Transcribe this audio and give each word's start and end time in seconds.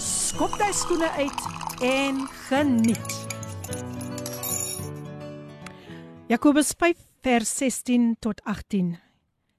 skop 0.00 0.54
jy 0.56 0.70
skoene 0.72 1.08
uit 1.20 1.42
en 1.84 2.22
geniet. 2.48 3.16
Jakobus 6.30 6.72
5 6.78 6.96
vers 7.20 7.50
16 7.58 8.14
tot 8.24 8.40
18. 8.48 8.94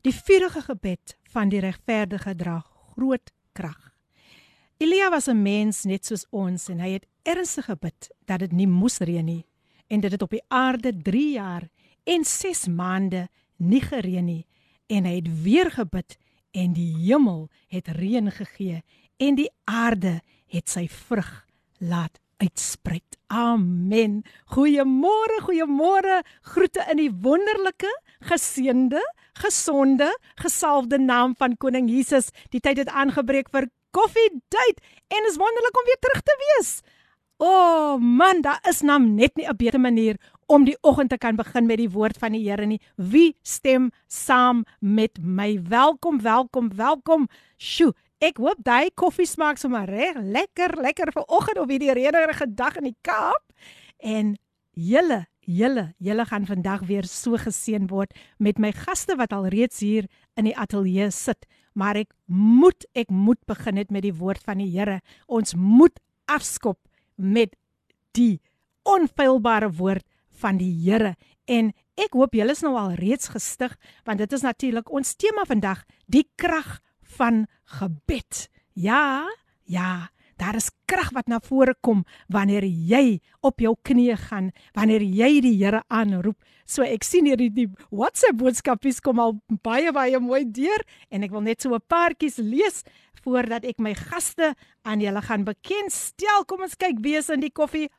Die 0.02 0.14
vurige 0.16 0.64
gebed 0.66 1.16
van 1.30 1.52
die 1.54 1.62
regverdige 1.62 2.34
dra 2.36 2.58
groot 2.95 3.30
krag. 3.54 3.91
Elia 4.81 5.09
was 5.09 5.27
'n 5.27 5.41
mens 5.41 5.84
net 5.84 6.05
soos 6.05 6.26
ons 6.31 6.70
en 6.70 6.80
hy 6.80 6.89
het 6.98 7.05
ernstig 7.23 7.66
gebid 7.66 8.09
dat 8.26 8.39
dit 8.39 8.52
nie 8.52 8.67
moes 8.67 8.98
reën 8.98 9.26
nie 9.26 9.45
en 9.88 10.00
dit 10.00 10.12
het 10.12 10.22
op 10.22 10.30
die 10.30 10.44
aarde 10.48 11.02
3 11.02 11.31
jaar 11.31 11.70
en 12.03 12.23
6 12.23 12.67
maande 12.67 13.30
nie 13.58 13.81
gereën 13.81 14.26
nie 14.26 14.45
en 14.88 15.05
hy 15.05 15.16
het 15.16 15.44
weer 15.44 15.72
gebid 15.72 16.17
en 16.52 16.73
die 16.73 16.95
hemel 16.98 17.50
het 17.67 17.88
reën 17.88 18.31
gegee 18.31 18.81
en 19.20 19.34
die 19.34 19.51
aarde 19.65 20.20
het 20.52 20.69
sy 20.69 20.87
vrug 20.88 21.47
laat 21.79 22.20
uitspruit. 22.37 23.17
Amen. 23.27 24.22
Goeiemôre, 24.55 25.41
goeiemôre. 25.47 26.20
Groete 26.53 26.84
in 26.92 27.00
die 27.00 27.11
wonderlike, 27.11 27.91
geseënde, 28.28 29.00
gesonde, 29.41 30.11
gesalfde 30.42 30.98
naam 30.98 31.34
van 31.36 31.56
Koning 31.56 31.89
Jesus. 31.91 32.31
Die 32.53 32.61
tyd 32.61 32.78
het 32.84 32.92
aangebreek 32.92 33.50
vir 33.55 33.70
koffiedייט 33.97 34.84
en 35.09 35.31
is 35.31 35.41
wonderlik 35.41 35.81
om 35.81 35.89
weer 35.89 36.00
terug 36.05 36.22
te 36.22 36.36
wees. 36.45 36.70
O 37.36 37.48
oh, 37.48 37.97
man, 38.00 38.41
daar 38.41 38.61
is 38.69 38.81
nou 38.81 39.00
net 39.00 39.36
nie 39.36 39.45
'n 39.48 39.56
beter 39.56 39.81
manier 39.81 40.17
om 40.47 40.64
die 40.64 40.77
oggend 40.81 41.11
te 41.11 41.19
kan 41.19 41.36
begin 41.36 41.67
met 41.67 41.77
die 41.77 41.91
woord 41.91 42.17
van 42.19 42.33
die 42.33 42.48
Here 42.48 42.67
nie. 42.67 42.81
Wie 42.97 43.36
stem 43.42 43.91
saam 44.06 44.64
met 44.81 45.19
my? 45.20 45.61
Welkom, 45.62 46.22
welkom, 46.22 46.70
welkom. 46.77 47.28
Sjoe, 47.56 47.92
ek 48.22 48.38
hoop 48.38 48.59
daai 48.61 48.91
koffie 48.94 49.25
smaak 49.25 49.58
sommer 49.58 49.89
reg 49.89 50.19
lekker, 50.22 50.75
lekker 50.77 51.11
vir 51.16 51.25
oggend 51.25 51.59
op 51.61 51.72
hierdie 51.73 51.94
reënerige 51.97 52.47
dag 52.53 52.78
in 52.78 52.91
die 52.91 52.97
Kaap. 53.02 53.41
En 53.97 54.36
julle, 54.78 55.23
julle, 55.41 55.88
julle 55.97 56.25
gaan 56.30 56.45
vandag 56.45 56.86
weer 56.89 57.08
so 57.09 57.39
geseën 57.41 57.89
word 57.89 58.13
met 58.38 58.61
my 58.61 58.72
gaste 58.78 59.17
wat 59.17 59.33
al 59.33 59.50
reeds 59.53 59.81
hier 59.81 60.05
in 60.38 60.45
die 60.45 60.55
ateljee 60.58 61.09
sit. 61.11 61.50
Maar 61.73 62.03
ek 62.03 62.13
moet, 62.28 62.86
ek 62.94 63.09
moet 63.09 63.41
begin 63.50 63.80
net 63.80 63.91
met 63.91 64.05
die 64.05 64.16
woord 64.16 64.44
van 64.45 64.61
die 64.61 64.69
Here. 64.69 65.00
Ons 65.25 65.56
moet 65.58 65.97
afskop 66.30 66.78
met 67.16 67.56
die 68.13 68.41
onfeilbare 68.85 69.72
woord 69.80 70.06
van 70.41 70.61
die 70.61 70.73
Here 70.83 71.16
en 71.50 71.72
ek 72.00 72.16
hoop 72.17 72.35
julle 72.38 72.53
is 72.56 72.63
nou 72.66 72.73
al 72.80 72.95
reeds 72.97 73.31
gestig 73.33 73.73
want 74.08 74.22
dit 74.22 74.33
is 74.33 74.45
natuurlik 74.45 74.89
ons 74.94 75.16
tema 75.19 75.45
vandag 75.47 75.83
die 76.11 76.25
krag 76.39 76.80
van 77.17 77.45
gebed. 77.80 78.48
Ja, 78.73 79.28
ja, 79.64 80.09
daar 80.42 80.56
is 80.56 80.72
krag 80.90 81.12
wat 81.14 81.28
na 81.28 81.40
vore 81.44 81.76
kom 81.86 82.03
wanneer 82.28 82.66
jy 82.66 83.20
op 83.45 83.62
jou 83.62 83.76
knieë 83.88 84.18
gaan, 84.28 84.52
wanneer 84.73 85.03
jy 85.03 85.42
die 85.45 85.53
Here 85.59 85.84
aanroep. 85.88 86.38
So 86.66 86.84
ek 86.84 87.03
sien 87.03 87.28
hier 87.30 87.38
die 87.38 87.68
WhatsApp 87.91 88.40
boodskapies 88.40 89.02
kom 89.03 89.19
al 89.19 89.38
baie 89.63 89.91
baie 89.94 90.19
mooi 90.19 90.46
deur 90.46 90.81
en 91.12 91.24
ek 91.24 91.31
wil 91.31 91.46
net 91.46 91.62
so 91.62 91.75
'n 91.75 91.88
paartjies 91.88 92.38
lees 92.38 92.84
voordat 93.24 93.66
ek 93.66 93.80
my 93.80 93.94
gaste 93.94 94.56
aan 94.84 95.02
julle 95.02 95.22
gaan 95.22 95.44
bekendstel. 95.46 96.46
Kom 96.47 96.62
ons 96.62 96.75
kyk 96.75 96.97
wie 97.02 97.18
is 97.18 97.30
in 97.30 97.41
die 97.41 97.53
koffie 97.53 97.90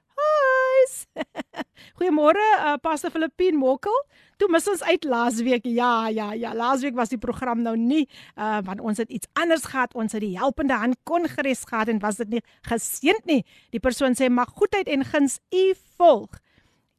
Huis. 0.72 1.06
Goeiemôre, 1.98 2.42
uh, 2.58 2.76
Pastor 2.82 3.12
Filippin 3.12 3.56
Mokkel. 3.58 3.96
Toe 4.40 4.48
mis 4.50 4.66
ons 4.70 4.82
uit 4.82 5.04
laasweek. 5.04 5.66
Ja, 5.68 6.08
ja, 6.08 6.32
ja. 6.38 6.52
Laasweek 6.56 6.96
was 6.98 7.12
die 7.12 7.20
program 7.20 7.62
nou 7.64 7.74
nie 7.78 8.06
uh 8.36 8.60
want 8.66 8.80
ons 8.80 9.00
het 9.02 9.10
iets 9.10 9.28
anders 9.38 9.66
gehad. 9.70 9.94
Ons 9.98 10.16
het 10.16 10.24
die 10.24 10.36
helpende 10.38 10.78
hand 10.78 10.98
kongres 11.08 11.64
gehad 11.68 11.92
en 11.92 12.00
was 12.02 12.20
dit 12.22 12.38
nie 12.38 12.42
geseënd 12.68 13.28
nie. 13.28 13.42
Die 13.74 13.82
persoon 13.82 14.16
sê 14.18 14.30
mag 14.30 14.54
goedheid 14.56 14.88
en 14.88 15.04
guns 15.04 15.38
u 15.52 15.64
volg. 15.98 16.40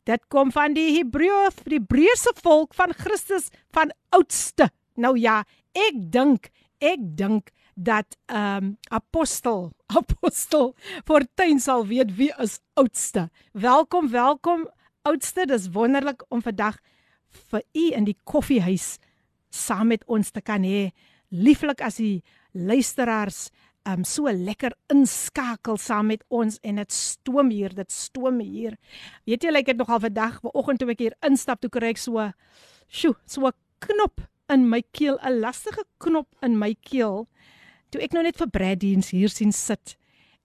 Dit 0.03 0.25
kom 0.27 0.51
van 0.51 0.75
die 0.75 0.97
Hebreë, 0.97 1.49
die 1.63 1.79
Hebreëse 1.79 2.35
volk 2.43 2.75
van 2.75 2.91
Christus 2.97 3.47
van 3.71 3.93
oudste. 4.11 4.67
Nou 4.99 5.15
ja, 5.19 5.41
ek 5.71 5.99
dink, 6.11 6.51
ek 6.83 6.99
dink 7.17 7.53
dat 7.75 8.17
ehm 8.25 8.63
um, 8.63 8.77
apostel 8.87 9.71
apostel 9.99 10.75
Fortuin 11.05 11.59
sal 11.59 11.87
weet 11.87 12.15
wie 12.15 12.33
is 12.37 12.59
oudste. 12.73 13.29
Welkom, 13.51 14.09
welkom 14.09 14.69
oudste. 15.01 15.45
Dis 15.45 15.69
wonderlik 15.71 16.25
om 16.29 16.41
vandag 16.41 16.77
vir 17.49 17.63
u 17.73 17.89
in 17.91 18.05
die 18.05 18.17
koffiehuis 18.23 18.97
saam 19.49 19.87
met 19.87 20.03
ons 20.05 20.31
te 20.31 20.41
kan 20.41 20.63
hê. 20.63 20.91
Lieflik 21.29 21.81
as 21.81 21.99
u 21.99 22.19
luisteraars 22.51 23.49
ehm 23.83 23.99
um, 23.99 24.03
so 24.03 24.31
lekker 24.31 24.71
inskakel 24.87 25.77
saam 25.77 26.07
met 26.07 26.23
ons 26.27 26.59
en 26.63 26.75
dit 26.75 26.91
stoom 26.91 27.49
hier, 27.49 27.73
dit 27.75 27.91
stoom 27.91 28.39
hier. 28.39 28.77
Weet 29.25 29.43
jy, 29.43 29.51
like 29.51 29.71
dit 29.71 29.77
nogal 29.77 29.99
vandag, 29.99 30.39
vanoggend 30.39 30.79
toe 30.79 30.91
ek 30.93 30.99
hier 31.03 31.15
instap, 31.27 31.59
toe 31.59 31.69
kry 31.69 31.91
ek 31.91 31.99
so 31.99 32.29
sjoe, 32.87 33.15
so 33.25 33.47
'n 33.47 33.51
knop 33.79 34.21
in 34.49 34.69
my 34.69 34.81
keel, 34.91 35.19
'n 35.19 35.39
lastige 35.39 35.83
knop 35.97 36.27
in 36.41 36.57
my 36.57 36.73
keel 36.79 37.27
toe 37.93 38.01
ek 38.01 38.15
nou 38.15 38.25
net 38.25 38.39
vir 38.41 38.49
Braddiens 38.49 39.13
hier 39.13 39.31
sien 39.31 39.53
sit 39.53 39.95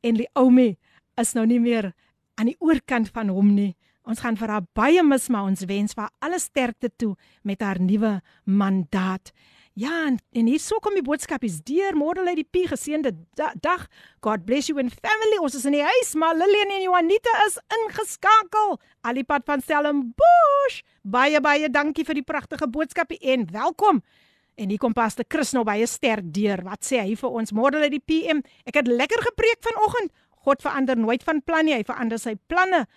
en 0.05 0.21
die 0.21 0.29
oumie 0.39 0.77
is 1.19 1.35
nou 1.35 1.47
nie 1.49 1.61
meer 1.63 1.93
aan 2.39 2.53
die 2.53 2.59
oorkant 2.63 3.11
van 3.15 3.33
hom 3.35 3.55
nie. 3.57 3.73
Ons 4.09 4.23
gaan 4.25 4.39
vir 4.41 4.53
haar 4.53 4.67
baie 4.79 5.03
mis, 5.05 5.27
maar 5.29 5.49
ons 5.51 5.67
wens 5.69 5.97
vir 5.97 6.09
alle 6.25 6.39
sterkte 6.41 6.89
toe 6.97 7.15
met 7.45 7.61
haar 7.65 7.81
nuwe 7.83 8.19
mandaat. 8.47 9.33
Ja, 9.79 10.07
en, 10.09 10.17
en 10.35 10.49
hier 10.51 10.63
sou 10.63 10.79
kom 10.83 10.97
die 10.97 11.05
boodskap 11.07 11.45
is 11.47 11.61
deur 11.67 11.95
môre 11.95 12.25
lê 12.27 12.33
die 12.39 12.47
P 12.47 12.65
geseënde 12.71 13.13
da, 13.39 13.53
dag. 13.63 13.85
God 14.25 14.47
bless 14.47 14.71
you 14.71 14.81
and 14.81 14.95
family. 14.97 15.39
Ons 15.43 15.59
is 15.59 15.69
in 15.69 15.77
die 15.77 15.85
huis, 15.85 16.15
maar 16.19 16.35
Lillian 16.35 16.73
en 16.79 16.87
Juanita 16.87 17.35
is 17.45 17.61
ingeskakel. 17.77 18.79
Alipad 19.07 19.47
van 19.47 19.63
Stellenbosch. 19.63 20.81
Baie 21.07 21.43
baie 21.45 21.71
dankie 21.71 22.07
vir 22.09 22.19
die 22.19 22.27
pragtige 22.27 22.67
boodskap 22.67 23.15
en 23.21 23.47
welkom. 23.55 24.03
En 24.59 24.73
hier 24.73 24.81
kom 24.83 24.93
Pastor 24.93 25.25
Chris 25.31 25.53
nou 25.55 25.63
baie 25.67 25.87
sterk 25.87 26.33
deur. 26.35 26.65
Wat 26.67 26.83
sê 26.83 26.99
hy 26.99 27.15
vir 27.19 27.35
ons? 27.41 27.53
Môre 27.55 27.79
lê 27.79 27.93
die 27.93 28.03
PM. 28.03 28.41
Ek 28.67 28.81
het 28.81 28.89
lekker 28.91 29.21
gepreek 29.31 29.61
vanoggend. 29.63 30.11
God 30.43 30.65
verander 30.65 30.99
nooit 30.99 31.23
van 31.23 31.39
plan 31.47 31.69
nie. 31.69 31.77
Hy 31.77 31.85
verander 31.87 32.19
sy 32.19 32.35
planne 32.51 32.89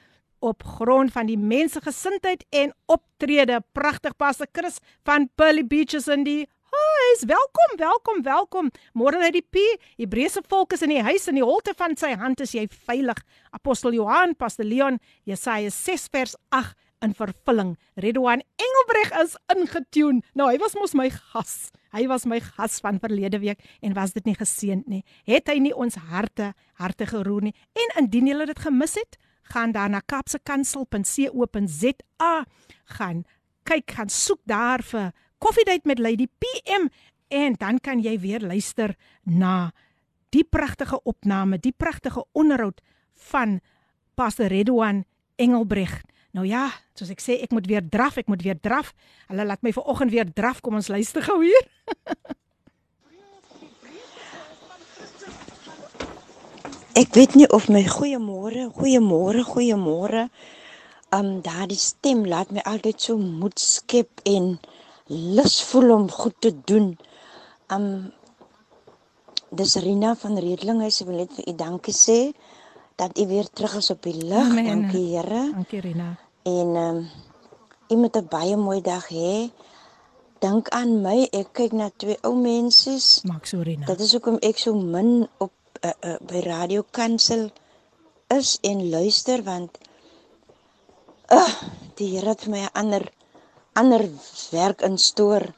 op 0.42 0.66
grond 0.80 1.14
van 1.14 1.30
die 1.30 1.38
mensegesindheid 1.38 2.48
en 2.64 2.74
optrede. 2.90 3.60
Pragtig 3.78 4.18
Pastor 4.18 4.50
Chris 4.58 4.82
van 5.06 5.30
Pearly 5.38 5.62
Beaches 5.62 6.10
in 6.10 6.26
die 6.26 6.40
huis. 6.74 7.26
Welkom, 7.30 7.78
welkom, 7.78 8.26
welkom. 8.26 8.74
Môre 8.98 9.22
lê 9.22 9.30
die 9.38 9.46
P. 9.46 9.62
Hebreëse 10.02 10.42
volk 10.50 10.74
is 10.74 10.82
in 10.82 10.96
die 10.96 11.06
huis 11.06 11.30
in 11.30 11.38
die 11.38 11.46
holte 11.46 11.76
van 11.78 11.94
sy 11.94 12.16
hand 12.18 12.42
is 12.42 12.56
jy 12.58 12.66
veilig. 12.90 13.22
Apostel 13.54 13.94
Johan, 14.00 14.34
Pastor 14.34 14.66
Leon, 14.66 14.98
Jesaja 15.30 15.70
6 15.70 16.10
vers 16.10 16.34
8 16.50 16.74
in 17.05 17.13
vervulling. 17.15 17.77
Redwan 17.95 18.43
Engelbreg 18.57 19.23
is 19.23 19.37
ingetune. 19.53 20.23
Nou 20.35 20.51
hy 20.51 20.59
was 20.63 20.75
mos 20.79 20.95
my 20.97 21.11
gas. 21.11 21.71
Hy 21.93 22.07
was 22.11 22.25
my 22.29 22.41
gas 22.41 22.81
van 22.85 23.01
verlede 23.01 23.39
week 23.43 23.61
en 23.81 23.95
was 23.97 24.13
dit 24.17 24.25
nie 24.25 24.37
geseend 24.37 24.87
nie. 24.89 25.05
Het 25.29 25.49
hy 25.53 25.59
nie 25.63 25.77
ons 25.77 25.95
harte 26.11 26.55
harte 26.81 27.07
geroer 27.07 27.43
nie. 27.49 27.55
En 27.77 27.89
indien 28.05 28.27
julle 28.33 28.47
dit 28.49 28.61
gemis 28.61 28.95
het, 28.99 29.19
gaan 29.53 29.73
daar 29.73 29.91
na 29.91 30.01
kapsekansel.co.za 30.01 32.45
gaan 32.85 33.25
kyk 33.67 33.91
gaan 33.91 34.11
soek 34.11 34.41
daar 34.47 34.83
vir 34.83 35.13
koffiedייט 35.43 35.87
met 35.87 35.99
Lady 35.99 36.27
PM 36.39 36.89
en 37.29 37.55
dan 37.59 37.79
kan 37.83 37.99
jy 38.03 38.19
weer 38.23 38.41
luister 38.41 38.95
na 39.25 39.73
die 40.35 40.45
pragtige 40.45 41.01
opname, 41.03 41.59
die 41.59 41.73
pragtige 41.73 42.25
onderhoud 42.33 42.81
van 43.31 43.61
Pastor 44.15 44.47
Redwan 44.47 45.05
Engelbreg. 45.37 46.03
Nou 46.32 46.48
ja, 46.48 46.70
soos 46.96 47.12
ek 47.12 47.20
sê, 47.20 47.36
ek 47.44 47.52
moet 47.52 47.68
weer 47.68 47.84
draf, 47.84 48.16
ek 48.22 48.30
moet 48.32 48.40
weer 48.46 48.56
draf. 48.56 48.94
Hulle 49.28 49.44
laat 49.48 49.64
my 49.66 49.74
vanoggend 49.76 50.14
weer 50.14 50.30
draf. 50.32 50.62
Kom 50.64 50.78
ons 50.80 50.88
luister 50.92 51.24
gou 51.26 51.42
hier. 51.44 51.66
ek 57.02 57.10
weet 57.18 57.36
nie 57.40 57.50
of 57.52 57.68
my 57.72 57.84
goeiemôre, 57.88 58.70
goeiemôre, 58.78 59.44
goeiemôre. 59.48 60.30
Um 61.12 61.42
daardie 61.44 61.80
stem 61.80 62.24
laat 62.32 62.54
my 62.56 62.64
altyd 62.64 62.98
so 63.04 63.20
moed 63.20 63.60
skep 63.60 64.24
en 64.24 64.56
lus 65.12 65.60
voel 65.68 65.92
om 65.98 66.08
goed 66.12 66.38
te 66.40 66.54
doen. 66.56 66.96
Um 67.68 68.14
dis 69.52 69.76
Rina 69.84 70.16
van 70.16 70.40
Redlinge, 70.40 70.88
sy 70.88 71.04
wil 71.10 71.26
net 71.26 71.36
vir 71.36 71.52
u 71.52 71.54
dankie 71.60 71.96
sê 71.96 72.20
dat 73.02 73.18
u 73.18 73.28
weer 73.28 73.50
terug 73.50 73.76
is 73.76 73.90
op 73.90 74.04
die 74.06 74.26
lig. 74.26 74.54
Dankie 74.56 75.18
Here. 75.18 75.50
Dankie 75.54 75.82
Rina. 75.82 76.10
En 76.44 76.76
ehm 76.76 76.78
um, 76.78 77.10
u 77.90 77.96
moet 77.96 78.16
'n 78.18 78.28
baie 78.30 78.58
mooi 78.58 78.82
dag 78.82 79.08
hê. 79.10 79.50
Dink 80.40 80.70
aan 80.70 81.02
my. 81.02 81.28
Ek 81.32 81.48
kyk 81.52 81.72
na 81.72 81.90
twee 81.96 82.18
ou 82.22 82.36
mense. 82.36 83.22
Maak 83.24 83.46
so 83.46 83.62
Rina. 83.62 83.86
Dit 83.86 84.00
is 84.00 84.12
hoekom 84.12 84.38
ek 84.40 84.58
so 84.58 84.74
min 84.74 85.28
op 85.38 85.52
uh, 85.82 85.92
uh, 86.06 86.16
by 86.22 86.40
Radio 86.46 86.86
Kansel 86.92 87.50
is 88.28 88.58
en 88.62 88.90
luister 88.90 89.44
want 89.44 89.78
uh, 91.30 91.54
die 91.96 92.10
Here 92.18 92.30
het 92.30 92.42
vir 92.42 92.52
my 92.52 92.62
'n 92.62 92.74
ander 92.74 93.12
ander 93.74 94.10
werk 94.52 94.82
instoor. 94.82 95.54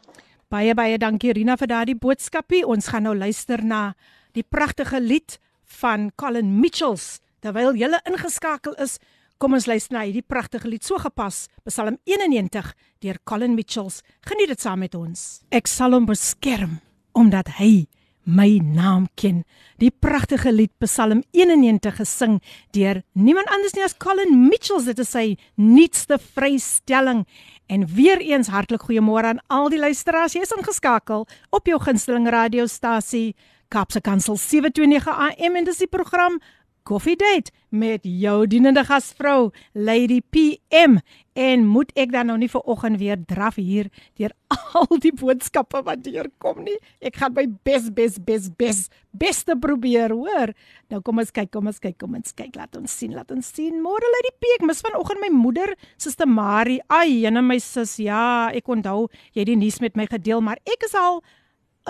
Baie 0.48 0.74
baie 0.74 0.98
dankie 0.98 1.34
Rina 1.34 1.58
vir 1.58 1.68
daardie 1.68 2.00
boodskapie. 2.00 2.68
Ons 2.68 2.88
gaan 2.88 3.04
nou 3.04 3.16
luister 3.16 3.64
na 3.64 3.96
die 4.32 4.44
pragtige 4.50 5.00
lied 5.00 5.40
van 5.64 6.12
Colin 6.16 6.60
Mitchells 6.60 7.20
terwyl 7.44 7.76
jy 7.76 7.90
ingeskakel 8.08 8.76
is. 8.82 8.98
Kom 9.42 9.58
ons 9.58 9.68
luister 9.68 9.98
na 9.98 10.06
hierdie 10.06 10.24
pragtige 10.24 10.70
lied 10.72 10.86
so 10.86 10.96
gepas, 11.02 11.48
Psalm 11.68 11.98
91 12.08 12.72
deur 13.04 13.18
Colin 13.28 13.58
Mitchells. 13.58 14.02
Geniet 14.24 14.54
dit 14.54 14.62
saam 14.62 14.80
met 14.80 14.96
ons. 14.96 15.44
Ek 15.52 15.68
sal 15.68 15.98
hom 15.98 16.08
beskerm 16.08 16.80
omdat 17.18 17.50
hy 17.60 17.86
my 18.24 18.62
naam 18.64 19.10
ken. 19.20 19.42
Die 19.84 19.92
pragtige 19.92 20.54
lied 20.54 20.72
Psalm 20.80 21.26
91 21.36 21.98
gesing 22.00 22.38
deur 22.72 23.02
niemand 23.12 23.52
anders 23.52 23.76
nie 23.76 23.84
as 23.84 23.98
Colin 24.00 24.46
Mitchells 24.48 24.88
dit 24.88 25.02
is 25.04 25.12
sy 25.12 25.26
nuutste 25.60 26.22
vrystelling. 26.22 27.26
En 27.68 27.84
weer 27.98 28.24
eens 28.24 28.52
hartlik 28.54 28.88
goeiemôre 28.88 29.34
aan 29.34 29.44
al 29.52 29.68
die 29.74 29.82
luisteraars. 29.82 30.38
Jy's 30.38 30.56
ingeskakel 30.56 31.28
op 31.52 31.68
jou 31.68 31.82
gunsteling 31.84 32.30
radiostasie 32.32 33.34
Kapse 33.74 34.02
Kansel 34.06 34.38
729 34.38 35.10
AM 35.10 35.56
en 35.58 35.66
dis 35.66 35.82
die 35.82 35.90
program 35.90 36.38
Coffee 36.84 37.16
Date 37.16 37.52
met 37.72 38.04
jou 38.04 38.44
dienende 38.48 38.84
gasvrou 38.84 39.52
Lady 39.72 40.20
PM 40.30 40.98
en 41.34 41.64
moet 41.66 41.94
ek 41.96 42.12
dan 42.12 42.28
nou 42.30 42.36
nie 42.38 42.50
vir 42.52 42.66
oggend 42.70 43.00
weer 43.00 43.18
draf 43.30 43.56
hier 43.56 43.88
deur 44.20 44.34
al 44.78 45.00
die 45.02 45.14
boodskappe 45.16 45.80
wat 45.88 46.04
deurkom 46.04 46.60
nie? 46.66 46.76
Ek 47.00 47.18
gaan 47.22 47.34
my 47.38 47.46
bes 47.66 47.88
bes 47.96 48.20
bes 48.20 48.50
bes 48.60 48.84
beste 49.16 49.56
probeer 49.56 50.12
hoor. 50.12 50.52
Nou 50.92 51.00
kom 51.06 51.24
ons 51.24 51.32
kyk 51.34 51.54
kom 51.54 51.72
ons 51.72 51.80
kyk 51.80 51.96
kom 52.02 52.18
ons 52.20 52.36
kyk. 52.36 52.52
Laat 52.60 52.76
ons 52.78 52.92
sien 52.92 53.16
laat 53.16 53.32
ons 53.32 53.54
sien. 53.56 53.80
Môre 53.82 54.10
Lady 54.18 54.34
P 54.38 54.52
ek 54.58 54.68
mis 54.68 54.84
vanoggend 54.84 55.24
my 55.24 55.32
moeder 55.34 55.74
suster 55.96 56.28
Marie. 56.30 56.82
Ai 56.92 57.24
en 57.30 57.40
my 57.48 57.58
sus 57.64 57.96
ja 58.04 58.52
ek 58.54 58.68
onthou 58.68 59.08
jy 59.32 59.46
het 59.46 59.54
die 59.54 59.60
nuus 59.60 59.80
met 59.82 59.96
my 59.96 60.10
gedeel 60.12 60.44
maar 60.44 60.60
ek 60.68 60.86
is 60.90 60.98
al 61.00 61.24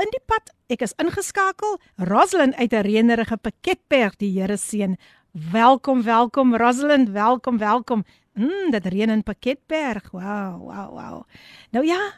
in 0.02 0.10
die 0.14 0.22
pad. 0.26 0.52
Ek 0.74 0.84
is 0.86 0.96
ingeskakel. 1.02 1.78
Rosalind 2.10 2.56
uit 2.56 2.74
'n 2.74 2.86
reënerige 2.88 3.38
Pakketberg, 3.38 4.16
die 4.18 4.32
Here 4.40 4.58
seën. 4.58 4.98
Welkom, 5.32 6.04
welkom 6.04 6.56
Rosalind, 6.56 7.10
welkom, 7.10 7.58
welkom. 7.58 8.04
Mm, 8.34 8.72
dit 8.72 8.86
reën 8.86 9.10
in 9.10 9.24
Pakketberg. 9.24 10.12
Wow, 10.12 10.62
wow, 10.62 10.90
wow. 10.90 11.24
Nou 11.72 11.86
ja, 11.86 12.14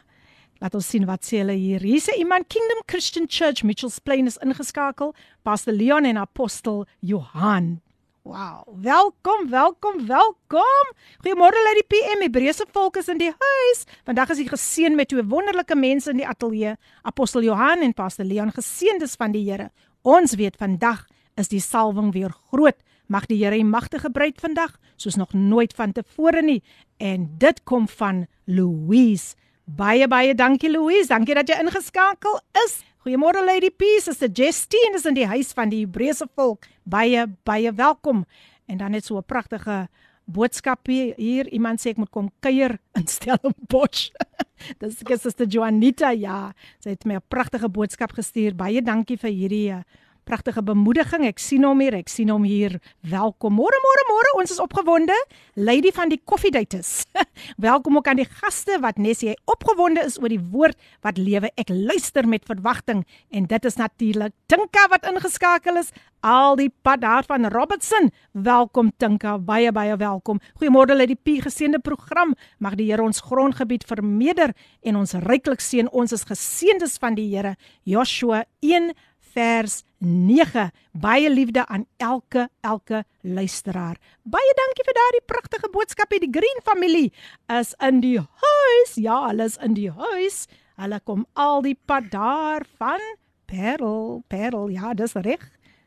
laat 0.58 0.74
ons 0.74 0.88
sien 0.88 1.04
wat 1.04 1.24
sê 1.24 1.38
hulle 1.38 1.52
hier. 1.52 1.80
Hier 1.80 2.00
sê 2.00 2.16
iemand 2.18 2.46
Kingdom 2.48 2.82
Christian 2.86 3.26
Church 3.28 3.62
Mitchells 3.62 3.98
Plain 3.98 4.26
is 4.26 4.38
ingeskakel. 4.38 5.14
Pastor 5.42 5.72
Leon 5.72 6.04
en 6.04 6.16
apostel 6.16 6.86
Johan. 7.00 7.80
Wow, 8.26 8.66
welkom, 8.82 9.50
welkom, 9.50 10.06
welkom. 10.06 10.86
Goeiemôre 11.22 11.60
uit 11.68 11.78
die 11.78 11.84
PM. 11.92 12.24
Hebreëse 12.24 12.64
volk 12.74 12.96
is 12.98 13.06
in 13.06 13.20
die 13.20 13.30
huis. 13.30 13.84
Vandag 14.02 14.32
is 14.34 14.40
jy 14.42 14.46
geseën 14.50 14.96
met 14.98 15.12
twee 15.12 15.22
wonderlike 15.30 15.76
mense 15.78 16.10
in 16.10 16.18
die 16.18 16.26
ateljee, 16.26 16.72
Apostel 17.06 17.46
Johan 17.46 17.84
en 17.86 17.94
Pastor 17.94 18.26
Leon, 18.26 18.50
geseëndes 18.50 19.14
van 19.20 19.30
die 19.30 19.44
Here. 19.46 19.68
Ons 20.02 20.34
weet 20.40 20.58
vandag 20.58 21.04
is 21.38 21.52
die 21.54 21.62
salwing 21.62 22.10
weer 22.16 22.34
groot. 22.50 22.80
Mag 23.06 23.30
die 23.30 23.38
Here 23.44 23.54
u 23.54 23.62
magtige 23.62 24.08
gebruik 24.08 24.42
vandag 24.42 24.74
soos 24.98 25.14
nog 25.14 25.30
nooit 25.30 25.78
vantevore 25.78 26.42
nie. 26.42 26.64
En 26.98 27.30
dit 27.38 27.62
kom 27.62 27.86
van 27.86 28.24
Louise. 28.50 29.36
Baie 29.70 30.10
baie 30.10 30.34
dankie 30.34 30.74
Louise. 30.74 31.14
Dankie 31.14 31.38
dat 31.38 31.46
jy 31.46 31.62
ingeskakel 31.62 32.40
is. 32.66 32.80
Goeiemôre 33.06 33.46
Lady 33.46 33.70
Peace, 33.70 34.10
is 34.10 34.18
dit 34.18 34.34
Justine 34.34 34.98
is 34.98 35.06
in 35.06 35.14
die 35.14 35.28
huis 35.30 35.52
van 35.54 35.70
die 35.70 35.84
Hebreëse 35.84 36.26
volk. 36.34 36.66
Baie 36.86 37.26
baie 37.44 37.72
welkom. 37.74 38.24
En 38.70 38.78
dan 38.78 38.90
net 38.94 39.04
so 39.04 39.18
'n 39.18 39.26
pragtige 39.26 39.88
boodskap 40.24 40.86
hier. 40.86 41.48
Iemand 41.48 41.80
sê 41.80 41.90
ek 41.90 41.96
moet 42.02 42.10
kom 42.10 42.30
kuier 42.40 42.78
in 42.94 43.06
Stellenbosch. 43.16 44.10
Dis 44.80 45.02
ek 45.02 45.10
is 45.10 45.22
Suster 45.22 45.46
Juanita, 45.46 46.10
ja. 46.12 46.52
Sy 46.78 46.94
het 46.94 47.04
my 47.04 47.18
'n 47.18 47.28
pragtige 47.28 47.68
boodskap 47.68 48.12
gestuur. 48.12 48.54
Baie 48.54 48.82
dankie 48.82 49.18
vir 49.18 49.30
hierdie 49.30 49.70
uh, 49.72 49.82
pragtige 50.26 50.62
bemoediging. 50.66 51.24
Ek 51.28 51.38
sien 51.42 51.64
hom 51.66 51.80
hier, 51.82 51.94
ek 52.00 52.10
sien 52.10 52.30
hom 52.32 52.44
hier. 52.46 52.76
Welkom. 53.06 53.54
Môre, 53.54 53.78
môre, 53.84 54.04
môre. 54.10 54.32
Ons 54.40 54.56
is 54.56 54.62
opgewonde. 54.62 55.14
Lady 55.54 55.92
van 55.94 56.10
die 56.10 56.18
Coffee 56.18 56.50
Dates. 56.54 57.04
Welkom 57.68 58.00
ook 58.00 58.10
aan 58.10 58.18
die 58.20 58.28
gaste 58.42 58.80
wat 58.82 58.98
nes 59.02 59.22
jy 59.22 59.36
opgewonde 59.50 60.02
is 60.06 60.18
oor 60.18 60.32
die 60.32 60.42
woord 60.42 60.78
wat 61.06 61.20
lewe. 61.22 61.52
Ek 61.54 61.70
luister 61.70 62.26
met 62.26 62.46
verwagting 62.48 63.04
en 63.30 63.46
dit 63.46 63.70
is 63.70 63.78
natuurlik 63.78 64.34
Tinka 64.50 64.88
wat 64.90 65.06
ingeskakel 65.06 65.78
is. 65.78 65.94
Al 66.26 66.56
die 66.58 66.72
pad 66.82 67.04
daar 67.04 67.26
van 67.28 67.46
Robertson. 67.54 68.10
Welkom 68.34 68.90
Tinka, 68.98 69.36
baie 69.38 69.70
baie 69.70 69.94
welkom. 70.00 70.40
Goeiemôre 70.58 70.98
uit 70.98 71.12
die 71.14 71.20
P 71.20 71.38
geseënde 71.44 71.78
program. 71.78 72.34
Mag 72.58 72.74
die 72.80 72.90
Here 72.90 73.04
ons 73.04 73.22
grondgebied 73.22 73.86
vermeerder 73.86 74.56
en 74.82 74.98
ons 74.98 75.14
ryklik 75.22 75.62
seën. 75.62 75.86
Ons 75.94 76.16
is 76.16 76.26
geseëndes 76.26 76.98
van 76.98 77.14
die 77.14 77.28
Here. 77.30 77.54
Joshua 77.86 78.42
1 78.64 78.90
vers 79.36 79.82
9. 79.98 80.70
Baie 80.96 81.30
liefde 81.30 81.66
aan 81.66 81.84
elke 81.96 82.48
elke 82.60 83.04
luisteraar. 83.20 83.98
Baie 84.22 84.54
dankie 84.60 84.86
vir 84.88 84.96
daardie 84.96 85.24
pragtige 85.28 85.70
boodskap. 85.72 86.10
Die 86.10 86.32
Green 86.32 86.62
familie 86.64 87.12
is 87.52 87.74
in 87.84 88.00
die 88.00 88.18
huis. 88.18 88.96
Ja, 88.96 89.26
hulle 89.28 89.48
is 89.50 89.58
in 89.60 89.76
die 89.76 89.90
huis. 89.92 90.46
Hulle 90.80 91.00
kom 91.04 91.26
al 91.34 91.62
die 91.64 91.76
pad 91.88 92.10
daar 92.12 92.64
van 92.80 93.02
Parel, 93.46 94.22
Parel. 94.28 94.68
Ja, 94.74 94.94
dis 94.94 95.14
reg. 95.14 95.44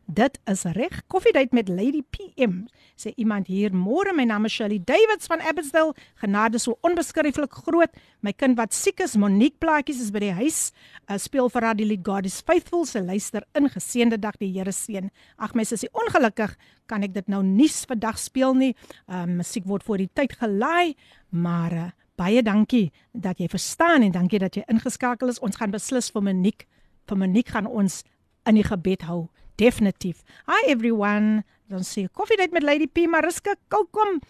Dit 0.08 0.36
is 0.44 0.62
reg. 0.62 1.00
Koffiedייט 1.06 1.52
met 1.52 1.68
Lady 1.68 2.02
PM. 2.10 2.66
Sê 2.94 3.12
iemand 3.16 3.46
hier, 3.46 3.70
"Môre, 3.72 4.12
my 4.14 4.24
naam 4.24 4.44
is 4.44 4.52
Shirley 4.52 4.78
Davids 4.84 5.26
van 5.26 5.40
Abbotsdale. 5.40 5.94
Genade 6.14 6.58
so 6.58 6.78
onbeskryflik 6.80 7.52
groot. 7.52 7.90
My 8.20 8.32
kind 8.32 8.56
wat 8.56 8.74
siek 8.74 9.00
is, 9.00 9.16
Monique 9.16 9.58
Plaatjies 9.58 10.00
is 10.00 10.10
by 10.10 10.18
die 10.18 10.32
huis. 10.32 10.72
Uh, 11.08 11.16
speel 11.16 11.48
vir 11.48 11.62
haar 11.62 11.74
die 11.74 11.86
lied 11.86 12.04
God 12.04 12.26
is 12.26 12.40
faithful. 12.40 12.84
Sy 12.84 12.98
luister 12.98 13.42
in 13.54 13.68
geseënde 13.68 14.18
dag 14.18 14.36
die 14.36 14.52
Here 14.52 14.72
seën. 14.72 15.10
Ag 15.38 15.54
my 15.54 15.64
sussie, 15.64 15.88
ongelukkig 15.92 16.56
kan 16.86 17.02
ek 17.02 17.14
dit 17.14 17.28
nou 17.28 17.42
nie 17.42 17.68
vandag 17.68 18.18
speel 18.18 18.54
nie. 18.54 18.74
Uh, 19.08 19.24
musiek 19.24 19.64
word 19.64 19.82
voor 19.82 19.98
die 19.98 20.10
tyd 20.12 20.32
gelaai, 20.32 20.94
maar 21.30 21.72
uh, 21.72 21.90
baie 22.16 22.42
dankie 22.42 22.92
dat 23.12 23.38
jy 23.38 23.48
verstaan 23.48 24.02
en 24.02 24.12
dankie 24.12 24.38
dat 24.38 24.54
jy 24.54 24.64
ingeskakel 24.68 25.28
is. 25.28 25.38
Ons 25.38 25.56
gaan 25.56 25.70
beslis 25.70 26.10
vir 26.10 26.22
Monique, 26.22 26.66
vir 27.08 27.16
Monique 27.16 27.50
gaan 27.50 27.66
ons 27.66 28.04
in 28.46 28.54
die 28.54 28.64
gebed 28.64 29.02
hou 29.02 29.30
definitief. 29.59 30.23
Hi 30.47 30.71
everyone. 30.71 31.43
Dan 31.69 31.83
sê 31.83 32.07
Coffee 32.11 32.37
Date 32.39 32.55
met 32.55 32.63
Lady 32.63 32.87
P 32.87 33.05
Mariska 33.07 33.55
Kokkom. 33.67 34.21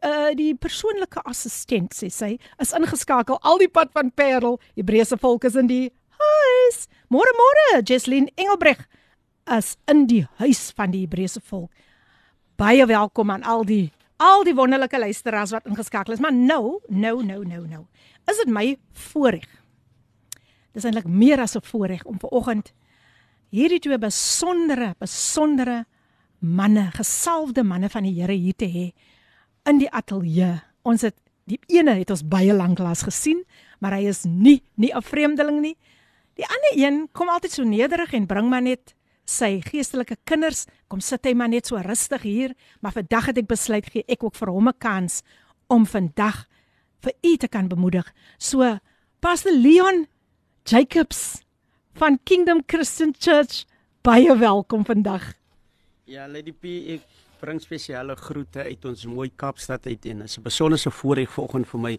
Uh 0.00 0.32
die 0.38 0.54
persoonlike 0.54 1.20
assistent 1.28 1.92
sê 1.96 2.08
sy 2.08 2.30
is 2.62 2.72
ingeskakel 2.76 3.40
al 3.42 3.60
die 3.60 3.68
pad 3.68 3.90
van 3.96 4.12
Parel. 4.14 4.60
Hebreëse 4.78 5.18
volk 5.20 5.44
is 5.50 5.58
in 5.60 5.68
die 5.68 5.90
huis. 6.20 6.86
Môre 7.12 7.34
môre, 7.36 7.82
Jesslyn 7.82 8.30
Engelbreg 8.38 8.86
is 9.58 9.74
in 9.90 10.06
die 10.06 10.24
huis 10.38 10.70
van 10.78 10.94
die 10.94 11.04
Hebreëse 11.04 11.42
volk. 11.42 11.70
Baie 12.60 12.86
welkom 12.86 13.32
aan 13.34 13.44
al 13.44 13.66
die 13.66 13.88
al 14.20 14.44
die 14.44 14.54
wonderlike 14.54 14.98
luisteraars 15.00 15.52
wat 15.56 15.66
ingeskakel 15.66 16.12
is. 16.12 16.20
Maar 16.20 16.34
nou, 16.36 16.78
nou, 16.88 17.22
nou, 17.24 17.40
nou, 17.44 17.62
nou. 17.66 17.86
Is 18.28 18.36
dit 18.44 18.52
my 18.52 18.74
voorreg? 19.10 19.48
Dis 20.76 20.84
eintlik 20.84 21.08
meer 21.08 21.40
as 21.40 21.56
'n 21.56 21.64
voorreg 21.64 22.04
om 22.04 22.20
ver 22.20 22.30
oggend 22.30 22.72
hierdie 23.50 23.80
twee 23.82 23.98
besondere 23.98 24.94
besondere 24.98 25.84
manne, 26.40 26.90
gesalfde 26.96 27.64
manne 27.66 27.90
van 27.92 28.06
die 28.06 28.14
Here 28.16 28.34
hier 28.34 28.56
te 28.56 28.68
hê 28.70 28.90
in 29.68 29.80
die 29.82 29.90
ateljee. 29.90 30.60
Ons 30.82 31.04
het 31.04 31.16
die 31.50 31.58
ene 31.68 31.98
het 31.98 32.10
ons 32.10 32.24
baie 32.24 32.54
lanklaas 32.54 33.02
gesien, 33.04 33.42
maar 33.80 33.96
hy 33.98 34.08
is 34.08 34.24
nie 34.24 34.62
nie 34.76 34.92
'n 34.94 35.02
vreemdeling 35.02 35.60
nie. 35.60 35.76
Die 36.36 36.46
ander 36.46 36.72
een 36.74 37.08
kom 37.12 37.28
altyd 37.28 37.52
so 37.52 37.64
nederig 37.64 38.12
en 38.12 38.26
bring 38.26 38.48
maar 38.48 38.62
net 38.62 38.94
sy 39.26 39.60
geestelike 39.60 40.16
kinders, 40.24 40.66
kom 40.88 41.00
sit 41.00 41.24
hy 41.24 41.34
maar 41.34 41.48
net 41.48 41.66
so 41.66 41.76
rustig 41.76 42.22
hier, 42.22 42.54
maar 42.80 42.92
vandag 42.92 43.26
het 43.26 43.38
ek 43.38 43.46
besluit 43.46 43.86
gee 43.86 44.04
ek 44.08 44.24
ook 44.24 44.34
vir 44.34 44.48
hom 44.48 44.68
'n 44.68 44.78
kans 44.78 45.22
om 45.68 45.86
vandag 45.86 46.46
vir 47.02 47.12
u 47.22 47.36
te 47.36 47.48
kan 47.48 47.68
bemoedig. 47.68 48.12
So 48.38 48.78
Pastor 49.20 49.52
Leon 49.52 50.06
Jacobs 50.64 51.42
van 52.00 52.18
Kingdom 52.24 52.62
Christian 52.66 53.12
Church. 53.18 53.64
Baie 54.00 54.32
welkom 54.38 54.84
vandag. 54.88 55.34
Ja, 56.08 56.24
Lady 56.28 56.54
P, 56.56 56.70
ek 56.94 57.18
bring 57.42 57.60
spesiale 57.60 58.14
groete 58.16 58.64
uit 58.64 58.86
ons 58.88 59.02
mooi 59.04 59.28
Kaapstad 59.36 59.84
uit 59.84 60.08
en 60.08 60.22
dit 60.24 60.30
is 60.30 60.38
'n 60.38 60.42
besondere 60.42 60.90
voorreg 60.90 61.28
vanoggend 61.30 61.68
vir 61.68 61.80
my 61.80 61.98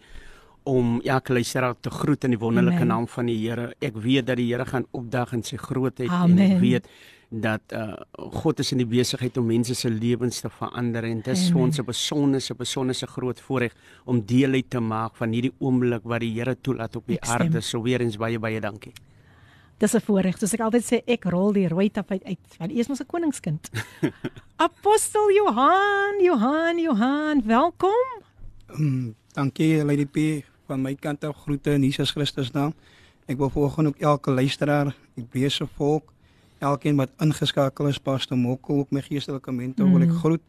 om 0.64 1.02
elke 1.02 1.34
luisteraar 1.34 1.76
te 1.80 1.90
groet 1.90 2.24
in 2.24 2.32
die 2.32 2.40
wonderlike 2.40 2.82
Amen. 2.82 2.88
naam 2.88 3.08
van 3.08 3.26
die 3.26 3.38
Here. 3.38 3.76
Ek 3.80 3.96
weet 3.96 4.26
dat 4.26 4.38
die 4.38 4.50
Here 4.50 4.66
gaan 4.66 4.86
opdag 4.92 5.34
in 5.34 5.44
sy 5.44 5.58
grootheid 5.58 6.10
en 6.10 6.16
Amen. 6.16 6.52
ek 6.52 6.60
weet 6.60 6.88
dat 7.30 7.62
uh, 7.74 7.94
God 8.42 8.60
is 8.60 8.72
in 8.72 8.78
die 8.78 8.90
besigheid 8.90 9.38
om 9.38 9.46
mense 9.46 9.76
se 9.76 9.90
lewens 9.90 10.42
te 10.42 10.50
verander 10.50 11.04
en 11.04 11.22
dit 11.22 11.28
is 11.28 11.52
vir 11.52 11.62
ons 11.62 11.80
'n 11.80 11.86
besondere 11.86 12.56
besondere 12.56 13.08
groot 13.08 13.40
voorreg 13.40 13.74
om 14.06 14.26
deel 14.26 14.54
uit 14.54 14.70
te 14.70 14.80
maak 14.80 15.16
van 15.16 15.32
hierdie 15.32 15.54
oomblik 15.60 16.04
wat 16.04 16.22
die 16.22 16.34
Here 16.34 16.56
toelaat 16.56 16.96
op 16.96 17.08
die 17.08 17.22
aarde. 17.22 17.62
So 17.62 17.82
weer 17.82 18.02
eens 18.02 18.18
baie 18.18 18.40
baie 18.40 18.60
dankie. 18.60 18.94
Dis 19.82 19.96
'n 19.96 20.02
voorreg. 20.06 20.38
Soos 20.38 20.54
ek 20.54 20.62
altyd 20.62 20.84
sê, 20.86 20.98
ek 21.10 21.24
rol 21.26 21.54
die 21.58 21.68
rooi 21.68 21.90
tapijt 21.90 22.24
uit, 22.24 22.40
want 22.60 22.72
u 22.72 22.78
is 22.78 22.88
mos 22.88 23.02
'n 23.02 23.06
koningskind. 23.10 23.70
Apostel 24.68 25.32
Johan, 25.34 26.22
Johan, 26.22 26.78
Johan, 26.78 27.42
welkom. 27.46 28.10
Mm, 28.78 29.16
dankie 29.34 29.84
Lady 29.84 30.06
P 30.06 30.46
van 30.68 30.82
my 30.82 30.94
kant 30.96 31.24
af 31.24 31.36
groete 31.36 31.72
in 31.74 31.82
Jesus 31.82 32.12
Christus 32.12 32.52
naam. 32.52 32.74
Ek 33.26 33.38
wil 33.38 33.50
vanoggend 33.50 33.88
ook 33.88 33.98
elke 33.98 34.32
luisteraar, 34.32 34.96
die 35.16 35.26
besige 35.32 35.68
volk, 35.76 36.14
elkeen 36.60 36.96
wat 36.96 37.10
ingeskakel 37.18 37.88
is, 37.88 37.98
Pastor 37.98 38.38
Mokko, 38.38 38.80
ook 38.80 38.92
my 38.92 39.02
geestelike 39.02 39.52
mentor 39.52 39.86
mm. 39.86 39.92
wil 39.94 40.02
ek 40.02 40.14
Mm. 40.14 40.18
groet. 40.18 40.42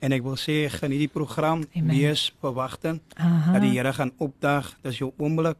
En 0.00 0.12
ek 0.12 0.22
wil 0.22 0.36
sê 0.36 0.70
geniet 0.72 0.98
die 0.98 1.08
program, 1.08 1.64
Amen. 1.76 1.96
wees 1.96 2.32
verwagting 2.40 3.00
dat 3.52 3.60
die 3.60 3.76
Here 3.76 3.92
gaan 3.92 4.12
opdag. 4.16 4.76
Dis 4.82 4.98
jou 4.98 5.12
oomblik 5.18 5.56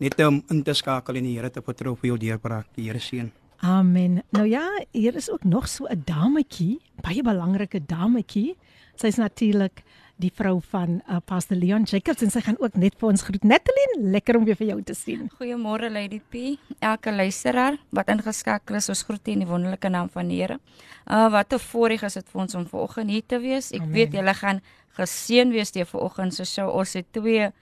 net 0.00 0.16
om 0.24 0.40
in 0.50 0.62
te 0.64 0.74
skakel 0.76 1.20
en 1.20 1.28
die 1.28 1.36
Here 1.36 1.50
te 1.52 1.62
vertrou 1.64 1.94
vir 2.00 2.14
jou 2.14 2.18
deurbraak. 2.18 2.66
Die 2.76 2.88
Here 2.88 3.00
seën. 3.00 3.30
Amen. 3.60 4.22
Nou 4.32 4.46
ja, 4.48 4.64
hier 4.96 5.16
is 5.16 5.28
ook 5.30 5.44
nog 5.44 5.68
so 5.68 5.84
'n 5.84 6.02
dametjie, 6.04 6.80
baie 7.02 7.22
belangrike 7.22 7.80
dametjie. 7.86 8.56
Sy's 8.96 9.16
natuurlik 9.16 9.82
die 10.16 10.30
vrou 10.34 10.60
van 10.70 11.00
uh, 11.08 11.16
Pastor 11.24 11.56
Leon 11.56 11.82
Jacobs 11.82 12.22
en 12.22 12.30
sy 12.30 12.40
gaan 12.40 12.58
ook 12.58 12.74
net 12.74 12.94
vir 13.00 13.08
ons 13.08 13.22
groet. 13.22 13.44
Natalie, 13.44 13.86
lekker 14.00 14.36
om 14.36 14.44
weer 14.44 14.56
vir 14.56 14.66
jou 14.66 14.82
te 14.82 14.94
sien. 14.94 15.30
Goeiemôre 15.38 15.90
Lady 15.90 16.20
P. 16.20 16.58
Elke 16.78 17.12
luisteraar 17.12 17.78
wat 17.90 18.08
ingeskakel 18.08 18.76
is, 18.76 18.88
ons 18.88 19.02
groet 19.02 19.28
u 19.28 19.30
in 19.30 19.38
die 19.38 19.48
wonderlike 19.48 19.88
naam 19.88 20.08
van 20.12 20.28
die 20.28 20.40
Here. 20.42 20.58
Uh 21.06 21.30
wat 21.30 21.52
'n 21.52 21.58
voorreg 21.58 22.02
is 22.02 22.14
dit 22.14 22.28
vir 22.28 22.40
ons 22.40 22.54
om 22.54 22.66
vanoggend 22.66 23.10
hier 23.10 23.26
te 23.26 23.38
wees. 23.38 23.72
Ek 23.72 23.80
Amen. 23.80 23.92
weet 23.92 24.12
julle 24.12 24.34
gaan 24.34 24.60
geseën 24.96 25.50
wees 25.50 25.72
deur 25.72 25.86
vanoggend 25.86 26.34
se 26.34 26.44
show. 26.44 26.68
Ons 26.74 26.92
het 26.92 27.06
twee 27.12 27.52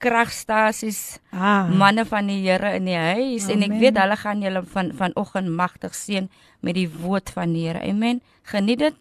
kragstasies, 0.00 1.18
Ah, 1.32 1.68
manne 1.68 2.06
van 2.08 2.26
die 2.26 2.40
Here 2.40 2.72
in 2.78 2.86
die 2.88 2.96
huis 2.96 3.48
en 3.52 3.62
ek 3.62 3.70
Amen. 3.70 3.80
weet 3.82 3.98
hulle 4.00 4.16
gaan 4.16 4.42
julle 4.42 4.62
van 4.72 4.92
vanoggend 4.96 5.50
magtig 5.52 5.94
seën 5.94 6.30
met 6.64 6.74
die 6.74 6.88
woord 6.88 7.30
van 7.36 7.52
die 7.52 7.66
Here. 7.68 7.82
Amen. 7.84 8.22
Geniet 8.48 8.78
dit. 8.78 8.96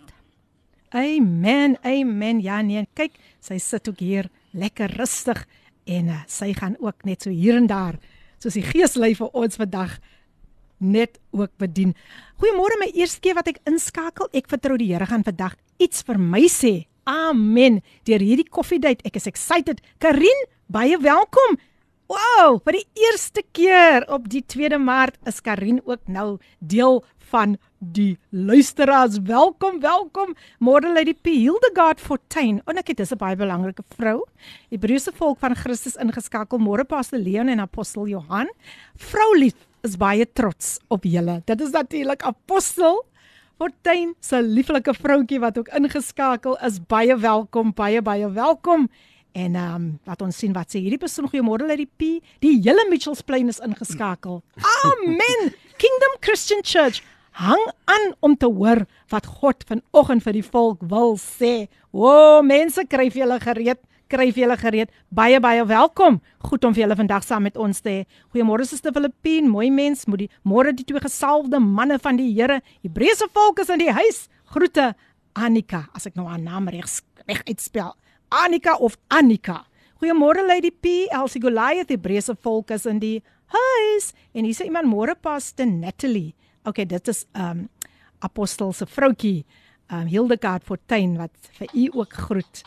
Amen. 0.91 1.77
Amen. 1.83 2.41
Ja 2.41 2.61
nee, 2.61 2.85
kyk, 2.97 3.15
sy 3.39 3.57
sit 3.61 3.87
ook 3.89 3.99
hier 3.99 4.29
lekker 4.51 4.91
rustig 4.97 5.45
en 5.85 6.09
uh, 6.09 6.21
sy 6.27 6.51
gaan 6.53 6.75
ook 6.79 7.05
net 7.05 7.23
so 7.25 7.29
hier 7.33 7.55
en 7.57 7.67
daar 7.69 7.97
soos 8.39 8.55
die 8.57 8.65
Gees 8.65 8.95
lei 8.95 9.13
vir 9.15 9.29
ons 9.35 9.55
vandag 9.59 9.97
net 10.79 11.19
ook 11.35 11.51
bedien. 11.59 11.93
Goeiemôre 12.39 12.77
my 12.79 12.91
eerste 12.95 13.19
keer 13.23 13.35
wat 13.35 13.49
ek 13.51 13.59
inskakel. 13.67 14.29
Ek 14.33 14.47
vertrou 14.51 14.77
die 14.79 14.91
Here 14.93 15.05
gaan 15.09 15.25
vandag 15.27 15.55
iets 15.79 16.03
vir 16.07 16.19
my 16.19 16.45
sê. 16.51 16.85
Amen. 17.09 17.81
Deur 18.07 18.23
hierdie 18.23 18.47
koffiedייט, 18.47 19.03
ek 19.07 19.17
is 19.19 19.27
excited. 19.27 19.81
Karin, 19.99 20.45
baie 20.66 20.96
welkom. 21.00 21.58
Wow, 22.08 22.58
vir 22.64 22.78
die 22.78 22.86
eerste 23.06 23.42
keer 23.56 24.04
op 24.12 24.28
die 24.30 24.42
2de 24.44 24.78
Maart 24.80 25.16
is 25.28 25.40
Karin 25.44 25.80
ook 25.84 26.04
nou 26.06 26.38
deel 26.60 27.02
van 27.32 27.56
die 27.78 28.18
luisteraars. 28.30 29.18
Welkom, 29.24 29.80
welkom. 29.80 30.34
Môre 30.60 30.92
lê 30.92 31.06
die 31.08 31.16
P. 31.16 31.32
Hildegard 31.32 32.00
Fortuin. 32.00 32.60
En 32.68 32.78
ek 32.78 32.92
het 32.92 32.96
dis 32.96 33.12
'n 33.12 33.18
baie 33.18 33.36
belangrike 33.36 33.82
vrou. 33.96 34.24
Hebreëse 34.70 35.12
volk 35.12 35.38
van 35.38 35.56
Christus 35.56 35.96
ingeskakel. 35.96 36.58
Môre 36.58 36.84
Pastor 36.84 37.18
Leon 37.18 37.48
en 37.48 37.60
Apostel 37.60 38.06
Johan. 38.06 38.48
Vrou 38.96 39.38
lief 39.38 39.54
is 39.82 39.96
baie 39.96 40.26
trots 40.32 40.78
op 40.88 41.04
julle. 41.04 41.42
Dit 41.44 41.60
is 41.60 41.70
natuurlik 41.70 42.22
Apostel 42.22 43.04
Fortuin 43.58 44.14
se 44.20 44.42
lieflike 44.42 44.94
vroutjie 44.94 45.40
wat 45.40 45.58
ook 45.58 45.68
ingeskakel 45.68 46.56
is. 46.58 46.80
Baie 46.86 47.16
welkom, 47.16 47.72
baie 47.72 48.02
baie 48.02 48.30
welkom. 48.30 48.88
En 49.34 49.56
ehm 49.58 49.74
um, 49.74 49.86
laat 50.06 50.22
ons 50.22 50.36
sien 50.38 50.52
wat 50.54 50.70
sê 50.70 50.78
hierdie 50.78 51.00
persoon 51.02 51.26
goeiemôre 51.26 51.66
uit 51.66 51.80
die 51.80 51.90
P. 51.90 52.10
Die 52.44 52.54
hele 52.62 52.84
Mitchells 52.86 53.22
Plain 53.26 53.48
is 53.50 53.58
ingeskakel. 53.58 54.44
Amen. 54.86 55.50
Kingdom 55.82 56.12
Christian 56.22 56.62
Church 56.62 57.02
hang 57.34 57.64
aan 57.90 58.12
om 58.22 58.36
te 58.38 58.46
hoor 58.46 58.84
wat 59.10 59.26
God 59.40 59.64
vanoggend 59.66 60.22
vir 60.22 60.36
die 60.38 60.44
volk 60.46 60.84
wil 60.86 61.16
sê. 61.18 61.66
O, 61.90 62.42
mense, 62.46 62.84
kry 62.86 63.08
vir 63.10 63.24
julle 63.24 63.40
gereed, 63.42 63.80
kry 64.06 64.28
vir 64.30 64.44
julle 64.44 64.58
gereed. 64.60 64.94
Baie 65.10 65.40
baie 65.42 65.64
welkom. 65.66 66.20
Goed 66.46 66.68
om 66.68 66.76
vir 66.76 66.84
julle 66.84 66.98
vandag 67.02 67.26
saam 67.26 67.42
met 67.48 67.58
ons 67.58 67.82
te 67.82 67.90
hê. 67.90 68.06
Goeiemôre 68.30 68.68
Suster 68.70 68.94
Filippine, 68.94 69.50
mooi 69.50 69.66
mens, 69.74 70.06
moet 70.06 70.28
die 70.28 70.30
môre 70.46 70.70
die 70.70 70.86
twee 70.86 71.02
gesalfde 71.02 71.58
manne 71.58 71.98
van 71.98 72.22
die 72.22 72.30
Here, 72.36 72.60
Hebreëse 72.86 73.26
volk 73.34 73.66
is 73.66 73.74
in 73.74 73.82
die 73.82 73.90
huis. 73.98 74.28
Groete 74.54 74.92
Annika, 75.34 75.88
as 75.90 76.06
ek 76.06 76.14
nou 76.14 76.30
haar 76.30 76.38
naam 76.38 76.70
reg 76.70 76.86
reg 77.26 77.42
uitspel. 77.48 77.96
Annika 78.34 78.74
of 78.80 78.96
Annika. 79.14 79.62
Goeiemôre 80.00 80.42
Lady 80.42 80.72
P, 80.74 81.06
Elsie 81.14 81.40
Goliath, 81.40 81.92
Hebreëse 81.94 82.34
volk 82.42 82.72
is 82.74 82.86
in 82.90 82.98
die 82.98 83.20
huis. 83.54 84.10
En 84.34 84.42
hier 84.42 84.56
sê 84.58 84.66
iemand 84.66 84.90
môre 84.90 85.14
pas 85.14 85.52
te 85.54 85.66
Natalie. 85.68 86.32
Okay, 86.66 86.86
dit 86.88 87.10
is 87.12 87.22
um 87.38 87.68
apostel 88.24 88.72
se 88.74 88.88
vroutjie, 88.90 89.44
um 89.92 90.08
Hildegard 90.10 90.64
Fortuin 90.66 91.14
wat 91.20 91.52
vir 91.60 91.70
u 91.70 91.84
ook 92.00 92.16
groet. 92.26 92.64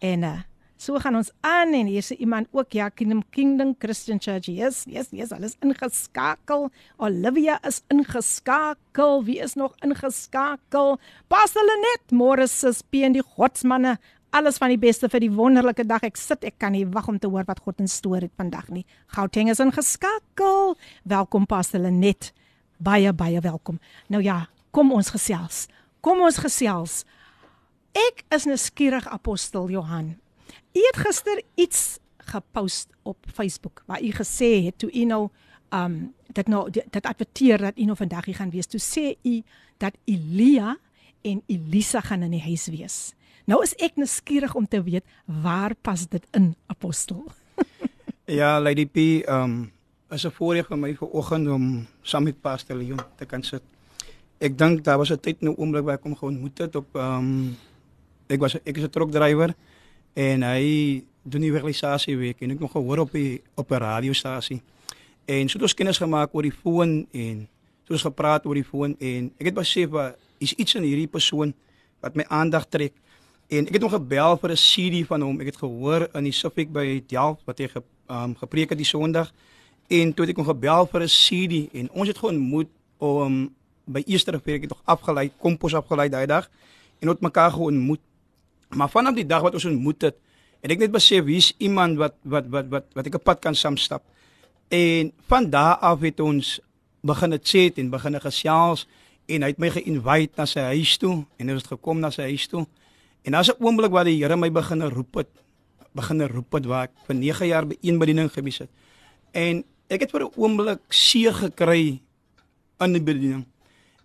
En 0.00 0.24
uh 0.24 0.38
so 0.80 0.96
gaan 0.96 1.18
ons 1.18 1.28
aan 1.44 1.74
en 1.76 1.90
hier 1.92 2.00
sê 2.00 2.16
iemand 2.24 2.48
ook 2.56 2.72
ja 2.72 2.86
Kingdom 2.88 3.20
Kingdom 3.36 3.74
Christian 3.76 4.16
Church. 4.16 4.48
Yes, 4.48 4.86
yes, 4.88 5.10
yes, 5.12 5.34
alles 5.36 5.58
ingeskakel. 5.60 6.70
Olivia 6.96 7.58
is 7.68 7.82
ingeskakel. 7.92 9.20
Wie 9.26 9.36
is 9.44 9.58
nog 9.60 9.76
ingeskakel? 9.84 10.96
Pastor 11.28 11.68
Lenet, 11.68 12.16
môre 12.16 12.48
sis 12.48 12.80
P 12.80 13.04
en 13.04 13.18
die 13.18 13.26
godsmanne. 13.36 13.98
Alles 14.30 14.60
van 14.62 14.70
die 14.70 14.78
beste 14.78 15.08
vir 15.10 15.24
die 15.24 15.32
wonderlike 15.34 15.82
dag. 15.82 16.04
Ek 16.06 16.14
sit, 16.14 16.44
ek 16.46 16.60
kan 16.62 16.70
nie 16.70 16.84
wag 16.94 17.08
om 17.10 17.16
te 17.18 17.26
hoor 17.26 17.42
wat 17.48 17.58
God 17.64 17.80
in 17.82 17.88
stoor 17.90 18.22
het 18.22 18.30
vandag 18.38 18.68
nie. 18.70 18.84
Gauteng 19.10 19.50
is 19.50 19.58
ingeskakel. 19.58 20.76
Welkom 21.02 21.48
Pastor 21.50 21.82
Lenet. 21.82 22.28
Baie 22.78 23.10
baie 23.10 23.42
welkom. 23.42 23.80
Nou 24.06 24.22
ja, 24.22 24.44
kom 24.70 24.94
ons 24.94 25.10
gesels. 25.10 25.64
Kom 26.06 26.22
ons 26.22 26.38
gesels. 26.38 27.00
Ek 27.90 28.22
is 28.30 28.46
nuuskierig 28.46 29.10
apostel 29.10 29.66
Johan. 29.74 30.14
U 30.78 30.86
het 30.86 31.02
gister 31.02 31.42
iets 31.58 31.98
gepost 32.30 32.94
op 33.02 33.26
Facebook 33.34 33.82
waar 33.90 33.98
u 33.98 34.14
gesê 34.14 34.60
het 34.68 34.78
toe 34.78 34.92
u 34.94 35.04
nou 35.10 35.24
um 35.74 36.02
dit 36.30 36.46
nou 36.46 36.68
dit 36.70 37.02
adverteer 37.02 37.58
dat 37.58 37.78
u 37.78 37.90
nou 37.90 37.98
vandag 37.98 38.30
hier 38.30 38.38
gaan 38.38 38.54
wees. 38.54 38.70
Toe 38.70 38.78
sê 38.78 39.16
u 39.26 39.40
dat 39.82 39.98
Elia 40.06 40.76
en 41.26 41.42
Elisa 41.50 42.00
gaan 42.00 42.22
in 42.22 42.38
die 42.38 42.46
huis 42.46 42.70
wees. 42.70 43.10
Nou 43.50 43.64
is 43.66 43.72
ek 43.82 43.96
nuuskierig 43.98 44.52
om 44.54 44.66
te 44.70 44.78
weet 44.78 45.02
waar 45.42 45.74
pas 45.74 46.04
dit 46.06 46.26
in 46.38 46.54
apostel? 46.70 47.24
Ja, 48.30 48.60
Lady 48.62 48.84
P, 48.86 49.26
um 49.26 49.72
is 50.14 50.24
'n 50.26 50.30
voorreg 50.30 50.66
vir 50.66 50.78
my 50.78 50.94
vanoggend 50.94 51.48
om 51.48 51.86
saam 52.02 52.22
met 52.22 52.40
Pastor 52.40 52.76
Leon 52.76 53.00
te 53.18 53.26
kan 53.26 53.42
sit. 53.42 53.62
Ek 54.38 54.58
dink 54.58 54.84
daar 54.84 54.98
was 54.98 55.10
'n 55.10 55.18
tyd 55.18 55.42
nou 55.42 55.54
oomblik 55.58 55.82
waar 55.84 55.98
ek 55.98 56.02
hom 56.02 56.14
geontmoet 56.14 56.58
het 56.58 56.76
op 56.76 56.94
um 56.94 57.56
ek 58.28 58.38
was 58.38 58.54
ek 58.54 58.76
is 58.76 58.84
'n 58.84 58.90
trokdrywer 58.90 59.54
en 60.14 60.42
hy 60.42 61.02
doen 61.22 61.40
die 61.40 61.50
evangelisasie 61.50 62.16
week 62.16 62.42
en 62.42 62.50
ek 62.50 62.60
nog 62.60 62.70
gehoor 62.70 62.98
op 62.98 63.12
die 63.12 63.42
op 63.56 63.70
'n 63.70 63.82
radiostasie. 63.82 64.62
En 65.26 65.48
so 65.48 65.58
het 65.58 65.62
ons 65.62 65.74
kennis 65.74 65.98
gemaak 65.98 66.30
oor 66.34 66.42
die 66.42 66.54
foon 66.62 67.06
en 67.10 67.48
so 67.82 67.94
het 67.94 67.98
ons 67.98 68.14
gepraat 68.14 68.46
oor 68.46 68.54
die 68.54 68.70
foon 68.70 68.94
en 68.98 69.32
ek 69.38 69.46
het 69.46 69.54
besef 69.54 69.90
dat 69.90 70.16
is 70.38 70.54
iets 70.54 70.74
in 70.74 70.82
hierdie 70.82 71.10
persoon 71.10 71.52
wat 72.00 72.14
my 72.14 72.24
aandag 72.28 72.68
trek. 72.68 72.94
En 73.50 73.66
ek 73.66 73.74
het 73.74 73.82
hom 73.82 73.90
gebel 73.90 74.36
vir 74.38 74.50
'n 74.54 74.62
CD 74.62 75.06
van 75.06 75.20
hom. 75.26 75.40
Ek 75.40 75.46
het 75.50 75.56
gehoor 75.56 76.08
in 76.14 76.24
die 76.24 76.32
Suffolk 76.32 76.70
by 76.72 77.02
Delft 77.06 77.42
wat 77.46 77.58
hy 77.58 77.66
ge, 77.68 77.82
um, 78.08 78.36
gepreek 78.36 78.68
het 78.68 78.78
die 78.78 78.86
Sondag. 78.86 79.32
En 79.88 80.14
toe 80.14 80.24
het 80.24 80.30
ek 80.30 80.36
hom 80.36 80.46
gebel 80.46 80.86
vir 80.86 81.02
'n 81.02 81.06
CD 81.06 81.74
en 81.74 81.90
ons 81.90 82.08
het 82.08 82.18
geontmoet 82.18 82.68
om 82.98 83.50
by 83.86 84.02
Easter 84.06 84.34
of 84.34 84.46
ek 84.46 84.60
het 84.60 84.70
nog 84.70 84.82
afgelei, 84.84 85.30
kompos 85.38 85.74
afgelei 85.74 86.08
daai 86.08 86.26
dag 86.26 86.50
en 87.00 87.08
het 87.08 87.20
mekaar 87.20 87.50
geontmoet. 87.50 88.00
Maar 88.68 88.90
vanaf 88.90 89.14
die 89.14 89.26
dag 89.26 89.42
wat 89.42 89.54
ons 89.54 89.64
ontmoet 89.64 90.02
het, 90.02 90.16
het 90.60 90.70
ek 90.70 90.78
net 90.78 90.92
besef 90.92 91.24
hier's 91.24 91.54
iemand 91.58 91.98
wat 91.98 92.14
wat 92.22 92.46
wat 92.48 92.68
wat 92.68 92.84
wat 92.94 93.06
ek 93.06 93.14
'n 93.14 93.22
pad 93.22 93.40
kan 93.40 93.54
saamstap. 93.54 94.02
En 94.68 95.12
van 95.26 95.50
daar 95.50 95.76
af 95.76 96.00
het 96.00 96.20
ons 96.20 96.60
begin 97.02 97.32
het 97.32 97.48
chat 97.48 97.78
en 97.78 97.90
begin 97.90 98.20
gesels 98.20 98.86
en 99.26 99.42
hy 99.42 99.48
het 99.48 99.58
my 99.58 99.70
ge-invite 99.70 100.32
na 100.36 100.46
sy 100.46 100.60
huis 100.60 100.96
toe 100.96 101.24
en 101.36 101.50
ons 101.50 101.62
het 101.62 101.66
gekom 101.66 101.98
na 101.98 102.10
sy 102.10 102.22
huis 102.22 102.46
toe. 102.46 102.66
En 103.22 103.32
daar's 103.32 103.50
'n 103.50 103.62
oomblik 103.64 103.90
waar 103.90 104.04
die 104.04 104.22
Here 104.22 104.36
my 104.36 104.50
begin 104.52 104.82
roep 104.82 105.14
het, 105.14 105.28
begin 105.92 106.26
roep 106.26 106.52
het 106.52 106.64
waar 106.64 106.84
ek 106.84 106.92
vir 107.06 107.16
9 107.16 107.46
jaar 107.46 107.66
by 107.66 107.76
een 107.80 107.98
bediening 107.98 108.32
gewees 108.32 108.58
het. 108.58 108.70
En 109.32 109.64
ek 109.88 110.00
het 110.00 110.10
vir 110.10 110.24
'n 110.24 110.32
oomblik 110.36 110.80
seë 110.88 111.32
gekry 111.32 112.00
in 112.78 112.92
die 112.92 113.02
bediening. 113.02 113.46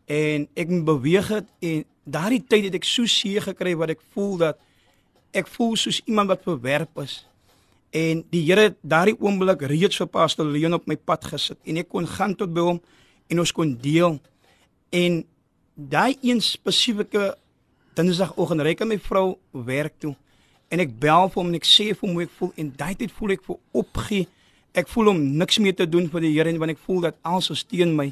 En 0.06 0.48
ek 0.54 0.70
moet 0.70 0.86
beweeg 0.86 1.28
het 1.28 1.46
en 1.60 1.86
daardie 2.04 2.44
tyd 2.48 2.64
het 2.64 2.76
ek 2.76 2.84
so 2.84 3.04
seë 3.04 3.42
gekry 3.42 3.76
wat 3.76 3.90
ek 3.90 4.02
voel 4.14 4.38
dat 4.38 4.60
ek 5.32 5.48
voel 5.48 5.76
soos 5.76 6.02
iemand 6.06 6.28
wat 6.28 6.44
verwerp 6.44 7.00
is. 7.04 7.26
En 7.92 8.24
die 8.30 8.44
Here 8.44 8.62
het 8.70 8.78
daardie 8.82 9.16
oomblik 9.20 9.62
reeds 9.62 9.98
vir 9.98 10.08
Pastor 10.08 10.46
Leon 10.46 10.74
op 10.74 10.88
my 10.88 10.98
pad 10.98 11.26
gesit 11.26 11.58
en 11.64 11.78
ek 11.78 11.90
kon 11.90 12.08
gaan 12.08 12.36
tot 12.36 12.54
by 12.54 12.62
hom 12.62 12.82
en 13.28 13.40
ons 13.40 13.52
kon 13.52 13.78
deel. 13.82 14.20
En 14.92 15.24
daai 15.76 16.18
een 16.22 16.42
spesifieke 16.42 17.36
Dinsdagoggend 17.96 18.62
ry 18.62 18.76
ek 18.76 18.84
met 18.84 18.96
my 18.96 19.00
vrou 19.00 19.28
werk 19.66 19.96
toe 20.00 20.16
en 20.74 20.82
ek 20.84 20.96
bel 21.00 21.30
vir 21.30 21.40
hom 21.42 21.52
en 21.52 21.60
ek 21.60 21.68
sê 21.68 21.92
vir 21.94 22.04
hom 22.04 22.18
hoe 22.18 22.26
ek 22.26 22.34
voel 22.40 22.52
en 22.62 22.72
daai 22.80 22.96
tyd 23.00 23.14
voel 23.16 23.36
ek 23.36 23.44
vir 23.46 23.60
opgee. 23.82 24.28
Ek 24.76 24.90
voel 24.92 25.14
om 25.14 25.22
niks 25.40 25.60
meer 25.64 25.76
te 25.78 25.88
doen 25.88 26.10
vir 26.12 26.26
die 26.26 26.34
Here 26.34 26.52
en 26.52 26.60
want 26.60 26.74
ek 26.74 26.82
voel 26.84 27.06
dat 27.08 27.20
alles 27.24 27.52
is 27.54 27.64
teen 27.64 27.94
my. 27.96 28.10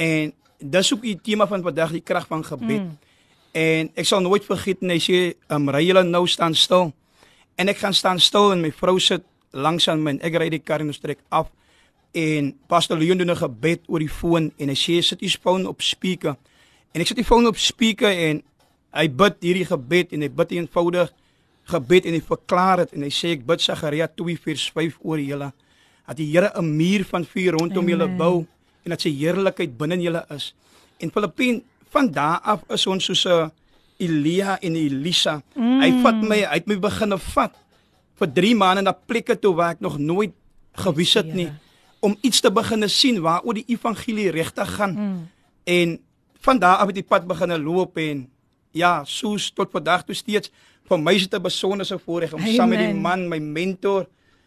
En 0.00 0.32
dis 0.58 0.92
ook 0.94 1.04
die 1.04 1.16
tema 1.22 1.46
van 1.46 1.62
vandag 1.62 1.92
die 1.94 2.02
krag 2.02 2.26
van 2.30 2.42
gebed. 2.46 2.82
Mm. 2.82 3.12
En 3.54 3.90
ek 3.94 4.08
sal 4.10 4.24
nooit 4.24 4.46
vergeet 4.46 4.82
en 4.82 4.90
hy 4.90 4.98
sê, 4.98 5.18
"Um 5.48 5.68
ry 5.70 5.84
julle 5.86 6.02
nou 6.02 6.26
staan 6.26 6.54
stil." 6.54 6.92
En 7.56 7.68
ek 7.68 7.76
gaan 7.76 7.94
staan 7.94 8.18
stil 8.18 8.52
en 8.52 8.60
my 8.60 8.72
vrou 8.72 8.98
sit 8.98 9.22
langs 9.52 9.88
aan 9.88 10.02
my 10.02 10.10
en 10.10 10.20
ek 10.22 10.34
ry 10.34 10.48
die 10.48 10.58
kar 10.58 10.80
en 10.80 10.86
ons 10.86 10.98
trek 10.98 11.18
af. 11.30 11.46
En 12.12 12.54
Pastor 12.66 12.98
Leon 12.98 13.18
doen 13.18 13.30
'n 13.30 13.36
gebed 13.36 13.80
oor 13.86 13.98
die 13.98 14.08
foon 14.08 14.52
en 14.58 14.68
hy 14.68 14.74
sê, 14.74 15.02
"Sit 15.02 15.20
die 15.20 15.28
foon 15.28 15.66
op 15.66 15.82
speaker." 15.82 16.36
En 16.92 17.00
ek 17.00 17.06
sit 17.06 17.16
die 17.16 17.24
foon 17.24 17.46
op 17.46 17.56
speaker 17.56 18.10
en 18.10 18.42
hy 18.94 19.08
bid 19.08 19.36
hierdie 19.42 19.66
gebed 19.68 20.14
en 20.14 20.22
hy 20.22 20.30
bid 20.30 20.54
eenvoudig 20.54 21.12
gebed 21.72 22.06
en 22.06 22.16
hy 22.16 22.22
verklaar 22.24 22.84
dit 22.84 22.96
en 22.96 23.06
hy 23.06 23.12
sê 23.12 23.34
ek 23.34 23.46
bid 23.46 23.62
Sagaria 23.64 24.08
2:5 24.08 25.00
oor 25.02 25.20
julle 25.20 25.50
dat 26.04 26.16
die 26.16 26.30
Here 26.30 26.52
'n 26.54 26.76
muur 26.76 27.04
van 27.04 27.24
vuur 27.24 27.52
rondom 27.58 27.88
julle 27.88 28.08
bou 28.08 28.46
en 28.84 28.90
dat 28.92 29.00
sy 29.00 29.10
heerlikheid 29.10 29.78
binne 29.78 29.96
julle 29.96 30.24
is. 30.30 30.54
En 31.00 31.10
Filippien 31.10 31.62
van 31.90 32.10
daar 32.12 32.40
af 32.44 32.60
is 32.68 32.86
ons 32.86 33.04
soos 33.04 33.24
'n 33.26 33.50
Elia 33.98 34.58
en 34.60 34.76
Elisa. 34.76 35.42
Mm. 35.54 35.80
Hy 35.80 35.90
vat 36.02 36.22
my, 36.22 36.38
hy 36.42 36.56
het 36.58 36.66
my 36.66 36.76
begin 36.76 37.18
vat 37.18 37.54
vir 38.18 38.28
3 38.28 38.54
maande 38.54 38.82
na 38.82 38.92
plekke 38.92 39.38
toe 39.38 39.54
waar 39.54 39.70
ek 39.70 39.80
nog 39.80 39.98
nooit 39.98 40.32
gewys 40.74 41.14
het 41.14 41.34
nie 41.34 41.50
om 42.00 42.16
iets 42.20 42.40
te 42.40 42.50
begin 42.50 42.88
sien 42.88 43.20
waaroor 43.22 43.54
die 43.54 43.64
evangelie 43.66 44.30
regtig 44.30 44.74
gaan. 44.74 44.92
Mm. 44.92 45.28
En 45.64 45.98
van 46.40 46.58
daar 46.58 46.76
af 46.76 46.86
het 46.86 46.94
die 46.94 47.06
pad 47.06 47.26
begin 47.26 47.62
loop 47.62 47.96
en 47.96 48.28
ja, 48.74 49.02
soos 49.06 49.50
tot 49.54 49.72
vandag 49.72 50.04
toe 50.06 50.16
steeds 50.16 50.50
vir 50.88 51.00
my 51.00 51.14
is 51.14 51.28
dit 51.28 51.38
'n 51.38 51.42
besondere 51.42 51.98
voorreg 51.98 52.32
om 52.34 52.40
Amen. 52.40 52.54
saam 52.54 52.68
met 52.68 52.78
die 52.78 52.94
man, 52.94 53.28
my 53.28 53.38
mentor, 53.38 54.06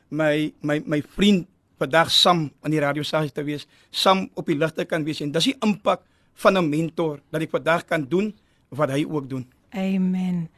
my 0.09 0.53
my 0.61 0.81
my 0.85 1.01
vriend 1.01 1.47
vandag 1.79 2.11
saam 2.11 2.51
aan 2.61 2.71
die 2.71 2.79
radiostasie 2.79 3.31
te 3.31 3.43
wees, 3.43 3.67
saam 3.91 4.29
op 4.35 4.45
die 4.45 4.57
ligte 4.57 4.85
kan 4.85 5.03
wees 5.03 5.21
en 5.21 5.31
dis 5.31 5.43
die 5.43 5.57
impak 5.61 6.01
van 6.33 6.57
'n 6.57 6.69
mentor 6.69 7.19
dat 7.31 7.41
ek 7.41 7.51
vandag 7.51 7.85
kan 7.85 8.05
doen 8.05 8.33
wat 8.69 8.89
hy 8.89 9.05
ook 9.05 9.29
doen. 9.29 9.45
Amen. 9.71 10.49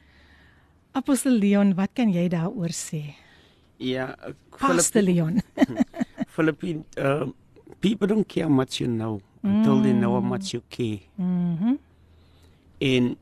Apostel 0.91 1.31
Leon, 1.31 1.75
wat 1.75 1.89
kan 1.93 2.11
jy 2.11 2.27
daaroor 2.27 2.71
sê? 2.71 3.15
Ja, 3.77 4.15
Apostel 4.51 5.03
Leon. 5.03 5.41
Philippine 6.35 6.83
uh, 6.97 7.27
people 7.79 8.07
don't 8.07 8.27
care 8.27 8.49
much 8.49 8.79
you 8.79 8.89
know 8.89 9.21
until 9.43 9.77
mm. 9.77 9.83
they 9.83 9.93
know 9.93 10.13
how 10.13 10.23
much 10.23 10.51
you 10.53 10.61
care. 10.69 10.99
Mhm. 11.15 11.63
Mm 11.63 11.79
en 12.79 13.17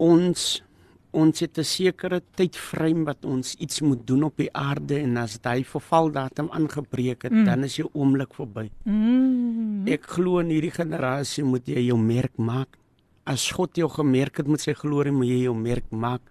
ons 0.00 0.62
ons 1.10 1.40
het 1.40 1.58
'n 1.58 1.64
sekere 1.64 2.22
tyd 2.36 2.56
vry 2.56 2.94
wat 3.04 3.24
ons 3.24 3.54
iets 3.58 3.80
moet 3.80 4.06
doen 4.06 4.22
op 4.22 4.36
die 4.36 4.52
aarde 4.52 4.98
en 4.98 5.16
as 5.16 5.38
daai 5.40 5.64
vervaldatum 5.64 6.48
aangebreek 6.50 7.22
het, 7.22 7.32
mm. 7.32 7.44
dan 7.44 7.64
is 7.64 7.76
jou 7.76 7.88
oomblik 7.92 8.34
verby. 8.34 8.70
Mm. 8.84 9.88
Ek 9.88 10.06
glo 10.06 10.38
in 10.38 10.50
hierdie 10.50 10.70
generasie 10.70 11.44
moet 11.44 11.66
jy 11.66 11.86
jou 11.86 11.98
merk 11.98 12.36
maak. 12.38 12.78
As 13.26 13.50
God 13.50 13.76
jou 13.76 13.88
gemerk 13.88 14.36
het 14.36 14.46
met 14.46 14.60
sy 14.60 14.72
glorie, 14.72 15.12
moet 15.12 15.26
jy 15.26 15.42
jou 15.44 15.54
merk 15.54 15.90
maak. 15.90 16.22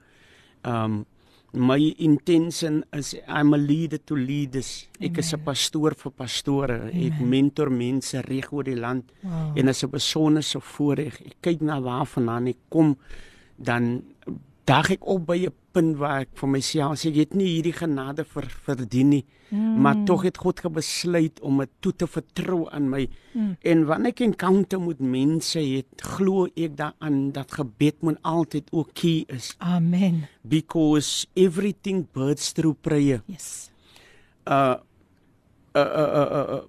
Um 0.63 1.05
my 1.51 1.95
intention 1.97 2.83
is 2.93 3.15
I'm 3.27 3.53
a 3.53 3.57
leader 3.57 3.97
to 3.97 4.15
leaders. 4.15 4.87
Ek 4.99 5.09
Amen. 5.09 5.19
is 5.19 5.33
'n 5.33 5.43
pastoor 5.43 5.95
vir 5.95 6.11
pastore. 6.11 6.79
Amen. 6.91 7.11
Ek 7.11 7.19
mentor 7.19 7.69
mense 7.71 8.21
reg 8.21 8.53
oor 8.53 8.63
die 8.63 8.75
land 8.75 9.11
wow. 9.23 9.57
en 9.57 9.67
as 9.67 9.83
'n 9.83 9.89
besondere 9.89 10.61
voorreg. 10.61 11.21
Ek 11.25 11.35
kyk 11.41 11.61
na 11.61 11.81
waarvandaan 11.81 12.47
ek 12.47 12.57
kom 12.69 12.97
dan 13.59 14.01
dag 14.69 14.91
ek 14.93 15.05
op 15.05 15.25
by 15.27 15.45
'n 15.47 15.55
punt 15.73 15.97
waar 15.97 16.21
ek 16.21 16.33
vir 16.33 16.49
myself 16.49 16.99
sê 16.99 17.09
jy 17.09 17.25
het 17.25 17.35
nie 17.37 17.55
hierdie 17.55 17.73
genade 17.73 18.23
vir 18.23 18.45
verdien 18.65 19.09
nie 19.09 19.25
mm. 19.49 19.81
maar 19.81 20.03
tog 20.05 20.23
het 20.23 20.37
God 20.37 20.59
gebesluit 20.59 21.39
om 21.41 21.61
dit 21.63 21.69
toe 21.79 21.93
te 21.93 22.07
vertrou 22.07 22.69
aan 22.69 22.89
my. 22.89 23.07
Mm. 23.33 23.55
en 23.61 23.85
wanneer 23.85 24.13
ek 24.13 24.23
encounter 24.25 24.81
met 24.81 24.99
mense 24.99 25.59
het 25.59 26.03
glo 26.15 26.47
ek 26.55 26.77
daaraan 26.77 27.31
dat 27.31 27.51
gebed 27.51 28.01
moet 28.01 28.17
altyd 28.21 28.69
ook 28.71 28.93
key 28.93 29.23
is. 29.27 29.55
Amen. 29.57 30.27
Because 30.41 31.27
everything 31.33 32.07
births 32.13 32.51
through 32.51 32.77
prayer. 32.81 33.21
Yes. 33.25 33.69
Uh 34.45 34.77
uh, 35.75 35.81
uh, 35.81 36.27
uh, 36.31 36.45
uh 36.57 36.65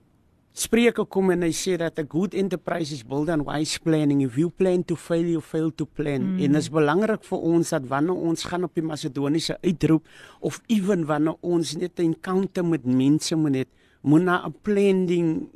Spreuke 0.50 1.04
kom 1.06 1.30
en 1.30 1.44
hy 1.46 1.52
sê 1.54 1.76
dat 1.78 1.98
a 2.02 2.04
good 2.04 2.34
enterprise 2.34 2.90
is 2.90 3.04
built 3.06 3.30
on 3.30 3.44
wise 3.46 3.78
planning. 3.78 4.24
If 4.26 4.36
you 4.36 4.50
plan 4.50 4.82
to 4.90 4.96
fail, 4.98 5.22
you 5.22 5.40
fail 5.40 5.70
to 5.78 5.86
plan. 5.86 6.34
Mm. 6.34 6.40
En 6.42 6.56
dit 6.56 6.62
is 6.64 6.70
belangrik 6.74 7.22
vir 7.28 7.44
ons 7.52 7.70
dat 7.70 7.86
wanneer 7.86 8.24
ons 8.30 8.44
gaan 8.50 8.66
op 8.66 8.74
die 8.74 8.84
Macedoniese 8.84 9.60
uitroep 9.62 10.10
of 10.40 10.58
ewen 10.66 11.06
wanneer 11.06 11.38
ons 11.40 11.76
net 11.78 12.00
'n 12.00 12.10
encounter 12.12 12.64
met 12.64 12.84
mense 12.84 13.36
moet 13.36 13.52
net 13.52 13.68
moet 14.02 14.22
na 14.22 14.42
'n 14.46 14.54
planning 14.62 15.48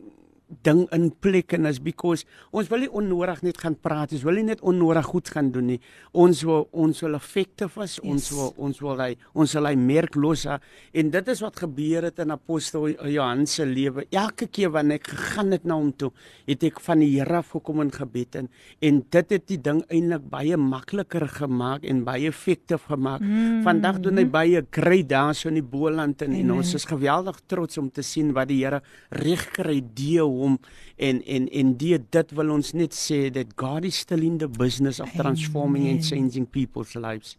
ding 0.63 0.85
in 0.95 1.11
plek 1.11 1.53
en 1.57 1.67
is 1.67 1.81
because 1.83 2.27
ons 2.53 2.69
wil 2.71 2.85
nie 2.85 2.91
onnodig 2.91 3.43
net 3.47 3.61
gaan 3.63 3.77
praat 3.77 4.13
ons 4.15 4.25
wil 4.27 4.39
nie 4.39 4.47
net 4.51 4.63
onnodig 4.65 5.07
goed 5.11 5.31
gaan 5.35 5.51
doen 5.55 5.73
nie. 5.75 5.81
Ons 6.13 6.43
wil 6.47 6.69
ons 6.73 7.03
wil 7.05 7.19
effektief 7.19 7.77
wees 7.81 7.97
yes. 7.99 8.05
ons 8.11 8.31
wil 8.37 8.53
ons 8.69 8.81
wil 8.85 9.03
hy 9.03 9.11
ons 9.35 9.57
wil 9.59 9.69
hy 9.71 9.75
merk 9.81 10.19
los 10.21 10.47
en 10.47 11.11
dit 11.15 11.29
is 11.33 11.41
wat 11.45 11.63
gebeur 11.65 12.09
het 12.09 12.19
in 12.23 12.35
apostel 12.35 12.89
Johannes 12.93 13.55
se 13.59 13.67
lewe. 13.67 14.07
Elke 14.11 14.49
keer 14.51 14.73
wanneer 14.75 15.01
ek 15.01 15.11
gegaan 15.13 15.55
het 15.55 15.65
na 15.65 15.79
hom 15.79 15.93
toe 15.93 16.11
het 16.49 16.65
ek 16.67 16.81
van 16.85 17.03
die 17.03 17.13
Here 17.15 17.39
af 17.39 17.53
gekom 17.55 17.83
in 17.85 17.93
gebed 17.95 18.41
en 18.41 18.51
en 18.85 19.01
dit 19.15 19.35
het 19.37 19.47
die 19.49 19.61
ding 19.61 19.83
eintlik 19.89 20.25
baie 20.31 20.57
makliker 20.59 21.27
gemaak 21.31 21.85
en 21.89 22.05
baie 22.07 22.29
effektief 22.31 22.89
gemaak. 22.91 23.23
Mm. 23.25 23.63
vandag 23.65 24.01
doen 24.05 24.19
hy 24.21 24.27
baie 24.29 24.63
great 24.75 25.09
daar 25.11 25.35
so 25.37 25.49
in 25.51 25.59
die 25.59 25.65
Boland 25.65 26.23
en, 26.25 26.35
en 26.37 26.53
ons 26.59 26.75
is 26.77 26.87
geweldig 26.89 27.39
trots 27.51 27.79
om 27.81 27.91
te 27.91 28.05
sien 28.05 28.33
wat 28.37 28.51
die 28.51 28.61
Here 28.65 28.81
reg 29.15 29.47
kry 29.55 29.81
deel 29.97 30.31
hom 30.45 30.59
en 30.97 31.23
en 31.25 31.49
en 31.49 31.73
die 31.81 31.97
dit 31.99 32.35
wil 32.39 32.53
ons 32.55 32.75
net 32.77 32.95
sê 32.97 33.27
that 33.35 33.57
God 33.61 33.89
is 33.89 33.99
still 34.05 34.23
in 34.23 34.39
the 34.39 34.49
business 34.49 35.01
of 35.01 35.11
transforming 35.17 35.89
Amen. 35.89 35.97
and 35.97 36.09
changing 36.11 36.47
people's 36.47 36.95
lives. 36.95 37.37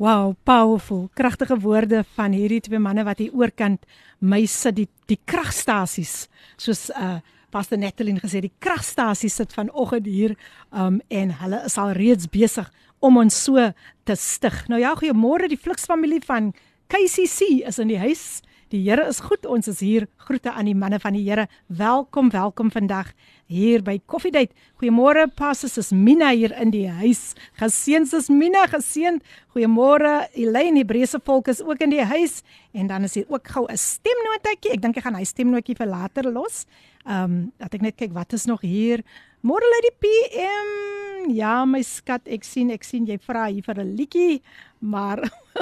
Wow, 0.00 0.34
powerful. 0.48 1.10
Kragtige 1.14 1.58
woorde 1.60 2.04
van 2.16 2.32
hierdie 2.32 2.62
twee 2.64 2.80
manne 2.80 3.04
wat 3.04 3.18
hier 3.20 3.34
oorkant 3.36 3.82
my 4.20 4.46
sit 4.48 4.78
die 4.78 4.88
die 5.10 5.18
kragstasies 5.28 6.24
soos 6.56 6.88
uh 6.96 7.18
Pastor 7.50 7.80
Natalie 7.82 8.14
gesê 8.14 8.38
die 8.44 8.52
kragstasies 8.62 9.34
sit 9.40 9.52
vanoggend 9.52 10.06
hier 10.06 10.36
um 10.70 11.00
en 11.10 11.32
hulle 11.40 11.64
is 11.66 11.76
al 11.82 11.90
reeds 11.98 12.30
besig 12.30 12.68
om 13.00 13.18
ons 13.20 13.36
so 13.44 13.64
te 14.08 14.16
stig. 14.16 14.62
Nou 14.72 14.78
ja, 14.80 14.94
goeiemôre 14.96 15.48
die 15.50 15.58
Flix 15.60 15.88
familie 15.88 16.20
van 16.24 16.52
KCC 16.88 17.66
is 17.68 17.80
in 17.82 17.90
die 17.92 18.00
huis. 18.00 18.40
Die 18.70 18.84
Here 18.86 19.02
is 19.08 19.18
goed. 19.26 19.46
Ons 19.50 19.66
is 19.66 19.80
hier. 19.82 20.04
Groete 20.22 20.52
aan 20.52 20.68
die 20.70 20.76
manne 20.78 21.00
van 21.02 21.16
die 21.18 21.24
Here. 21.26 21.48
Welkom, 21.66 22.28
welkom 22.30 22.70
vandag 22.70 23.08
hier 23.50 23.82
by 23.82 23.98
Coffee 24.06 24.30
Date. 24.30 24.54
Goeiemôre, 24.78 25.26
Pastor 25.34 25.70
is 25.82 25.90
Mina 25.90 26.30
hier 26.30 26.54
in 26.62 26.70
die 26.70 26.86
huis. 27.00 27.34
Geseënd 27.58 28.14
is 28.14 28.30
Mina, 28.30 28.62
geseënd. 28.70 29.26
Goeiemôre, 29.54 30.28
Elaine, 30.38 30.78
Hebreëse 30.84 31.18
volk 31.26 31.50
is 31.50 31.62
ook 31.64 31.82
in 31.82 31.90
die 31.96 32.04
huis 32.06 32.40
en 32.72 32.86
dan 32.86 33.08
is 33.08 33.18
hier 33.18 33.26
ook 33.28 33.50
gou 33.50 33.66
'n 33.66 33.76
stemnotetjie. 33.76 34.72
Ek 34.72 34.82
dink 34.82 34.96
ek 34.96 35.04
gaan 35.04 35.18
hy 35.18 35.24
stemnotetjie 35.24 35.76
vir 35.76 35.86
later 35.86 36.30
los. 36.30 36.66
Ehm, 37.06 37.24
um, 37.24 37.52
dat 37.58 37.74
ek 37.74 37.82
net 37.82 37.96
kyk 37.96 38.12
wat 38.12 38.32
is 38.32 38.46
nog 38.46 38.60
hier. 38.60 39.02
Môre 39.42 39.64
lê 39.64 39.78
die 39.88 39.96
PM. 39.98 41.32
Ja, 41.34 41.64
my 41.64 41.82
skat, 41.82 42.28
ek 42.28 42.44
sien, 42.44 42.70
ek 42.70 42.84
sien 42.84 43.06
jy 43.06 43.18
vra 43.18 43.46
hier 43.46 43.62
vir 43.62 43.80
'n 43.80 43.96
liedjie, 43.96 44.42
maar 44.80 45.20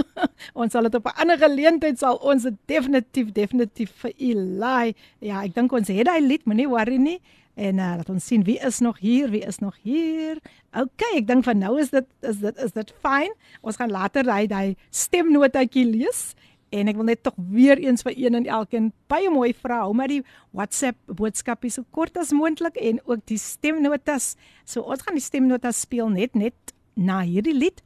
ons 0.60 0.72
sal 0.72 0.82
dit 0.82 0.94
op 0.94 1.06
'n 1.06 1.20
ander 1.22 1.38
geleentheid 1.38 1.98
sal 1.98 2.16
ons 2.16 2.42
dit 2.42 2.54
definitief 2.66 3.32
definitief 3.32 3.90
vir 4.02 4.12
Eli. 4.18 4.94
Ja, 5.20 5.42
ek 5.42 5.54
dink 5.54 5.72
ons 5.72 5.88
het 5.88 6.06
daai 6.06 6.20
lied, 6.20 6.44
moenie 6.44 6.68
worry 6.68 6.98
nie. 6.98 7.20
En 7.58 7.80
uh, 7.82 7.94
laat 7.98 8.10
ons 8.12 8.26
sien 8.30 8.44
wie 8.46 8.58
is 8.62 8.78
nog 8.84 9.00
hier, 9.02 9.32
wie 9.34 9.42
is 9.42 9.58
nog 9.58 9.74
hier. 9.82 10.38
OK, 10.78 11.02
ek 11.16 11.26
dink 11.26 11.42
van 11.46 11.58
nou 11.58 11.74
is 11.82 11.90
dit 11.90 12.06
is 12.22 12.38
dit 12.44 12.62
is 12.62 12.76
dit 12.76 12.92
fyn. 13.02 13.34
Ons 13.66 13.80
gaan 13.80 13.90
later 13.90 14.26
daai 14.28 14.46
daai 14.46 14.76
stemnotetjie 14.94 15.88
lees 15.88 16.28
En 16.68 16.90
ek 16.90 16.98
wil 17.00 17.06
net 17.08 17.22
tog 17.24 17.36
weer 17.48 17.80
eens 17.80 18.04
vir 18.04 18.16
een 18.16 18.36
en 18.36 18.48
elkeen 18.58 18.90
baie 19.08 19.30
mooi 19.32 19.54
vra 19.56 19.80
hou 19.86 19.94
maar 19.96 20.10
die 20.12 20.20
WhatsApp 20.52 20.98
boodskappe 21.06 21.70
so 21.72 21.86
kort 21.96 22.18
as 22.20 22.34
moontlik 22.36 22.76
en 22.76 23.00
ook 23.08 23.24
die 23.30 23.40
stemnotas. 23.40 24.34
So 24.68 24.84
ons 24.84 25.04
gaan 25.06 25.16
die 25.16 25.24
stemnotas 25.24 25.80
speel 25.86 26.12
net 26.12 26.36
net 26.36 26.74
na 26.98 27.22
hierdie 27.24 27.56
lied, 27.56 27.80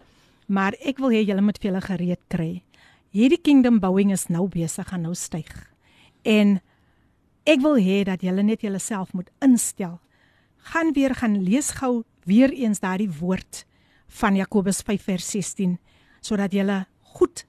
maar 0.49 0.75
ek 0.81 0.99
wil 0.99 1.15
hê 1.15 1.23
julle 1.23 1.45
moet 1.45 1.61
vir 1.63 1.71
hulle 1.71 1.85
gereed 1.85 2.23
kry. 2.33 2.51
Hierdie 3.15 3.39
kingdom 3.39 3.79
bouing 3.79 4.11
is 4.11 4.27
nou 4.33 4.49
besig 4.51 4.89
gaan 4.89 5.05
nou 5.07 5.15
styg. 5.15 5.51
En 6.27 6.59
ek 7.45 7.63
wil 7.65 7.79
hê 7.81 8.03
dat 8.07 8.23
julle 8.23 8.43
net 8.47 8.63
julleself 8.63 9.13
moet 9.13 9.31
instel. 9.43 9.99
Gaan 10.73 10.93
weer 10.95 11.15
gaan 11.15 11.41
lees 11.43 11.73
gou 11.81 12.05
weer 12.25 12.53
eens 12.53 12.81
daardie 12.81 13.11
woord 13.11 13.65
van 14.21 14.37
Jakobus 14.37 14.83
5 14.87 15.03
vers 15.03 15.31
16 15.31 15.79
sodat 16.23 16.53
julle 16.55 16.85
goed 17.17 17.45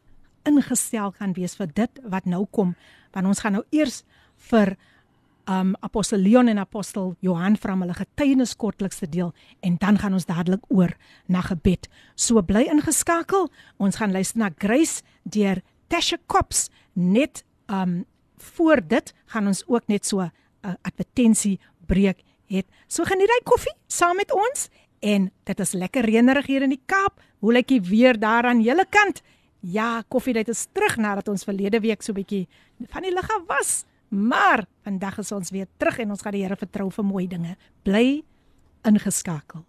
ingestel 0.49 1.13
gaan 1.19 1.35
wees 1.37 1.55
vir 1.55 1.69
dit 1.73 2.01
wat 2.09 2.25
nou 2.25 2.45
kom. 2.51 2.73
Want 3.13 3.29
ons 3.29 3.43
gaan 3.43 3.59
nou 3.59 3.63
eers 3.71 4.01
vir 4.49 4.75
um 5.51 5.73
apostel 5.83 6.21
Leon 6.23 6.47
en 6.47 6.61
apostel 6.61 7.15
Johan 7.19 7.57
van 7.59 7.83
hulle 7.83 7.95
getuienis 7.97 8.55
kortliks 8.55 9.01
te 9.01 9.09
deel 9.11 9.33
en 9.61 9.75
dan 9.79 9.99
gaan 9.99 10.15
ons 10.15 10.25
dadelik 10.25 10.63
oor 10.71 10.95
na 11.27 11.43
gebed. 11.43 11.89
So 12.15 12.41
bly 12.41 12.63
ingeskakel. 12.71 13.49
Ons 13.77 13.99
gaan 13.99 14.15
luister 14.15 14.39
na 14.39 14.49
Grace 14.57 15.03
deur 15.23 15.61
Tasha 15.91 16.17
Cops 16.27 16.69
net 16.93 17.43
um 17.67 18.03
voor 18.42 18.80
dit 18.86 19.14
gaan 19.26 19.46
ons 19.46 19.64
ook 19.66 19.86
net 19.86 20.06
so 20.06 20.20
'n 20.20 20.32
uh, 20.62 20.74
advertensie 20.82 21.60
breek 21.86 22.22
het. 22.46 22.66
So 22.86 23.04
geniet 23.04 23.28
jy 23.28 23.40
koffie 23.44 23.74
saam 23.86 24.16
met 24.16 24.32
ons 24.32 24.68
en 25.00 25.30
dit 25.44 25.60
is 25.60 25.72
lekker 25.72 26.04
reënerig 26.04 26.46
hier 26.46 26.62
in 26.62 26.74
die 26.74 26.82
Kaap. 26.86 27.20
Hoe 27.38 27.52
lyk 27.52 27.68
die 27.68 27.80
weer 27.80 28.18
daar 28.18 28.44
aan 28.44 28.60
julle 28.60 28.86
kant? 28.90 29.22
Ja, 29.60 30.02
koffiedייט 30.08 30.48
is 30.48 30.66
terug 30.72 30.96
nadat 30.96 31.28
ons 31.28 31.44
verlede 31.44 31.80
week 31.80 32.02
so 32.02 32.12
'n 32.12 32.14
bietjie 32.14 32.48
van 32.88 33.02
die 33.02 33.12
lig 33.12 33.30
af 33.30 33.42
was. 33.46 33.84
Maar 34.08 34.64
vandag 34.82 35.18
is 35.18 35.32
ons 35.32 35.50
weer 35.50 35.66
terug 35.76 35.98
en 35.98 36.10
ons 36.10 36.22
gaan 36.22 36.32
die 36.32 36.42
Here 36.42 36.56
vertrou 36.56 36.90
vir 36.90 37.04
mooi 37.04 37.26
dinge. 37.26 37.56
Bly 37.82 38.22
ingeskakel. 38.82 39.64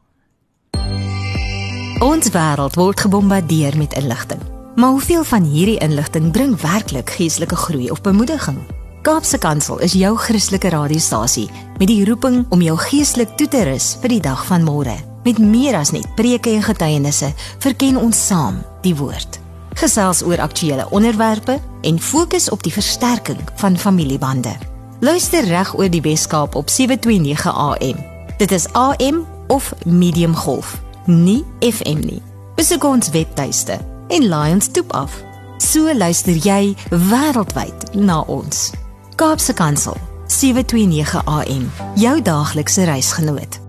Ons 1.99 2.31
wêreld 2.31 2.75
word 2.75 2.99
gebombardeer 2.99 3.77
met 3.77 3.93
inligting. 3.93 4.52
Maar 4.74 4.90
hoeveel 4.90 5.24
van 5.24 5.42
hierdie 5.42 5.78
inligting 5.78 6.32
bring 6.32 6.60
werklik 6.60 7.10
geestelike 7.10 7.56
groei 7.56 7.90
of 7.90 8.00
bemoediging? 8.00 8.58
Kaapse 9.02 9.38
Kansel 9.38 9.78
is 9.78 9.92
jou 9.92 10.16
Christelike 10.16 10.68
radiostasie 10.68 11.50
met 11.78 11.88
die 11.88 12.04
roeping 12.04 12.46
om 12.48 12.62
jou 12.62 12.78
geestelik 12.78 13.36
toe 13.36 13.48
te 13.48 13.62
rus 13.68 13.94
vir 14.00 14.16
die 14.16 14.20
dag 14.20 14.46
van 14.46 14.64
môre. 14.64 14.96
Met 15.24 15.38
meer 15.38 15.76
as 15.78 15.92
net 15.92 16.08
preke 16.16 16.50
en 16.50 16.62
getuienisse, 16.62 17.32
verken 17.58 17.96
ons 17.96 18.26
saam 18.26 18.62
die 18.82 18.96
woord 18.96 19.40
gesels 19.74 20.22
oor 20.22 20.40
aktuelle 20.40 20.86
onderwerpe 20.90 21.58
en 21.82 22.00
fokus 22.00 22.48
op 22.50 22.62
die 22.62 22.72
versterking 22.72 23.40
van 23.54 23.76
familiebande. 23.78 24.54
Luister 25.00 25.44
reg 25.44 25.74
oor 25.78 25.90
die 25.90 26.00
Weskaap 26.00 26.54
op 26.54 26.68
729 26.68 27.50
AM. 27.54 28.04
Dit 28.38 28.50
is 28.50 28.68
AM 28.72 29.26
of 29.46 29.74
medium 29.84 30.34
golf, 30.34 30.80
nie 31.04 31.44
FM 31.60 32.06
nie. 32.06 32.22
Besoek 32.54 32.84
ons 32.84 33.10
webtuiste 33.10 33.93
en 34.08 34.28
laai 34.28 34.52
ons 34.52 34.68
toep 34.68 34.92
af. 34.92 35.16
So 35.58 35.92
luister 35.92 36.36
jy 36.36 36.74
wêreldwyd 36.90 37.94
na 37.94 38.20
ons. 38.26 38.70
Kaapse 39.16 39.54
Kansel 39.54 39.96
729 40.26 41.22
AM, 41.26 41.68
jou 41.94 42.16
daaglikse 42.22 42.84
reisgenoot. 42.84 43.62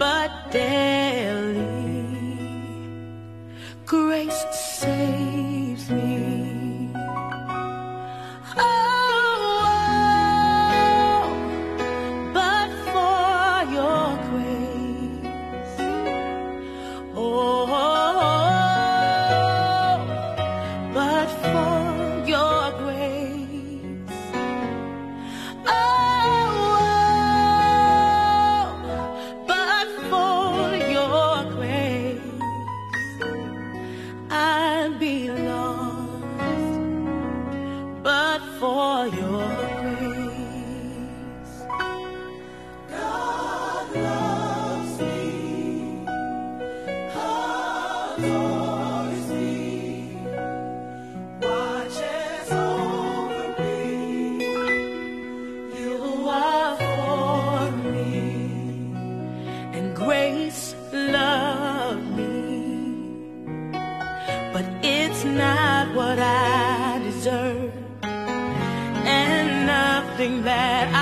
but 0.00 0.32
then. 0.50 0.99
what 66.00 66.18
I 66.18 66.98
deserve. 67.04 67.72
And 69.22 69.48
nothing 69.66 70.34
that 70.44 70.86
I 70.94 70.99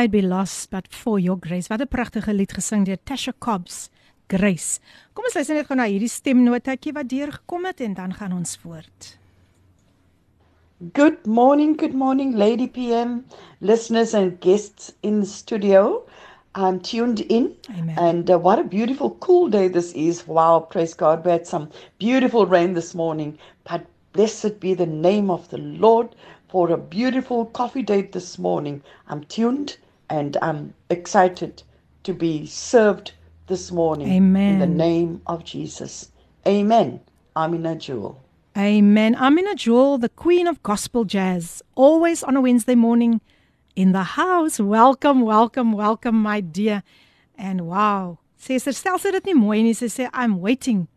I'd 0.00 0.10
be 0.10 0.22
lost 0.22 0.70
but 0.70 0.86
for 0.88 1.18
your 1.18 1.36
grace. 1.36 1.68
Wat 1.68 1.80
'n 1.82 1.86
pragtige 1.86 2.32
lied 2.32 2.52
gesing 2.56 2.84
deur 2.86 2.96
Tasha 3.04 3.32
Cobbs, 3.38 3.90
Grace. 4.28 4.80
Kom 5.12 5.24
ons 5.28 5.34
luister 5.34 5.54
net 5.54 5.66
gou 5.68 5.76
na 5.76 5.84
hierdie 5.90 6.08
stemnotetjie 6.08 6.94
wat 6.96 7.08
deurgekom 7.10 7.66
het 7.68 7.80
en 7.84 7.94
dan 7.94 8.14
gaan 8.14 8.32
ons 8.32 8.56
voort. 8.62 9.18
Good 10.94 11.26
morning, 11.26 11.76
good 11.76 11.92
morning, 11.92 12.32
Lady 12.34 12.66
PM, 12.66 13.26
listeners 13.60 14.14
and 14.14 14.40
guests 14.40 14.94
in 15.02 15.20
the 15.20 15.26
studio. 15.26 16.06
I'm 16.54 16.80
tuned 16.80 17.20
in, 17.20 17.54
Amen. 17.68 17.98
and 17.98 18.30
uh, 18.30 18.38
what 18.38 18.58
a 18.58 18.64
beautiful, 18.64 19.10
cool 19.20 19.50
day 19.50 19.68
this 19.68 19.92
is. 19.92 20.26
Wow, 20.26 20.60
praise 20.60 20.94
God. 20.94 21.24
We 21.26 21.32
had 21.32 21.46
some 21.46 21.68
beautiful 21.98 22.46
rain 22.46 22.72
this 22.72 22.94
morning, 22.94 23.38
but 23.68 23.84
blessed 24.14 24.60
be 24.60 24.72
the 24.72 24.86
name 24.86 25.30
of 25.30 25.50
the 25.50 25.58
Lord 25.58 26.16
for 26.48 26.70
a 26.70 26.78
beautiful 26.78 27.44
coffee 27.44 27.82
date 27.82 28.12
this 28.12 28.38
morning. 28.38 28.82
I'm 29.08 29.24
tuned 29.24 29.76
and 30.10 30.36
I'm 30.42 30.74
excited 30.90 31.62
to 32.02 32.12
be 32.12 32.46
served 32.46 33.12
this 33.46 33.70
morning. 33.70 34.10
Amen. 34.10 34.54
In 34.54 34.58
the 34.58 34.66
name 34.66 35.22
of 35.26 35.44
Jesus. 35.44 36.10
Amen. 36.46 37.00
Amina 37.36 37.76
Jewel. 37.76 38.20
Amen. 38.58 39.14
Amina 39.14 39.54
Jewel, 39.54 39.98
the 39.98 40.08
queen 40.08 40.46
of 40.46 40.62
gospel 40.62 41.04
jazz, 41.04 41.62
always 41.76 42.22
on 42.24 42.36
a 42.36 42.40
Wednesday 42.40 42.74
morning 42.74 43.20
in 43.76 43.92
the 43.92 44.02
house. 44.02 44.58
Welcome, 44.58 45.22
welcome, 45.22 45.72
welcome 45.72 46.16
my 46.16 46.40
dear. 46.40 46.82
And 47.38 47.62
wow, 47.62 48.18
sê 48.36 48.58
sy 48.60 48.74
stel 48.76 48.98
sy 49.00 49.14
dit 49.14 49.30
nie 49.30 49.38
mooi 49.38 49.62
nie. 49.64 49.72
Sy 49.72 49.88
sê 49.88 50.10
I'm 50.12 50.40
waiting 50.40 50.88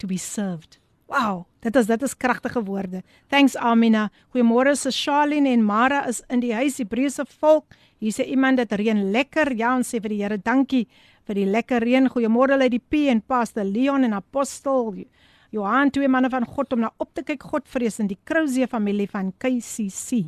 to 0.00 0.08
be 0.08 0.16
served. 0.16 0.78
Wow, 1.12 1.42
dit 1.60 1.76
is 1.76 1.86
dit 1.86 2.02
is 2.02 2.14
kragtige 2.16 2.62
woorde. 2.64 3.02
Thanks 3.28 3.52
Amina. 3.56 4.06
Goeiemôre 4.32 4.72
se 4.76 4.88
Charlene 4.96 5.50
en 5.52 5.64
Mara 5.64 6.06
is 6.08 6.22
in 6.32 6.40
die 6.40 6.54
huis, 6.56 6.78
Hebreëse 6.80 7.26
volk. 7.42 7.74
Hier 8.00 8.14
sê 8.16 8.24
iemand 8.32 8.56
dit 8.56 8.72
reën 8.80 9.02
lekker. 9.12 9.50
Ja, 9.58 9.74
ons 9.76 9.90
sê 9.92 10.00
vir 10.00 10.14
die 10.14 10.22
Here 10.22 10.38
dankie 10.40 10.86
vir 11.28 11.36
die 11.36 11.44
lekker 11.44 11.84
reën. 11.84 12.08
Goeiemôre 12.08 12.56
uit 12.62 12.72
die 12.72 12.80
P 12.80 13.02
en 13.12 13.20
Pastor 13.20 13.68
Leon 13.68 14.08
en 14.08 14.16
Apostel 14.16 15.04
Johan, 15.52 15.92
twee 15.92 16.08
manne 16.08 16.30
van 16.32 16.48
God 16.48 16.72
om 16.72 16.86
na 16.86 16.90
op 16.96 17.12
te 17.12 17.20
kyk. 17.28 17.44
God 17.44 17.68
vrees 17.68 18.00
in 18.00 18.08
die 18.08 18.16
Crouzee 18.24 18.64
familie 18.64 19.10
van 19.12 19.34
KCC. 19.36 20.22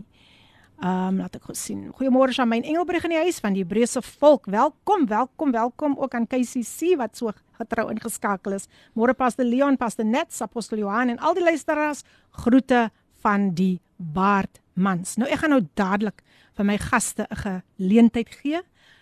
Ehm 0.83 1.15
um, 1.15 1.23
laat 1.23 1.41
ek 1.41 1.49
gou 1.49 1.57
sien. 1.57 1.89
Goeiemôre 1.97 2.37
aan 2.37 2.51
my 2.51 2.61
Engelbrug 2.61 3.09
in 3.09 3.17
die 3.17 3.25
huis 3.25 3.41
van 3.41 3.57
die 3.57 3.65
Hebreëse 3.65 4.05
volk. 4.19 4.53
Welkom, 4.53 5.09
welkom, 5.09 5.57
welkom 5.57 5.97
ook 5.97 6.15
aan 6.19 6.29
KCC 6.29 6.99
wat 7.01 7.17
so 7.17 7.33
getrou 7.59 7.91
ingeskakel 7.91 8.53
is. 8.53 8.69
Môre 8.95 9.15
Pastor 9.15 9.45
Leon, 9.45 9.77
Pastor 9.77 10.05
Nets, 10.05 10.43
Apostel 10.43 10.79
Johan 10.79 11.09
en 11.15 11.19
al 11.19 11.35
die 11.35 11.45
luisteraars. 11.45 12.05
Groete 12.31 12.91
van 13.23 13.55
die 13.55 13.81
Baardmans. 13.97 15.17
Nou 15.17 15.31
ek 15.31 15.45
gaan 15.45 15.55
nou 15.57 15.63
dadelik 15.79 16.23
vir 16.55 16.65
my 16.65 16.79
gaste 16.79 17.27
'n 17.31 17.63
geleentheid 17.79 18.29
gee 18.29 18.61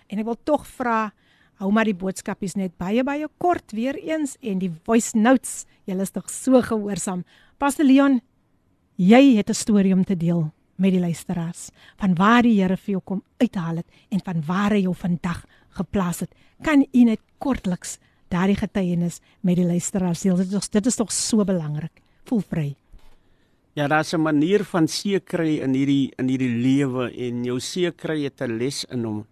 en 0.08 0.18
ek 0.18 0.24
wil 0.24 0.38
tog 0.44 0.66
vra 0.66 1.12
hou 1.60 1.70
maar 1.70 1.84
die 1.84 1.96
boodskapies 1.96 2.56
net 2.56 2.76
baie 2.78 3.04
baie 3.04 3.28
kort 3.38 3.72
weer 3.72 3.94
eens 3.96 4.36
en 4.42 4.58
die 4.58 4.72
voice 4.84 5.16
notes. 5.16 5.66
Julle 5.86 6.02
is 6.02 6.10
tog 6.10 6.30
so 6.30 6.60
gehoorsaam. 6.62 7.24
Pastor 7.58 7.84
Leon, 7.84 8.20
jy 8.96 9.36
het 9.36 9.48
'n 9.48 9.54
storie 9.54 9.94
om 9.94 10.04
te 10.04 10.16
deel 10.16 10.52
met 10.76 10.92
die 10.92 11.00
luisteraars 11.00 11.70
van 11.96 12.14
waar 12.14 12.42
die 12.42 12.60
Here 12.60 12.76
vir 12.76 12.92
jou 12.96 13.02
kom 13.04 13.22
uithaal 13.38 13.76
het 13.76 13.86
en 14.10 14.20
van 14.24 14.42
waar 14.46 14.70
hy 14.70 14.82
jou 14.82 14.94
vandag 14.94 15.44
geplaas 15.68 16.20
het. 16.20 16.34
Kan 16.62 16.86
u 16.92 17.04
net 17.04 17.20
kortliks 17.38 17.98
daardie 18.32 18.56
getuienis 18.56 19.20
met 19.40 19.58
die 19.60 19.66
luisteraars 19.66 20.24
deel? 20.24 20.36
Dit 20.40 20.52
is 20.52 20.70
dit 20.72 20.86
is 20.86 20.96
tog 20.96 21.12
so 21.12 21.44
belangrik. 21.44 22.02
Voel 22.28 22.42
vry. 22.48 22.70
Ja, 23.74 23.88
daar's 23.88 24.12
'n 24.12 24.20
manier 24.20 24.64
van 24.64 24.88
sekerry 24.88 25.60
in 25.60 25.74
hierdie 25.74 26.12
in 26.18 26.28
hierdie 26.28 26.56
lewe 26.62 27.10
en 27.10 27.44
jou 27.44 27.60
sekerry 27.60 28.24
het 28.24 28.40
'n 28.40 28.58
les 28.58 28.84
in 28.84 29.04
hom. 29.04 29.26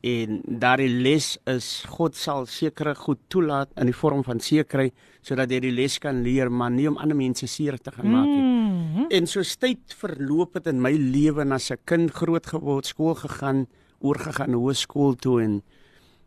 En 0.00 0.40
daardie 0.44 0.88
les 0.88 1.38
is 1.44 1.84
God 1.88 2.16
sal 2.16 2.46
sekere 2.46 2.94
goed 2.94 3.18
toelaat 3.28 3.68
in 3.76 3.86
die 3.86 3.96
vorm 3.96 4.22
van 4.24 4.40
sekerry 4.40 4.92
sodat 5.20 5.50
jy 5.50 5.60
die 5.60 5.72
les 5.72 5.98
kan 5.98 6.22
leer, 6.22 6.50
maar 6.50 6.70
nie 6.70 6.88
om 6.88 6.96
ander 6.96 7.16
mense 7.16 7.46
seer 7.46 7.78
te 7.78 7.90
gaan 7.90 8.10
maak 8.10 8.26
nie. 8.26 8.42
Mm 8.42 8.94
-hmm. 8.94 9.06
En 9.08 9.26
so 9.26 9.42
tyd 9.42 9.78
verloop 9.96 10.54
het 10.54 10.66
in 10.66 10.80
my 10.80 10.92
lewe 10.92 11.40
en 11.40 11.52
as 11.52 11.70
'n 11.70 11.78
kind 11.84 12.10
groot 12.10 12.46
geword, 12.46 12.86
skool 12.86 13.14
gegaan, 13.14 13.66
oorgegaan 14.00 14.52
hoërskool 14.52 15.14
toe 15.14 15.42
en 15.42 15.62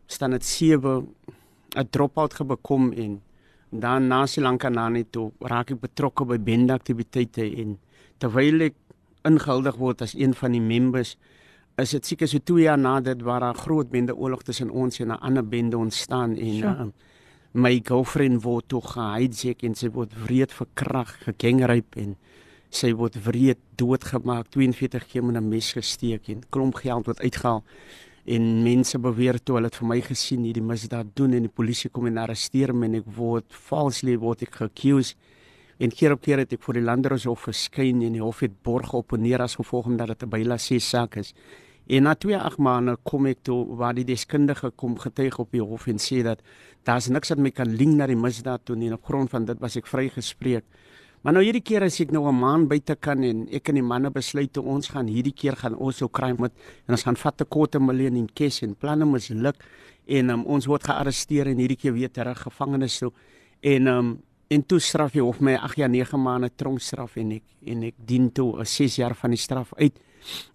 staan 0.06 0.30
dit 0.30 0.44
7 0.44 1.08
'n 1.76 1.88
drop-out 1.90 2.34
gebekom 2.34 2.92
en 2.92 3.20
dan 3.70 4.08
na 4.08 4.26
Sri 4.26 4.42
Lanka 4.42 4.68
na 4.68 4.88
net 4.88 5.12
toe 5.12 5.32
raak 5.40 5.70
ek 5.70 5.80
betrokke 5.80 6.24
by 6.24 6.38
bendeaktiwiteite 6.38 7.44
en 7.62 7.78
terwyl 8.18 8.60
ek 8.60 8.74
ingehuldig 9.24 9.76
word 9.76 10.02
as 10.02 10.14
een 10.14 10.34
van 10.34 10.52
die 10.52 10.60
members 10.60 11.16
is 11.76 11.90
dit 11.90 12.06
seker 12.06 12.28
so 12.28 12.38
2 12.38 12.62
jaar 12.62 12.78
na 12.78 13.00
dit 13.00 13.22
waar 13.22 13.42
'n 13.42 13.56
groot 13.56 13.90
bende 13.90 14.14
oorlog 14.14 14.42
tussen 14.42 14.70
ons 14.70 15.00
en 15.00 15.08
'n 15.08 15.20
ander 15.20 15.48
bende 15.48 15.76
ontstaan 15.76 16.36
en 16.36 16.54
sure. 16.58 16.76
uh, 16.84 16.86
my 17.54 17.80
girlfriend 17.84 18.42
word 18.42 18.68
toe 18.68 18.80
gehijack 18.82 19.62
en 19.62 19.74
sy 19.74 19.88
word 19.88 20.14
wreed 20.26 20.52
verkrag, 20.52 21.12
gegangryp 21.22 21.94
en 21.96 22.16
sy 22.74 22.90
word 22.98 23.14
wreed 23.26 23.60
doodgemaak, 23.78 24.48
42 24.50 25.06
keer 25.06 25.22
met 25.22 25.36
'n 25.36 25.48
mes 25.48 25.72
gesteek 25.72 26.28
en 26.28 26.42
klomp 26.50 26.74
geld 26.74 27.06
word 27.06 27.20
uitgehaal. 27.20 27.62
En 28.24 28.62
mense 28.64 28.98
beweer 28.98 29.36
toe 29.42 29.58
hulle 29.58 29.68
het 29.68 29.76
vir 29.76 29.88
my 29.88 29.98
gesien 30.00 30.44
hierdie 30.46 30.64
misdaad 30.64 31.10
doen 31.16 31.34
en 31.36 31.44
die 31.44 31.52
polisie 31.52 31.90
kom 31.92 32.06
en 32.08 32.22
arresteer 32.22 32.72
my 32.72 32.88
en 32.88 33.00
ek 33.02 33.10
word 33.18 33.52
falsely 33.52 34.16
word 34.16 34.46
ek 34.46 34.62
accused. 34.64 35.18
En 35.76 35.90
keer 35.90 36.14
op 36.14 36.22
keer 36.22 36.40
het 36.40 36.54
ek 36.54 36.62
voor 36.64 36.78
die 36.78 36.86
landershof 36.86 37.48
verskyn 37.50 38.00
en 38.06 38.16
die 38.16 38.22
hof 38.22 38.40
het 38.46 38.54
borg 38.64 38.94
op 38.96 39.12
en 39.12 39.24
neer 39.26 39.42
as 39.44 39.58
gevolg 39.60 39.90
omdat 39.90 40.14
dit 40.14 40.22
'n 40.22 40.30
byla 40.30 40.58
se 40.58 40.78
saak 40.78 41.16
is. 41.16 41.34
En 41.86 42.02
na 42.02 42.14
2 42.14 42.38
8 42.38 42.58
maande 42.58 42.96
kom 43.02 43.26
ek 43.26 43.42
toe 43.42 43.76
waar 43.76 43.94
die 43.94 44.04
deskundige 44.04 44.70
kom 44.70 44.96
getuig 44.98 45.38
op 45.38 45.50
die 45.52 45.60
hof 45.60 45.86
en 45.86 45.98
sê 45.98 46.22
dat 46.22 46.40
daar's 46.84 47.08
niks 47.08 47.28
wat 47.28 47.38
my 47.38 47.50
kan 47.50 47.76
link 47.76 47.96
na 47.96 48.06
die 48.06 48.16
misdaad 48.16 48.64
toe 48.64 48.76
nie 48.76 48.88
en 48.88 48.94
op 48.94 49.04
grond 49.04 49.30
van 49.30 49.44
dit 49.44 49.60
was 49.60 49.76
ek 49.76 49.86
vrygespreek. 49.86 50.64
Maar 51.24 51.38
nou 51.38 51.40
hierdie 51.40 51.62
keer 51.64 51.86
as 51.86 51.96
ek 52.02 52.10
nou 52.12 52.28
'n 52.28 52.36
maan 52.36 52.68
buite 52.68 52.94
kan 53.00 53.24
en 53.24 53.48
ek 53.48 53.68
en 53.70 53.74
die 53.74 53.82
manne 53.82 54.10
besluit 54.10 54.58
ons 54.58 54.88
gaan 54.88 55.06
hierdie 55.08 55.32
keer 55.32 55.56
gaan 55.56 55.74
ons 55.74 55.96
so 55.96 56.08
kry 56.08 56.34
met 56.38 56.52
en 56.86 56.92
ons 56.92 57.02
gaan 57.02 57.16
vat 57.16 57.40
'n 57.40 57.48
kwart 57.48 57.80
miljoen 57.80 58.16
in 58.16 58.28
cash 58.28 58.62
en 58.62 58.74
planne 58.74 59.06
misluk 59.06 59.56
en 60.06 60.30
um, 60.30 60.44
ons 60.44 60.66
word 60.66 60.84
gearresteer 60.84 61.46
en 61.46 61.56
hierdie 61.56 61.76
keer 61.76 61.94
weer 61.94 62.10
terug 62.10 62.38
gevangenis 62.38 62.98
toe. 62.98 63.10
En 63.62 63.86
um, 63.86 64.18
en 64.54 64.62
toe 64.70 64.80
straf 64.82 65.14
jy 65.16 65.24
of 65.24 65.40
my 65.44 65.56
8 65.58 65.82
jaar 65.82 65.92
9 65.92 66.20
maande 66.20 66.50
tronkstraf 66.54 67.18
en 67.22 67.36
ek 67.40 67.46
en 67.72 67.86
ek 67.90 67.94
dien 68.06 68.30
toe 68.32 68.60
'n 68.60 68.66
6 68.66 68.96
jaar 69.00 69.14
van 69.14 69.30
die 69.30 69.40
straf 69.40 69.72
uit. 69.76 69.98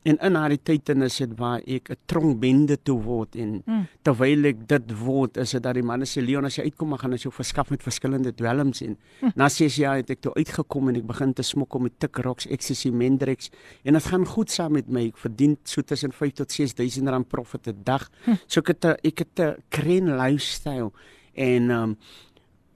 En 0.01 0.17
in 0.17 0.35
haar 0.35 0.55
tyd 0.63 0.89
en 0.89 1.05
is 1.05 1.17
dit 1.17 1.33
waar 1.38 1.62
ek 1.67 1.89
'n 1.91 1.97
tronkbende 2.05 2.77
toe 2.83 2.99
word 3.01 3.35
en 3.35 3.62
mm. 3.65 3.85
terwyl 4.01 4.45
ek 4.45 4.67
dit 4.67 4.97
word 4.97 5.38
is 5.38 5.51
dit 5.51 5.63
dat 5.63 5.73
die 5.73 5.83
manne 5.83 6.05
sê 6.05 6.21
Leon 6.21 6.45
as 6.45 6.57
jy 6.57 6.63
uitkom 6.63 6.97
gaan 6.97 7.13
as 7.13 7.23
jy 7.23 7.31
verskaf 7.31 7.69
met 7.69 7.83
verskillende 7.83 8.33
dwelms 8.33 8.81
en 8.81 8.97
mm. 9.21 9.31
na 9.35 9.49
6 9.49 9.75
jaar 9.75 9.95
het 9.97 10.09
ek 10.09 10.21
toe 10.21 10.33
uitgekom 10.33 10.89
en 10.89 10.95
ek 10.95 11.07
begin 11.07 11.33
te 11.33 11.43
smokkel 11.43 11.79
met 11.79 11.99
tikroks, 11.99 12.47
ecstasy, 12.47 12.89
mendrex 12.89 13.51
en 13.83 13.93
dit 13.93 14.03
gaan 14.03 14.25
goed 14.25 14.49
saam 14.49 14.73
met 14.73 14.89
my. 14.89 15.07
Ek 15.07 15.17
verdien 15.17 15.57
so 15.63 15.81
tussen 15.81 16.12
5 16.12 16.33
tot 16.33 16.51
6000 16.51 17.09
rand 17.09 17.27
profit 17.29 17.67
'n 17.67 17.83
dag. 17.83 18.09
Mm. 18.25 18.38
So 18.47 18.59
ek 18.62 18.67
het 18.67 18.85
'n 18.85 18.97
ek 19.03 19.19
het 19.19 19.39
'n 19.39 19.55
crane 19.69 20.17
lifestyle 20.17 20.91
en 21.39 21.69
um, 21.71 21.97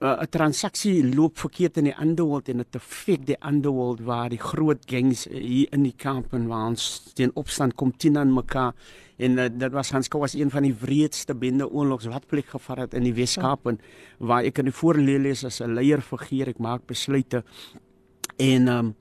'n 0.04 0.06
uh, 0.06 0.26
transaksie 0.28 1.14
loop 1.14 1.38
verkeerd 1.40 1.78
in 1.80 1.86
die 1.88 1.94
underworld 1.96 2.48
en 2.52 2.60
dit 2.60 2.76
affek 2.76 3.22
die 3.24 3.38
underworld 3.40 4.02
waar 4.04 4.28
die 4.28 4.40
groot 4.40 4.82
gangs 4.84 5.24
uh, 5.26 5.38
hier 5.40 5.70
in 5.72 5.86
die 5.86 5.94
kamp 5.96 6.34
en 6.36 6.44
waar 6.50 6.66
ons 6.74 7.12
teen 7.16 7.32
opstand 7.40 7.72
kom 7.74 7.94
teen 7.96 8.18
aan 8.20 8.34
mekaar. 8.34 8.74
En 9.16 9.38
uh, 9.38 9.46
dit 9.48 9.72
was 9.72 9.94
Hans 9.96 10.10
Kou 10.12 10.20
was 10.20 10.34
een 10.36 10.50
van 10.52 10.66
die 10.66 10.74
wreedste 10.76 11.34
bende 11.34 11.70
oorlogs 11.70 12.10
wat 12.12 12.26
plek 12.28 12.52
gevat 12.52 12.82
het 12.84 12.98
in 13.00 13.08
die 13.08 13.14
Weskaap 13.16 13.64
en 13.70 13.80
waar 14.18 14.44
ek 14.44 14.60
in 14.60 14.68
die 14.68 14.76
voorlees 14.76 15.44
as 15.48 15.62
'n 15.62 15.72
leier 15.72 16.04
figuur 16.04 16.52
ek 16.52 16.60
maak 16.60 16.84
besluite. 16.86 17.44
En 18.36 18.68
um, 18.68 18.94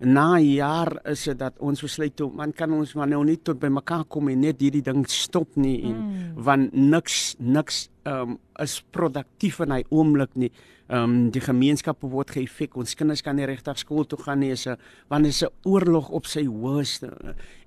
na 0.00 0.38
jaar 0.40 0.94
is 1.04 1.26
dit 1.28 1.38
dat 1.38 1.58
ons 1.60 1.82
besluit 1.84 2.14
toe 2.16 2.30
man 2.32 2.52
kan 2.56 2.72
ons 2.72 2.94
maar 2.96 3.08
nou 3.10 3.20
nie 3.24 3.36
tot 3.36 3.58
by 3.60 3.68
mekaar 3.68 4.06
kom 4.08 4.30
en 4.32 4.40
net 4.40 4.60
hierdie 4.60 4.84
ding 4.84 5.04
stop 5.08 5.58
nie 5.60 5.76
en 5.90 5.96
mm. 5.96 6.30
want 6.46 6.72
niks 6.72 7.34
niks 7.38 7.88
um, 8.08 8.38
is 8.60 8.80
produktief 8.94 9.60
in 9.64 9.74
hy 9.76 9.82
oomblik 9.90 10.32
nie. 10.40 10.50
Ehm 10.90 11.04
um, 11.04 11.18
die 11.30 11.42
gemeenskappe 11.44 12.08
word 12.10 12.32
geëffek. 12.34 12.74
Ons 12.80 12.96
kinders 12.98 13.22
kan 13.22 13.36
nie 13.36 13.46
regtig 13.46 13.78
skool 13.78 14.08
toe 14.08 14.18
gaan 14.24 14.40
nie. 14.40 14.50
Is 14.50 14.66
'n 14.66 14.76
want 15.08 15.26
is 15.26 15.42
'n 15.44 15.52
oorlog 15.64 16.08
op 16.10 16.26
sy 16.26 16.46
hoogste 16.46 17.12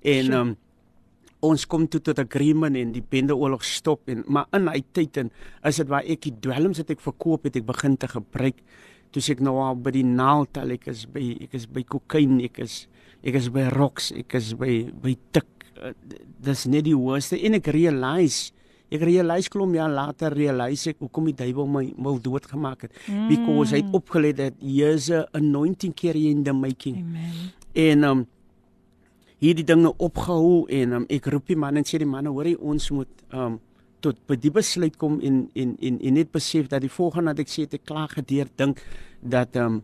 en 0.02 0.32
ehm 0.32 0.40
um, 0.40 0.56
ons 1.44 1.66
kom 1.66 1.86
toe 1.88 2.00
tot 2.00 2.18
agreement 2.18 2.76
en 2.76 2.92
die 2.92 3.02
bende 3.02 3.36
oorlog 3.36 3.64
stop 3.64 4.08
en 4.08 4.24
maar 4.26 4.46
in 4.52 4.68
hy 4.68 4.82
tyd 4.96 5.16
en 5.16 5.30
is 5.62 5.76
dit 5.76 5.88
waar 5.88 6.06
ek 6.06 6.20
die 6.20 6.34
dwelms 6.40 6.80
wat 6.80 6.90
ek 6.90 7.00
verkoop 7.04 7.44
het 7.44 7.56
ek 7.56 7.66
begin 7.66 7.96
te 7.96 8.08
gebruik 8.08 8.62
toe 9.14 9.22
ek 9.34 9.42
nou 9.44 9.56
al 9.62 9.78
by 9.78 9.94
die 9.94 10.06
naaltel 10.06 10.74
ek 10.74 10.88
is 10.90 11.04
by 11.10 11.22
ek 11.46 11.54
is 11.54 11.68
by 11.70 11.84
kokain 11.86 12.40
ek 12.44 12.58
is 12.64 12.84
ek 13.22 13.38
is 13.38 13.48
by 13.54 13.68
rocks 13.72 14.10
ek 14.12 14.34
is 14.40 14.52
by 14.58 14.84
by 14.90 15.14
tik. 15.34 15.48
Uh, 15.74 15.94
dis 16.44 16.66
net 16.70 16.84
die 16.86 16.94
hoogste. 16.94 17.38
En 17.38 17.56
ek 17.58 17.70
realize 17.74 18.52
ek 18.94 19.02
realize 19.06 19.50
klom 19.50 19.72
ja 19.74 19.86
later 19.90 20.34
realize 20.36 20.92
ek 20.92 21.00
hoekom 21.02 21.30
die 21.30 21.36
duiwel 21.38 21.66
my 21.70 21.84
wil 22.04 22.20
doodgemaak 22.22 22.86
het. 22.86 22.92
Mm. 23.08 23.28
because 23.32 23.74
hy 23.74 23.80
het 23.82 23.96
opgelet 23.96 24.38
dat 24.38 24.58
here's 24.60 25.10
a 25.10 25.24
anointing 25.34 25.94
carry 25.94 26.28
in 26.30 26.44
the 26.44 26.52
making 26.52 27.00
amen. 27.02 27.52
En 27.74 28.04
um 28.10 28.26
hierdie 29.42 29.66
dinge 29.66 29.90
opgehou 29.98 30.64
en 30.72 31.00
um, 31.00 31.06
ek 31.12 31.26
roep 31.32 31.50
die 31.50 31.58
man 31.58 31.76
en 31.76 31.86
sê 31.86 31.98
die 32.00 32.08
manne 32.08 32.32
hoor 32.32 32.48
jy 32.48 32.54
ons 32.60 32.90
moet 32.94 33.24
um 33.34 33.58
tot 34.04 34.20
by 34.28 34.36
die 34.36 34.52
besluit 34.52 34.98
kom 35.00 35.18
en 35.24 35.48
en 35.54 35.74
en 35.80 35.98
en 36.00 36.14
net 36.20 36.30
besef 36.32 36.68
dat 36.68 36.84
die 36.84 36.92
volgende 36.92 37.32
wat 37.32 37.42
ek 37.44 37.52
sê 37.52 37.64
het 37.64 37.80
ek 37.80 37.88
klaar 37.88 38.12
gedeer 38.12 38.52
dink 38.60 38.82
dat 39.20 39.56
ehm 39.56 39.80
um, 39.80 39.82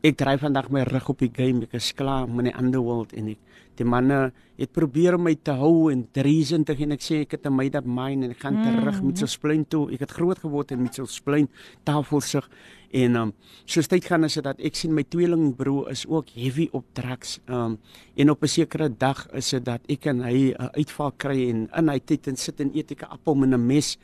ek 0.00 0.16
dryf 0.16 0.40
vandag 0.40 0.70
my 0.72 0.82
rug 0.88 1.08
op 1.12 1.20
die 1.20 1.32
game. 1.32 1.66
Ek 1.66 1.76
is 1.76 1.92
klaar 1.96 2.28
met 2.28 2.48
die 2.48 2.56
underworld 2.56 3.12
en 3.12 3.34
ek 3.34 3.40
die 3.80 3.86
manne 3.88 4.30
het 4.60 4.72
probeer 4.76 5.16
om 5.16 5.24
my 5.24 5.34
te 5.44 5.52
hou 5.56 5.90
en 5.92 6.02
treason 6.16 6.64
te 6.68 6.76
en 6.76 6.96
ek 6.96 7.04
sê 7.04 7.20
ek 7.24 7.36
het 7.36 7.46
'n 7.46 7.56
made 7.56 7.76
up 7.76 7.86
mind 7.86 8.24
en 8.24 8.30
ek 8.30 8.40
gaan 8.40 8.60
terug 8.62 9.02
met 9.02 9.18
so 9.18 9.26
splein 9.26 9.64
toe. 9.64 9.92
Ek 9.92 10.00
het 10.00 10.10
groot 10.10 10.38
geword 10.38 10.72
in 10.72 10.82
met 10.82 10.94
so 10.94 11.04
splein 11.04 11.48
tafelsig 11.84 12.48
en 12.90 13.16
um 13.16 13.32
soos 13.64 13.88
tyd 13.90 14.04
gaan 14.04 14.24
is 14.24 14.34
dit 14.34 14.44
dat 14.44 14.60
ek 14.60 14.74
sien 14.74 14.94
my 14.94 15.04
tweelingbroer 15.06 15.90
is 15.90 16.06
ook 16.06 16.32
heavy 16.34 16.68
op 16.72 16.84
drugs. 16.92 17.38
Um 17.46 17.78
en 18.16 18.30
op 18.30 18.42
'n 18.42 18.48
sekere 18.48 18.88
dag 18.88 19.28
is 19.32 19.50
dit 19.50 19.64
dat 19.64 19.80
ek 19.88 20.06
en 20.06 20.22
hy 20.22 20.54
'n 20.54 20.70
uitval 20.74 21.12
kry 21.16 21.48
en 21.50 21.68
in 21.76 21.88
hy 21.88 21.98
tyd 21.98 22.26
en 22.26 22.36
sit 22.36 22.60
en 22.60 22.70
eet 22.74 22.90
ek 22.90 23.02
'n 23.02 23.12
appel 23.12 23.34
met 23.34 23.50
'n 23.50 23.66
mes 23.66 23.98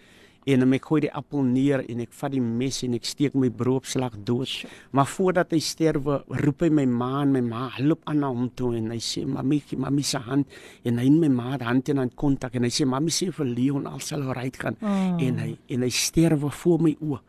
en 0.46 0.62
dan 0.62 0.74
ek 0.76 0.84
gooi 0.86 1.00
die 1.02 1.12
appel 1.18 1.42
neer 1.42 1.82
en 1.90 2.00
ek 2.04 2.12
vat 2.14 2.30
die 2.30 2.42
mes 2.42 2.78
en 2.86 2.94
ek 2.94 3.06
steek 3.08 3.34
my 3.34 3.48
broodslag 3.50 4.14
dood. 4.28 4.52
Maar 4.94 5.08
voordat 5.10 5.54
hy 5.56 5.58
sterwe, 5.64 6.20
roep 6.44 6.62
hy 6.62 6.70
my 6.70 6.84
ma 6.86 7.10
en 7.24 7.32
my 7.34 7.42
ma 7.42 7.62
loop 7.82 8.04
aan 8.06 8.22
na 8.22 8.30
hom 8.30 8.46
toe 8.54 8.70
en 8.78 8.92
hy 8.94 9.00
sê 9.02 9.24
mami, 9.26 9.58
mami 9.74 10.04
se 10.06 10.20
hand 10.22 10.46
en 10.86 11.00
hy 11.02 11.08
my 11.10 11.30
ma 11.34 11.56
hand 11.64 11.90
in 11.90 12.02
aan 12.02 12.12
kontak 12.14 12.54
en 12.54 12.66
hy 12.66 12.70
sê 12.70 12.86
mami 12.86 13.10
sê 13.14 13.32
vir 13.34 13.50
Leon 13.56 13.88
al 13.90 13.98
sal 14.04 14.22
hy 14.28 14.36
reg 14.38 14.60
gaan 14.62 14.78
oh. 14.78 15.16
en 15.22 15.42
hy 15.42 15.50
en 15.74 15.86
hy 15.86 15.90
sterwe 15.90 16.52
voor 16.62 16.86
my 16.86 16.94
oë. 17.02 17.22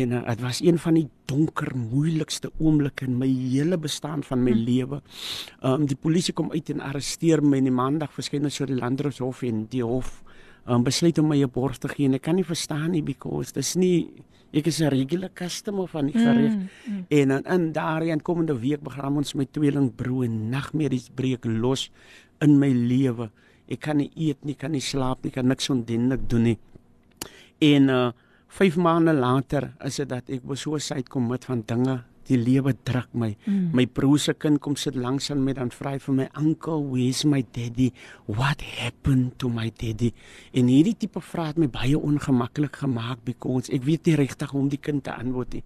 En 0.00 0.12
uh, 0.14 0.20
dit 0.28 0.42
was 0.44 0.60
een 0.62 0.76
van 0.78 0.98
die 0.98 1.06
donker 1.30 1.72
moeilikste 1.76 2.52
oomblikke 2.60 3.08
in 3.08 3.16
my 3.18 3.28
hele 3.28 3.78
bestaan 3.80 4.22
van 4.22 4.44
my 4.44 4.52
hm. 4.52 4.66
lewe. 4.68 5.00
Ehm 5.62 5.80
um, 5.80 5.88
die 5.88 5.96
polisie 5.96 6.36
kom 6.36 6.52
uit 6.52 6.68
en 6.74 6.84
arresteer 6.84 7.42
my 7.42 7.58
en 7.62 7.70
die 7.70 7.74
maandag 7.74 8.12
verskyn 8.12 8.44
ons 8.44 8.60
so 8.60 8.68
die 8.68 8.78
landroshof 8.78 9.42
en 9.48 9.64
die 9.72 9.82
hof 9.84 10.20
um, 10.66 10.84
besluit 10.84 11.18
om 11.18 11.28
my 11.28 11.42
'n 11.42 11.50
borg 11.50 11.78
te 11.78 11.88
gee 11.88 12.06
en 12.06 12.14
ek 12.14 12.22
kan 12.22 12.34
nie 12.34 12.44
verstaan 12.44 12.90
nie 12.90 13.02
because 13.02 13.52
dis 13.52 13.74
nie 13.76 14.10
ek 14.52 14.66
is 14.66 14.80
'n 14.80 14.88
regular 14.88 15.30
customer 15.34 15.86
van 15.88 16.06
die 16.06 16.18
gereg 16.18 16.54
mm, 16.54 16.68
mm. 16.86 17.06
en 17.08 17.30
in, 17.30 17.44
in 17.44 17.72
daardie 17.72 18.22
komende 18.22 18.58
week 18.58 18.82
begram 18.82 19.16
ons 19.16 19.34
my 19.34 19.46
tweelingbroer 19.46 20.24
en 20.24 20.50
nagmerries 20.50 21.10
breek 21.14 21.44
los 21.44 21.90
in 22.40 22.58
my 22.58 22.70
lewe. 22.72 23.30
Ek 23.68 23.80
kan 23.80 23.96
nie 23.96 24.10
eet 24.14 24.44
nie 24.44 24.54
kan 24.54 24.72
nie 24.72 24.80
slaap 24.80 25.24
nie 25.24 25.30
kan 25.30 25.46
niks 25.46 25.70
ondenlik 25.70 26.28
doen 26.28 26.42
nie. 26.42 26.58
En 27.60 27.88
uh 27.88 28.12
5 28.54 28.76
maande 28.76 29.12
later 29.12 29.72
is 29.82 29.96
dit 29.96 30.08
dat 30.08 30.28
ek 30.30 30.42
so 30.54 30.78
uitkom 30.78 31.26
met 31.26 31.44
van 31.44 31.64
dinge 31.66 32.04
die 32.28 32.38
lewe 32.40 32.74
druk 32.86 33.12
my. 33.12 33.30
Mm. 33.44 33.70
My 33.76 33.86
broer 33.86 34.20
se 34.22 34.34
kind 34.34 34.60
kom 34.62 34.76
sit 34.80 34.96
langs 34.98 35.30
aan 35.32 35.44
my 35.44 35.54
dan 35.56 35.72
vra 35.74 35.94
hy 35.94 36.02
vir 36.02 36.16
my 36.18 36.28
uncle, 36.40 36.82
where's 36.82 37.24
my 37.28 37.42
daddy? 37.54 37.90
What 38.26 38.64
happened 38.78 39.38
to 39.42 39.50
my 39.52 39.70
daddy? 39.70 40.12
En 40.52 40.70
hierdie 40.72 40.96
tipe 41.04 41.22
vrae 41.22 41.52
het 41.52 41.60
my 41.60 41.68
baie 41.72 41.98
ongemaklik 41.98 42.80
gemaak 42.82 43.24
because 43.24 43.72
ek 43.74 43.84
weet 43.86 44.06
nie 44.08 44.18
regtig 44.24 44.54
hoe 44.54 44.62
om 44.64 44.70
die 44.72 44.80
kind 44.80 45.04
te 45.04 45.14
antwoord 45.14 45.58
nie. 45.58 45.64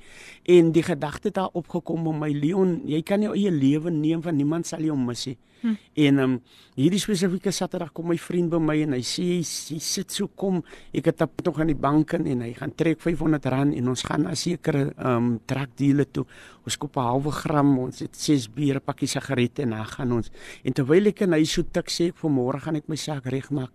En 0.59 0.73
die 0.75 0.85
gedagte 0.87 1.33
daar 1.35 1.55
opgekom 1.59 2.09
om 2.11 2.23
my 2.25 2.33
Leon, 2.35 2.81
jy 2.89 3.03
kan 3.07 3.23
jou 3.23 3.35
eie 3.37 3.53
lewe 3.55 3.93
neem 3.95 4.23
van 4.25 4.37
niemand 4.39 4.67
sal 4.69 4.85
jou 4.85 4.97
mis 4.99 5.29
nie. 5.31 5.39
Hm. 5.61 5.75
En 6.05 6.19
um, 6.23 6.35
hierdie 6.79 7.01
spesifieke 7.03 7.51
Saterdag 7.55 7.91
kom 7.97 8.07
my 8.13 8.19
vriend 8.21 8.53
by 8.53 8.61
my 8.63 8.77
en 8.85 8.95
hy 8.95 9.01
sê 9.07 9.25
hy, 9.25 9.41
hy 9.43 9.79
sit 9.83 10.15
so 10.15 10.31
kom 10.39 10.61
ek 10.95 11.11
het 11.11 11.25
op 11.27 11.43
nog 11.47 11.59
aan 11.59 11.73
die 11.73 11.79
bank 11.79 12.15
in 12.19 12.29
en 12.31 12.45
hy 12.47 12.53
gaan 12.55 12.75
trek 12.79 13.03
500 13.03 13.49
rand 13.51 13.75
en 13.75 13.91
ons 13.91 14.05
gaan 14.07 14.27
na 14.29 14.37
sekere 14.39 14.89
ehm 14.93 15.17
um, 15.17 15.31
trakdiele 15.49 16.07
toe. 16.07 16.27
Ons 16.65 16.79
koop 16.79 16.97
'n 16.97 17.09
halwe 17.09 17.33
gram, 17.33 17.79
ons 17.79 17.99
het 18.05 18.17
6 18.17 18.49
biere, 18.55 18.81
pakkie 18.81 19.09
sigarette 19.09 19.63
en 19.63 19.71
dan 19.71 19.87
gaan 19.87 20.13
ons. 20.13 20.31
En 20.63 20.73
terwyl 20.73 21.11
ek 21.11 21.23
en 21.27 21.33
hy 21.33 21.45
so 21.45 21.63
tik 21.63 21.91
sê 21.91 22.09
ek 22.13 22.17
vir 22.17 22.31
môre 22.31 22.61
gaan 22.61 22.77
ek 22.77 22.89
my 22.89 22.97
saak 22.97 23.27
regmaak 23.27 23.73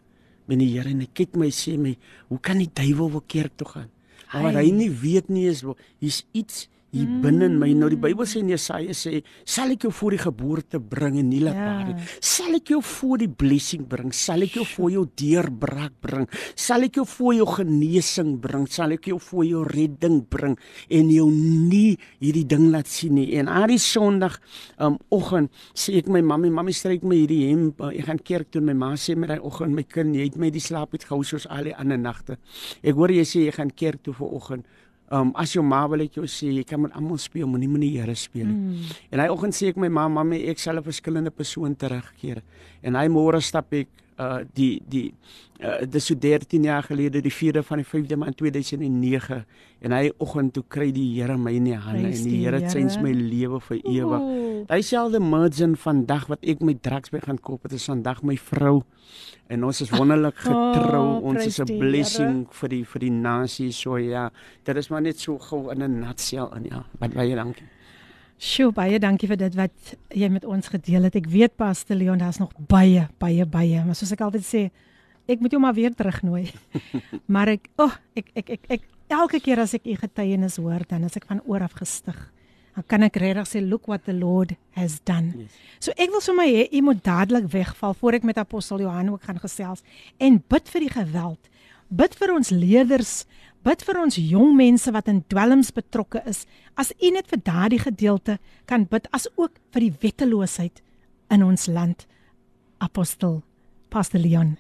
met 0.47 0.59
die 0.59 0.71
Here 0.73 0.89
en 0.89 0.99
hy 0.99 1.09
kyk 1.13 1.35
my 1.35 1.49
sê 1.51 1.77
my, 1.77 1.97
hoe 2.29 2.39
kan 2.39 2.59
die 2.59 2.71
duiwel 2.73 3.11
wil 3.11 3.23
keer 3.27 3.49
toe 3.55 3.67
gaan? 3.67 3.89
Maar 4.33 4.63
hy 4.63 4.71
nie 4.71 4.89
weet 4.89 5.29
nie 5.29 5.47
is 5.47 5.63
hier's 6.01 6.23
iets 6.33 6.67
hier 6.93 7.09
binne 7.23 7.47
in 7.49 7.55
my. 7.57 7.71
Nou 7.77 7.89
die 7.91 7.99
Bybel 7.99 8.27
sê 8.29 8.41
in 8.43 8.51
Jesaja 8.53 8.93
sê, 8.93 9.23
"Sal 9.45 9.71
ek 9.71 9.83
jou 9.83 9.91
voor 9.91 10.11
die 10.11 10.19
geboorte 10.19 10.79
bring 10.79 11.17
en 11.17 11.29
nie 11.29 11.39
laat 11.39 11.55
baar 11.55 11.85
nie. 11.87 12.03
Sal 12.21 12.53
ek 12.55 12.69
jou 12.69 12.81
voor 12.81 13.17
die 13.17 13.27
blessing 13.27 13.87
bring, 13.87 14.13
sal 14.13 14.41
ek 14.41 14.53
jou 14.53 14.65
voor 14.65 14.91
jou 14.91 15.05
deurbraak 15.15 15.93
bring, 16.01 16.27
sal 16.55 16.83
ek 16.83 16.95
jou 16.95 17.05
voor 17.05 17.33
jou 17.33 17.45
genesing 17.45 18.39
bring, 18.39 18.67
sal 18.67 18.91
ek 18.91 19.05
jou 19.05 19.19
voor 19.19 19.45
jou 19.45 19.63
redding 19.63 20.29
bring 20.29 20.57
en 20.89 21.09
jou 21.09 21.31
nie 21.31 21.97
hierdie 22.19 22.47
ding 22.47 22.71
laat 22.71 22.87
sien 22.87 23.15
nie." 23.15 23.35
En 23.37 23.47
aan 23.47 23.69
die 23.69 23.77
Sondag 23.77 24.39
um 24.79 24.97
oggend 25.09 25.51
sê 25.73 25.97
ek 25.97 26.07
my 26.07 26.21
mamma, 26.21 26.49
mamma 26.49 26.71
stryk 26.71 27.03
my 27.03 27.15
hierdie 27.15 27.49
hemp, 27.49 27.81
uh, 27.81 27.89
ek 27.89 28.05
gaan 28.05 28.19
kerk 28.19 28.51
toe 28.51 28.61
en 28.61 28.65
my 28.65 28.73
ma 28.73 28.93
sê 28.93 29.15
my 29.15 29.27
daai 29.27 29.39
oggend, 29.39 29.73
my 29.73 29.83
kind, 29.83 30.15
jy 30.15 30.23
het 30.23 30.37
my 30.37 30.49
die 30.49 30.59
slaap 30.59 30.91
het 30.91 31.03
gehou 31.03 31.23
soos 31.23 31.47
al 31.47 31.63
die 31.63 31.75
ander 31.75 31.97
nagte. 31.97 32.37
Ek 32.83 32.93
hoor 32.93 33.09
jy 33.09 33.23
sê 33.23 33.45
jy 33.45 33.51
gaan 33.51 33.71
kerk 33.71 34.03
toe 34.03 34.13
vir 34.13 34.27
oggend. 34.27 34.65
Um 35.11 35.33
as 35.35 35.53
jou 35.53 35.63
ma 35.63 35.85
wil 35.87 36.05
ek 36.05 36.15
jou 36.17 36.25
sê 36.25 36.51
jy 36.53 36.63
kan 36.63 36.81
met 36.81 36.93
almal 36.95 37.17
speel, 37.17 37.47
moenie 37.47 37.69
met 37.69 37.81
die 37.81 37.97
Here 37.97 38.15
speel 38.15 38.47
nie. 38.47 38.55
Mm. 38.55 39.01
En 39.11 39.19
hy 39.19 39.27
oggend 39.29 39.57
sê 39.57 39.69
ek 39.73 39.77
my 39.77 39.89
ma, 39.89 40.07
mamma, 40.07 40.35
ek 40.35 40.59
sal 40.59 40.77
'n 40.77 40.83
verskillende 40.83 41.31
persoon 41.31 41.75
terugkeer. 41.75 42.41
En 42.81 42.95
hy 42.95 43.07
môre 43.07 43.41
stap 43.41 43.73
ek 43.73 43.87
uh 44.19 44.43
die 44.53 44.81
die 44.89 45.13
uh 45.61 45.85
dis 45.89 46.05
so 46.05 46.15
13 46.15 46.63
jaar 46.63 46.83
gelede 46.83 47.21
die 47.21 47.31
4de 47.31 47.63
van 47.63 47.81
die 47.81 47.87
5de 47.87 48.17
maand 48.17 48.37
2009 48.37 49.43
en 49.81 49.91
hy 49.91 50.11
oggend 50.23 50.53
toe 50.53 50.63
kry 50.67 50.91
die 50.95 51.07
Here 51.15 51.37
my 51.37 51.53
in 51.57 51.67
die 51.71 51.77
hande 51.77 52.11
en 52.11 52.23
die 52.23 52.39
Here 52.43 52.61
sens 52.69 52.97
my 53.01 53.11
lewe 53.11 53.59
vir 53.67 53.81
ewig. 53.81 54.25
Hy 54.69 54.79
selfde 54.85 55.19
margin 55.19 55.75
vandag 55.75 56.29
wat 56.31 56.43
ek 56.47 56.63
my 56.63 56.75
drugs 56.79 57.11
by 57.11 57.19
gaan 57.23 57.39
koop, 57.41 57.67
dit 57.67 57.79
is 57.79 57.89
vandag 57.91 58.23
my 58.23 58.37
vrou 58.39 58.81
en 59.51 59.67
ons 59.67 59.83
is 59.83 59.91
wonderlik 59.91 60.39
getrou. 60.47 61.03
Oh, 61.03 61.29
ons 61.33 61.45
is 61.45 61.59
'n 61.59 61.79
blessing 61.79 62.47
vir 62.61 62.69
die 62.69 62.83
vir 62.83 62.99
die 63.07 63.11
nasie. 63.11 63.71
So 63.71 63.97
ja, 63.97 64.29
dit 64.63 64.77
is 64.77 64.89
maar 64.89 65.01
net 65.01 65.19
so 65.19 65.37
gou 65.37 65.69
in 65.71 65.83
'n 65.83 65.99
nutshell 65.99 66.49
en 66.55 66.63
ja, 66.69 66.85
baie 66.99 67.35
dankie. 67.35 67.72
Sjoe, 68.43 68.73
baie 68.75 68.97
dankie 68.99 69.29
vir 69.29 69.39
dit 69.39 69.53
wat 69.55 69.93
jy 70.11 70.27
met 70.31 70.43
ons 70.43 70.67
gedeel 70.67 71.07
het. 71.07 71.15
Ek 71.15 71.29
weet 71.31 71.53
Pastor 71.59 71.95
Leon, 71.95 72.19
daar's 72.19 72.41
nog 72.41 72.51
baie, 72.67 73.05
baie, 73.21 73.45
baie, 73.47 73.83
maar 73.87 73.95
soos 73.95 74.11
ek 74.11 74.25
altyd 74.25 74.43
sê, 74.43 74.63
ek 75.31 75.39
moet 75.39 75.55
jou 75.55 75.61
maar 75.63 75.77
weer 75.77 75.95
terugnooi. 75.95 76.49
maar 77.33 77.53
ek, 77.53 77.69
o, 77.77 77.87
oh, 77.87 77.95
ek, 78.19 78.33
ek 78.41 78.51
ek 78.57 78.67
ek 78.77 78.89
elke 79.13 79.39
keer 79.43 79.63
as 79.63 79.77
ek 79.77 79.87
u 79.87 79.95
getuienis 80.01 80.59
hoor, 80.59 80.83
dan 80.89 81.07
as 81.07 81.15
ek 81.19 81.29
van 81.29 81.39
oor 81.47 81.63
af 81.63 81.77
gestig 81.79 82.19
dan 82.73 82.85
kan 82.89 83.05
ek 83.05 83.17
regtig 83.21 83.49
sê 83.49 83.61
look 83.61 83.87
what 83.89 84.01
the 84.07 84.13
lord 84.13 84.55
has 84.73 84.97
done. 85.05 85.33
Yes. 85.37 85.57
So 85.79 85.93
ek 85.93 86.09
wil 86.13 86.23
sommer 86.25 86.49
hê 86.49 86.65
u 86.73 86.81
moet 86.87 87.03
dadelik 87.05 87.45
wegval 87.53 87.93
voor 87.99 88.17
ek 88.17 88.25
met 88.25 88.39
apostel 88.41 88.81
Johan 88.81 89.11
ook 89.13 89.27
gaan 89.29 89.41
gesels 89.41 89.83
en 90.17 90.41
bid 90.49 90.71
vir 90.73 90.87
die 90.87 90.93
geweld. 90.95 91.52
Bid 91.89 92.15
vir 92.15 92.33
ons 92.33 92.51
leerders, 92.53 93.25
bid 93.63 93.83
vir 93.85 93.99
ons 94.01 94.17
jong 94.19 94.55
mense 94.57 94.91
wat 94.91 95.09
in 95.11 95.23
dwelms 95.31 95.71
betrokke 95.75 96.23
is. 96.29 96.45
As 96.75 96.93
u 96.99 97.11
net 97.11 97.29
vir 97.31 97.41
daardie 97.43 97.81
gedeelte 97.83 98.39
kan 98.69 98.85
bid 98.89 99.07
as 99.11 99.27
ook 99.35 99.57
vir 99.73 99.87
die 99.87 99.95
wetteloosheid 100.03 100.83
in 101.31 101.43
ons 101.43 101.67
land. 101.67 102.05
Apostel 102.83 103.41
Pastor 103.89 104.19
Leon. 104.19 104.57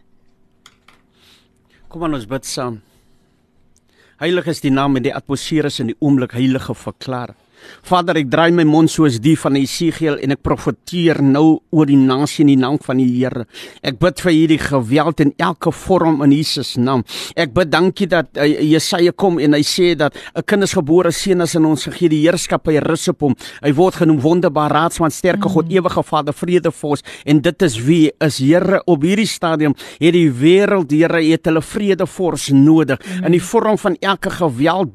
Kom 1.89 2.03
aan 2.05 2.15
ons 2.17 2.29
bid 2.29 2.45
saam. 2.47 2.81
Heilig 4.21 4.47
is 4.47 4.61
die 4.63 4.71
naam 4.71 4.95
en 4.97 5.03
die 5.03 5.13
atmosfeer 5.13 5.67
is 5.67 5.81
in 5.83 5.91
die 5.91 5.99
oomblik 5.99 6.35
heilige 6.37 6.75
verklaar. 6.77 7.33
Vader, 7.87 8.17
ek 8.21 8.29
draai 8.31 8.51
my 8.55 8.65
mond 8.67 8.91
soos 8.91 9.19
die 9.23 9.35
van 9.39 9.57
Esegiel 9.59 10.19
en 10.23 10.35
ek 10.35 10.43
profeteer 10.45 11.21
nou 11.23 11.59
oor 11.73 11.89
die 11.89 11.99
nasie 11.99 12.43
in 12.43 12.53
die 12.53 12.59
naam 12.59 12.79
van 12.83 12.99
die 13.01 13.09
Here. 13.13 13.45
Ek 13.85 13.99
bid 14.01 14.21
vir 14.23 14.33
hierdie 14.33 14.59
geweld 14.61 15.21
in 15.23 15.33
elke 15.41 15.71
vorm 15.73 16.21
in 16.25 16.33
Jesus 16.35 16.75
naam. 16.77 17.03
Ek 17.35 17.53
bid 17.55 17.71
dankie 17.73 18.07
dat 18.09 18.31
uh, 18.37 18.47
Jesaja 18.47 19.13
kom 19.15 19.39
en 19.39 19.55
hy 19.57 19.63
sê 19.67 19.93
dat 19.97 20.15
'n 20.35 20.43
kind 20.45 20.63
is 20.63 20.73
gebore, 20.73 21.11
seun 21.11 21.41
is 21.41 21.55
in 21.55 21.65
ons 21.65 21.85
gegee, 21.85 22.09
die 22.09 22.23
heerskap 22.23 22.67
hy 22.67 22.79
rus 22.79 23.07
op 23.09 23.21
hom. 23.21 23.35
Hy 23.61 23.73
word 23.73 23.95
genoem 24.01 24.19
wonderbaar 24.21 24.71
raadsman, 24.71 25.11
sterke 25.11 25.49
God, 25.49 25.69
mm. 25.69 25.77
ewige 25.77 26.03
Vader, 26.03 26.33
vredevors 26.33 27.03
en 27.25 27.41
dit 27.41 27.61
is 27.61 27.77
wie 27.85 28.11
is 28.19 28.39
Here 28.43 28.81
op 28.85 29.03
hierdie 29.03 29.27
stadium 29.29 29.75
het 29.99 30.13
die 30.13 30.29
wêreld 30.29 30.91
Here 30.91 31.21
het 31.23 31.45
hulle 31.45 31.61
vredevors 31.61 32.49
nodig. 32.49 32.99
Mm. 32.99 33.25
In 33.25 33.31
die 33.37 33.43
vorm 33.43 33.77
van 33.77 33.95
elke 34.01 34.29
geweld 34.29 34.91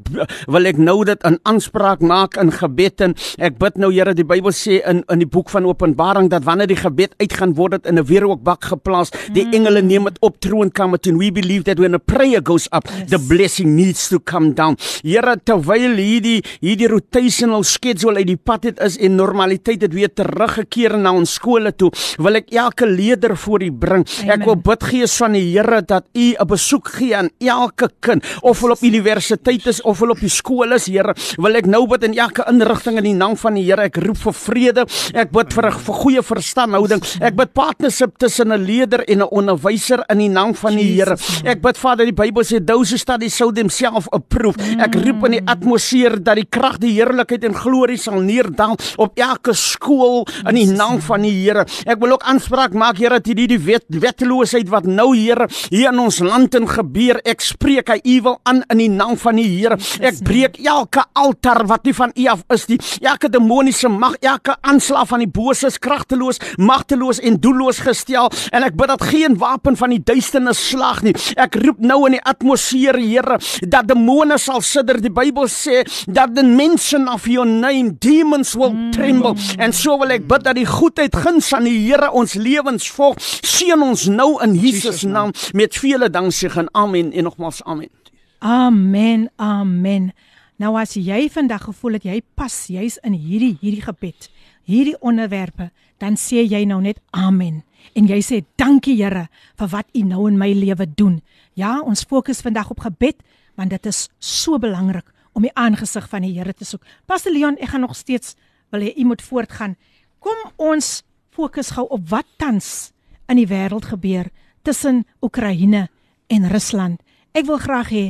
wil 0.46 0.68
ek 0.68 0.78
nou 0.78 1.04
dit 1.04 1.24
in 1.28 1.38
aanspraak 1.48 2.00
maak 2.00 2.36
in 2.40 2.52
gebed 2.58 3.04
en 3.06 3.14
ek 3.38 3.58
bid 3.58 3.78
nou 3.78 3.90
Here 3.92 4.14
die 4.14 4.26
Bybel 4.26 4.54
sê 4.54 4.80
in 4.86 5.02
in 5.08 5.22
die 5.22 5.28
boek 5.28 5.50
van 5.50 5.66
Openbaring 5.68 6.28
dat 6.30 6.44
wanneer 6.46 6.70
die 6.70 6.78
gebed 6.78 7.14
uitgaan 7.22 7.54
word 7.58 7.78
dit 7.78 7.86
in 7.90 7.98
'n 7.98 8.04
wierookbak 8.04 8.64
geplaas 8.72 9.10
die 9.32 9.44
mm. 9.44 9.54
engele 9.54 9.82
neem 9.82 10.04
dit 10.04 10.18
op 10.20 10.38
troonkamer 10.40 11.00
toe 11.00 11.16
we 11.18 11.30
believe 11.32 11.64
that 11.64 11.78
when 11.78 11.94
a 11.94 11.98
prayer 11.98 12.40
goes 12.42 12.68
up 12.72 12.84
yes. 12.86 13.10
the 13.10 13.18
blessing 13.18 13.76
needs 13.76 14.08
to 14.08 14.18
come 14.18 14.52
down 14.54 14.76
Here 15.02 15.36
terwyl 15.44 15.96
hierdie 15.96 16.42
hierdie 16.60 16.88
rotational 16.88 17.64
schedule 17.64 18.18
uit 18.18 18.26
die 18.26 18.36
pad 18.36 18.64
het 18.64 18.82
is 18.84 18.98
en 18.98 19.16
normaliteit 19.16 19.82
het 19.82 19.94
weer 19.94 20.12
teruggekeer 20.12 20.96
na 20.98 21.12
ons 21.12 21.34
skole 21.38 21.72
toe 21.72 21.90
wil 22.18 22.40
ek 22.40 22.52
elke 22.52 22.86
leerder 22.86 23.36
voor 23.36 23.62
u 23.62 23.70
bring 23.72 24.06
Amen. 24.22 24.32
ek 24.34 24.46
wil 24.48 24.58
bid 24.70 24.88
gees 24.92 25.16
van 25.20 25.36
die 25.36 25.46
Here 25.48 25.82
dat 25.82 26.04
u 26.14 26.34
'n 26.34 26.46
besoek 26.46 26.88
gee 26.98 27.16
aan 27.16 27.30
elke 27.38 27.90
kind 28.00 28.24
of 28.42 28.60
hulle 28.60 28.72
op 28.72 28.82
universiteit 28.82 29.66
is 29.66 29.82
of 29.82 30.00
hulle 30.00 30.12
op 30.12 30.20
die 30.20 30.32
skool 30.32 30.72
is 30.72 30.86
Here 30.86 31.14
wil 31.36 31.54
ek 31.54 31.66
nou 31.66 31.86
bid 31.86 32.04
in 32.04 32.18
elke 32.18 32.44
inrigting 32.48 32.98
in 32.98 33.04
die 33.04 33.14
naam 33.14 33.36
van 33.36 33.54
die 33.54 33.64
Here. 33.64 33.88
Ek 33.88 33.96
roep 33.96 34.16
vir 34.16 34.32
vrede. 34.32 34.86
Ek 35.14 35.32
bid 35.32 35.52
vir 35.52 35.66
'n 35.66 35.72
vir 35.72 35.94
goeie 35.94 36.22
verstandhouding. 36.22 37.02
Ek 37.20 37.36
bid 37.36 37.52
partnership 37.54 38.18
tussen 38.18 38.52
'n 38.52 38.64
leier 38.64 39.04
en 39.08 39.22
'n 39.22 39.28
onderwyser 39.30 40.04
in 40.10 40.18
die 40.18 40.28
naam 40.28 40.54
van 40.54 40.76
die 40.76 40.94
Here. 40.94 41.16
Ek 41.44 41.60
bid 41.62 41.76
Vader, 41.76 42.04
die 42.04 42.12
Bybel 42.12 42.42
sê 42.42 42.64
those 42.64 42.90
who 42.90 42.98
study 42.98 43.28
show 43.28 43.52
themselves 43.52 44.08
approved. 44.12 44.60
Ek 44.78 44.94
roep 44.94 45.26
in 45.26 45.32
die 45.32 45.44
atmosfeer 45.44 46.22
dat 46.22 46.36
die 46.36 46.46
krag, 46.48 46.78
die 46.78 46.92
heerlikheid 46.92 47.44
en 47.44 47.54
glorie 47.54 47.98
sal 47.98 48.20
neerdal 48.20 48.76
op 48.96 49.18
elke 49.18 49.54
skool 49.54 50.26
in 50.48 50.54
die 50.54 50.66
naam 50.66 51.00
van 51.00 51.22
die 51.22 51.34
Here. 51.38 51.64
Ek 51.86 52.00
wil 52.00 52.12
ook 52.12 52.22
aanspraak 52.22 52.74
maak 52.74 52.98
Here 52.98 53.18
dat 53.18 53.26
hierdie 53.26 53.48
die 53.48 53.58
wet, 53.58 53.84
wetteloosheid 53.88 54.68
wat 54.68 54.86
nou 54.86 55.14
Here 55.16 55.48
hier 55.70 55.92
in 55.92 55.98
ons 55.98 56.20
land 56.20 56.54
in 56.54 56.66
gebeur, 56.68 57.20
ek 57.24 57.40
spreek 57.44 57.88
hy 57.92 58.00
ewel 58.16 58.40
aan 58.48 58.62
in 58.70 58.78
die 58.78 58.90
naam 58.92 59.16
van 59.20 59.36
die 59.36 59.48
Here. 59.48 59.78
Ek 60.00 60.22
breek 60.24 60.58
elke 60.64 61.04
altaar 61.18 61.64
wat 61.66 61.84
nie 61.84 61.94
van 61.96 62.12
U 62.16 62.26
af 62.32 62.37
is 62.54 62.66
nie. 62.70 62.78
Elke 63.00 63.30
demoniese 63.32 63.88
mag, 63.88 64.16
elke 64.20 64.56
aanslag 64.60 65.08
van 65.08 65.22
die 65.24 65.30
bose 65.30 65.68
is 65.68 65.78
kragteloos, 65.78 66.40
magteloos 66.56 67.20
en 67.20 67.38
doelloos 67.40 67.82
gestel 67.86 68.30
en 68.52 68.66
ek 68.66 68.76
bid 68.78 68.90
dat 68.92 69.04
geen 69.10 69.36
wapen 69.40 69.76
van 69.78 69.92
die 69.94 70.00
duisternis 70.02 70.60
slag 70.70 71.02
nie. 71.06 71.14
Ek 71.38 71.58
roep 71.62 71.80
nou 71.84 72.00
in 72.08 72.18
die 72.18 72.24
atmosfeer, 72.24 72.98
Here, 72.98 73.38
dat 73.70 73.88
demone 73.88 74.38
sal 74.38 74.60
sidder. 74.64 74.98
Die 75.00 75.12
Bybel 75.12 75.48
sê 75.52 75.84
dat 76.06 76.34
the 76.36 76.42
mention 76.42 77.08
of 77.08 77.26
your 77.30 77.46
name 77.46 77.96
demons 78.02 78.54
will 78.58 78.74
tremble. 78.92 79.36
En 79.58 79.72
so 79.72 79.96
wil 80.00 80.16
ek 80.16 80.26
bid 80.28 80.44
dat 80.46 80.58
die 80.58 80.66
goedheid 80.68 81.16
guns 81.16 81.52
aan 81.56 81.68
die 81.68 81.76
Here 81.86 82.10
ons 82.12 82.34
lewens 82.38 82.88
volg. 82.92 83.20
Seën 83.22 83.80
ons 83.82 84.08
nou 84.12 84.34
in 84.44 84.56
Jesus 84.58 85.04
naam 85.08 85.32
met 85.56 85.78
vele 85.78 86.10
danksegging. 86.10 86.68
Amen 86.72 87.12
en 87.12 87.28
nogmaals 87.28 87.62
amen. 87.64 87.90
Amen. 88.38 89.30
Amen. 89.36 90.12
Nou 90.58 90.72
as 90.74 90.96
jy 90.98 91.28
vandag 91.30 91.68
gevoel 91.68 91.98
het 91.98 92.06
jy 92.08 92.16
pas 92.34 92.54
juis 92.66 92.96
in 93.06 93.14
hierdie 93.14 93.54
hierdie 93.60 93.84
gebed, 93.84 94.26
hierdie 94.66 94.96
onderwerpe, 94.98 95.68
dan 96.02 96.18
sê 96.18 96.42
jy 96.42 96.64
nou 96.66 96.80
net 96.82 96.98
amen. 97.14 97.62
En 97.94 98.08
jy 98.10 98.18
sê 98.26 98.40
dankie 98.58 98.96
Here 98.98 99.28
vir 99.58 99.70
wat 99.70 99.86
U 99.94 100.02
nou 100.02 100.26
in 100.26 100.38
my 100.38 100.50
lewe 100.52 100.88
doen. 100.98 101.20
Ja, 101.54 101.78
ons 101.80 102.02
fokus 102.02 102.42
vandag 102.42 102.72
op 102.74 102.82
gebed 102.82 103.22
want 103.58 103.70
dit 103.70 103.86
is 103.86 104.08
so 104.18 104.58
belangrik 104.58 105.06
om 105.34 105.46
die 105.46 105.54
aangesig 105.54 106.08
van 106.10 106.26
die 106.26 106.34
Here 106.34 106.52
te 106.54 106.66
soek. 106.66 106.82
Pastor 107.06 107.32
Leon, 107.32 107.58
ek 107.62 107.70
gaan 107.70 107.86
nog 107.86 107.94
steeds 107.94 108.34
wil 108.74 108.82
hê 108.82 108.92
u 108.98 109.04
moet 109.06 109.22
voortgaan. 109.22 109.76
Kom 110.18 110.38
ons 110.56 111.02
fokus 111.30 111.70
gou 111.76 111.86
op 111.86 112.08
wat 112.10 112.26
tans 112.36 112.90
in 113.30 113.38
die 113.38 113.46
wêreld 113.46 113.86
gebeur 113.92 114.26
tussen 114.66 115.04
Oekraïne 115.22 115.86
en 116.26 116.50
Rusland. 116.50 116.98
Ek 117.32 117.46
wil 117.46 117.62
graag 117.62 117.94
hê 117.94 118.04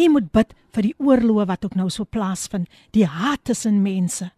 u 0.00 0.08
moet 0.08 0.30
bid 0.32 0.54
vir 0.74 0.88
die 0.90 0.94
oorloë 0.98 1.46
wat 1.50 1.64
ook 1.66 1.76
nou 1.78 1.88
so 1.92 2.04
plaasvind, 2.04 2.68
die 2.96 3.06
haat 3.06 3.44
tussen 3.44 3.82
mense. 3.84 4.30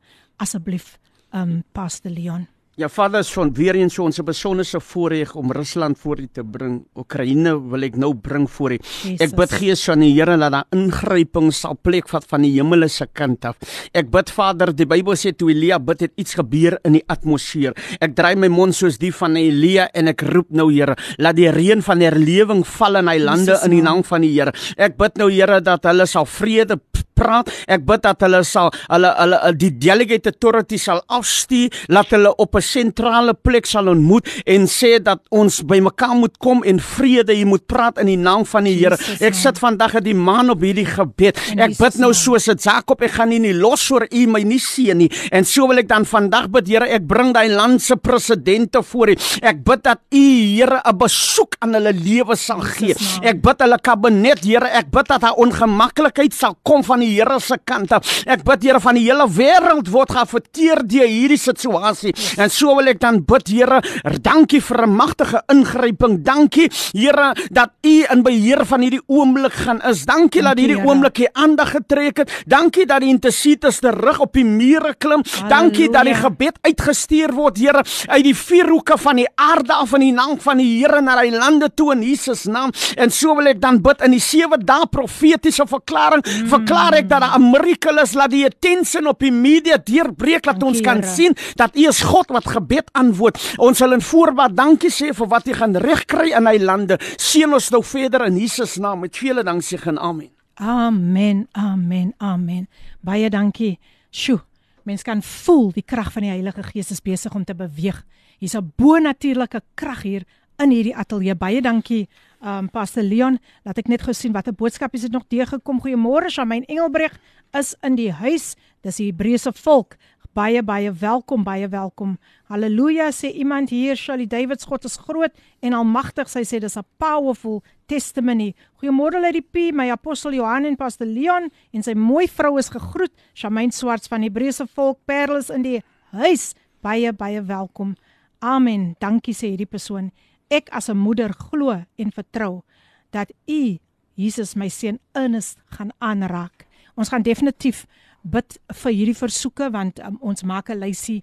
Asseblief, 0.43 0.97
um 1.33 1.63
Pastor 1.73 2.13
Leon. 2.13 2.49
Ja 2.83 2.89
Vader, 2.91 3.23
van 3.23 3.53
weer 3.55 3.77
eens 3.79 3.99
ons 3.99 4.19
'n 4.19 4.25
besonderse 4.25 4.81
voorreg 4.81 5.35
om 5.35 5.53
Rusland 5.53 5.99
voor 5.99 6.19
U 6.19 6.29
te 6.33 6.43
bring. 6.45 6.85
Oekraïne 6.95 7.69
wil 7.71 7.83
ek 7.83 7.97
nou 7.97 8.15
bring 8.15 8.51
voor 8.51 8.73
U. 8.73 8.79
Ek 9.19 9.37
bid 9.37 9.53
Gees 9.53 9.85
van 9.85 10.01
die 10.01 10.13
Here 10.15 10.37
dat 10.37 10.53
daar 10.53 10.65
ingryping 10.71 11.53
sal 11.53 11.79
plekvat 11.83 12.25
van 12.27 12.43
die 12.43 12.51
hemel 12.51 12.89
se 12.89 13.07
kant 13.13 13.45
af. 13.45 13.57
Ek 13.93 14.11
bid 14.11 14.31
Vader, 14.31 14.75
die 14.75 14.87
Bybel 14.87 15.15
sê 15.15 15.31
toe 15.31 15.51
Elia 15.51 15.79
bid 15.79 16.01
het 16.01 16.13
iets 16.17 16.35
gebeur 16.35 16.79
in 16.83 16.93
die 16.93 17.05
atmosfeer. 17.07 17.73
Ek 18.01 18.17
draai 18.17 18.35
my 18.35 18.49
mond 18.49 18.75
soos 18.75 18.99
die 18.99 19.13
van 19.13 19.37
Elia 19.37 19.89
en 19.95 20.09
ek 20.09 20.23
roep 20.23 20.51
nou 20.51 20.73
Here, 20.73 20.97
laat 21.19 21.37
die 21.37 21.51
reën 21.51 21.83
van 21.83 22.01
herlewing 22.01 22.67
val 22.67 22.97
in 22.97 23.09
hy 23.09 23.19
lande 23.19 23.61
in 23.65 23.71
die 23.71 23.83
naam 23.83 24.03
van 24.03 24.21
die 24.23 24.33
Here. 24.33 24.53
Ek 24.77 24.97
bid 24.97 25.17
nou 25.19 25.31
Here 25.31 25.61
dat 25.61 25.85
hulle 25.85 26.07
sal 26.07 26.27
vrede 26.27 26.81
praat. 27.23 27.51
Ek 27.71 27.85
bid 27.87 28.03
dat 28.07 28.25
hulle 28.27 28.43
sal 28.47 28.73
hulle 28.89 29.13
hulle 29.19 29.41
die 29.59 29.71
delegate 29.83 30.33
authority 30.33 30.79
sal 30.81 31.03
afstuur, 31.13 31.71
laat 31.93 32.11
hulle 32.15 32.35
op 32.43 32.57
'n 32.57 32.63
sentrale 32.63 33.35
plek 33.35 33.67
sal 33.67 33.89
ontmoet 33.93 34.27
en 34.47 34.67
sê 34.67 34.99
dat 35.03 35.21
ons 35.31 35.63
bymekaar 35.63 36.17
moet 36.17 36.37
kom 36.39 36.63
en 36.65 36.81
vrede 36.81 37.35
hier 37.35 37.47
moet 37.47 37.67
praat 37.67 37.99
in 37.99 38.07
die 38.07 38.19
naam 38.19 38.45
van 38.47 38.65
die 38.65 38.77
Here. 38.83 38.97
Ek 39.21 39.35
sit 39.35 39.59
vandag 39.59 39.95
in 40.01 40.05
die 40.05 40.17
maan 40.17 40.51
op 40.51 40.61
hierdie 40.65 40.87
gebed. 40.89 41.39
Ek 41.57 41.77
bid 41.79 41.99
nou 42.03 42.13
soos 42.17 42.49
dit 42.51 42.63
Jakob, 42.65 43.03
ek 43.03 43.15
gaan 43.19 43.29
nie, 43.29 43.39
nie 43.39 43.55
los 43.55 43.85
oor 43.91 44.07
U 44.11 44.27
my 44.27 44.43
nie 44.43 44.59
seën 44.59 44.97
nie. 44.97 45.11
En 45.31 45.45
so 45.45 45.69
wil 45.69 45.79
ek 45.79 45.89
dan 45.89 46.07
vandag 46.09 46.49
bid, 46.51 46.71
Here, 46.73 46.89
ek 46.89 47.07
bring 47.07 47.33
daai 47.35 47.49
land 47.53 47.83
se 47.83 47.97
presidente 47.97 48.83
voor 48.83 49.13
U. 49.13 49.17
Ek 49.43 49.63
bid 49.65 49.83
dat 49.85 50.01
U, 50.11 50.25
Here, 50.57 50.81
'n 50.85 50.99
besoek 50.99 51.57
aan 51.61 51.75
hulle 51.75 51.93
lewe 51.93 52.37
sal 52.37 52.61
gee. 52.61 52.95
Ek 53.23 53.43
bid 53.43 53.61
hulle 53.61 53.79
kabinet, 53.79 54.45
Here, 54.45 54.67
ek 54.67 54.91
bid 54.91 55.09
dat 55.09 55.21
daar 55.21 55.39
ongemaklikheid 55.39 56.35
sal 56.35 56.57
kom 56.63 56.83
van 56.85 57.01
die 57.01 57.12
Here 57.19 57.41
se 57.41 57.59
kant 57.65 57.93
af. 57.93 58.23
Ek 58.27 58.45
bid 58.45 58.63
Here 58.63 58.81
van 58.81 58.99
die 58.99 59.05
hele 59.07 59.27
wêreld 59.29 59.91
word 59.93 60.13
geaffekteer 60.15 60.83
deur 60.89 61.09
hierdie 61.09 61.41
situasie. 61.41 62.15
En 62.39 62.51
so 62.51 62.75
wil 62.77 62.93
ek 62.93 63.01
dan 63.03 63.23
bid 63.27 63.49
Here, 63.53 63.81
dankie 64.23 64.61
vir 64.61 64.87
'n 64.87 64.97
magtige 64.97 65.43
ingryping. 65.53 66.23
Dankie 66.25 66.71
Here 66.93 67.35
dat 67.51 67.71
U 67.83 68.05
in 68.11 68.23
beheer 68.23 68.65
van 68.67 68.81
hierdie 68.81 69.03
oomblik 69.07 69.53
gaan 69.53 69.81
is. 69.83 70.05
Dankie 70.05 70.43
dat 70.43 70.59
hierdie 70.59 70.79
oomblik 70.85 71.19
U 71.19 71.27
aandag 71.33 71.71
getrek 71.71 72.17
het. 72.17 72.31
Dankie 72.47 72.87
dat 72.87 73.01
die 73.01 73.09
intercessors 73.09 73.81
terug 73.81 74.21
op 74.21 74.33
die 74.33 74.45
mure 74.45 74.95
klim. 74.99 75.23
Dankie 75.49 75.91
dat 75.91 76.05
die 76.05 76.15
gebed 76.15 76.59
uitgestuur 76.63 77.33
word 77.35 77.59
Here 77.59 77.83
uit 78.09 78.25
die 78.25 78.37
vier 78.37 78.69
hoeke 78.69 78.99
van 78.99 79.17
die 79.17 79.29
aarde 79.35 79.73
af 79.73 79.93
in 79.95 80.01
die 80.01 80.13
naam 80.13 80.39
van 80.41 80.59
die 80.59 80.79
Here 80.79 81.01
na 81.01 81.21
die 81.21 81.31
lande 81.35 81.69
toe 81.75 81.93
in 81.93 82.03
Jesus 82.03 82.45
naam. 82.45 82.73
En 82.97 83.11
so 83.11 83.35
wil 83.37 83.47
ek 83.47 83.61
dan 83.61 83.81
bid 83.83 84.03
in 84.07 84.15
die 84.17 84.23
sewe 84.23 84.59
dae 84.59 84.87
profetiese 84.91 85.67
verklaring. 85.69 86.23
Mm. 86.25 86.49
Verklaar 86.53 86.99
ek 87.01 87.02
dat 87.09 87.21
daar 87.21 87.39
'n 87.39 87.51
miracle 87.51 88.03
is, 88.03 88.13
laat 88.15 88.31
die 88.31 88.45
attention 88.45 89.07
op 89.07 89.19
die 89.19 89.33
media 89.33 89.77
deurbreek 89.77 90.43
dat 90.43 90.63
ons 90.63 90.81
kan 90.81 91.03
sien 91.03 91.37
dat 91.55 91.77
U 91.77 91.87
is 91.89 92.03
God 92.03 92.29
wat 92.31 92.49
gebed 92.49 92.89
antwoord. 92.93 93.55
Ons 93.57 93.79
sal 93.79 93.93
in 93.93 94.01
voorbaat 94.01 94.57
dankie 94.57 94.91
sê 94.91 95.15
vir 95.15 95.29
wat 95.29 95.47
U 95.49 95.53
gaan 95.53 95.77
regkry 95.77 96.33
in 96.33 96.47
hy 96.47 96.59
lande. 96.59 96.99
Seën 97.17 97.53
ons 97.53 97.71
nou 97.71 97.83
verder 97.85 98.27
in 98.27 98.37
Jesus 98.37 98.77
naam 98.77 99.01
met 99.01 99.17
vele 99.17 99.43
danksegging. 99.43 99.99
Amen. 99.99 100.31
Amen. 100.55 101.49
Amen. 101.53 102.15
Amen. 102.19 102.69
Baie 103.01 103.31
dankie. 103.31 103.79
Sjoe. 104.11 104.41
Mens 104.83 105.03
kan 105.03 105.23
voel 105.23 105.71
die 105.73 105.85
krag 105.87 106.13
van 106.13 106.23
die 106.23 106.31
Heilige 106.31 106.63
Gees 106.63 106.91
is 106.91 107.03
besig 107.03 107.35
om 107.35 107.45
te 107.45 107.55
beweeg. 107.55 108.03
Hier's 108.39 108.55
'n 108.55 108.73
bo-natuurlike 108.77 109.61
krag 109.75 110.03
hier 110.03 110.25
in 110.59 110.71
hierdie 110.71 110.97
ateljee. 110.97 111.35
Baie 111.35 111.63
dankie 111.63 112.09
um 112.43 112.69
Pastor 112.69 113.03
Leon, 113.07 113.39
laat 113.65 113.79
ek 113.79 113.89
net 113.89 114.03
gou 114.03 114.15
sien 114.15 114.35
watter 114.35 114.55
boodskap 114.55 114.95
is 114.95 115.07
dit 115.07 115.15
nog 115.15 115.29
deurgekom. 115.31 115.81
Goeiemôre, 115.83 116.31
Shamaine 116.31 116.67
Engelbreg 116.67 117.15
is 117.59 117.75
in 117.87 117.97
die 117.99 118.11
huis. 118.13 118.57
Dis 118.83 118.99
die 118.99 119.11
Hebreëse 119.11 119.53
volk. 119.63 119.97
Baie 120.33 120.63
baie 120.65 120.89
welkom, 120.97 121.43
baie 121.45 121.67
welkom. 121.69 122.15
Halleluja 122.49 123.11
sê 123.13 123.29
iemand 123.37 123.69
hier, 123.69 123.99
Shirley 124.01 124.27
Davids 124.27 124.65
God 124.65 124.87
is 124.89 124.97
groot 124.97 125.35
en 125.61 125.77
almagtig. 125.77 126.31
Sy 126.33 126.41
sê 126.49 126.61
dis 126.61 126.77
'n 126.77 126.85
powerful 126.99 127.63
testimony. 127.87 128.55
Goeiemôre 128.81 129.21
Lady 129.21 129.43
P, 129.43 129.73
my 129.73 129.91
apostel 129.91 130.33
Johan 130.33 130.65
en 130.65 130.77
Pastor 130.77 131.07
Leon 131.07 131.51
en 131.73 131.83
sy 131.83 131.95
mooi 131.95 132.27
vrou 132.27 132.59
is 132.59 132.71
gegroet. 132.71 133.13
Shamaine 133.35 133.73
Swarts 133.73 134.09
van 134.09 134.23
die 134.23 134.31
Hebreëse 134.31 134.67
volk 134.67 134.99
Perles 135.07 135.51
in 135.51 135.63
die 135.63 135.83
huis. 136.13 136.55
Baie 136.81 137.13
baie 137.13 137.43
welkom. 137.43 137.95
Amen. 138.41 138.97
Dankie 138.99 139.35
sê 139.35 139.53
hierdie 139.53 139.67
persoon. 139.67 140.11
Ek 140.53 140.69
as 140.69 140.89
'n 140.89 140.97
moeder 141.01 141.33
glo 141.33 141.71
en 141.97 142.13
vertrou 142.13 142.63
dat 143.11 143.33
U 143.49 143.79
Jesus 144.15 144.55
my 144.55 144.69
seun 144.69 144.99
Ernest 145.15 145.59
gaan 145.73 145.91
aanraak. 145.99 146.67
Ons 146.95 147.09
gaan 147.09 147.23
definitief 147.23 147.87
bid 148.23 148.59
vir 148.69 148.93
hierdie 148.93 149.17
versoeke 149.17 149.71
want 149.73 149.99
um, 150.05 150.19
ons 150.21 150.43
maak 150.43 150.69
'n 150.69 150.79
lysie 150.79 151.23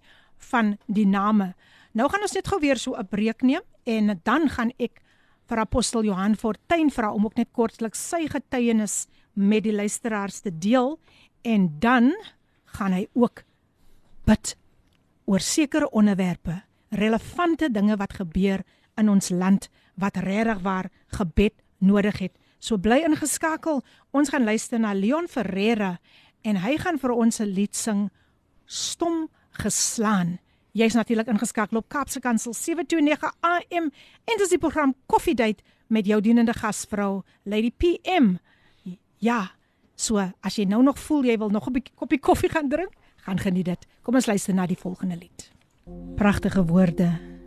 van 0.52 0.78
die 0.88 1.06
name. 1.06 1.54
Nou 1.94 2.10
gaan 2.10 2.22
ons 2.22 2.34
net 2.34 2.48
gou 2.48 2.60
weer 2.60 2.78
so 2.78 2.96
'n 2.96 3.08
breek 3.08 3.42
neem 3.42 3.62
en 3.86 4.20
dan 4.24 4.50
gaan 4.50 4.72
ek 4.80 5.02
vir 5.46 5.60
apostel 5.60 6.04
Johan 6.04 6.36
Fortuin 6.36 6.90
vra 6.90 7.14
om 7.14 7.26
ook 7.26 7.36
net 7.36 7.50
kortliks 7.52 8.10
sy 8.10 8.28
getuienis 8.28 9.08
met 9.34 9.64
die 9.64 9.74
luisteraars 9.74 10.42
te 10.42 10.52
deel 10.52 11.00
en 11.44 11.80
dan 11.80 12.14
gaan 12.66 12.94
hy 12.94 13.08
ook 13.14 13.44
bid 14.26 14.58
oor 15.26 15.40
sekere 15.40 15.90
onderwerpe, 15.90 16.62
relevante 16.90 17.70
dinge 17.70 17.98
wat 17.98 18.14
gebeur 18.14 18.64
in 19.00 19.10
ons 19.10 19.30
land 19.30 19.70
wat 20.00 20.18
regtig 20.18 20.62
waar 20.62 20.92
gebed 21.18 21.56
nodig 21.80 22.20
het. 22.20 22.36
So 22.60 22.78
bly 22.78 23.02
ingeskakel. 23.08 23.82
Ons 24.12 24.30
gaan 24.30 24.44
luister 24.44 24.80
na 24.80 24.94
Leon 24.94 25.28
Ferreira 25.28 25.98
en 26.42 26.60
hy 26.64 26.78
gaan 26.78 27.00
vir 27.00 27.12
ons 27.12 27.40
'n 27.40 27.48
lied 27.48 27.76
sing 27.76 28.10
Stom 28.66 29.30
geslaan. 29.52 30.40
Jy's 30.72 30.94
natuurlik 30.94 31.28
ingeskakel 31.28 31.78
op 31.78 31.90
Kapse 31.90 32.20
Kansel 32.20 32.54
729 32.54 33.34
AM 33.42 33.90
en 34.26 34.38
dis 34.38 34.50
die 34.50 34.58
program 34.62 34.94
Coffee 35.08 35.36
Date 35.36 35.64
met 35.88 36.06
jou 36.06 36.22
dienende 36.22 36.54
gasvrou 36.54 37.24
Lady 37.44 37.72
PM. 37.72 38.38
Ja, 39.18 39.52
so 39.96 40.22
as 40.42 40.56
jy 40.56 40.66
nou 40.66 40.84
nog 40.84 41.00
voel 41.00 41.24
jy 41.24 41.38
wil 41.38 41.50
nog 41.50 41.68
'n 41.68 41.74
bietjie 41.74 41.96
koppie 41.96 42.20
koffie 42.20 42.50
gaan 42.50 42.70
drink, 42.70 42.94
gaan 43.26 43.40
geniet 43.40 43.66
dit. 43.66 43.88
Kom 44.02 44.16
ons 44.16 44.26
luister 44.26 44.54
na 44.54 44.66
die 44.66 44.78
volgende 44.78 45.16
lied. 45.16 45.52
Pragtige 46.16 46.66
woorde. 46.66 47.39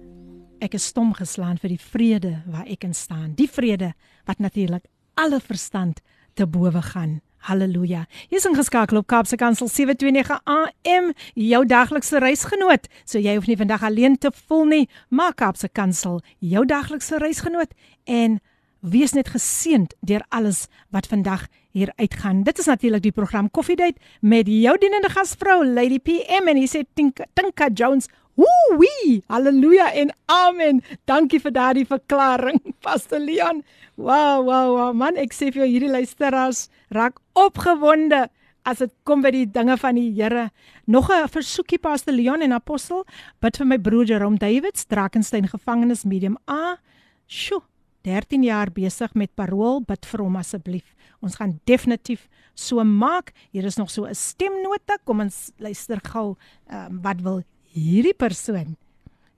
Ek 0.62 0.76
is 0.78 0.84
stom 0.92 1.10
geslaan 1.18 1.56
vir 1.58 1.72
die 1.74 1.82
vrede 1.82 2.36
waar 2.46 2.68
ek 2.70 2.84
in 2.86 2.94
staan. 2.94 3.32
Die 3.34 3.48
vrede 3.50 3.92
wat 4.30 4.38
natuurlik 4.38 4.84
alle 5.18 5.40
verstand 5.42 5.98
te 6.38 6.46
bowe 6.46 6.82
gaan. 6.92 7.18
Halleluja. 7.48 8.04
Jy's 8.30 8.46
ingeskakel 8.46 9.00
op 9.00 9.08
Kaapse 9.10 9.34
Kansel 9.36 9.66
729 9.66 10.38
AM, 10.46 11.10
jou 11.34 11.64
daglikse 11.66 12.22
reisgenoot. 12.22 12.86
So 13.02 13.18
jy 13.18 13.34
hoef 13.34 13.50
nie 13.50 13.58
vandag 13.58 13.82
alleen 13.82 14.14
te 14.14 14.30
voel 14.46 14.64
nie, 14.70 14.84
maar 15.10 15.34
Kaapse 15.34 15.66
Kansel, 15.66 16.20
jou 16.38 16.62
daglikse 16.62 17.18
reisgenoot 17.18 17.74
en 18.06 18.38
wees 18.82 19.14
net 19.14 19.30
geseënd 19.34 19.94
deur 20.06 20.22
alles 20.30 20.68
wat 20.94 21.10
vandag 21.10 21.48
hier 21.74 21.90
uitgaan. 21.96 22.42
Dit 22.46 22.58
is 22.58 22.70
natuurlik 22.70 23.02
die 23.02 23.14
program 23.14 23.50
Coffee 23.50 23.76
Date 23.76 23.98
met 24.20 24.46
jou 24.46 24.78
dienende 24.78 25.10
gasvrou 25.10 25.62
Lady 25.66 25.98
PM 25.98 26.50
en 26.50 26.58
hy 26.58 26.66
sê 26.70 26.82
Tinka, 26.94 27.26
Tinka 27.34 27.70
Jones. 27.74 28.10
Woo-wee! 28.34 29.20
Halleluja 29.28 29.90
en 29.92 30.12
amen. 30.32 30.80
Dankie 31.04 31.40
vir 31.42 31.52
daardie 31.52 31.86
verklaring, 31.88 32.60
Pastor 32.84 33.20
Leon. 33.20 33.62
Wow, 33.96 34.44
wow, 34.46 34.70
wow. 34.76 34.92
Man, 34.96 35.18
ek 35.20 35.34
sê 35.36 35.50
vir 35.52 35.64
jou 35.64 35.72
hierdie 35.74 35.92
luisteraars 35.92 36.68
raak 36.96 37.20
opgewonde 37.36 38.26
as 38.64 38.78
dit 38.78 38.92
kom 39.04 39.24
by 39.24 39.32
die 39.34 39.46
dinge 39.50 39.76
van 39.80 39.98
die 39.98 40.08
Here. 40.16 40.50
Nog 40.86 41.10
'n 41.10 41.28
versoekie 41.28 41.78
Pastor 41.78 42.14
Leon 42.14 42.42
en 42.42 42.52
Apostel, 42.52 43.04
bid 43.40 43.56
vir 43.56 43.66
my 43.66 43.78
broer 43.78 44.06
Jerome 44.06 44.38
Davids, 44.38 44.86
Drakensberg 44.86 45.50
gevangenis 45.50 46.04
medium 46.04 46.38
A. 46.48 46.78
Sjoe, 47.26 47.62
13 48.02 48.42
jaar 48.42 48.70
besig 48.70 49.14
met 49.14 49.34
parol, 49.34 49.80
bid 49.80 50.06
vir 50.06 50.22
hom 50.22 50.36
asseblief. 50.36 50.94
Ons 51.20 51.36
gaan 51.36 51.60
definitief 51.66 52.28
so 52.54 52.82
maak. 52.84 53.32
Hier 53.52 53.64
is 53.64 53.76
nog 53.76 53.90
so 53.90 54.04
'n 54.06 54.14
stemnota. 54.14 54.98
Kom 55.04 55.20
ons 55.20 55.52
luister 55.58 56.00
gou 56.02 56.36
um, 56.70 57.00
wat 57.02 57.20
wil 57.20 57.42
hierdie 57.72 58.16
persoon 58.16 58.76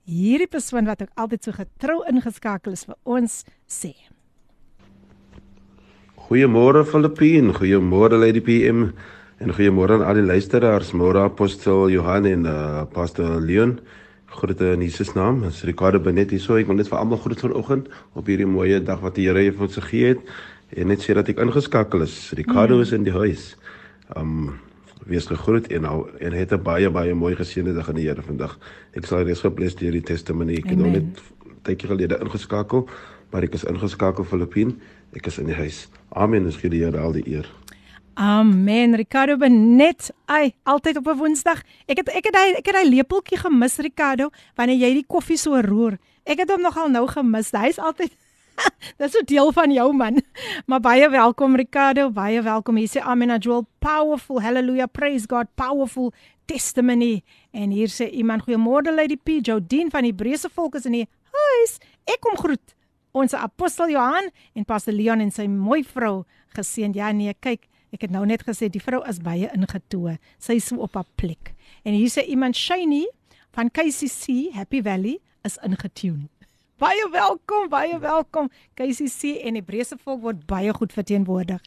hierdie 0.05 0.49
persoon 0.49 0.85
wat 0.85 1.01
ook 1.01 1.13
altyd 1.17 1.47
so 1.47 1.55
getrou 1.55 1.97
ingeskakel 2.09 2.75
is 2.77 2.85
vir 2.85 2.97
ons 3.03 3.41
sê. 3.65 3.93
Goeiemôre 6.25 6.85
Filippien, 6.85 7.51
goeiemôre 7.53 8.17
Lady 8.21 8.41
PM 8.41 8.89
en 9.41 9.53
goeiemôre 9.53 9.97
aan 9.97 10.05
al 10.05 10.21
die 10.21 10.25
luisteraars, 10.25 10.93
môre 10.97 11.25
Apostel 11.25 11.89
Johan 11.93 12.25
en 12.29 12.45
uh, 12.49 12.85
Pastor 12.93 13.41
Leon. 13.41 13.79
Groete 14.35 14.73
in 14.73 14.81
Jesus 14.83 15.13
naam. 15.15 15.43
Dis 15.45 15.63
Ricardo 15.63 15.99
Benet 15.99 16.33
hier. 16.33 16.41
So 16.43 16.57
ek 16.59 16.67
wil 16.67 16.79
net 16.79 16.89
vir 16.91 16.99
almal 16.99 17.21
groet 17.23 17.39
vanoggend 17.39 17.87
op 18.19 18.27
hierdie 18.27 18.49
mooi 18.49 18.81
dag 18.83 19.01
wat 19.03 19.15
die 19.15 19.29
Here 19.29 19.51
vir 19.51 19.67
ons 19.67 19.79
gegee 19.79 20.13
het 20.13 20.35
en 20.75 20.89
net 20.91 21.01
sê 21.05 21.15
dat 21.15 21.29
ek 21.31 21.39
ingeskakel 21.41 22.03
is. 22.03 22.33
Ricardo 22.35 22.77
mm. 22.77 22.83
is 22.83 22.93
in 22.93 23.05
die 23.07 23.15
huis. 23.15 23.53
Um 24.17 24.57
wees 25.05 25.27
gegroet 25.29 25.67
en 25.73 25.81
nou 25.85 25.97
en 26.19 26.33
het 26.33 26.51
'n 26.51 26.61
baie 26.63 26.89
baie 26.89 27.13
mooi 27.13 27.35
geseënde 27.35 27.73
dag 27.73 27.89
aan 27.89 27.95
die 27.95 28.07
Here 28.07 28.21
vandag. 28.21 28.57
Ek 28.93 29.05
sal 29.05 29.23
reeds 29.23 29.41
gebless 29.41 29.75
deur 29.75 29.91
die 29.91 30.01
testimonie. 30.01 30.57
Ek 30.57 30.69
het 30.69 30.77
nou 30.77 30.89
net 30.89 31.21
tydjie 31.63 31.89
gelede 31.89 32.19
ingeskakel, 32.19 32.89
maar 33.31 33.43
ek 33.43 33.53
is 33.53 33.63
ingeskakel 33.63 34.23
Filippien. 34.23 34.81
Ek 35.13 35.27
is 35.27 35.37
in 35.37 35.45
die 35.45 35.55
huis. 35.55 35.87
Amen. 36.09 36.45
Ons 36.45 36.57
gee 36.57 36.69
die 36.69 36.83
Here 36.83 36.99
al 36.99 37.11
die 37.11 37.27
eer. 37.27 37.49
Amen. 38.15 38.95
Ricardo 38.95 39.37
Benet, 39.37 40.11
ai, 40.25 40.53
altyd 40.63 40.97
op 40.97 41.07
'n 41.07 41.17
Woensdag. 41.17 41.61
Ek 41.85 41.97
het 41.97 42.09
ek 42.09 42.25
het 42.25 42.35
hy 42.35 42.53
ek 42.57 42.65
het 42.65 42.75
hy 42.75 42.89
lepeltjie 42.89 43.37
gemis 43.37 43.77
Ricardo 43.77 44.29
wanneer 44.55 44.77
jy 44.77 44.93
die 44.93 45.05
koffie 45.07 45.37
so 45.37 45.59
roer. 45.59 45.97
Ek 46.23 46.39
het 46.39 46.49
hom 46.49 46.61
nogal 46.61 46.89
nou 46.89 47.07
gemis. 47.07 47.51
Hy's 47.51 47.77
altyd 47.77 48.11
Dis 48.99 49.15
'n 49.17 49.25
deel 49.25 49.51
van 49.51 49.71
jou 49.71 49.93
man. 49.93 50.21
Maar 50.65 50.79
baie 50.79 51.09
welkom 51.09 51.55
Ricardo, 51.55 52.11
baie 52.11 52.41
welkom. 52.41 52.75
Hier 52.75 52.89
sê 52.89 53.01
Amen 53.01 53.37
Joel, 53.37 53.65
powerful. 53.79 54.41
Hallelujah. 54.41 54.87
Praise 54.91 55.25
God. 55.27 55.47
Powerful 55.55 56.13
testimony. 56.45 57.23
En 57.51 57.69
hier 57.69 57.89
sê 57.89 58.09
iemand 58.09 58.43
goeiemôre 58.43 58.93
Lady 58.93 59.17
P. 59.17 59.39
Jodien 59.41 59.89
van 59.91 60.01
die 60.01 60.11
Hebreëse 60.11 60.49
volk 60.49 60.75
is 60.75 60.85
in 60.85 60.91
die 60.91 61.07
huis. 61.31 61.77
Ek 62.05 62.19
kom 62.19 62.37
groet 62.37 62.75
ons 63.15 63.33
apostel 63.33 63.89
Johan 63.89 64.29
en 64.53 64.65
pastor 64.67 64.93
Leon 64.93 65.23
en 65.23 65.31
sy 65.31 65.47
mooi 65.47 65.83
vrou 65.87 66.23
geseën. 66.57 66.93
Ja 66.95 67.11
nee, 67.15 67.33
kyk, 67.39 67.67
ek 67.95 68.07
het 68.07 68.11
nou 68.11 68.25
net 68.27 68.43
gesê 68.43 68.69
die 68.71 68.83
vrou 68.83 69.01
is 69.09 69.21
baie 69.23 69.49
ingetoe. 69.55 70.17
Sy 70.39 70.59
is 70.59 70.67
so 70.71 70.83
op 70.83 70.95
haar 70.99 71.07
plek. 71.19 71.53
En 71.83 71.95
hier 71.95 72.11
sê 72.11 72.25
iemand 72.27 72.57
Shiny 72.59 73.05
van 73.55 73.71
KCC 73.71 74.51
Happy 74.55 74.83
Valley 74.83 75.19
is 75.47 75.59
ingetune. 75.63 76.27
Baie 76.75 77.09
welkom, 77.09 77.69
baie 77.71 77.99
welkom. 77.99 78.49
KCC 78.75 79.37
en 79.47 79.55
Hebreëse 79.55 79.95
volk 79.95 80.19
word 80.25 80.41
baie 80.49 80.73
goed 80.75 80.91
verteenwoordig. 80.91 81.61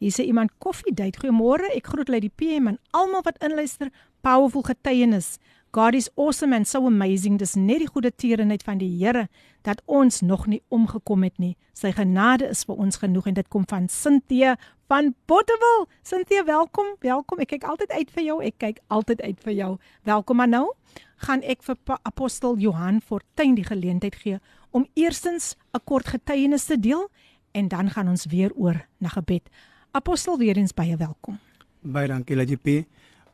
Hier 0.00 0.14
sê 0.16 0.24
iemand 0.24 0.54
koffie 0.56 0.94
date. 0.96 1.20
Goeiemôre. 1.20 1.68
Ek 1.76 1.90
groet 1.92 2.08
Lady 2.08 2.30
PM 2.32 2.70
en 2.70 2.78
almal 2.96 3.20
wat 3.26 3.36
inluister. 3.44 3.90
Powerful 4.24 4.64
getuienis. 4.64 5.34
God 5.76 5.98
is 5.98 6.08
awesome 6.16 6.56
and 6.56 6.64
so 6.64 6.86
amazing. 6.88 7.36
Dis 7.36 7.52
net 7.60 7.84
die 7.84 7.90
goeie 7.92 8.08
tierenheid 8.08 8.64
van 8.64 8.80
die 8.80 8.88
Here 9.02 9.26
dat 9.68 9.82
ons 9.84 10.22
nog 10.24 10.46
nie 10.48 10.62
omgekom 10.72 11.28
het 11.28 11.36
nie. 11.36 11.58
Sy 11.76 11.92
genade 11.92 12.48
is 12.48 12.64
vir 12.64 12.80
ons 12.80 13.02
genoeg 13.04 13.28
en 13.28 13.36
dit 13.36 13.50
kom 13.52 13.68
van 13.68 13.90
Cynthia 13.92 14.56
van 14.88 15.12
Botterwil. 15.28 15.90
Cynthia, 16.08 16.40
welkom. 16.48 16.94
Welkom. 17.04 17.44
Ek 17.44 17.52
kyk 17.52 17.68
altyd 17.68 17.92
uit 17.92 18.16
vir 18.16 18.30
jou. 18.30 18.40
Ek 18.40 18.56
kyk 18.64 18.80
altyd 18.88 19.20
uit 19.28 19.44
vir 19.44 19.58
jou. 19.60 19.70
Welkom 20.08 20.40
maar 20.40 20.48
nou 20.56 20.70
gaan 21.16 21.42
ek 21.42 21.62
vir 21.62 21.76
apostel 22.02 22.58
Johan 22.58 23.00
Fortuin 23.00 23.54
die 23.54 23.64
geleentheid 23.64 24.14
gee 24.14 24.38
om 24.70 24.86
eerstens 24.94 25.56
'n 25.72 25.80
kort 25.84 26.08
getuienis 26.08 26.64
te 26.64 26.80
deel 26.80 27.08
en 27.52 27.68
dan 27.68 27.90
gaan 27.90 28.08
ons 28.08 28.26
weer 28.26 28.52
oor 28.54 28.86
na 28.98 29.08
gebed. 29.08 29.48
Apostel 29.90 30.38
weer 30.38 30.56
eens 30.56 30.74
baie 30.74 30.96
welkom. 30.96 31.38
Baie 31.80 32.08
dankie 32.08 32.36
LGP. 32.36 32.84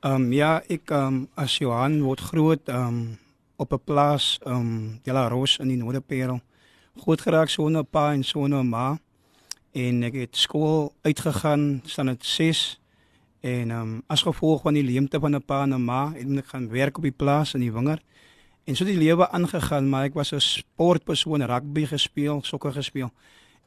Ehm 0.00 0.14
um, 0.14 0.32
ja, 0.32 0.62
ek 0.68 0.90
ehm 0.90 1.06
um, 1.06 1.28
as 1.34 1.58
Johan 1.58 2.02
word 2.02 2.20
groot 2.20 2.68
ehm 2.68 2.86
um, 2.86 3.18
op 3.56 3.72
'n 3.72 3.84
plaas 3.84 4.38
ehm 4.44 4.56
um, 4.56 5.00
De 5.02 5.12
La 5.12 5.28
Rose 5.28 5.62
in 5.62 5.68
die 5.68 5.76
Noorderparel. 5.76 6.40
Groot 6.96 7.20
geraak 7.20 7.48
so 7.48 7.68
'n 7.68 7.86
pa 7.90 8.12
en 8.12 8.24
so 8.24 8.46
'n 8.46 8.68
ma 8.68 8.98
en 9.72 10.02
ek 10.02 10.14
het 10.14 10.36
skool 10.36 10.92
uitgegaan, 11.02 11.82
staan 11.84 12.06
dit 12.06 12.24
6 12.24 12.79
En 13.40 13.70
um, 13.70 14.02
as 14.06 14.22
gevolg 14.22 14.62
van 14.62 14.76
die 14.76 14.84
leemte 14.84 15.20
van 15.20 15.34
'n 15.34 15.42
pa 15.42 15.62
en 15.62 15.74
'n 15.74 15.84
ma, 15.84 16.12
het 16.12 16.38
ek 16.38 16.46
gaan 16.46 16.68
werk 16.68 16.96
op 16.96 17.02
die 17.02 17.18
plaas 17.22 17.54
in 17.54 17.60
die 17.60 17.72
wingerd. 17.72 18.02
En 18.64 18.76
so 18.76 18.84
het 18.84 18.92
die 18.92 19.04
lewe 19.04 19.30
aangegaan, 19.30 19.88
maar 19.88 20.04
ek 20.04 20.14
was 20.14 20.32
'n 20.32 20.40
sportpersoon, 20.40 21.42
rugby 21.42 21.86
gespeel, 21.86 22.42
sokker 22.42 22.72
gespeel. 22.72 23.10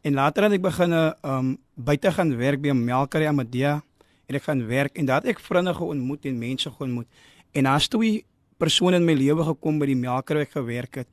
En 0.01 0.13
later 0.13 0.43
het 0.43 0.51
ek 0.51 0.61
begin 0.61 0.91
um, 1.25 1.57
buite 1.73 2.11
gaan 2.11 2.37
werk 2.37 2.61
by 2.61 2.69
'n 2.69 2.83
melkery 2.83 3.25
Amadea 3.25 3.83
en 4.25 4.35
ek 4.35 4.43
gaan 4.43 4.67
werk 4.67 4.97
en 4.97 5.05
daar 5.05 5.21
het 5.21 5.29
ek 5.29 5.39
vriende 5.39 5.73
geontmoet 5.73 6.25
en 6.25 6.37
mense 6.37 6.69
geontmoet. 6.69 7.07
En 7.51 7.63
daar's 7.63 7.87
twee 7.87 8.25
persone 8.57 8.95
in 8.95 9.05
my 9.05 9.13
lewe 9.13 9.43
gekom 9.43 9.79
by 9.79 9.85
die 9.85 9.95
melkery 9.95 10.37
waar 10.37 10.47
ek 10.47 10.51
gewerk 10.51 10.95
het. 10.95 11.07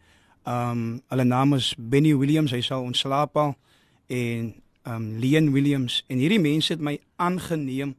Um, 0.46 1.02
hulle 1.08 1.24
naam 1.24 1.54
is 1.54 1.74
Benny 1.78 2.16
Williams, 2.16 2.50
hy 2.50 2.60
sal 2.60 2.82
ontslaap 2.82 3.36
al 3.36 3.54
en 4.06 4.54
um, 4.88 5.18
Leon 5.18 5.52
Williams 5.52 6.04
en 6.08 6.18
hierdie 6.18 6.40
mense 6.40 6.72
het 6.72 6.80
my 6.80 6.98
aangeneem 7.16 7.94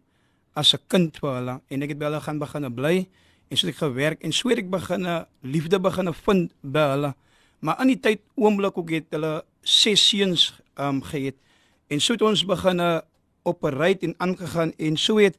as 0.54 0.74
'n 0.74 0.80
kind 0.88 1.18
vir 1.18 1.34
hulle 1.36 1.62
en 1.70 1.84
ek 1.84 1.90
het 1.90 2.00
by 2.00 2.06
hulle 2.06 2.22
gaan 2.22 2.40
begin 2.40 2.74
bly 2.74 3.08
en 3.50 3.58
so 3.58 3.68
het 3.68 3.76
ek 3.76 3.82
gewerk 3.82 4.24
en 4.24 4.32
so 4.32 4.50
het 4.50 4.58
ek 4.58 4.70
begin 4.70 5.26
liefde 5.42 5.80
begin 5.80 6.14
vind 6.14 6.52
by 6.62 6.86
hulle. 6.96 7.14
Maar 7.60 7.82
in 7.82 7.88
die 7.88 8.00
tyd 8.00 8.20
oomblik 8.36 8.78
ook 8.78 8.90
het 8.90 9.06
hulle 9.12 9.44
ses 9.62 10.10
seuns 10.10 10.54
um 10.78 11.02
gehad 11.02 11.36
en 11.88 12.00
so 12.00 12.14
het 12.14 12.22
ons 12.22 12.46
begin 12.46 13.02
operate 13.44 14.06
en 14.06 14.16
aangegaan 14.18 14.74
en 14.78 14.98
so 14.98 15.18
het 15.18 15.38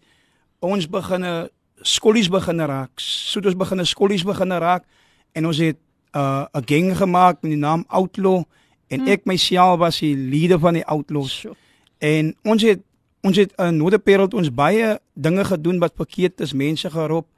ons 0.60 0.88
begin 0.88 1.48
skollies 1.82 2.28
begin 2.28 2.60
raak. 2.60 2.90
So 2.96 3.40
het 3.40 3.46
ons 3.46 3.56
begin 3.56 3.86
skollies 3.86 4.24
begin 4.24 4.52
raak 4.52 4.84
en 5.32 5.46
ons 5.46 5.58
het 5.58 5.78
'n 6.14 6.18
uh, 6.18 6.46
gang 6.52 6.96
gemaak 6.96 7.42
met 7.42 7.50
die 7.50 7.58
naam 7.58 7.84
Outlaw 7.88 8.44
en 8.88 9.00
hmm. 9.00 9.08
ek 9.08 9.24
myself 9.24 9.78
was 9.78 9.98
die 9.98 10.16
leier 10.16 10.58
van 10.58 10.74
die 10.74 10.84
Outlaws. 10.84 11.40
Sure. 11.40 11.56
En 11.98 12.36
ons 12.42 12.62
het 12.62 12.80
ons 13.22 13.38
het 13.38 13.52
in 13.62 13.76
Noorderpereld 13.78 14.34
ons 14.34 14.50
baie 14.50 14.98
dinge 15.14 15.44
gedoen 15.44 15.78
wat 15.82 15.94
verkeerd 15.96 16.40
is, 16.40 16.52
mense 16.52 16.90
gerop, 16.90 17.28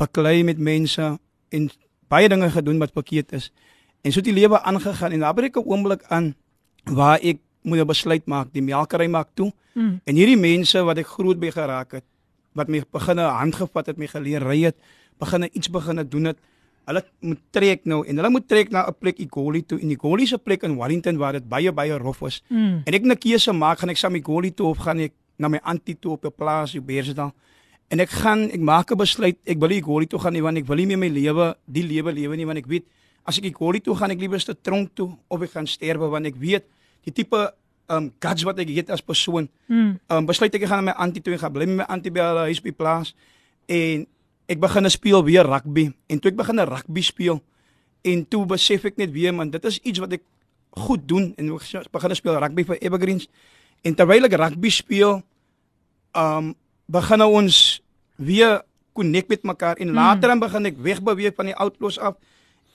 baklei 0.00 0.42
met 0.44 0.58
mense 0.58 1.18
en 1.54 1.70
baie 2.10 2.28
dinge 2.28 2.50
gedoen 2.50 2.80
wat 2.82 2.92
verkeerd 2.96 3.32
is. 3.38 3.50
En 4.02 4.12
so 4.12 4.18
het 4.18 4.28
die 4.30 4.34
lewe 4.34 4.62
aangegaan 4.62 5.14
en 5.14 5.20
daar 5.26 5.34
breek 5.34 5.56
'n 5.56 5.66
oomblik 5.66 6.02
aan 6.08 6.34
waar 6.84 7.18
ek 7.22 7.38
moet 7.62 7.78
'n 7.78 7.86
besluit 7.86 8.26
maak, 8.26 8.52
die 8.52 8.62
melkery 8.62 9.06
maak 9.06 9.28
toe. 9.34 9.52
Mm. 9.74 10.00
En 10.04 10.14
hierdie 10.14 10.36
mense 10.36 10.82
wat 10.82 10.98
ek 10.98 11.06
groot 11.06 11.38
by 11.38 11.50
geraak 11.50 11.92
het, 11.92 12.04
wat 12.52 12.68
my 12.68 12.82
beginne 12.90 13.22
hand 13.22 13.54
gevat 13.54 13.86
het, 13.86 13.98
my 13.98 14.06
geleer 14.06 14.42
ry 14.42 14.60
het, 14.64 14.76
beginne 15.18 15.48
iets 15.52 15.70
beginne 15.70 16.08
doen 16.08 16.24
het. 16.24 16.38
Hulle 16.88 17.04
moet 17.20 17.38
trek 17.50 17.84
nou 17.84 18.06
en 18.06 18.16
hulle 18.16 18.30
moet 18.30 18.48
trek 18.48 18.70
na 18.70 18.88
'n 18.88 18.94
plek 18.98 19.18
Igoli 19.18 19.62
toe 19.62 19.78
en 19.78 19.90
Igoli 19.90 20.26
se 20.26 20.38
plek 20.38 20.62
in 20.62 20.76
Wellington 20.76 21.16
waar 21.16 21.32
dit 21.32 21.48
baie 21.48 21.72
baie 21.72 21.98
rof 21.98 22.18
was. 22.18 22.42
Mm. 22.48 22.82
En 22.84 22.92
ek 22.92 23.04
'n 23.04 23.18
keuse 23.18 23.52
maak, 23.52 23.78
gaan 23.78 23.90
ek 23.90 23.96
saam 23.96 24.14
Igoli 24.14 24.54
toe 24.54 24.66
of 24.66 24.78
gaan 24.78 24.98
ek 24.98 25.12
na 25.40 25.48
my 25.48 25.60
antie 25.64 25.96
toe 25.96 26.12
op 26.12 26.24
'n 26.24 26.36
plaas 26.36 26.74
in 26.74 26.84
Beersdal. 26.84 27.32
En 27.88 28.00
ek 28.00 28.10
gaan 28.10 28.50
ek 28.50 28.60
maak 28.60 28.92
'n 28.92 28.96
besluit, 28.96 29.38
ek 29.44 29.58
wil 29.58 29.68
nie 29.68 29.82
Goli 29.82 30.06
toe 30.06 30.20
gaan 30.20 30.32
nie 30.32 30.42
want 30.42 30.58
ek 30.58 30.66
wil 30.66 30.76
nie 30.76 30.86
meer 30.86 30.98
my 30.98 31.08
lewe, 31.08 31.56
die 31.66 31.82
lewe 31.82 32.12
lewe 32.12 32.36
nie 32.36 32.46
want 32.46 32.58
ek 32.58 32.66
weet 32.66 32.84
as 33.24 33.38
ek 33.38 33.56
Goli 33.56 33.80
toe 33.80 33.96
gaan 33.96 34.10
ek 34.10 34.20
liewer 34.20 34.40
ste 34.40 34.54
tronk 34.54 34.94
toe 34.94 35.16
of 35.28 35.42
ek 35.42 35.50
gaan 35.50 35.66
sterwe 35.66 36.08
want 36.08 36.26
ek 36.26 36.36
weet 36.36 36.64
die 37.04 37.12
tipe 37.12 37.54
um 37.88 38.12
guts 38.20 38.42
wat 38.42 38.58
ek 38.58 38.68
het 38.68 38.90
as 38.90 39.00
persoon. 39.00 39.48
Hmm. 39.66 39.98
Um 40.08 40.26
besluit 40.26 40.54
ek 40.54 40.68
gaan 40.68 40.84
na 40.84 40.92
my 40.92 40.96
antie 40.98 41.22
toe 41.22 41.32
en 41.32 41.38
gaan 41.38 41.52
bly 41.52 41.66
met 41.66 41.76
my 41.76 41.86
antie 41.88 42.10
by 42.10 42.20
hulle 42.20 42.46
huis 42.50 42.60
by 42.60 42.72
plaas 42.72 43.14
en 43.66 44.06
ek 44.50 44.58
begin 44.60 44.90
speel 44.90 45.24
weer 45.24 45.46
rugby 45.46 45.90
en 46.08 46.18
toe 46.18 46.30
ek 46.30 46.36
begin 46.36 46.58
rugby 46.58 47.02
speel 47.02 47.40
en 48.02 48.26
toe 48.26 48.46
besef 48.46 48.84
ek 48.84 48.98
net 48.98 49.12
weer 49.12 49.34
man 49.34 49.50
dit 49.50 49.64
is 49.64 49.78
iets 49.82 49.98
wat 49.98 50.12
ek 50.12 50.22
goed 50.86 51.06
doen 51.08 51.32
en 51.36 51.52
ek 51.56 51.92
begin 51.92 52.14
speel 52.14 52.38
rugby 52.38 52.64
vir 52.64 52.78
Evergreens 52.80 53.28
en 53.82 53.94
terwyl 53.94 54.24
ek 54.28 54.36
rugby 54.38 54.70
speel 54.70 55.22
um 56.16 56.54
begin 56.90 57.22
ons 57.22 57.80
weer 58.16 58.62
connect 58.92 59.28
met 59.28 59.42
mekaar 59.42 59.76
en 59.78 59.94
later 59.94 60.28
dan 60.28 60.42
begin 60.42 60.66
ek 60.66 60.80
wegbeweeg 60.82 61.34
van 61.36 61.52
die 61.52 61.56
outlaws 61.56 61.98
af 61.98 62.18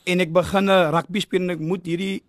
en 0.05 0.23
ek 0.23 0.31
begin 0.31 0.71
rugby 0.95 1.19
speel 1.19 1.43
en 1.43 1.55
ek 1.57 1.59
moet 1.59 1.85
hierdie 1.85 2.23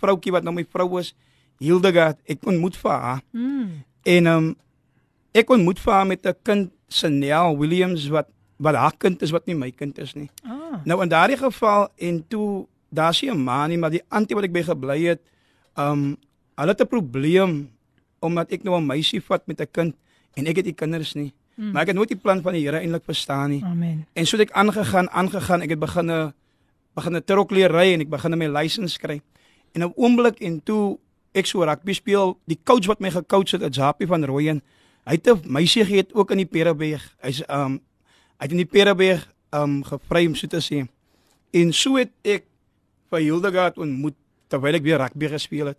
vroutjie 0.00 0.34
wat 0.34 0.44
nou 0.44 0.54
my 0.54 0.66
vrou 0.68 0.98
is 1.00 1.14
Hildegard 1.62 2.18
ek 2.26 2.42
ontmoet 2.50 2.76
vir 2.76 2.90
haar. 2.90 3.20
Mm. 3.30 3.68
En 4.10 4.30
um 4.32 4.46
ek 5.34 5.50
ontmoet 5.54 5.80
vir 5.80 5.92
haar 5.94 6.06
met 6.06 6.26
'n 6.26 6.34
kind 6.42 6.72
Sanel 6.88 7.56
Williams 7.58 8.08
wat 8.08 8.28
wat 8.58 8.74
haar 8.74 8.94
kind 8.98 9.22
is 9.22 9.30
wat 9.30 9.46
nie 9.46 9.54
my 9.54 9.70
kind 9.70 9.98
is 9.98 10.14
nie. 10.14 10.30
Ah. 10.42 10.82
Nou 10.84 11.02
in 11.02 11.08
daardie 11.08 11.36
geval 11.36 11.88
en 11.96 12.24
toe 12.28 12.66
daar's 12.90 13.22
nie 13.22 13.30
'n 13.30 13.44
ma 13.44 13.66
nie, 13.66 13.78
maar 13.78 13.90
die 13.90 14.02
antie 14.08 14.34
wat 14.34 14.44
ek 14.44 14.52
by 14.52 14.62
gebly 14.62 15.02
het, 15.02 15.22
um 15.76 16.16
hulle 16.56 16.70
het 16.70 16.80
'n 16.80 16.86
probleem 16.86 17.70
omdat 18.24 18.52
ek 18.52 18.62
nou 18.62 18.76
'n 18.76 18.86
meisie 18.86 19.20
vat 19.20 19.46
met 19.46 19.60
'n 19.60 19.70
kind 19.70 19.94
en 20.34 20.46
ek 20.46 20.56
het 20.56 20.64
nie 20.64 20.74
kinders 20.74 21.14
nie. 21.14 21.32
Mm. 21.54 21.70
Maar 21.70 21.82
ek 21.82 21.88
het 21.88 21.96
nooit 21.96 22.08
die 22.08 22.18
plan 22.18 22.42
van 22.42 22.52
die 22.52 22.64
Here 22.66 22.78
eintlik 22.78 23.04
verstaan 23.04 23.50
nie. 23.50 23.62
Amen. 23.64 24.06
En 24.12 24.26
so 24.26 24.36
het 24.36 24.48
ek 24.48 24.56
aangegaan, 24.56 25.10
aangegaan, 25.10 25.62
ek 25.62 25.70
het 25.70 25.78
begin 25.78 26.10
'n 26.10 26.32
begin 26.94 27.16
'n 27.16 27.24
trok 27.24 27.50
leer 27.50 27.70
ry 27.70 27.92
en 27.92 28.00
ek 28.00 28.08
begin 28.08 28.38
my 28.38 28.46
lisensie 28.46 28.98
kry. 28.98 29.20
En 29.72 29.82
'n 29.82 29.92
oomblik 29.96 30.40
en 30.40 30.62
toe 30.62 30.98
ek 31.34 31.46
so 31.46 31.64
rugby 31.64 31.92
speel, 31.92 32.38
die 32.46 32.58
coach 32.64 32.86
wat 32.86 33.00
my 33.00 33.10
gecoach 33.10 33.50
het, 33.50 33.74
Japie 33.74 34.06
van 34.06 34.24
Rooyen, 34.24 34.62
hy 35.04 35.12
het 35.12 35.26
'n 35.28 35.42
meisie 35.46 35.84
gehad 35.84 36.14
ook 36.14 36.30
in 36.30 36.38
die 36.38 36.46
Pereberg. 36.46 37.16
Hy's 37.20 37.42
um 37.48 37.80
hy 38.38 38.46
het 38.46 38.50
in 38.50 38.62
die 38.62 38.66
Pereberg 38.66 39.32
um 39.52 39.84
gevry 39.84 40.26
om 40.26 40.34
so 40.34 40.46
te 40.46 40.60
sê. 40.60 40.86
En 41.52 41.72
so 41.72 41.96
het 41.96 42.10
ek 42.22 42.44
vir 43.10 43.20
Hildegard 43.20 43.78
ontmoet 43.78 44.14
terwyl 44.48 44.74
ek 44.74 44.82
weer 44.82 44.98
rugby 44.98 45.28
gespeel 45.28 45.66
het. 45.66 45.78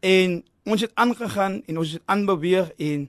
En 0.00 0.42
ons 0.72 0.80
het 0.80 0.92
aangegaan 0.94 1.60
en 1.66 1.78
ons 1.78 1.92
het 1.92 2.02
aanbeweeg 2.04 2.70
en 2.80 3.08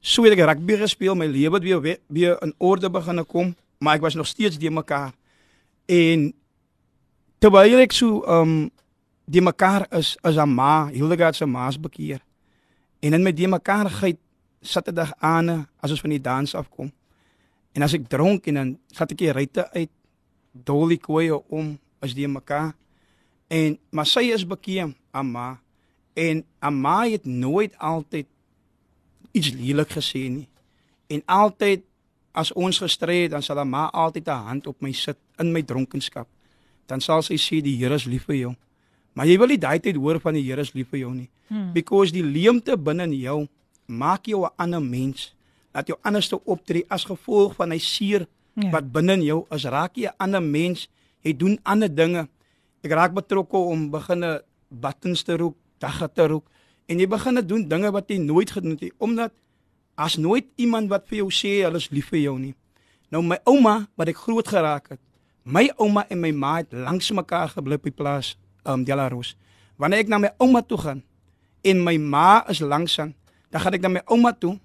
so 0.00 0.24
het 0.24 0.36
ek 0.36 0.44
rugby 0.46 0.78
gespeel, 0.80 1.14
my 1.14 1.26
lewe 1.26 1.58
het 1.58 1.64
weer, 1.64 1.98
weer 2.06 2.36
in 2.42 2.54
orde 2.58 2.90
begin 2.90 3.24
kom, 3.26 3.54
maar 3.78 3.98
ek 3.98 4.06
was 4.06 4.14
nog 4.14 4.26
steeds 4.26 4.58
die 4.58 4.70
mekaar. 4.70 5.12
En 5.86 6.32
terwyl 7.38 7.82
ek 7.84 7.92
so 7.92 8.22
um 8.24 8.70
die 9.26 9.42
mekaar 9.42 9.86
is 9.90 10.16
as 10.22 10.36
'n 10.36 10.48
ma, 10.48 10.88
Hildegard 10.88 11.36
se 11.36 11.46
ma's 11.46 11.80
bekeer. 11.80 12.20
En 13.02 13.12
in 13.12 13.22
my 13.22 13.32
die 13.32 13.48
mekaarheid 13.48 14.18
Saterdag 14.62 15.12
aan 15.18 15.68
as 15.80 15.90
ons 15.90 16.00
van 16.00 16.10
die 16.10 16.20
dans 16.20 16.54
afkom. 16.54 16.92
En 17.72 17.82
as 17.82 17.94
ek 17.94 18.08
dronk 18.08 18.46
en 18.46 18.54
dan 18.54 18.78
vat 18.94 19.12
ek 19.12 19.18
die 19.18 19.32
ryte 19.32 19.70
uit 19.72 19.90
dolie 20.52 20.98
koeie 20.98 21.36
om 21.50 21.78
as 22.00 22.14
die 22.14 22.28
mekaar. 22.28 22.74
En 23.48 23.78
maar 23.90 24.06
sy 24.06 24.32
is 24.32 24.46
bekeer, 24.46 24.94
Amma. 25.12 25.60
En 26.16 26.44
Amma 26.64 27.04
het 27.12 27.24
nooit 27.28 27.74
altyd 27.78 28.26
iets 29.36 29.52
lelik 29.52 29.92
gesê 29.92 30.26
nie. 30.32 30.48
En 31.12 31.22
altyd 31.26 31.82
as 32.36 32.52
ons 32.52 32.78
gestry 32.82 33.22
het, 33.26 33.30
dan 33.36 33.44
sal 33.44 33.60
Amma 33.62 33.86
altyd 33.92 34.28
'n 34.28 34.44
hand 34.48 34.66
op 34.66 34.80
my 34.80 34.92
sit 34.92 35.16
in 35.38 35.52
my 35.52 35.62
dronkenskap. 35.62 36.28
Dan 36.86 37.00
sal 37.00 37.22
sy 37.22 37.36
sê 37.36 37.60
die 37.62 37.76
Here 37.76 37.94
is 37.94 38.04
lief 38.04 38.24
vir 38.24 38.36
jou. 38.36 38.54
Maar 39.12 39.26
jy 39.26 39.38
wil 39.38 39.46
nie 39.48 39.58
daai 39.58 39.78
tyd 39.80 39.96
hoor 39.96 40.20
van 40.20 40.34
die 40.34 40.42
Here 40.42 40.60
is 40.60 40.72
lief 40.72 40.88
vir 40.88 40.98
jou 41.00 41.14
nie. 41.14 41.28
Hmm. 41.48 41.72
Because 41.72 42.12
die 42.12 42.22
leemte 42.22 42.76
binne 42.76 43.02
in 43.02 43.12
jou 43.12 43.48
maak 43.86 44.26
jou 44.26 44.44
'n 44.44 44.50
ander 44.56 44.82
mens. 44.82 45.34
Laat 45.74 45.86
jou 45.86 45.98
anders 46.02 46.28
te 46.28 46.44
optree 46.44 46.84
as 46.88 47.04
gevolg 47.04 47.54
van 47.54 47.70
hy 47.70 47.78
seer 47.78 48.26
Ja. 48.54 48.70
wat 48.70 48.92
binne 48.92 49.12
in 49.12 49.22
jou 49.22 49.46
is. 49.50 49.64
Raak 49.64 49.96
jy 49.96 50.06
'n 50.06 50.14
ander 50.18 50.42
mens. 50.42 50.88
Jy 51.22 51.36
doen 51.36 51.58
ander 51.62 51.94
dinge. 51.94 52.28
Ek 52.82 52.90
raak 52.90 53.12
betrokke 53.14 53.56
om 53.56 53.90
beginne 53.90 54.42
buttons 54.68 55.22
te 55.22 55.36
rook, 55.36 55.56
dagga 55.78 56.08
te 56.08 56.26
rook 56.26 56.46
en 56.86 57.00
jy 57.00 57.06
begin 57.06 57.40
doen 57.46 57.68
dinge 57.68 57.90
wat 57.90 58.08
jy 58.08 58.18
nooit 58.18 58.50
gedoen 58.50 58.76
het 58.80 58.92
omdat 58.98 59.32
as 59.96 60.16
nooit 60.16 60.46
iemand 60.56 60.90
wat 60.92 61.06
vir 61.08 61.24
jou 61.24 61.30
sê 61.32 61.62
hulle 61.64 61.80
is 61.80 61.88
lief 61.90 62.10
vir 62.12 62.20
jou 62.20 62.36
nie. 62.38 62.54
Nou 63.10 63.22
my 63.24 63.38
ouma 63.48 63.86
wat 63.96 64.10
ek 64.12 64.20
groot 64.26 64.48
geraak 64.48 64.90
het. 64.92 65.00
My 65.46 65.68
ouma 65.78 66.04
en 66.10 66.20
my 66.20 66.32
ma 66.34 66.56
het 66.60 66.72
langs 66.74 67.10
mekaar 67.14 67.48
gebly 67.54 67.78
op 67.78 67.86
die 67.86 67.94
plaas 67.94 68.34
um 68.66 68.84
Delaros. 68.84 69.36
Wanneer 69.78 70.04
ek 70.04 70.10
na 70.10 70.18
my 70.18 70.30
ouma 70.42 70.62
toe 70.62 70.78
gaan 70.78 71.02
en 71.66 71.82
my 71.82 71.96
ma 71.98 72.44
is 72.50 72.60
langs 72.60 72.98
aan, 73.00 73.14
dan 73.50 73.60
gaan 73.62 73.76
ek 73.78 73.84
na 73.84 73.92
my 73.96 74.02
ouma 74.10 74.32
toe 74.34 74.56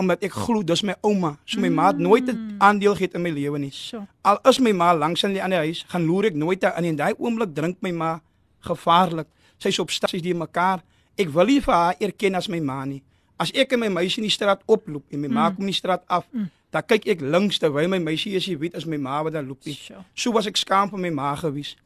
omdat 0.00 0.24
ek 0.26 0.34
glo 0.34 0.64
dis 0.66 0.82
my 0.82 0.96
ouma. 1.06 1.36
So 1.46 1.60
my 1.62 1.70
ma 1.70 1.92
het 1.92 1.98
nooit 2.02 2.26
'n 2.26 2.56
aandeel 2.58 2.94
gehad 2.94 3.14
in 3.14 3.22
my 3.22 3.30
lewe 3.30 3.58
nie. 3.58 3.70
So. 3.70 4.06
Al 4.22 4.38
is 4.48 4.58
my 4.58 4.72
ma 4.72 4.92
langs 4.92 5.22
in 5.22 5.32
die 5.32 5.42
ander 5.42 5.58
huis, 5.58 5.84
gaan 5.88 6.06
loer 6.06 6.24
ek 6.24 6.34
nooit 6.34 6.60
daar 6.60 6.76
in 6.78 6.84
en 6.84 6.96
daai 6.96 7.14
oomblik 7.18 7.54
drink 7.54 7.76
my 7.80 7.92
ma 7.92 8.20
gevaarlik. 8.60 9.26
Sy's 9.58 9.78
op 9.78 9.90
stasies 9.90 10.22
die 10.22 10.34
mekaar. 10.34 10.82
Ek 11.16 11.28
wil 11.28 11.46
nie 11.46 11.60
vir 11.60 11.74
haar 11.74 11.94
erken 12.00 12.34
as 12.34 12.48
my 12.48 12.60
ma 12.60 12.84
nie. 12.84 13.02
As 13.38 13.50
ek 13.54 13.72
en 13.72 13.80
my 13.80 13.88
meisie 13.88 14.22
in 14.22 14.28
die 14.28 14.34
straat 14.34 14.62
oploop 14.66 15.04
en 15.12 15.20
my 15.20 15.28
ma 15.28 15.48
Mm. 15.48 15.54
kom 15.56 15.64
in 15.64 15.70
die 15.72 15.74
straat 15.80 16.02
af, 16.08 16.26
Mm. 16.32 16.50
dan 16.70 16.82
kyk 16.82 17.06
ek 17.06 17.20
links 17.20 17.58
terwyl 17.58 17.88
my 17.88 17.98
meisie 17.98 18.34
is, 18.34 18.46
jy 18.46 18.56
weet, 18.58 18.74
as 18.74 18.84
my 18.86 18.96
ma 18.96 19.22
wat 19.22 19.32
daar 19.32 19.42
loop 19.42 19.64
nie. 19.64 19.74
So. 19.74 20.04
So 20.14 20.32
was 20.32 20.46
ek 20.46 20.56
skaam 20.56 20.90
vir 20.90 20.98
my 20.98 21.10
ma 21.10 21.34
gewees. 21.36 21.76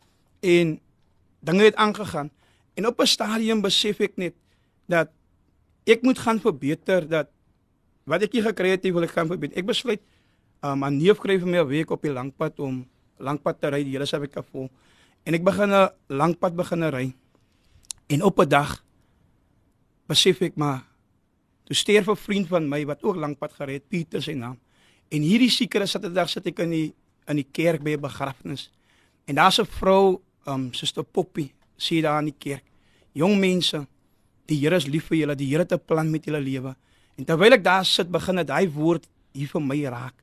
En 0.43 0.81
dinge 1.41 1.63
het 1.65 1.75
aangegaan. 1.77 2.31
En 2.77 2.87
op 2.87 3.01
'n 3.01 3.07
stadium 3.07 3.61
besef 3.61 4.01
ek 4.01 4.17
net 4.17 4.35
dat 4.89 5.11
ek 5.87 6.03
moet 6.03 6.19
gaan 6.19 6.41
verbeter 6.41 7.09
dat 7.09 7.29
wat 8.05 8.23
ek 8.23 8.33
hier 8.33 8.43
gekry 8.43 8.71
het, 8.71 8.83
wil 8.83 9.03
ek 9.03 9.11
gaan 9.11 9.27
verbeter. 9.27 9.57
Ek 9.59 9.67
besluit 9.67 10.01
um, 10.63 10.85
'n 10.85 10.97
neef 10.97 11.19
kry 11.19 11.39
vir 11.39 11.47
my 11.49 11.59
'n 11.59 11.67
week 11.69 11.91
op 11.91 12.03
die 12.03 12.13
langpad 12.13 12.59
om 12.61 12.87
langpad 13.19 13.61
te 13.61 13.69
ry 13.69 13.83
die 13.85 13.93
hele 13.93 14.07
Suid-Afrika 14.07 14.43
vol. 14.53 14.71
En 15.25 15.35
ek 15.35 15.45
begin 15.45 15.71
'n 15.71 15.89
langpad 16.09 16.57
begin 16.57 16.83
ry. 16.91 17.15
En 18.09 18.23
op 18.25 18.39
'n 18.41 18.49
dag 18.49 18.85
besef 20.07 20.41
ek 20.41 20.57
maar 20.57 20.87
toe 21.65 21.77
sterf 21.77 22.09
'n 22.09 22.17
vriend 22.17 22.49
van 22.49 22.69
my 22.69 22.87
wat 22.87 23.03
ook 23.03 23.17
langpad 23.17 23.53
gery 23.53 23.73
het, 23.73 23.89
Pieter 23.89 24.23
se 24.23 24.33
naam. 24.33 24.59
En 25.09 25.23
hierdie 25.23 25.51
sekere 25.51 25.87
Saterdag 25.87 26.29
sit 26.29 26.47
ek 26.47 26.59
in 26.59 26.71
die 26.71 26.95
in 27.27 27.37
die 27.37 27.49
kerk 27.53 27.83
by 27.83 27.91
'n 27.91 28.01
begrafnis. 28.01 28.71
En 29.27 29.35
daar's 29.35 29.61
'n 29.61 29.67
vrou, 29.67 30.21
um 30.47 30.73
Suster 30.73 31.05
Poppy, 31.05 31.53
sê 31.77 32.01
daar 32.01 32.19
in 32.19 32.25
die 32.25 32.39
kerk. 32.39 32.65
Jong 33.13 33.39
mense, 33.39 33.87
die 34.47 34.59
Here 34.59 34.77
is 34.77 34.87
lief 34.87 35.05
vir 35.07 35.17
julle, 35.17 35.35
die 35.35 35.49
Here 35.49 35.63
het 35.63 35.73
'n 35.73 35.85
plan 35.85 36.11
met 36.11 36.25
julle 36.25 36.41
lewe. 36.41 36.77
En 37.17 37.25
terwyl 37.25 37.53
ek 37.53 37.65
daar 37.65 37.85
sit, 37.85 38.11
begin 38.11 38.37
dit 38.37 38.49
hy 38.49 38.69
woord 38.71 39.09
hier 39.33 39.49
vir 39.49 39.63
my 39.63 39.85
raak. 39.85 40.15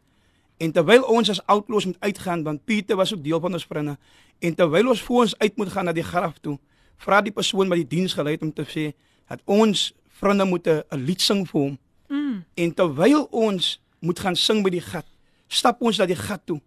En 0.58 0.72
terwyl 0.72 1.04
ons 1.04 1.30
as 1.30 1.42
outlaws 1.48 1.86
moet 1.86 2.00
uitgaan, 2.00 2.44
want 2.44 2.66
Pieter 2.66 2.96
was 2.96 3.14
ook 3.14 3.24
deel 3.24 3.40
van 3.40 3.54
ons 3.54 3.66
vriende, 3.66 3.98
en 4.40 4.56
terwyl 4.56 4.88
ons 4.90 5.02
voor 5.02 5.22
ons 5.22 5.38
uit 5.38 5.58
moet 5.58 5.70
gaan 5.70 5.86
na 5.86 5.92
die 5.92 6.04
graf 6.04 6.40
toe, 6.40 6.60
vra 6.98 7.22
die 7.22 7.34
persoon 7.34 7.70
wat 7.70 7.78
die 7.78 7.88
diens 7.88 8.14
gelei 8.14 8.36
het 8.36 8.44
om 8.46 8.54
te 8.54 8.66
sê 8.68 8.94
dat 9.30 9.42
ons 9.46 9.94
vriende 10.20 10.46
moet 10.46 10.68
'n 10.68 10.84
lied 10.98 11.22
sing 11.22 11.48
vir 11.48 11.62
hom. 11.62 11.78
Mm. 12.10 12.44
En 12.56 12.74
terwyl 12.74 13.28
ons 13.32 13.82
moet 14.00 14.20
gaan 14.20 14.36
sing 14.36 14.64
by 14.64 14.70
die 14.70 14.82
gat, 14.82 15.06
stap 15.48 15.82
ons 15.82 15.98
na 15.98 16.06
die 16.06 16.16
gat 16.16 16.42
toe. 16.46 16.62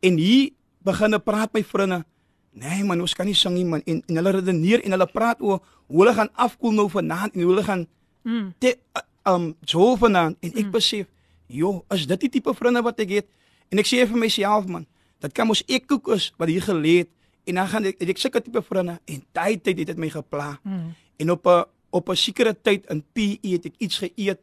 En 0.00 0.16
hier 0.16 0.50
begin 0.84 1.14
'n 1.14 1.22
praat 1.22 1.52
my 1.52 1.64
vriende. 1.64 2.04
Nee 2.52 2.84
man, 2.84 3.00
ons 3.00 3.14
kan 3.14 3.26
nie 3.26 3.34
sing 3.34 3.54
nie 3.54 3.64
man. 3.64 3.82
En, 3.86 4.02
en 4.06 4.16
hulle 4.16 4.30
redeneer 4.30 4.84
en 4.84 4.90
hulle 4.90 5.06
praat 5.06 5.40
oor 5.40 5.62
hoe 5.86 5.98
hulle 6.00 6.14
gaan 6.14 6.28
afkoel 6.34 6.72
nou 6.72 6.88
vanaand 6.90 7.34
en 7.34 7.40
hoe 7.40 7.50
hulle 7.50 7.64
gaan 7.64 7.86
Mm. 8.22 8.54
te 8.58 8.78
uh, 8.94 9.34
um 9.34 9.56
so 9.64 9.96
vanaand 9.96 10.36
en 10.40 10.52
ek 10.54 10.70
besef, 10.70 11.06
joh, 11.50 11.80
is 11.90 12.06
dit 12.06 12.20
die 12.20 12.28
tipe 12.38 12.54
vriende 12.54 12.82
wat 12.82 13.00
ek 13.02 13.10
het? 13.10 13.26
En 13.72 13.80
ek 13.82 13.88
sê 13.88 14.04
vir 14.06 14.18
myself 14.18 14.68
man, 14.70 14.86
dit 15.22 15.34
kan 15.34 15.48
mos 15.48 15.64
ek 15.66 15.88
koek 15.90 16.12
is 16.14 16.28
wat 16.38 16.50
hier 16.52 16.62
gelê 16.62 17.02
het 17.02 17.10
en 17.44 17.54
dan 17.54 17.68
gaan 17.68 17.84
ek 17.90 18.02
ek 18.02 18.20
sulke 18.20 18.42
tipe 18.42 18.62
vriende 18.62 18.98
en 19.04 19.20
tyd 19.32 19.62
tyd 19.64 19.82
het 19.82 19.92
dit 19.92 19.98
my 19.98 20.10
gepla. 20.10 20.58
Mm. 20.62 20.94
En 21.18 21.30
op 21.30 21.46
'n 21.46 21.64
op 21.90 22.08
'n 22.08 22.16
sekere 22.16 22.54
tyd 22.54 22.86
in 22.86 23.04
PE 23.12 23.48
het 23.48 23.64
ek 23.66 23.74
iets 23.78 23.98
geëet 23.98 24.40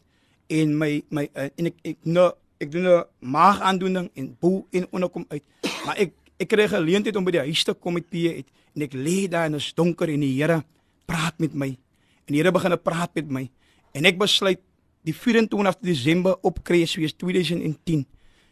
en 0.47 0.77
my 0.77 1.03
my 1.09 1.29
uh, 1.33 1.49
en 1.55 1.65
ek 1.65 1.75
ek 1.83 1.97
nou 2.03 2.31
ek 2.59 2.71
doen 2.71 2.87
'n 2.87 3.03
maagaandoening 3.19 4.09
en 4.13 4.35
boe 4.39 4.63
en 4.71 4.87
onderkom 4.91 5.25
uit. 5.29 5.43
Maar 5.85 5.97
ek 5.97 6.11
ek 6.39 6.47
kry 6.47 6.67
geleentheid 6.67 7.15
om 7.15 7.23
by 7.23 7.31
die 7.31 7.47
huis 7.51 7.63
te 7.63 7.73
kom 7.73 7.93
met 7.93 8.09
PE 8.09 8.33
uit 8.35 8.47
en 8.75 8.81
ek 8.81 8.93
lê 8.93 9.27
daar 9.27 9.45
en 9.45 9.51
dit 9.51 9.61
is 9.61 9.73
donker 9.73 10.09
en 10.09 10.19
die 10.19 10.35
Here 10.39 10.63
praat 11.05 11.39
met 11.39 11.53
my. 11.53 11.77
En 12.25 12.33
die 12.33 12.41
Here 12.41 12.51
begin 12.51 12.77
praat 12.81 13.15
met 13.15 13.29
my 13.29 13.49
en 13.93 14.05
ek 14.05 14.17
besluit 14.17 14.59
die 15.03 15.13
24 15.13 15.79
Desember 15.81 16.37
op 16.41 16.63
Kersfees 16.63 17.13
2010 17.13 18.05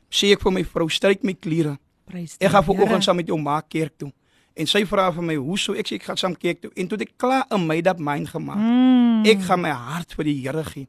sê 0.09 0.31
ek 0.31 0.41
vir 0.41 0.51
my 0.51 0.63
vrou 0.63 0.89
stryk 0.89 1.23
my 1.23 1.33
klere. 1.33 1.77
Ek 2.39 2.51
gaan 2.51 2.63
vanoggend 2.63 3.03
saam 3.03 3.19
met 3.19 3.27
jou 3.27 3.37
maak 3.39 3.67
kerk 3.69 3.93
toe. 3.97 4.11
En 4.57 4.65
sy 4.65 4.83
vra 4.89 5.11
vir 5.13 5.23
my, 5.23 5.35
"Hoe 5.35 5.57
sou 5.57 5.75
ek 5.77 5.87
sê 5.87 5.95
ek 5.95 6.03
gaan 6.03 6.17
saam 6.17 6.35
kerk 6.35 6.61
toe?" 6.61 6.71
En 6.75 6.87
toe 6.87 6.97
ek 6.97 7.17
klaar 7.17 7.45
'n 7.51 7.65
made 7.65 7.89
up 7.89 7.99
mind 7.99 8.29
gemaak. 8.29 8.57
Mm. 8.57 9.25
Ek 9.25 9.41
gaan 9.41 9.61
my 9.61 9.69
hart 9.69 10.13
vir 10.13 10.23
die 10.23 10.41
Here 10.41 10.63
gee. 10.63 10.87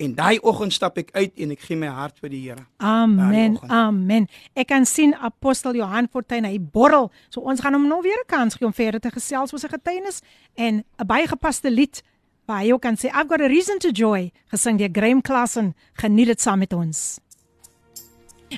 En 0.00 0.14
daai 0.14 0.38
oggend 0.40 0.72
stap 0.72 0.96
ek 0.96 1.10
uit 1.12 1.32
en 1.44 1.50
ek 1.50 1.60
gee 1.60 1.76
my 1.76 1.86
hart 1.86 2.18
vir 2.18 2.30
die 2.30 2.40
Here. 2.40 2.66
Amen. 2.78 3.58
Amen. 3.68 4.28
Ek 4.54 4.66
kan 4.66 4.86
sien 4.86 5.14
apostel 5.14 5.76
Johan 5.76 6.08
Fortuin 6.08 6.44
hy 6.44 6.58
borrel. 6.58 7.10
So 7.28 7.40
ons 7.40 7.60
gaan 7.60 7.76
hom 7.76 7.88
nou 7.88 8.00
weer 8.02 8.16
'n 8.16 8.26
kans 8.26 8.54
gee 8.54 8.66
om 8.66 8.72
verder 8.72 9.00
te 9.00 9.10
gesels 9.10 9.52
oor 9.52 9.58
sy 9.58 9.68
getuienis 9.68 10.22
en 10.56 10.84
'n 10.98 11.06
baie 11.06 11.26
gepaste 11.26 11.70
lied 11.70 12.02
waar 12.46 12.62
hy 12.64 12.72
ook 12.72 12.82
kan 12.82 12.96
sê 12.96 13.12
I've 13.12 13.28
got 13.28 13.40
a 13.40 13.46
reason 13.46 13.78
to 13.78 13.90
joy 13.90 14.32
gesing 14.50 14.78
deur 14.78 14.88
Graham 14.92 15.20
Klassen. 15.20 15.74
Geniet 15.92 16.26
dit 16.26 16.40
saam 16.40 16.58
met 16.58 16.72
ons. 16.72 17.20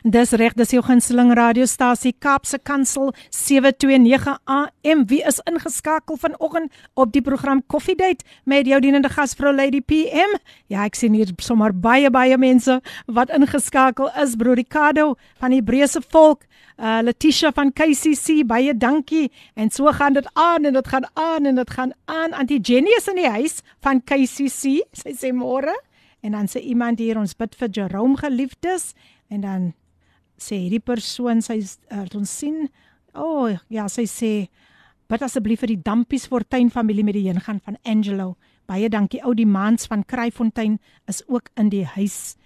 Dis 0.00 0.30
reg, 0.40 0.54
dis 0.56 0.70
jou 0.72 0.80
gunsteling 0.80 1.34
radiostasie 1.36 2.14
Kaapse 2.16 2.56
Kansel 2.64 3.10
729 3.28 4.38
AM. 4.48 5.02
Wie 5.10 5.20
is 5.20 5.36
ingeskakel 5.44 6.16
vanoggend 6.16 6.72
op 6.96 7.12
die 7.12 7.20
program 7.20 7.60
Coffee 7.66 7.94
Date 7.94 8.24
met 8.48 8.66
jou 8.66 8.78
dienende 8.80 9.10
gasvrou 9.12 9.52
Lady 9.52 9.82
PM? 9.84 10.32
Ja, 10.72 10.86
ek 10.86 10.96
sien 10.96 11.12
hier 11.12 11.34
sommer 11.44 11.76
baie 11.76 12.08
baie 12.08 12.38
mense 12.40 12.78
wat 13.04 13.34
ingeskakel 13.36 14.08
is. 14.22 14.32
Broer 14.40 14.56
Ricardo 14.62 15.18
van 15.42 15.52
die 15.52 15.60
Hebreëse 15.60 16.00
volk, 16.08 16.48
uh 16.80 17.02
Letitia 17.04 17.52
van 17.52 17.68
KCC, 17.68 18.46
baie 18.48 18.72
dankie. 18.72 19.28
En 19.60 19.68
so 19.68 19.92
gaan 19.92 20.16
dit 20.16 20.28
aan 20.32 20.64
en 20.64 20.80
dit 20.80 20.88
gaan 20.88 21.04
aan 21.12 21.52
en 21.52 21.60
dit 21.60 21.76
gaan 21.76 21.92
aan. 22.08 22.32
Antie 22.32 22.62
Jenny 22.64 22.96
is 22.96 23.12
in 23.12 23.20
die 23.20 23.28
huis 23.28 23.60
van 23.84 24.00
KCC. 24.00 24.80
Sy 24.96 25.12
sê 25.12 25.36
môre 25.36 25.76
en 26.24 26.32
dan 26.32 26.48
sê 26.48 26.64
iemand 26.64 26.98
hier 27.02 27.20
ons 27.20 27.36
bid 27.36 27.60
vir 27.60 27.68
Jerome 27.76 28.16
geliefdes 28.16 28.94
en 29.28 29.44
dan 29.44 29.72
sê 30.42 30.58
hierdie 30.64 30.82
persoon 30.82 31.42
sy 31.44 31.60
uh, 31.62 32.06
ons 32.18 32.30
sien. 32.30 32.66
O 33.14 33.24
oh, 33.46 33.56
ja 33.72 33.88
sy 33.92 34.06
sê 34.10 34.32
bid 35.12 35.24
asseblief 35.24 35.60
vir 35.64 35.74
die 35.74 35.82
Dampies 35.84 36.26
Fortuin 36.30 36.70
familie 36.72 37.04
met 37.04 37.18
die 37.18 37.26
heen 37.28 37.40
gaan 37.40 37.60
van 37.64 37.76
Angelo. 37.84 38.36
Baie 38.66 38.88
dankie 38.88 39.20
ou 39.26 39.34
die 39.36 39.48
maans 39.48 39.88
van 39.90 40.04
Kruifontein 40.08 40.78
is 41.10 41.22
ook 41.28 41.50
in 41.60 41.68
die 41.72 41.84
huis. 41.84 42.36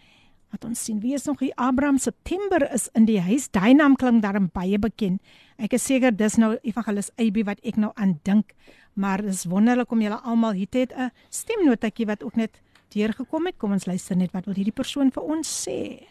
Wat 0.51 0.65
ons 0.65 0.83
sien 0.85 1.03
wie 1.03 1.15
is 1.15 1.27
nog 1.27 1.43
hier? 1.43 1.53
Abraham 1.57 1.99
September 1.99 2.65
is 2.73 2.89
in 2.95 3.07
die 3.07 3.21
huis. 3.21 3.51
Daai 3.53 3.75
naam 3.75 3.97
klink 3.97 4.23
daarom 4.25 4.49
baie 4.55 4.79
bekend. 4.79 5.21
Ek 5.59 5.77
is 5.77 5.87
seker 5.87 6.15
dis 6.17 6.39
nou 6.41 6.57
evangelis 6.63 7.13
AB 7.21 7.45
wat 7.47 7.63
ek 7.65 7.79
nou 7.81 7.93
aan 7.97 8.19
dink 8.25 8.55
maar 8.97 9.23
dis 9.23 9.45
wonderlik 9.45 9.91
om 9.93 10.01
julle 10.01 10.19
almal 10.25 10.57
hier 10.57 10.69
te 10.69 10.79
hê. 10.79 10.87
'n 10.89 11.13
stemnotetjie 11.31 12.07
wat 12.07 12.23
ook 12.23 12.37
net 12.37 12.63
deurgekom 12.89 13.47
het. 13.47 13.59
Kom 13.59 13.73
ons 13.73 13.87
luister 13.87 14.17
net 14.17 14.33
wat 14.33 14.45
wil 14.45 14.55
hierdie 14.55 14.73
persoon 14.73 15.11
vir 15.11 15.23
ons 15.23 15.69
sê 15.69 16.07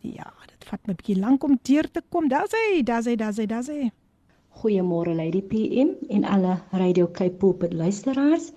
Ja, 0.00 0.30
dit 0.48 0.64
vat 0.64 0.80
my 0.86 0.92
'n 0.94 0.96
bietjie 0.96 1.20
lank 1.20 1.44
om 1.44 1.58
deur 1.62 1.86
te 1.90 2.00
kom. 2.08 2.28
Daar's 2.28 2.52
hy, 2.56 2.82
daar's 2.82 3.06
hy, 3.06 3.16
daar's 3.16 3.36
hy, 3.36 3.46
daar's 3.46 3.68
hy. 3.68 3.90
Goeiemôre 4.60 5.14
Lady 5.14 5.42
PM 5.42 5.90
en 6.08 6.24
alle 6.24 6.60
Radio 6.72 7.06
Cape 7.06 7.36
Pulpit 7.36 7.72
luisteraars. 7.72 8.52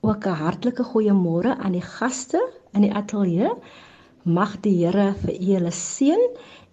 Ook 0.00 0.26
'n 0.26 0.40
hartlike 0.42 0.82
goeiemôre 0.82 1.56
aan 1.58 1.72
die 1.72 1.82
gaste 1.82 2.40
in 2.72 2.82
die 2.82 2.92
ateljee. 2.94 3.50
Mag 4.24 4.60
die 4.60 4.74
Here 4.84 5.14
vir 5.14 5.34
julle 5.34 5.70
seën. 5.70 6.18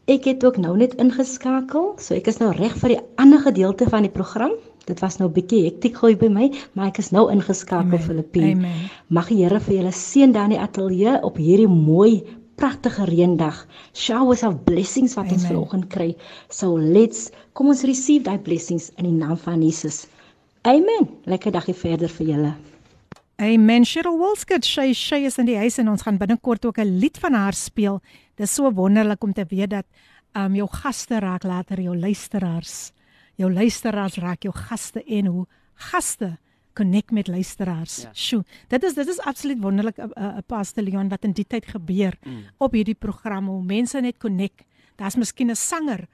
Ek 0.07 0.25
het 0.25 0.45
ook 0.45 0.57
nou 0.57 0.77
net 0.77 0.95
ingeskakel, 0.95 1.93
so 1.97 2.13
ek 2.13 2.27
is 2.27 2.39
nou 2.39 2.51
reg 2.51 2.75
vir 2.77 2.89
die 2.89 3.01
ander 3.17 3.39
gedeelte 3.39 3.89
van 3.89 4.01
die 4.01 4.11
program. 4.11 4.51
Dit 4.85 4.99
was 4.99 5.17
nou 5.17 5.29
bietjie 5.29 5.63
hektiek 5.63 5.95
gooi 5.97 6.15
by 6.15 6.27
my, 6.27 6.51
maar 6.73 6.87
ek 6.87 6.97
is 6.97 7.11
nou 7.11 7.31
ingeskakel 7.31 7.97
Filippine. 7.97 8.67
Mag 9.07 9.27
die 9.27 9.43
Here 9.43 9.59
vir 9.59 9.75
julle 9.75 9.91
seën 9.91 10.31
daar 10.31 10.43
in 10.43 10.49
die 10.49 10.59
ateljee 10.59 11.21
op 11.23 11.37
hierdie 11.37 11.67
mooi 11.67 12.23
pragtige 12.55 13.05
reendag. 13.05 13.65
Showers 13.93 14.43
of 14.43 14.63
blessings 14.63 15.15
wat 15.15 15.25
Amen. 15.25 15.39
ons 15.39 15.47
vanoggend 15.47 15.87
kry. 15.87 16.15
So 16.49 16.77
let's 16.77 17.29
kom 17.53 17.67
ons 17.73 17.83
receive 17.83 18.23
daai 18.23 18.39
blessings 18.39 18.91
in 18.97 19.09
die 19.09 19.15
naam 19.15 19.37
van 19.37 19.61
Jesus. 19.63 20.05
Amen. 20.65 21.09
Lekker 21.29 21.51
dagie 21.51 21.75
verder 21.77 22.09
vir 22.09 22.27
julle. 22.27 22.53
Amen. 23.35 23.83
Cheryl 23.85 24.17
Wolskut, 24.17 24.63
sy 24.63 24.93
sy 24.95 25.25
is 25.27 25.37
in 25.41 25.49
die 25.49 25.57
huis 25.59 25.77
en 25.81 25.91
ons 25.91 26.05
gaan 26.05 26.17
binnekort 26.17 26.65
ook 26.65 26.79
'n 26.79 26.99
lied 26.99 27.17
van 27.17 27.33
haar 27.33 27.53
speel. 27.53 28.01
Dis 28.35 28.53
so 28.53 28.71
wonderlik 28.71 29.23
om 29.23 29.33
te 29.33 29.45
weet 29.49 29.69
dat 29.69 29.85
um 30.33 30.55
jou 30.55 30.67
gaste 30.67 31.19
raak 31.19 31.43
later 31.43 31.81
jou 31.81 31.97
luisteraars. 31.97 32.91
Jou 33.35 33.51
luisteraars 33.51 34.15
raak 34.15 34.43
jou 34.43 34.53
gaste 34.53 35.03
en 35.03 35.25
hoe 35.25 35.45
gaste 35.75 36.37
connect 36.75 37.11
met 37.11 37.27
luisteraars. 37.27 38.01
Ja. 38.03 38.11
Sjoe, 38.13 38.43
dit 38.67 38.83
is 38.83 38.93
dit 38.93 39.07
is 39.07 39.19
absoluut 39.19 39.61
wonderlik 39.63 39.97
'n 39.97 40.11
uh, 40.15 40.23
uh, 40.23 40.37
Pastor 40.47 40.83
Leon 40.83 41.09
wat 41.09 41.23
in 41.23 41.31
die 41.31 41.47
tyd 41.47 41.65
gebeur 41.65 42.17
mm. 42.23 42.43
op 42.57 42.71
hierdie 42.71 42.99
program 42.99 43.47
hoe 43.47 43.63
mense 43.63 43.99
net 43.99 44.17
connect. 44.17 44.65
Daar's 44.95 45.15
miskien 45.15 45.51
'n 45.51 45.55
sanger 45.55 46.07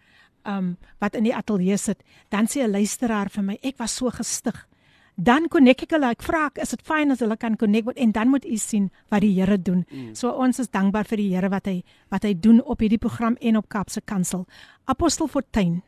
um 0.45 0.77
wat 0.99 1.15
in 1.15 1.23
die 1.23 1.35
ateljee 1.35 1.77
sit, 1.77 2.03
dan 2.29 2.47
sê 2.47 2.63
'n 2.63 2.71
luisteraar 2.71 3.29
vir 3.29 3.43
my, 3.43 3.57
ek 3.61 3.77
was 3.77 3.95
so 3.95 4.09
gestig. 4.09 4.67
Dan 5.15 5.47
connect 5.47 5.83
ek 5.83 5.91
hulle. 5.91 6.09
Ek 6.09 6.23
vra, 6.23 6.49
is 6.55 6.69
dit 6.69 6.81
fyn 6.81 7.11
as 7.11 7.19
hulle 7.19 7.37
kan 7.37 7.57
connect 7.57 7.85
word 7.85 7.97
en 7.97 8.11
dan 8.11 8.29
moet 8.29 8.45
u 8.45 8.57
sien 8.57 8.89
wat 9.09 9.21
die 9.21 9.33
Here 9.33 9.57
doen. 9.57 9.85
Mm. 9.91 10.15
So 10.15 10.31
ons 10.31 10.59
is 10.59 10.69
dankbaar 10.69 11.05
vir 11.05 11.17
die 11.17 11.35
Here 11.35 11.49
wat 11.49 11.65
hy 11.65 11.83
wat 12.09 12.23
hy 12.23 12.33
doen 12.33 12.61
op 12.61 12.79
hierdie 12.79 12.97
program 12.97 13.37
en 13.41 13.57
op 13.57 13.69
Kapse 13.69 14.01
Kansel. 14.01 14.47
Apostel 14.85 15.27
Fortuin. 15.27 15.83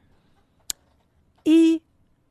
U 1.45 1.79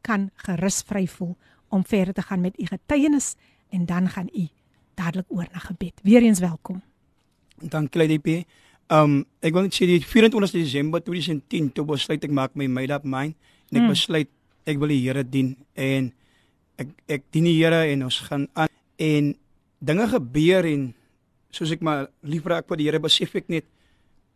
kan 0.03 0.31
gerus 0.37 0.83
vry 0.83 1.07
voel 1.07 1.37
om 1.73 1.85
verder 1.87 2.15
te 2.15 2.23
gaan 2.23 2.41
met 2.41 2.61
u 2.61 2.67
getuienis 2.67 3.35
en 3.69 3.87
dan 3.87 4.09
gaan 4.09 4.29
u 4.33 4.49
dadelik 4.95 5.27
oor 5.29 5.49
na 5.53 5.59
gebed. 5.59 6.01
Weereens 6.03 6.39
welkom. 6.39 6.83
Dankie 7.57 8.01
Lady 8.01 8.19
P. 8.19 8.45
Um 8.93 9.23
ek 9.41 9.55
wil 9.57 9.65
net 9.67 9.77
sê 9.77 9.89
die 9.89 10.01
24 10.05 10.53
Desember 10.53 11.01
2010 11.01 11.71
toe 11.73 11.85
besluit 11.89 12.25
ek 12.25 12.35
maak 12.35 12.57
my 12.59 12.69
made 12.69 12.93
up 12.93 13.07
mind 13.09 13.37
en 13.71 13.79
ek 13.79 13.85
hmm. 13.87 13.95
besluit 13.95 14.31
ek 14.69 14.81
wil 14.83 14.93
die 14.93 15.01
Here 15.01 15.25
dien 15.25 15.55
en 15.73 16.11
ek 16.77 16.93
ek 17.17 17.25
dien 17.33 17.49
die 17.49 17.57
Here 17.57 17.87
en 17.95 18.05
ons 18.09 18.21
gaan 18.27 18.49
aan 18.53 18.73
en 19.01 19.33
dinge 19.81 20.09
gebeur 20.13 20.69
en 20.69 20.91
soos 21.55 21.73
ek 21.73 21.81
maar 21.81 22.11
lief 22.21 22.45
raak 22.47 22.69
vir 22.69 22.83
die 22.83 22.91
Here 22.91 23.01
besef 23.01 23.33
ek 23.41 23.49
net 23.53 23.69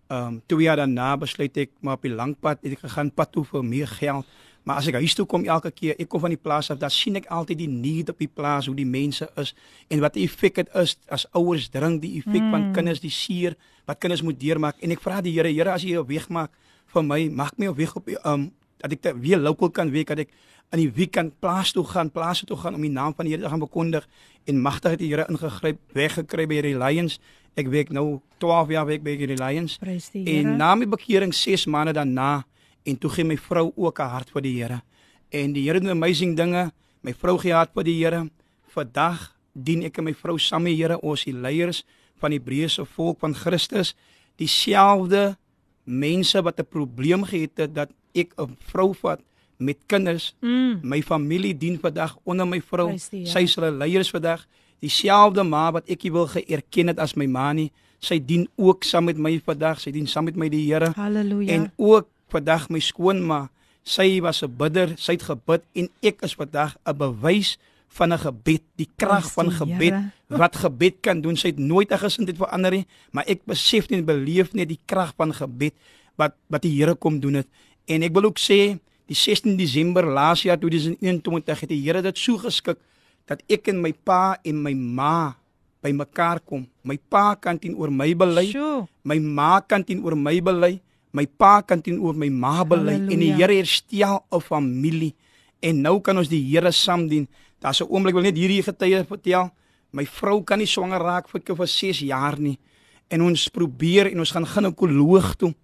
um 0.08 0.40
twee 0.48 0.70
jaar 0.70 0.80
daarna 0.80 1.12
besluit 1.20 1.56
ek 1.66 1.74
maar 1.84 2.00
op 2.00 2.08
die 2.08 2.14
lang 2.14 2.32
pad 2.38 2.62
het 2.62 2.78
ek 2.78 2.86
gegaan 2.86 3.12
pad 3.12 3.34
toe 3.34 3.44
vir 3.44 3.66
meer 3.66 3.90
geld 3.98 4.24
Maar 4.66 4.80
as 4.82 4.88
ek 4.90 4.98
huis 4.98 5.14
toe 5.14 5.24
kom 5.30 5.44
elke 5.46 5.70
keer, 5.70 5.94
ek 5.94 6.08
kom 6.10 6.24
van 6.24 6.32
die 6.34 6.40
plaas 6.42 6.72
af, 6.74 6.78
dan 6.82 6.90
sien 6.90 7.14
ek 7.20 7.28
altyd 7.30 7.60
die 7.60 7.70
need 7.70 8.10
op 8.10 8.18
die 8.18 8.26
plaas, 8.26 8.66
hoe 8.66 8.74
die 8.74 8.88
mense 8.88 9.28
is 9.38 9.52
en 9.86 10.02
wat 10.02 10.16
die 10.18 10.24
effek 10.26 10.58
dit 10.58 10.72
is 10.74 10.96
as 11.06 11.26
ouers 11.38 11.68
drink 11.70 12.02
die 12.02 12.16
effek 12.18 12.42
mm. 12.42 12.50
van 12.50 12.64
kinders 12.74 12.98
die 13.04 13.12
seer 13.14 13.54
wat 13.86 14.00
kinders 14.02 14.24
moet 14.26 14.40
deurmaak 14.40 14.82
en 14.82 14.90
ek 14.90 15.04
vra 15.04 15.20
die 15.22 15.36
Here, 15.36 15.52
Here 15.54 15.70
as 15.70 15.86
jy 15.86 15.94
'n 15.94 16.08
weg 16.10 16.26
maak 16.28 16.50
vir 16.90 17.02
my, 17.02 17.20
maak 17.30 17.54
my 17.58 17.70
'n 17.70 17.76
weg 17.78 17.94
op 17.94 18.10
um 18.24 18.50
dat 18.82 18.92
ek 18.92 19.14
weer 19.22 19.38
lokaal 19.38 19.70
kan 19.70 19.90
wees, 19.90 20.04
dat 20.04 20.18
ek 20.26 20.34
in 20.74 20.82
die 20.82 20.90
weekend 20.90 21.38
plaas 21.38 21.70
toe 21.72 21.84
gaan, 21.84 22.10
plase 22.10 22.46
toe 22.46 22.56
gaan 22.56 22.74
om 22.74 22.82
die 22.82 22.90
naam 22.90 23.14
van 23.14 23.24
die 23.26 23.34
Here 23.34 23.42
te 23.42 23.48
gaan 23.48 23.62
bekondig 23.62 24.08
en 24.46 24.60
magtig 24.60 24.90
het 24.90 24.98
die 24.98 25.10
Here 25.12 25.26
ingegryp, 25.30 25.78
weggekry 25.94 26.46
by 26.46 26.60
die 26.62 26.74
Lions. 26.78 27.20
Ek 27.56 27.70
werk 27.70 27.92
nou 27.94 28.20
12 28.42 28.74
jaar 28.74 28.86
werk 28.86 29.02
by 29.02 29.16
die 29.16 29.38
Lions. 29.38 29.78
En 30.12 30.56
na 30.56 30.74
my 30.74 30.88
bekering 30.88 31.32
6 31.34 31.66
maande 31.66 31.92
daarna 31.92 32.44
en 32.86 32.98
toe 32.98 33.10
gee 33.10 33.24
my 33.24 33.36
vrou 33.36 33.72
ook 33.74 33.98
'n 34.00 34.10
hart 34.14 34.30
vir 34.30 34.42
die 34.42 34.62
Here. 34.62 34.82
En 35.30 35.52
die 35.52 35.62
Here 35.66 35.80
doen 35.80 35.90
amazing 35.90 36.36
dinge. 36.36 36.72
My 37.02 37.14
vrou 37.14 37.38
gee 37.38 37.52
hart 37.52 37.70
vir 37.74 37.84
die 37.84 38.04
Here. 38.04 38.30
Vandag 38.68 39.36
dien 39.52 39.82
ek 39.82 39.98
en 39.98 40.04
my 40.04 40.14
vrou 40.14 40.38
saam 40.38 40.62
met 40.62 40.76
die 40.76 40.82
Here, 40.82 41.00
ons 41.00 41.24
die 41.24 41.34
leiers 41.34 41.84
van 42.20 42.30
die 42.30 42.38
Hebreëse 42.38 42.84
volk 42.84 43.20
van 43.20 43.34
Christus, 43.34 43.94
dieselfde 44.36 45.36
mense 45.84 46.42
wat 46.42 46.60
'n 46.60 46.66
probleem 46.68 47.24
gehad 47.24 47.56
het 47.56 47.74
dat 47.74 47.90
ek 48.14 48.32
'n 48.38 48.56
vrou 48.70 48.94
vat 48.94 49.20
met 49.56 49.78
kinders. 49.86 50.34
Mm. 50.40 50.80
My 50.82 51.02
familie 51.02 51.56
dien 51.56 51.78
vandag 51.78 52.16
onder 52.24 52.46
my 52.46 52.60
vrou. 52.60 52.98
Sy 52.98 53.42
is 53.42 53.54
hulle 53.54 53.70
leiers 53.70 54.10
vandag. 54.10 54.46
Dieselfde 54.80 55.42
ma 55.42 55.70
wat 55.72 55.88
ek 55.88 56.02
wil 56.12 56.26
geerken 56.26 56.86
het 56.92 56.98
as 56.98 57.14
my 57.14 57.26
ma 57.26 57.52
nie, 57.52 57.72
sy 57.98 58.18
dien 58.18 58.48
ook 58.56 58.84
saam 58.84 59.04
met 59.04 59.16
my 59.18 59.40
vandag. 59.44 59.80
Sy 59.80 59.90
dien 59.90 60.06
saam 60.06 60.24
met 60.24 60.36
my 60.36 60.48
die 60.48 60.72
Here. 60.72 60.92
Halleluja. 60.96 61.52
En 61.52 61.72
ook 61.76 62.08
vandag 62.28 62.68
my 62.70 62.80
skoonma, 62.80 63.48
sy 63.86 64.20
was 64.20 64.42
'n 64.42 64.50
bidder, 64.50 64.94
sy 64.98 65.12
het 65.12 65.22
gebid 65.22 65.62
en 65.74 65.88
ek 66.02 66.22
is 66.22 66.34
vandag 66.34 66.76
'n 66.84 66.96
bewys 66.96 67.58
van 67.88 68.12
'n 68.12 68.18
gebed, 68.18 68.62
die 68.76 68.88
krag 68.96 69.32
van 69.32 69.50
gebed 69.50 69.94
wat 70.40 70.56
gebed 70.56 71.00
kan 71.00 71.20
doen. 71.20 71.36
Sy 71.36 71.54
het 71.54 71.58
nooit 71.58 71.90
'n 71.90 71.98
gesindheid 71.98 72.36
verander 72.36 72.70
nie, 72.70 72.86
maar 73.12 73.24
ek 73.26 73.44
besef 73.46 73.88
en 73.90 74.04
beleef 74.04 74.52
net 74.52 74.68
die 74.68 74.80
krag 74.86 75.14
van 75.16 75.32
gebed 75.32 75.74
wat 76.16 76.34
wat 76.48 76.62
die 76.62 76.74
Here 76.76 76.94
kom 76.94 77.20
doen 77.20 77.34
het. 77.34 77.48
En 77.86 78.02
ek 78.02 78.12
wil 78.12 78.24
ook 78.24 78.38
sê, 78.38 78.78
die 79.06 79.14
16 79.14 79.56
Desember 79.56 80.04
laas 80.04 80.42
jaar 80.42 80.58
2021 80.58 81.60
het 81.60 81.68
die 81.68 81.82
Here 81.82 82.02
dit 82.02 82.18
so 82.18 82.38
geskik 82.38 82.78
dat 83.26 83.42
ek 83.48 83.68
en 83.68 83.80
my 83.80 83.92
pa 83.92 84.38
en 84.42 84.62
my 84.62 84.74
ma 84.74 85.36
by 85.82 85.92
mekaar 85.92 86.40
kom. 86.40 86.66
My 86.82 86.98
pa 86.98 87.34
kan 87.34 87.58
teenoor 87.58 87.90
my 87.90 88.14
bely, 88.14 88.50
my 89.02 89.18
ma 89.18 89.60
kan 89.60 89.84
teenoor 89.84 90.16
my 90.16 90.40
bely 90.40 90.80
my 91.16 91.24
pa 91.24 91.64
kan 91.64 91.80
teenoor 91.80 92.12
my 92.12 92.28
ma 92.28 92.60
bely 92.68 92.98
en 93.08 93.20
die 93.22 93.32
Here 93.32 93.56
herstel 93.56 94.20
'n 94.28 94.40
familie 94.40 95.14
en 95.64 95.80
nou 95.80 96.00
kan 96.00 96.18
ons 96.18 96.28
die 96.28 96.44
Here 96.44 96.72
saam 96.72 97.08
dien. 97.08 97.28
Daar's 97.60 97.80
'n 97.80 97.88
oomblik 97.88 98.14
wil 98.14 98.22
net 98.22 98.36
hierdie 98.36 98.62
getuie 98.62 99.04
vertel. 99.04 99.50
My 99.92 100.04
vrou 100.04 100.42
kan 100.44 100.58
nie 100.58 100.66
swanger 100.66 101.00
raak 101.00 101.28
vir 101.28 101.40
vir 101.56 101.66
6 101.66 102.00
jaar 102.00 102.38
nie. 102.38 102.58
En 103.08 103.22
ons 103.22 103.48
probeer 103.48 104.12
en 104.12 104.18
ons 104.18 104.30
gaan 104.30 104.46
ginekoloog 104.46 105.36
toe. 105.36 105.54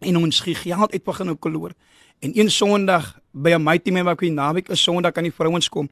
En 0.00 0.16
ons 0.16 0.40
gee 0.40 0.54
geld 0.54 0.92
uit 0.92 1.04
vir 1.04 1.14
ginekoloog. 1.14 1.72
En 2.20 2.30
een 2.38 2.50
Sondag 2.50 3.18
by 3.32 3.50
'n 3.50 3.62
my 3.62 3.78
team 3.78 4.04
wat 4.04 4.22
ek 4.22 4.30
naweek 4.30 4.70
'n 4.70 4.76
Sondag 4.76 5.12
kan 5.12 5.24
die 5.24 5.32
vrouens 5.32 5.68
kom. 5.68 5.88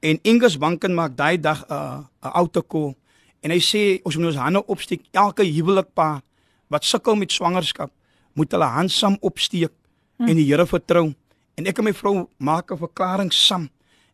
En 0.00 0.18
Engels 0.22 0.58
banken 0.58 0.94
maak 0.94 1.16
daai 1.16 1.40
dag 1.40 1.64
'n 1.68 1.72
uh, 1.72 1.98
'n 2.22 2.32
autoko. 2.34 2.94
En 3.40 3.50
hy 3.50 3.60
sê 3.60 4.02
ons 4.02 4.16
moet 4.16 4.26
ons 4.26 4.36
hande 4.36 4.66
opsteek 4.66 5.00
elke 5.12 5.42
huwelikpaar 5.42 6.20
wat 6.68 6.84
sukkel 6.84 7.16
met 7.16 7.32
swangerskap 7.32 7.90
moet 8.34 8.52
hulle 8.52 8.64
hand 8.64 8.92
saam 8.92 9.16
opsteek 9.20 9.72
hm. 10.16 10.28
en 10.28 10.36
die 10.36 10.46
Here 10.48 10.66
vertrou. 10.66 11.12
En 11.58 11.68
ek 11.68 11.78
en 11.78 11.84
my 11.84 11.92
vrou 11.92 12.28
maak 12.38 12.72
'n 12.72 12.78
verklaring 12.78 13.32
saam. 13.32 13.68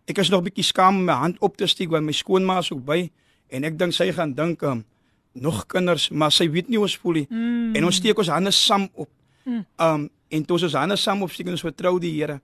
Ek 0.09 0.19
is 0.19 0.31
nog 0.31 0.43
bietjie 0.43 0.65
skaam 0.65 0.97
om 0.97 1.05
my 1.05 1.13
hand 1.13 1.39
op 1.41 1.57
te 1.57 1.67
steek 1.67 1.91
want 1.91 2.05
my 2.05 2.13
skoonma 2.13 2.59
is 2.59 2.73
ook 2.73 2.85
by 2.85 3.11
en 3.49 3.65
ek 3.65 3.79
dink 3.79 3.93
sy 3.93 4.13
gaan 4.13 4.35
dink 4.35 4.63
um, 4.63 4.85
nog 5.33 5.67
kinders, 5.67 6.09
maar 6.11 6.33
sy 6.33 6.49
weet 6.51 6.69
nie 6.69 6.77
hoe 6.77 6.87
ons 6.87 6.97
voel 6.97 7.13
nie. 7.13 7.27
Mm. 7.31 7.77
En 7.77 7.85
ons 7.85 7.97
steek 7.97 8.19
ons 8.19 8.29
hande 8.29 8.51
saam 8.51 8.89
op. 8.95 9.11
Mm. 9.45 9.65
Um 9.77 10.09
en 10.29 10.45
toe 10.45 10.59
ons 10.61 10.75
hande 10.77 10.97
saam 10.97 11.23
op 11.23 11.33
steek 11.33 11.47
en 11.47 11.57
ons 11.57 11.65
vertrou 11.65 11.99
die 12.01 12.13
Here. 12.13 12.41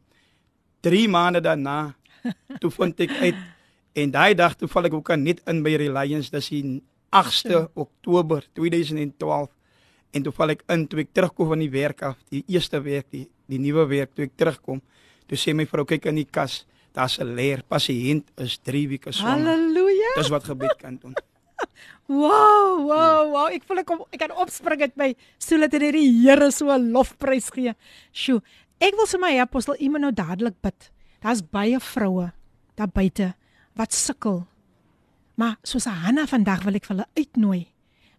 3 0.81 1.09
maande 1.09 1.41
daarna 1.41 1.95
toe 2.61 2.71
vind 2.71 3.01
ek 3.01 3.11
uit 3.21 3.41
en 3.95 4.11
daai 4.11 4.35
dag 4.35 4.57
toe 4.57 4.69
val 4.69 4.89
ek 4.89 4.95
ook 4.95 5.13
net 5.21 5.43
in 5.49 5.63
by 5.63 5.77
Reliance, 5.81 6.31
dis 6.31 6.49
die 6.49 6.83
8ste 7.15 7.69
Oktober 7.75 8.45
2012. 8.53 9.51
En 10.15 10.23
toe 10.23 10.33
val 10.33 10.55
ek 10.55 10.63
in 10.71 10.87
toe 10.91 11.03
ek 11.03 11.11
terugkom 11.17 11.51
van 11.55 11.63
die 11.65 11.73
werk 11.73 12.05
af, 12.07 12.19
die 12.31 12.45
eerste 12.47 12.81
week, 12.85 13.11
die 13.11 13.27
die 13.51 13.59
nuwe 13.61 13.85
week 13.91 14.15
toe 14.17 14.25
ek 14.25 14.39
terugkom. 14.41 14.81
Toe 15.29 15.37
sê 15.37 15.53
my 15.57 15.67
vrou 15.69 15.85
kyk 15.89 16.07
in 16.09 16.23
die 16.23 16.29
kas, 16.29 16.65
daar's 16.95 17.19
'n 17.19 17.35
leer 17.37 17.63
pasiënt 17.69 18.25
is 18.41 18.59
3 18.59 18.89
weke 18.89 19.13
swanger. 19.13 19.45
Halleluja. 19.45 20.15
Dis 20.17 20.31
wat 20.31 20.45
gebed 20.45 20.77
kan 20.79 20.99
doen. 21.03 21.15
Wow, 22.07 22.85
wow, 22.85 23.33
wow. 23.33 23.47
Ek 23.49 23.65
voel 23.65 23.79
ek 23.81 23.87
kom 23.87 24.03
ek 24.13 24.21
kan 24.21 24.33
opspring 24.37 24.83
uit 24.83 24.97
my 24.97 25.15
stoel 25.41 25.65
dat 25.65 25.73
net 25.81 25.95
die 25.97 26.13
Here 26.21 26.51
so 26.53 26.69
'n 26.69 26.93
lofprys 26.93 27.49
gee. 27.51 27.73
Sjoe. 28.13 28.43
Ek 28.79 28.95
wil 28.95 29.07
vir 29.07 29.21
my 29.21 29.41
apostel 29.41 29.77
iemand 29.81 30.03
nou 30.03 30.13
dadelik 30.13 30.61
bid. 30.61 30.91
Daar's 31.23 31.41
baie 31.41 31.81
vroue 31.81 32.33
daar 32.77 32.89
buite 32.93 33.35
wat 33.75 33.93
sukkel. 33.93 34.47
Maar 35.35 35.57
soos 35.63 35.85
Hanna 35.85 36.27
vandag 36.27 36.63
wil 36.65 36.75
ek 36.75 36.85
vir 36.85 36.97
hulle 36.97 37.09
uitnooi 37.17 37.67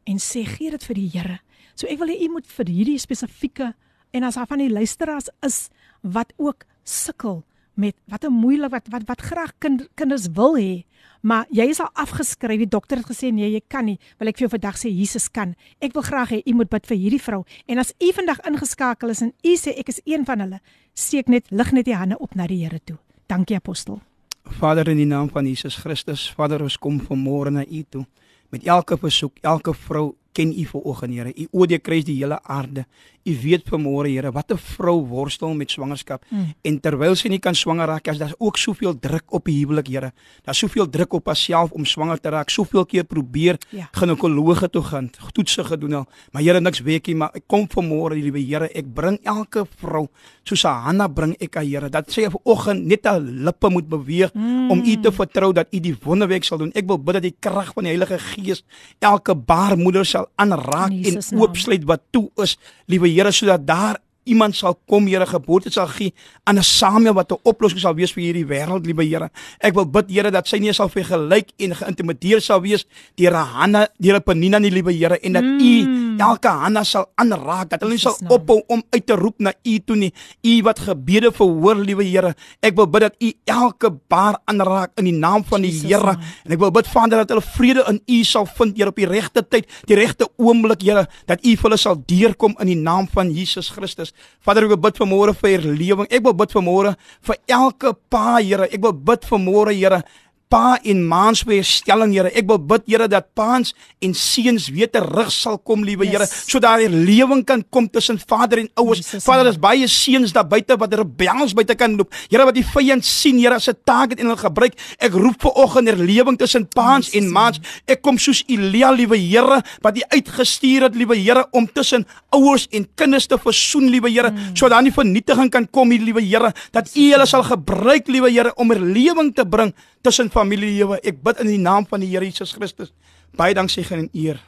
en 0.05 0.17
sê 0.17 0.45
gee 0.45 0.71
dit 0.71 0.83
vir 0.83 0.95
die 0.95 1.09
Here. 1.13 1.39
So 1.75 1.87
ek 1.91 1.99
wil 1.99 2.11
hê 2.13 2.21
u 2.23 2.31
moet 2.37 2.47
vir 2.47 2.71
hierdie 2.71 2.99
spesifieke 2.99 3.73
en 4.15 4.23
as 4.23 4.37
daar 4.39 4.47
van 4.47 4.63
die 4.63 4.71
luisteraars 4.71 5.27
is 5.43 5.69
wat 6.01 6.31
ook 6.37 6.63
sukkel 6.83 7.43
met 7.75 7.95
wat 8.07 8.23
'n 8.23 8.31
moeilik 8.31 8.71
wat 8.71 8.87
wat 8.89 9.03
wat 9.05 9.21
graag 9.21 9.51
kind, 9.59 9.89
kinders 9.95 10.27
wil 10.33 10.55
hê, 10.55 10.85
maar 11.21 11.45
jy 11.49 11.65
is 11.69 11.79
al 11.79 11.89
afgeskryf. 11.93 12.57
Die 12.57 12.67
dokter 12.67 12.97
het 12.97 13.05
gesê 13.05 13.33
nee, 13.33 13.51
jy 13.51 13.61
kan 13.67 13.85
nie. 13.85 13.99
Wil 14.17 14.27
ek 14.27 14.37
vir 14.37 14.47
jou 14.47 14.59
vandag 14.59 14.77
sê 14.77 14.89
Jesus 14.89 15.31
kan. 15.31 15.55
Ek 15.81 15.93
wil 15.93 16.01
graag 16.01 16.29
hê 16.29 16.41
u 16.45 16.53
moet 16.53 16.69
bid 16.69 16.87
vir 16.87 16.97
hierdie 16.97 17.21
vrou. 17.21 17.43
En 17.67 17.77
as 17.77 17.93
u 17.99 18.11
vandag 18.13 18.39
ingeskakel 18.47 19.09
is 19.09 19.21
en 19.21 19.33
u 19.43 19.55
sê 19.55 19.77
ek 19.77 19.89
is 19.89 20.01
een 20.05 20.25
van 20.25 20.39
hulle, 20.39 20.59
steek 20.93 21.27
net 21.27 21.51
lig 21.51 21.71
net 21.71 21.85
die 21.85 21.95
hande 21.95 22.17
op 22.17 22.35
na 22.35 22.47
die 22.47 22.63
Here 22.63 22.79
toe. 22.83 22.97
Dankie 23.27 23.55
apostel. 23.55 24.01
Vader 24.43 24.89
in 24.89 24.97
die 24.97 25.05
naam 25.05 25.29
van 25.29 25.45
Jesus 25.45 25.75
Christus, 25.75 26.31
Vader 26.31 26.61
ons 26.61 26.77
kom 26.77 26.99
vanmôre 26.99 27.49
na 27.49 27.65
u 27.65 27.83
toe 27.89 28.05
met 28.49 28.63
elke 28.63 28.97
versoek, 28.97 29.33
elke 29.41 29.73
vrou 29.73 30.15
ken 30.35 30.51
u 30.51 30.65
vir 30.67 30.81
oggend 30.91 31.15
Here. 31.15 31.31
U 31.31 31.47
oordeel 31.51 31.79
kruis 31.79 32.05
die 32.07 32.17
hele 32.19 32.39
aarde. 32.43 32.85
U 33.25 33.33
weet 33.41 33.69
vanmôre 33.71 34.11
Here 34.11 34.31
wat 34.31 34.51
'n 34.51 34.57
vrou 34.57 34.99
worstel 35.07 35.53
met 35.55 35.71
swangerskap 35.71 36.25
mm. 36.29 36.53
en 36.61 36.79
terwyl 36.79 37.15
sy 37.15 37.29
nie 37.29 37.39
kan 37.39 37.55
swanger 37.55 37.87
raak, 37.87 38.07
as 38.07 38.17
daar 38.17 38.35
ook 38.37 38.57
soveel 38.57 38.99
druk 38.99 39.33
op 39.33 39.45
die 39.45 39.57
huwelik 39.59 39.87
Here. 39.87 40.11
Daar's 40.43 40.59
soveel 40.59 40.89
druk 40.89 41.13
op 41.13 41.25
haarself 41.25 41.71
om 41.71 41.85
swanger 41.85 42.19
te 42.19 42.29
raak. 42.29 42.49
Soveel 42.49 42.85
keer 42.85 43.03
probeer 43.03 43.57
ja. 43.69 43.89
ginekologe 43.91 44.69
toe 44.69 44.83
gaan, 44.83 45.09
toetse 45.33 45.63
gedoen 45.63 45.93
al, 45.93 46.05
maar 46.31 46.41
Here 46.41 46.59
niks 46.59 46.81
weekie, 46.81 47.15
maar 47.15 47.31
ek 47.33 47.47
kom 47.47 47.67
vanmôre 47.67 48.15
liewe 48.15 48.39
Here, 48.39 48.69
ek 48.75 48.93
bring 48.93 49.19
elke 49.23 49.65
vrou 49.79 50.07
soos 50.43 50.63
Hanna 50.63 51.07
bring 51.07 51.33
ek 51.41 51.57
aan 51.57 51.65
Here 51.65 51.89
dat 51.89 52.11
sy 52.13 52.27
vanoggend 52.29 52.85
net 52.85 53.05
haar 53.09 53.21
lippe 53.21 53.69
moet 53.69 53.87
beweeg 53.89 54.33
mm. 54.33 54.71
om 54.71 54.83
u 54.85 54.95
te 55.01 55.11
vertrou 55.11 55.51
dat 55.53 55.71
u 55.73 55.79
die 55.79 55.95
wonderwerk 56.03 56.43
sal 56.43 56.61
doen. 56.61 56.73
Ek 56.75 56.87
wil 56.89 56.99
bid 57.01 57.19
dat 57.19 57.25
die 57.25 57.35
krag 57.39 57.73
van 57.73 57.87
die 57.87 57.95
Heilige 57.95 58.19
Gees 58.19 58.63
elke 58.99 59.35
baarmoeder 59.35 60.05
sal 60.05 60.24
aanraak 60.35 60.91
en 60.91 61.21
oopsluit 61.39 61.83
wat 61.83 62.01
toe 62.09 62.29
is, 62.43 62.57
liewe 62.85 63.09
Here, 63.09 63.31
sodat 63.31 63.67
daar 63.67 63.99
iemand 64.25 64.55
sal 64.57 64.75
kom, 64.89 65.07
Here, 65.07 65.25
geboorte 65.29 65.71
sal 65.71 65.87
gee 65.87 66.13
aan 66.43 66.57
'n 66.57 66.63
Samuel 66.63 67.13
wat 67.13 67.31
'n 67.31 67.39
oplossing 67.43 67.79
sal 67.79 67.95
wees 67.95 68.11
vir 68.13 68.23
hierdie 68.23 68.45
wêreld, 68.45 68.85
liewe 68.85 69.03
Here. 69.05 69.29
Ek 69.59 69.73
wil 69.73 69.85
bid, 69.85 70.09
Here, 70.09 70.31
dat 70.31 70.47
sy 70.47 70.57
nie 70.57 70.73
sal 70.73 70.89
vergelyk 70.89 71.49
en 71.57 71.75
geïntimideer 71.75 72.41
sal 72.41 72.61
wees 72.61 72.85
deur 73.15 73.33
'n 73.33 73.45
Hanna, 73.45 73.87
deur 73.99 74.17
'n 74.17 74.23
Penina 74.23 74.59
nie, 74.59 74.71
liewe 74.71 74.91
Here, 74.91 75.19
en 75.19 75.33
dat 75.33 75.43
U 75.43 75.73
mm. 75.85 76.19
elke 76.19 76.47
Hanna 76.47 76.83
sal 76.83 77.05
aanraak, 77.15 77.69
dat 77.69 77.81
hulle 77.81 77.93
nie 77.93 77.99
sal 77.99 78.17
ophou 78.27 78.63
om 78.67 78.83
uit 78.89 79.05
te 79.05 79.13
roep 79.13 79.39
na 79.39 79.53
U 79.63 79.79
toe 79.79 79.95
nie. 79.95 80.13
U 80.43 80.61
wat 80.63 80.79
gebede 80.79 81.31
verhoor, 81.31 81.75
liewe 81.75 82.03
Here. 82.03 82.35
Ek 82.61 82.75
wil 82.75 82.87
bid 82.87 83.01
dat 83.01 83.15
U 83.19 83.31
elke 83.45 83.91
baar 84.07 84.39
aanraak 84.45 84.91
in 84.97 85.05
die 85.05 85.13
naam 85.13 85.43
van 85.43 85.61
die 85.61 85.71
Here. 85.71 86.17
En 86.45 86.51
ek 86.51 86.59
wil 86.59 86.71
bid, 86.71 86.87
Vader, 86.87 87.25
dat 87.25 87.29
hulle 87.29 87.41
vrede 87.41 87.85
in 87.87 88.01
U 88.07 88.23
sal 88.23 88.45
vind, 88.45 88.77
Here, 88.77 88.89
op 88.89 88.95
die 88.95 89.07
regte 89.07 89.47
tyd, 89.47 89.69
die 89.85 89.95
regte 89.95 90.29
oomblik, 90.37 90.81
Here, 90.81 91.07
dat 91.25 91.45
U 91.45 91.55
vir 91.55 91.69
hulle 91.69 91.77
sal 91.77 92.01
deurkom 92.05 92.55
in 92.59 92.67
die 92.67 92.79
naam 92.79 93.07
van 93.07 93.31
Jesus 93.31 93.69
Christus. 93.69 94.14
Vader, 94.45 94.65
ek 94.67 94.75
wil 94.75 94.81
bid 94.85 94.99
vir 95.01 95.09
môre 95.09 95.33
vir 95.39 95.65
lewing. 95.65 96.09
Ek 96.09 96.23
wil 96.25 96.35
bid 96.37 96.53
vir 96.55 96.65
môre 96.65 96.93
vir 97.27 97.39
elke 97.47 97.95
pa, 98.09 98.37
Here. 98.39 98.69
Ek 98.69 98.81
wil 98.83 98.93
bid 98.93 99.25
vir 99.29 99.41
môre, 99.41 99.75
Here, 99.75 100.03
pa 100.49 100.77
en 100.83 101.01
maans 101.07 101.43
weer 101.47 101.63
stelling 101.65 102.13
Here. 102.15 102.31
Ek 102.31 102.47
wil 102.49 102.59
bid 102.59 102.85
Here 102.89 103.07
dat 103.11 103.31
paans 103.37 103.73
en 104.03 104.13
seuns 104.17 104.67
weer 104.73 104.89
terug 104.91 105.31
sal 105.33 105.57
kom, 105.57 105.83
liewe 105.85 106.05
Here, 106.07 106.25
yes. 106.25 106.45
sodat 106.49 106.79
daar 106.79 106.89
lewing 106.89 107.43
kan 107.45 107.63
kom 107.69 107.89
tussen 107.89 108.19
vader 108.19 108.61
en 108.63 108.69
ouers. 108.81 109.01
Vader, 109.23 109.49
daar's 109.49 109.59
baie 109.61 109.87
seuns 109.91 110.33
daar 110.35 110.47
buite 110.47 110.77
wat 110.79 110.93
rebels 110.93 111.55
buite 111.57 111.75
kan 111.75 111.97
loop. 111.97 112.13
Here 112.29 112.45
wat 112.47 112.57
die 112.57 112.65
vyand 112.65 113.05
sien, 113.05 113.39
Here, 113.41 113.55
as 113.55 113.69
'n 113.69 113.77
taak 113.83 114.11
het 114.11 114.19
en 114.19 114.29
hulle 114.29 114.37
gebruik. 114.37 114.73
Ek 114.99 115.13
roep 115.13 115.41
vir 115.41 115.51
oggend 115.55 115.87
er 115.87 115.97
lewing 115.97 116.37
tussen 116.37 116.67
paans 116.67 117.11
en 117.13 117.31
maans. 117.31 117.59
Ek 117.87 118.01
kom 118.01 118.17
soos 118.17 118.43
Elia, 118.47 118.91
liewe 118.91 119.17
Here, 119.17 119.61
wat 119.81 119.97
U 119.97 120.01
uitgestuur 120.09 120.81
het, 120.83 120.95
liewe 120.95 121.15
Here, 121.15 121.47
om 121.51 121.67
tussen 121.67 122.05
ouers 122.29 122.67
en 122.71 122.87
kinders 122.95 123.27
te 123.27 123.37
versoen, 123.37 123.89
liewe 123.89 124.09
Here, 124.09 124.31
mm. 124.31 124.55
sodat 124.55 124.77
daar 124.77 124.83
nie 124.83 124.91
vernietiging 124.91 125.49
kan 125.49 125.67
kom 125.69 125.91
liewe 125.91 126.21
Here, 126.21 126.53
dat 126.71 126.89
U 126.95 127.11
hulle 127.11 127.25
sal 127.25 127.43
gebruik, 127.43 128.07
liewe 128.07 128.31
Here, 128.31 128.53
om 128.55 128.71
er 128.71 128.79
lewing 128.79 129.33
te 129.35 129.45
bring 129.45 129.73
tussen 130.05 130.29
familielewe. 130.29 130.99
Ek 131.01 131.17
bid 131.23 131.41
in 131.41 131.49
die 131.49 131.61
naam 131.61 131.87
van 131.89 132.03
die 132.03 132.11
Here 132.11 132.27
Jesus 132.27 132.53
Christus. 132.53 132.91
Baie 133.35 133.55
dankie 133.57 133.85
en 133.95 134.09
eer. 134.13 134.41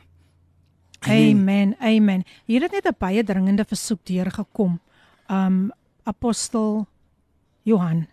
Amen. 1.08 1.76
Amen. 1.80 2.24
Hier 2.45 2.62
het 2.62 2.72
net 2.72 2.86
'n 2.86 2.95
baie 2.99 3.24
dringende 3.24 3.66
versoek 3.66 4.05
deurgekom. 4.05 4.80
Um 5.30 5.72
apostel 6.03 6.88
Johan. 7.64 8.08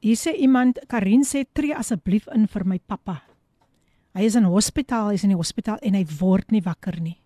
Hier 0.00 0.16
sê 0.16 0.36
iemand, 0.36 0.78
Karin 0.86 1.24
sê 1.24 1.44
tree 1.52 1.74
asseblief 1.74 2.28
in 2.34 2.46
vir 2.46 2.64
my 2.64 2.78
pappa. 2.78 3.22
Hy 4.14 4.22
is 4.22 4.34
in 4.34 4.44
hospitaal, 4.44 5.08
hy 5.08 5.14
is 5.14 5.24
in 5.24 5.30
die 5.30 5.36
hospitaal 5.36 5.78
en 5.82 5.94
hy 5.94 6.06
word 6.20 6.50
nie 6.50 6.62
wakker 6.62 7.00
nie. 7.00 7.18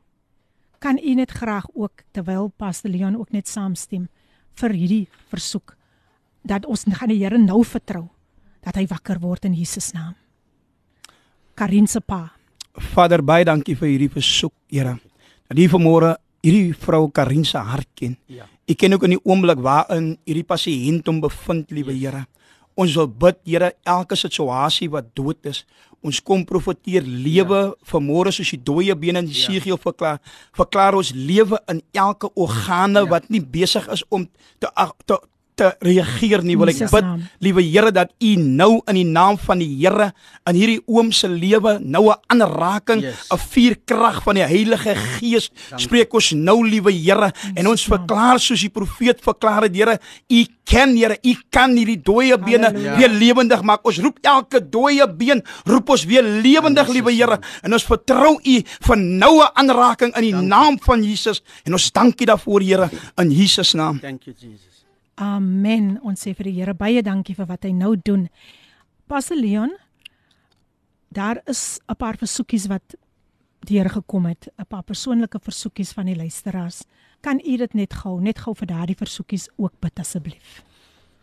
Kan 0.78 0.98
u 0.98 1.14
net 1.14 1.30
graag 1.30 1.66
ook 1.74 2.02
terwyl 2.12 2.48
Pastor 2.56 2.90
Leon 2.90 3.16
ook 3.16 3.30
net 3.32 3.46
saamstem 3.48 4.08
vir 4.54 4.70
hierdie 4.70 5.08
versoek 5.28 5.76
dat 6.42 6.66
ons 6.66 6.84
gaan 6.84 7.08
die 7.08 7.18
Here 7.18 7.38
nou 7.38 7.64
vertrou 7.64 8.08
dat 8.62 8.78
hy 8.78 8.86
wakker 8.90 9.20
word 9.22 9.46
in 9.48 9.56
Jesus 9.58 9.90
naam. 9.96 10.14
Karin 11.58 11.88
se 11.90 12.00
pa. 12.00 12.30
Vader, 12.94 13.20
baie 13.22 13.44
dankie 13.44 13.76
vir 13.76 13.90
hierdie 13.92 14.12
versoek, 14.12 14.54
Here. 14.72 14.96
Dat 15.50 15.58
U 15.60 15.66
vanmôre 15.74 16.14
hierdie 16.42 16.72
vrou 16.72 17.10
Karin 17.12 17.44
se 17.44 17.60
hart 17.60 17.88
ken. 17.98 18.16
Ja. 18.32 18.46
Ek 18.64 18.78
ken 18.80 18.94
ook 18.96 19.04
in 19.04 19.18
die 19.18 19.24
oomblik 19.26 19.60
waarin 19.60 20.14
hierdie 20.24 20.46
pasiënt 20.48 21.10
hom 21.10 21.20
bevind, 21.20 21.74
liewe 21.74 21.92
Here. 21.92 22.24
Ons 22.78 22.96
wil 22.96 23.10
bid, 23.10 23.42
Here, 23.44 23.74
elke 23.84 24.16
situasie 24.16 24.88
wat 24.90 25.10
dood 25.18 25.50
is, 25.50 25.66
ons 26.02 26.22
kom 26.24 26.46
profeteer 26.48 27.04
lewe 27.04 27.58
ja. 27.58 27.74
vanmôre 27.92 28.32
soos 28.34 28.54
die 28.54 28.62
dooie 28.62 28.94
bene 28.98 29.20
in 29.22 29.28
Jesegiel 29.30 29.76
ja. 29.76 29.82
verklaar. 29.82 30.22
Verklaar 30.56 30.96
ons 30.98 31.12
lewe 31.14 31.60
in 31.70 31.82
elke 31.92 32.32
organe 32.32 33.04
ja. 33.04 33.10
wat 33.12 33.28
nie 33.30 33.42
besig 33.42 33.86
is 33.92 34.02
om 34.08 34.26
te 34.62 34.72
te 35.06 35.20
te 35.62 35.70
reageer 35.86 36.42
nie 36.46 36.56
wil 36.58 36.70
ek 36.72 36.80
bid 36.90 37.10
liewe 37.44 37.62
Here 37.62 37.92
dat 37.94 38.10
u 38.20 38.34
nou 38.36 38.80
in 38.90 38.98
die 38.98 39.06
naam 39.06 39.38
van 39.40 39.62
die 39.62 39.70
Here 39.78 40.10
in 40.50 40.58
hierdie 40.58 40.80
oom 40.90 41.12
se 41.14 41.28
lewe 41.30 41.78
nou 41.80 42.10
'n 42.10 42.18
aanraking 42.32 43.02
'n 43.02 43.04
yes. 43.04 43.30
vuurkrag 43.52 44.22
van 44.24 44.34
die 44.34 44.46
Heilige 44.46 44.94
Gees 44.94 45.50
spreek 45.76 46.14
ons 46.14 46.32
nou 46.32 46.62
liewe 46.66 46.92
Here 46.92 47.32
en 47.54 47.66
ons 47.66 47.84
verklaar 47.84 48.40
soos 48.40 48.60
die 48.60 48.72
profeet 48.72 49.22
verklaar 49.22 49.62
het 49.62 49.76
Here 49.76 49.98
u 50.28 50.44
ken 50.64 50.96
Here 50.96 51.18
u 51.22 51.34
kan 51.50 51.76
hierdie 51.76 52.00
dooie 52.02 52.38
bene 52.38 52.70
Halleluja. 52.70 52.96
weer 52.96 53.08
lewendig 53.10 53.62
maak. 53.62 53.84
Ons 53.84 53.98
roep 53.98 54.18
elke 54.22 54.60
dooie 54.60 55.06
been 55.06 55.42
roep 55.64 55.88
ons 55.88 56.04
weer 56.04 56.22
lewendig 56.22 56.88
liewe 56.88 57.12
Here 57.12 57.38
en 57.62 57.72
ons 57.72 57.84
vertrou 57.84 58.38
u 58.42 58.56
vir 58.86 58.96
nou 58.96 59.42
'n 59.42 59.50
aanraking 59.54 60.16
in 60.16 60.22
die 60.22 60.32
Dank 60.32 60.48
naam 60.48 60.78
van 60.80 61.02
Jesus 61.02 61.42
en 61.64 61.72
ons 61.72 61.92
dankie 61.92 62.26
daarvoor 62.26 62.60
Here 62.60 62.90
in 63.16 63.30
Jesus 63.30 63.74
naam. 63.74 64.00
Thank 64.00 64.24
you 64.24 64.34
Jesus 64.38 64.71
Amen. 65.22 65.98
Ons 66.02 66.24
sê 66.24 66.32
vir 66.34 66.48
die 66.50 66.56
Here 66.56 66.74
baie 66.74 67.02
dankie 67.04 67.36
vir 67.38 67.46
wat 67.46 67.66
hy 67.68 67.72
nou 67.76 67.94
doen. 67.94 68.26
Pastor 69.10 69.38
Leon, 69.38 69.74
daar 71.14 71.42
is 71.46 71.78
'n 71.88 71.94
paar 71.94 72.16
versoekies 72.16 72.66
wat 72.66 72.96
deur 73.60 73.88
gekom 73.88 74.26
het, 74.26 74.48
'n 74.58 74.66
paar 74.66 74.82
persoonlike 74.82 75.38
versoekies 75.38 75.92
van 75.92 76.06
die 76.06 76.16
luisteraars. 76.16 76.84
Kan 77.20 77.40
u 77.44 77.56
dit 77.56 77.74
net 77.74 77.94
gou, 77.94 78.20
net 78.20 78.38
gou 78.38 78.54
vir 78.54 78.66
daardie 78.66 78.96
versoekies 78.96 79.48
ook 79.56 79.72
bid 79.80 79.98
asseblief? 79.98 80.64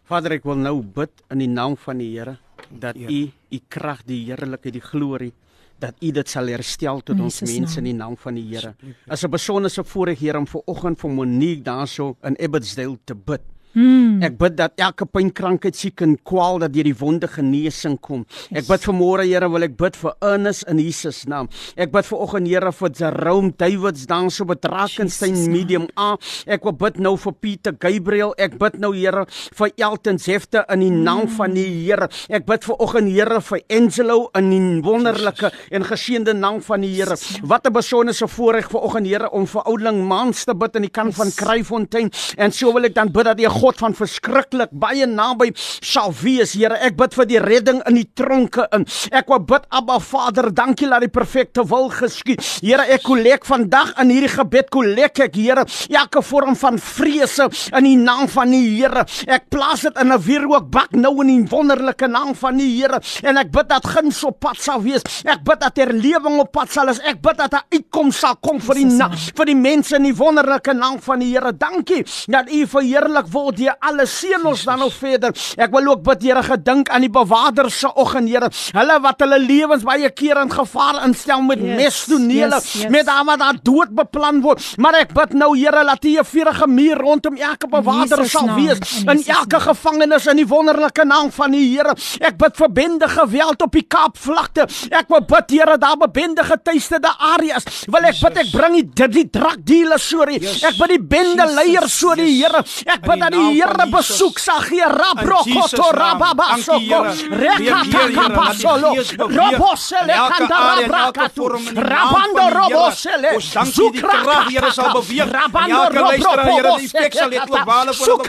Vader, 0.03 0.31
ek 0.31 0.43
wil 0.43 0.55
nou 0.55 0.81
bid 0.81 1.11
in 1.29 1.39
die 1.39 1.47
naam 1.47 1.75
van 1.77 1.97
die 1.97 2.17
Here 2.17 2.37
dat 2.69 2.95
u 2.95 3.31
u 3.51 3.59
krag, 3.67 4.05
die 4.05 4.25
heerlikheid, 4.25 4.73
die 4.73 4.81
glorie 4.81 5.33
dat 5.79 5.95
u 6.01 6.11
dit 6.11 6.29
sal 6.29 6.47
herstel 6.47 7.01
tot 7.01 7.19
ons 7.19 7.41
mense 7.41 7.77
in 7.77 7.83
die 7.83 7.93
naam 7.93 8.17
van 8.17 8.35
die 8.35 8.43
Here. 8.43 8.75
As 9.07 9.23
'n 9.23 9.29
besondere 9.29 9.83
voorreg 9.83 10.19
hier 10.19 10.37
om 10.37 10.47
ver 10.47 10.61
oggend 10.65 10.99
vir 10.99 11.09
Monique 11.09 11.63
daarso 11.63 12.17
in 12.23 12.35
Ebbersdale 12.35 12.97
te 13.05 13.15
bid 13.15 13.41
Mm. 13.77 14.23
Ek 14.25 14.37
bid 14.39 14.55
dat 14.57 14.73
elke 14.81 15.05
pyn, 15.05 15.29
krankheid, 15.35 15.77
siek 15.77 16.01
en 16.01 16.15
kwaal 16.25 16.57
dat 16.63 16.73
deur 16.73 16.87
die 16.89 16.95
wonde 16.97 17.27
genesing 17.29 17.99
kom. 18.01 18.23
Ek 18.49 18.65
bid 18.65 18.85
vir 18.87 18.95
môre 18.97 19.25
Here, 19.29 19.45
wil 19.51 19.65
ek 19.67 19.75
bid 19.77 19.97
vir 19.99 20.15
Ernest 20.25 20.65
in 20.71 20.79
Jesus 20.81 21.21
naam. 21.29 21.49
Ek 21.77 21.91
bid 21.93 22.07
vir 22.07 22.23
oggend 22.25 22.49
Here 22.49 22.71
vir 22.73 22.91
Jerome 22.97 23.53
Davids 23.61 24.07
dan 24.09 24.31
so 24.33 24.47
betrakenstein 24.49 25.37
medium 25.53 25.85
A. 25.99 26.15
Ek 26.49 26.65
wil 26.65 26.73
bid 26.81 26.97
nou 26.97 27.13
vir 27.21 27.35
Pieter 27.37 27.75
Gabriel. 27.77 28.33
Ek 28.41 28.57
bid 28.57 28.79
nou 28.81 28.91
Here 28.95 29.27
vir 29.29 29.73
Elton 29.77 30.17
Zefte 30.17 30.65
in 30.73 30.81
die 30.87 30.89
naam 30.89 31.27
mm. 31.27 31.35
van 31.37 31.53
die 31.53 31.67
Here. 31.83 32.09
Ek 32.33 32.49
bid 32.49 32.65
vir 32.65 32.81
oggend 32.81 33.13
Here 33.13 33.39
vir 33.51 33.61
Angelo 33.69 34.17
in 34.39 34.49
die 34.49 34.81
wonderlike 34.85 35.53
en 35.69 35.85
geseënde 35.85 36.33
naam 36.33 36.57
van 36.65 36.81
die 36.81 36.91
Here. 36.95 37.19
Wat 37.45 37.69
'n 37.69 37.73
besondere 37.73 38.27
voorreg 38.27 38.71
vir 38.71 38.81
oggend 38.81 39.07
Here 39.07 39.29
om 39.29 39.45
vir 39.45 39.61
oudeling 39.61 40.01
Mans 40.09 40.43
te 40.45 40.57
bid 40.57 40.75
in 40.75 40.89
die 40.89 40.95
kant 40.95 41.13
van 41.13 41.29
Kruifontein. 41.29 42.09
En 42.37 42.51
so 42.51 42.73
wil 42.73 42.89
ek 42.89 42.95
dan 42.95 43.11
bid 43.13 43.25
dat 43.29 43.37
die 43.37 43.58
God 43.59 43.79
van 43.81 43.95
verskriklik 43.97 44.71
baie 44.71 45.03
naby 45.09 45.51
sal 45.55 46.13
wees, 46.21 46.53
Here. 46.55 46.77
Ek 46.79 46.95
bid 46.99 47.15
vir 47.17 47.27
die 47.27 47.39
redding 47.43 47.81
in 47.89 47.97
die 47.99 48.07
tronke 48.15 48.65
in. 48.75 48.85
Ek 49.15 49.27
wil 49.31 49.41
bid 49.47 49.65
Abba 49.75 49.97
Vader, 50.03 50.49
dankie 50.55 50.87
dat 50.89 51.03
die 51.03 51.11
perfekte 51.11 51.65
wil 51.67 51.89
geskied. 51.91 52.43
Here, 52.63 52.85
ek 52.95 53.03
kollek 53.07 53.47
vandag 53.47 53.91
in 53.99 54.13
hierdie 54.13 54.31
gebed 54.31 54.71
kollek 54.73 55.19
ek, 55.27 55.35
Here, 55.39 55.65
elke 55.91 56.23
vorm 56.25 56.55
van 56.59 56.79
vrese 56.79 57.49
in 57.75 57.87
die 57.87 57.97
naam 57.99 58.29
van 58.31 58.53
die 58.55 58.63
Here. 58.77 59.03
Ek 59.27 59.49
plaas 59.51 59.83
dit 59.83 59.99
in 59.99 60.13
'n 60.13 60.21
wierook 60.23 60.71
bak 60.71 60.95
nou 60.95 61.21
in 61.21 61.27
die 61.27 61.49
wonderlike 61.51 62.07
naam 62.07 62.33
van 62.35 62.57
die 62.57 62.69
Here 62.79 63.01
en 63.23 63.37
ek 63.37 63.51
bid 63.51 63.67
dat 63.69 63.85
guns 63.85 64.23
op 64.23 64.39
pad 64.39 64.57
sal 64.57 64.81
wees. 64.81 65.03
Ek 65.25 65.43
bid 65.43 65.59
dat 65.59 65.75
herlewing 65.77 66.39
op 66.39 66.51
pad 66.51 66.71
sal 66.71 66.89
is. 66.89 66.99
Ek 66.99 67.21
bid 67.21 67.37
dat 67.37 67.53
'n 67.53 67.75
uitkoms 67.75 68.19
sal 68.19 68.35
kom 68.35 68.59
vir 68.59 68.75
die 68.75 68.85
na, 68.85 69.09
vir 69.09 69.45
die 69.45 69.55
mense 69.55 69.95
in 69.95 70.03
die 70.03 70.15
wonderlike 70.15 70.73
naam 70.73 70.99
van 70.99 71.19
die 71.19 71.33
Here. 71.33 71.51
Dankie 71.51 72.05
dat 72.27 72.49
U 72.49 72.67
verheerlik 72.67 73.27
word 73.27 73.48
deur 73.51 73.75
alle 73.79 74.05
seën 74.05 74.45
ons 74.45 74.63
dan 74.63 74.79
nog 74.79 74.93
verder. 74.93 75.33
Ek 75.57 75.71
wil 75.71 75.93
ook 75.93 76.03
bid 76.03 76.27
Here 76.29 76.43
gedink 76.43 76.89
aan 76.89 77.01
die 77.01 77.09
bewakers 77.09 77.79
se 77.79 77.89
oggend 77.95 78.29
Here. 78.29 78.49
Hulle 78.75 78.99
wat 79.01 79.21
hulle 79.23 79.39
lewens 79.39 79.83
baie 79.83 80.09
keer 80.09 80.41
in 80.41 80.51
gevaar 80.51 81.03
instel 81.05 81.41
met 81.41 81.59
yes, 81.63 81.77
mestonele, 81.79 82.59
yes, 82.59 82.73
yes. 82.73 82.91
met 82.93 83.07
almal 83.09 83.37
wat 83.39 83.63
dood 83.63 83.93
beplan 83.95 84.41
word. 84.43 84.61
Maar 84.77 85.01
ek 85.03 85.13
bid 85.15 85.33
nou 85.39 85.55
Here 85.57 85.83
U 86.09 86.17
'n 86.19 86.25
vuurige 86.25 86.67
muur 86.67 86.97
rondom 86.97 87.35
elke 87.35 87.67
bewaker 87.67 88.25
sal 88.29 88.49
wees 88.55 88.79
in, 89.01 89.09
in 89.09 89.23
elke 89.27 89.59
gevangenis 89.59 90.27
in 90.27 90.37
die 90.41 90.47
wonderlike 90.47 91.05
naam 91.05 91.31
van 91.31 91.51
die 91.51 91.65
Here. 91.69 91.95
Ek 92.19 92.37
bid 92.37 92.57
vir 92.57 92.71
bende 92.71 93.07
geweld 93.07 93.61
op 93.61 93.71
die 93.71 93.85
Kaapvlakte. 93.87 94.67
Ek 94.91 95.07
wil 95.09 95.21
bid 95.21 95.51
Here 95.51 95.77
daar 95.77 95.97
bebende 95.97 96.43
getuistede 96.43 97.11
areas. 97.17 97.65
Wil 97.87 98.09
ek 98.09 98.19
bid 98.21 98.37
ek 98.43 98.51
bring 98.51 98.77
die 98.79 99.07
die 99.09 99.29
drug 99.29 99.57
dealers 99.63 100.07
sorry. 100.09 100.39
Ek 100.39 100.77
bid 100.77 100.95
die 100.95 101.01
bende 101.01 101.47
leiers 101.55 101.93
so 101.99 102.15
die 102.15 102.29
Here. 102.39 102.63
Ek 102.85 103.01
bid 103.05 103.19
dat 103.23 103.33
die 103.35 103.38
Here 103.53 103.87
besoek 103.91 104.39
sal 104.39 104.61
gee. 104.61 104.83
Rabrokoto 104.83 105.87
rababasoko. 106.01 106.99
Rekata 107.43 108.01
kapasolo. 108.17 108.93
Robosele 109.17 110.15
kanda 110.29 110.57
rabrakatu. 110.79 111.49
Rabando 111.75 112.45
robosele. 112.57 113.29
Zukra 113.73 114.45
Here 114.49 114.71
sal 114.71 114.93
beweeg. 114.93 115.31
Rabando 115.31 115.83
robosele. 115.99 116.77
Die 116.79 116.87
spek 116.87 117.13
sal 117.13 117.29
dit 117.29 117.49
wale 117.65 117.93
voor 117.93 118.27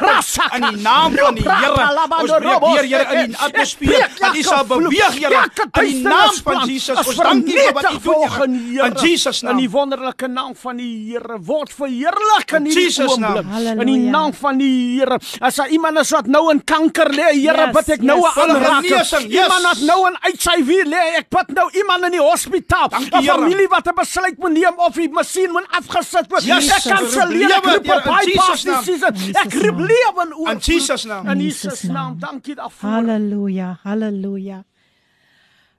in 0.56 0.62
die 0.68 0.82
naam 0.82 1.16
van 1.16 1.34
die 1.34 1.48
Here. 1.48 1.88
Ons 2.20 2.32
breek 2.38 2.60
weer 2.64 2.84
Here 2.84 3.22
in 3.22 3.32
die 3.32 3.38
atmosfeer. 3.38 4.08
Dat 4.20 4.36
U 4.36 4.42
sal 4.42 4.64
beweeg 4.64 5.14
Here 5.18 5.42
in 5.80 5.86
die 5.86 6.02
naam 6.02 6.34
van 6.44 6.66
Jesus. 6.68 7.06
Ons 7.06 7.16
dankie 7.16 7.58
vir 7.58 7.72
wat 7.74 7.92
U 7.92 7.98
doen 8.02 8.58
in 8.86 8.94
Jesus 9.02 9.42
naam. 9.42 9.56
In 9.56 9.62
die 9.64 9.70
wonderlike 9.70 10.28
naam 10.28 10.54
van 10.56 10.76
die 10.80 10.92
Here 11.10 11.38
word 11.50 11.72
verheerlik 11.72 12.54
in 12.58 12.68
hierdie 12.70 13.06
oomblik. 13.06 13.46
In 13.76 13.86
die 13.86 13.98
naam 14.10 14.34
van 14.34 14.58
die 14.60 14.99
Here. 15.00 15.18
As 15.40 15.58
daar 15.60 15.72
iemand 15.72 15.98
is 16.02 16.12
wat 16.14 16.28
nou 16.30 16.42
in 16.52 16.60
kanker 16.64 17.10
lê, 17.14 17.28
Here, 17.40 17.66
yes, 17.66 17.74
bid 17.76 17.88
ek 17.96 18.04
nou 18.04 18.18
'n 18.18 18.22
yes, 18.22 18.38
aanraking. 18.44 19.26
Yes. 19.30 19.44
Iemand 19.44 19.64
wat 19.68 19.80
nou 19.88 20.00
in 20.08 20.16
HIV 20.22 20.70
lê, 20.92 21.02
ek 21.20 21.28
bid 21.30 21.54
nou 21.56 21.68
iemand 21.80 22.04
in 22.10 22.16
die 22.18 22.22
hospitaal. 22.24 22.88
'n 22.92 23.24
Familie 23.24 23.68
wat 23.68 23.86
'n 23.86 23.94
besluit 23.94 24.38
moet 24.38 24.52
neem 24.52 24.76
of 24.78 24.94
die 24.94 25.08
masjien 25.08 25.50
moet 25.52 25.66
afgesit 25.70 26.30
word. 26.30 26.44
Yes, 26.44 26.68
ek 26.68 26.84
kanselleer 26.92 27.56
ek 27.56 27.64
roep 27.64 27.84
bypass 27.84 28.62
die 28.64 28.78
season. 28.84 29.14
Ek 29.34 29.52
roep 29.54 29.78
lewe 29.78 30.26
in 30.26 30.34
oor. 30.34 30.50
In 30.50 30.58
Jesus 30.58 31.04
naam. 31.04 31.28
In 31.28 31.40
Jesus 31.40 31.82
naam. 31.82 32.18
Dankie 32.18 32.54
daarvoor. 32.54 32.90
Halleluja. 32.90 33.78
Halleluja. 33.84 34.64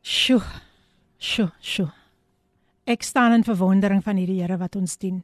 Sjoe. 0.02 0.42
Sjoe, 1.22 1.52
sjoe. 1.62 1.92
Ek 2.90 3.04
staan 3.06 3.36
in 3.38 3.44
verwondering 3.46 4.02
van 4.04 4.18
hierdie 4.18 4.42
Here 4.42 4.58
wat 4.58 4.76
ons 4.76 4.98
dien. 4.98 5.22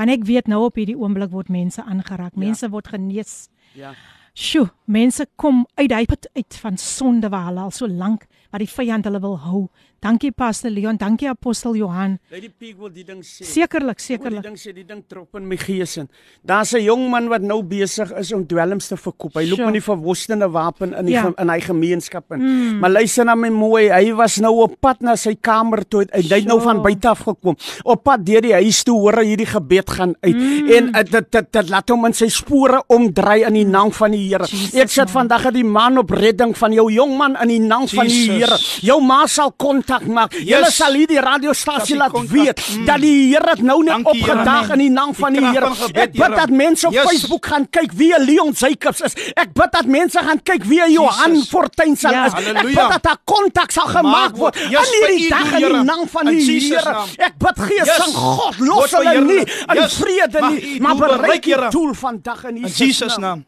Want 0.00 0.14
ek 0.14 0.24
weet 0.24 0.48
nou 0.48 0.62
op 0.64 0.78
hierdie 0.80 0.96
oomblik 0.96 1.28
word 1.34 1.50
mense 1.52 1.82
aangeraak. 1.84 2.32
Ja. 2.32 2.40
Mense 2.40 2.64
ja. 2.64 2.72
word 2.72 2.88
genees. 2.88 3.34
Ja. 3.76 3.92
Sjoe, 4.32 4.70
mense 4.88 5.26
kom 5.36 5.66
uit 5.76 5.92
hy 5.92 6.04
put 6.08 6.28
uit 6.38 6.56
van 6.62 6.78
sonde 6.80 7.28
waar 7.28 7.50
hulle 7.50 7.66
al 7.66 7.74
so 7.74 7.88
lank 7.90 8.24
wat 8.48 8.62
die 8.62 8.70
vyand 8.70 9.04
hulle 9.04 9.20
wil 9.20 9.36
hou. 9.44 9.62
Dankie 10.00 10.30
Pastor 10.32 10.70
Leon, 10.72 10.96
dankie 10.96 11.28
Apostel 11.28 11.74
Johan. 11.76 12.14
Lady 12.32 12.48
Pig 12.48 12.72
wil 12.80 12.88
die 12.88 13.02
ding 13.04 13.18
sê. 13.20 13.44
Sekerlik, 13.44 13.98
sekerlik. 14.00 14.40
Die 14.40 14.48
ding 14.48 14.56
sê, 14.56 14.72
die 14.72 14.84
ding 14.88 15.02
trop 15.04 15.36
in 15.36 15.44
my 15.44 15.58
gees 15.60 15.98
in. 16.00 16.06
Daar's 16.40 16.72
'n 16.72 16.80
jong 16.80 17.10
man 17.12 17.28
wat 17.28 17.42
nou 17.44 17.60
besig 17.62 18.08
is 18.16 18.32
om 18.32 18.46
dwelms 18.46 18.88
te 18.88 18.96
verkoop. 18.96 19.34
Hy 19.36 19.44
loop 19.50 19.60
met 19.68 19.76
die 19.76 19.84
verwoestende 19.84 20.48
wapen 20.48 20.94
in 20.96 21.04
die 21.04 21.12
ja. 21.12 21.28
in 21.36 21.48
hy 21.50 21.60
gemeenskap 21.60 22.32
in. 22.32 22.40
Mm. 22.40 22.78
Maar 22.80 22.90
luister 22.90 23.24
na 23.26 23.34
my 23.34 23.50
mooi, 23.50 23.90
hy 23.92 24.14
was 24.16 24.38
nou 24.40 24.62
op 24.62 24.80
pad 24.80 25.02
na 25.02 25.16
sy 25.16 25.34
kamer 25.34 25.84
toe. 25.84 26.06
Hy 26.10 26.22
het 26.22 26.48
nou 26.48 26.60
van 26.62 26.80
buite 26.80 27.08
af 27.08 27.20
gekom. 27.20 27.56
Op 27.84 28.02
pad 28.02 28.24
deur 28.24 28.40
die 28.40 28.54
huis 28.54 28.82
toe 28.82 28.96
hoor 28.96 29.20
hy 29.20 29.26
hierdie 29.26 29.52
gebed 29.52 29.90
gaan 29.90 30.14
uit 30.22 30.34
mm. 30.34 30.70
en 30.70 30.88
uh, 30.96 31.02
dit 31.02 31.30
dit 31.30 31.52
dit 31.52 31.68
laat 31.68 31.90
hom 31.90 32.06
in 32.06 32.14
sy 32.14 32.28
spore 32.28 32.80
omdry 32.88 33.44
in 33.44 33.52
die 33.52 33.66
naam 33.68 33.92
van 33.92 34.12
die 34.12 34.28
Here. 34.32 34.48
Ek 34.80 34.88
sit 34.88 35.10
vandag 35.10 35.42
het 35.42 35.54
die 35.54 35.64
man 35.64 35.98
op 35.98 36.10
redding 36.10 36.56
van 36.56 36.72
jou 36.72 36.88
jong 36.90 37.18
man 37.18 37.36
in 37.42 37.48
die 37.48 37.60
naam 37.60 37.84
Jesus. 37.84 37.98
van 37.98 38.06
die 38.06 38.30
Here. 38.40 38.56
Jou 38.80 39.02
ma 39.04 39.26
sal 39.26 39.52
kon 39.52 39.82
kontak 39.90 40.06
maak. 40.08 40.32
Yes. 40.34 40.48
Julle 40.48 40.70
sal 40.70 40.96
hierdie 40.98 41.20
radiostasie 41.20 41.96
laat 41.98 42.14
weet 42.30 42.60
mm. 42.60 42.84
dat 42.86 43.02
die 43.02 43.16
Here 43.30 43.54
dit 43.54 43.64
nou 43.66 43.78
net 43.84 44.06
opgedag 44.06 44.72
in 44.74 44.82
die 44.84 44.90
naam 44.92 45.12
van 45.16 45.34
die 45.36 45.42
Here. 45.44 45.70
Ek 45.92 46.14
bid 46.16 46.36
dat 46.36 46.52
mense 46.54 46.88
op 46.88 46.94
yes. 46.94 47.08
Facebook 47.08 47.46
gaan 47.50 47.66
kyk 47.70 47.94
wie 47.98 48.12
Leon 48.22 48.54
Jacobs 48.56 49.02
is. 49.06 49.16
Ek 49.34 49.52
bid 49.56 49.74
dat 49.74 49.90
mense 49.90 50.22
gaan 50.26 50.42
kyk 50.46 50.66
wie 50.70 50.82
Johan 50.94 51.36
Fortuin 51.50 51.96
sal 51.98 52.14
ja, 52.14 52.26
is. 52.30 52.36
Halleluja. 52.38 52.62
Ek 52.62 52.74
bid 52.74 52.94
dat 52.96 53.08
daar 53.08 53.20
kontak 53.24 53.74
sal 53.74 53.90
gemaak 53.90 54.38
word 54.38 54.58
in 54.60 54.74
hierdie 54.74 55.28
dag 55.30 55.54
in 55.58 55.66
die 55.66 55.84
naam 55.90 56.06
van 56.10 56.32
die 56.32 56.58
Here. 56.70 56.96
Ek 57.18 57.38
bid 57.40 57.62
Gees 57.70 57.94
van 57.94 58.14
God 58.16 58.60
los 58.64 58.96
hulle 58.96 59.16
nie 59.26 59.42
in 59.44 59.86
vrede 59.96 60.44
nie, 60.48 60.76
maar 60.82 60.98
bereik 60.98 61.46
die 61.46 61.58
doel 61.70 61.94
van 61.98 62.20
dag 62.24 62.44
in 62.50 62.62
Jesus 62.66 63.18
naam. 63.20 63.44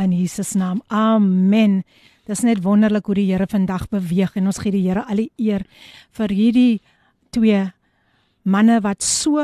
In 0.00 0.14
Jesus 0.16 0.54
naam. 0.56 0.80
Amen. 0.88 1.82
Dis 2.30 2.44
net 2.46 2.60
wonderlik 2.62 3.08
hoe 3.10 3.16
die 3.18 3.26
Here 3.26 3.48
vandag 3.50 3.88
beweeg 3.90 4.36
en 4.38 4.46
ons 4.46 4.60
gee 4.62 4.70
die 4.70 4.84
Here 4.84 5.02
al 5.02 5.24
die 5.24 5.32
eer 5.42 5.64
vir 6.14 6.30
hierdie 6.30 6.80
twee 7.34 7.64
manne 8.46 8.76
wat 8.84 9.02
so 9.02 9.42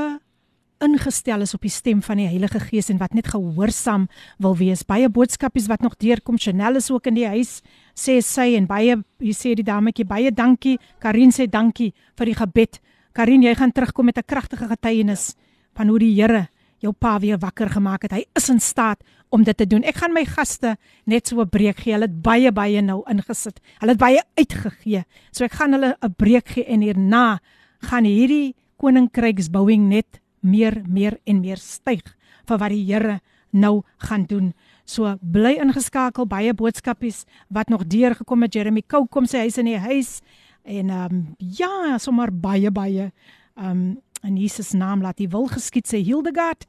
ingestel 0.78 1.42
is 1.42 1.54
op 1.56 1.64
die 1.66 1.72
stem 1.72 2.02
van 2.04 2.20
die 2.20 2.28
Heilige 2.30 2.60
Gees 2.62 2.92
en 2.92 3.00
wat 3.00 3.16
net 3.16 3.32
gehoorsaam 3.32 4.06
wil 4.38 4.54
wees. 4.60 4.84
Baie 4.86 5.08
boodskapies 5.10 5.66
wat 5.72 5.82
nog 5.82 5.96
deurkom. 5.98 6.38
Chanel 6.38 6.78
is 6.78 6.90
ook 6.92 7.10
in 7.10 7.18
die 7.18 7.26
huis 7.26 7.58
sê 7.96 8.20
sy 8.22 8.52
en 8.54 8.68
baie 8.70 9.00
hier 9.18 9.34
sê 9.34 9.56
die 9.58 9.66
dametjie 9.66 10.06
baie 10.06 10.30
dankie. 10.30 10.76
Karin 11.02 11.34
sê 11.34 11.48
dankie 11.50 11.90
vir 12.14 12.30
die 12.30 12.38
gebed. 12.38 12.78
Karin, 13.16 13.42
jy 13.42 13.56
gaan 13.56 13.72
terugkom 13.72 14.06
met 14.06 14.18
'n 14.18 14.30
kragtige 14.30 14.68
getuienis 14.68 15.34
van 15.74 15.88
hoe 15.88 15.98
die 15.98 16.14
Here 16.14 16.46
jou 16.86 16.94
pa 16.94 17.16
weer 17.22 17.38
wakker 17.42 17.70
gemaak 17.74 18.06
het. 18.06 18.14
Hy 18.16 18.24
is 18.38 18.48
in 18.52 18.60
staat 18.62 19.02
om 19.34 19.44
dit 19.46 19.56
te 19.56 19.66
doen. 19.66 19.84
Ek 19.86 19.98
gaan 20.00 20.14
my 20.14 20.24
gaste 20.28 20.76
net 21.04 21.28
so 21.28 21.40
'n 21.40 21.48
breek 21.48 21.82
gee. 21.82 21.92
Hulle 21.92 22.06
het 22.06 22.22
baie 22.22 22.52
baie 22.52 22.82
nou 22.82 23.02
ingesit. 23.10 23.60
Hulle 23.80 23.92
het 23.92 23.98
baie 23.98 24.22
uitgegee. 24.38 25.04
So 25.32 25.44
ek 25.44 25.52
gaan 25.52 25.72
hulle 25.72 25.96
'n 26.02 26.14
breek 26.16 26.48
gee 26.48 26.64
en 26.64 26.80
hierna 26.80 27.40
gaan 27.80 28.04
hierdie 28.04 28.54
koninkryksbouing 28.78 29.88
net 29.88 30.20
meer 30.40 30.82
meer 30.86 31.18
en 31.26 31.40
meer 31.40 31.56
styg 31.56 32.16
vir 32.46 32.58
wat 32.58 32.70
die 32.70 32.84
Here 32.84 33.20
nou 33.52 33.82
gaan 33.98 34.26
doen. 34.26 34.54
So 34.84 35.16
bly 35.20 35.56
ingeskakel 35.58 36.26
baie 36.26 36.54
boodskapies 36.54 37.24
wat 37.48 37.68
nog 37.68 37.86
deurgekom 37.86 38.42
het. 38.42 38.54
Jeremy 38.54 38.82
Kou 38.86 39.06
kom 39.06 39.26
sy 39.26 39.38
huis 39.38 39.58
in 39.58 39.66
die 39.66 39.78
huis 39.78 40.20
en 40.64 40.90
ehm 40.90 41.14
um, 41.14 41.34
ja, 41.38 41.98
sommer 41.98 42.30
baie 42.32 42.70
baie 42.70 43.12
ehm 43.56 43.70
um, 43.70 44.02
in 44.26 44.36
Jesus 44.36 44.74
naam 44.74 45.02
laat 45.02 45.20
die 45.20 45.30
wil 45.32 45.46
geskied 45.52 45.88
sê 45.88 46.02
Hildegard 46.02 46.66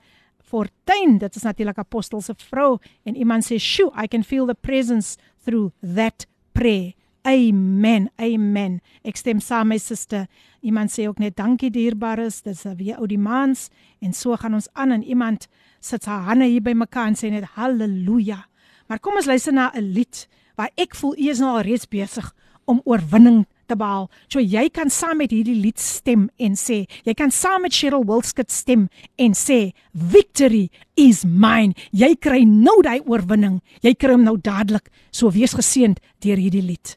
Fortuin. 0.48 1.18
Dit 1.20 1.36
is 1.36 1.44
natuurlik 1.44 1.78
apostel 1.82 2.22
se 2.22 2.34
vrou. 2.50 2.78
En 3.04 3.16
iemand 3.16 3.44
sê 3.46 3.60
shoo 3.60 3.92
I 3.98 4.08
can 4.08 4.24
feel 4.24 4.46
the 4.48 4.56
presence 4.56 5.18
through 5.44 5.74
that 5.82 6.26
prayer. 6.54 6.94
Amen 7.28 8.10
amen. 8.16 8.80
Ek 9.04 9.18
stem 9.20 9.42
saam 9.44 9.68
my 9.74 9.78
suster 9.78 10.28
iemand 10.64 10.94
sê 10.94 11.08
ook 11.10 11.20
net 11.20 11.36
dankie 11.36 11.72
dierbares. 11.74 12.44
Dis 12.46 12.64
weer 12.78 13.02
ou 13.02 13.08
die 13.08 13.20
maans. 13.20 13.68
En 14.00 14.14
so 14.14 14.38
gaan 14.38 14.56
ons 14.56 14.70
aan 14.74 14.96
en 14.96 15.04
iemand 15.04 15.50
sit 15.80 16.06
haar 16.06 16.30
hande 16.30 16.48
hier 16.48 16.64
by 16.64 16.74
mekaar 16.78 17.12
en 17.12 17.20
sê 17.20 17.30
net 17.32 17.58
haleluja 17.58 18.46
maar 18.88 19.00
kom 19.04 19.20
ons 19.20 19.28
luister 19.28 19.54
na 19.54 19.72
'n 19.76 19.94
lied 19.94 20.28
waar 20.56 20.72
ek 20.76 20.96
voel 20.96 21.14
u 21.18 21.30
is 21.30 21.40
nou 21.40 21.58
al 21.58 21.62
reeds 21.62 21.88
besig 21.88 22.34
om 22.66 22.82
oorwinning 22.84 23.46
te 23.67 23.77
behaal. 23.77 24.09
So 24.29 24.41
jy 24.41 24.69
kan 24.75 24.91
saam 24.91 25.21
met 25.23 25.33
hierdie 25.33 25.59
lied 25.59 25.81
stem 25.81 26.29
en 26.39 26.57
sê, 26.59 26.83
jy 27.07 27.15
kan 27.19 27.31
saam 27.31 27.63
met 27.67 27.75
Cheryl 27.75 28.07
Wilskut 28.09 28.51
stem 28.51 28.89
en 29.19 29.33
sê, 29.33 29.73
"Victory 29.93 30.71
is 30.97 31.25
mine." 31.25 31.75
Jy 31.93 32.15
kry 32.17 32.45
nou 32.45 32.83
daai 32.83 33.01
oorwinning. 33.07 33.61
Jy 33.83 33.95
kry 33.95 34.13
hom 34.13 34.25
nou 34.25 34.37
dadelik. 34.37 34.91
So 35.11 35.31
wees 35.31 35.55
geseënd 35.55 35.99
deur 36.21 36.37
hierdie 36.37 36.63
lied. 36.63 36.97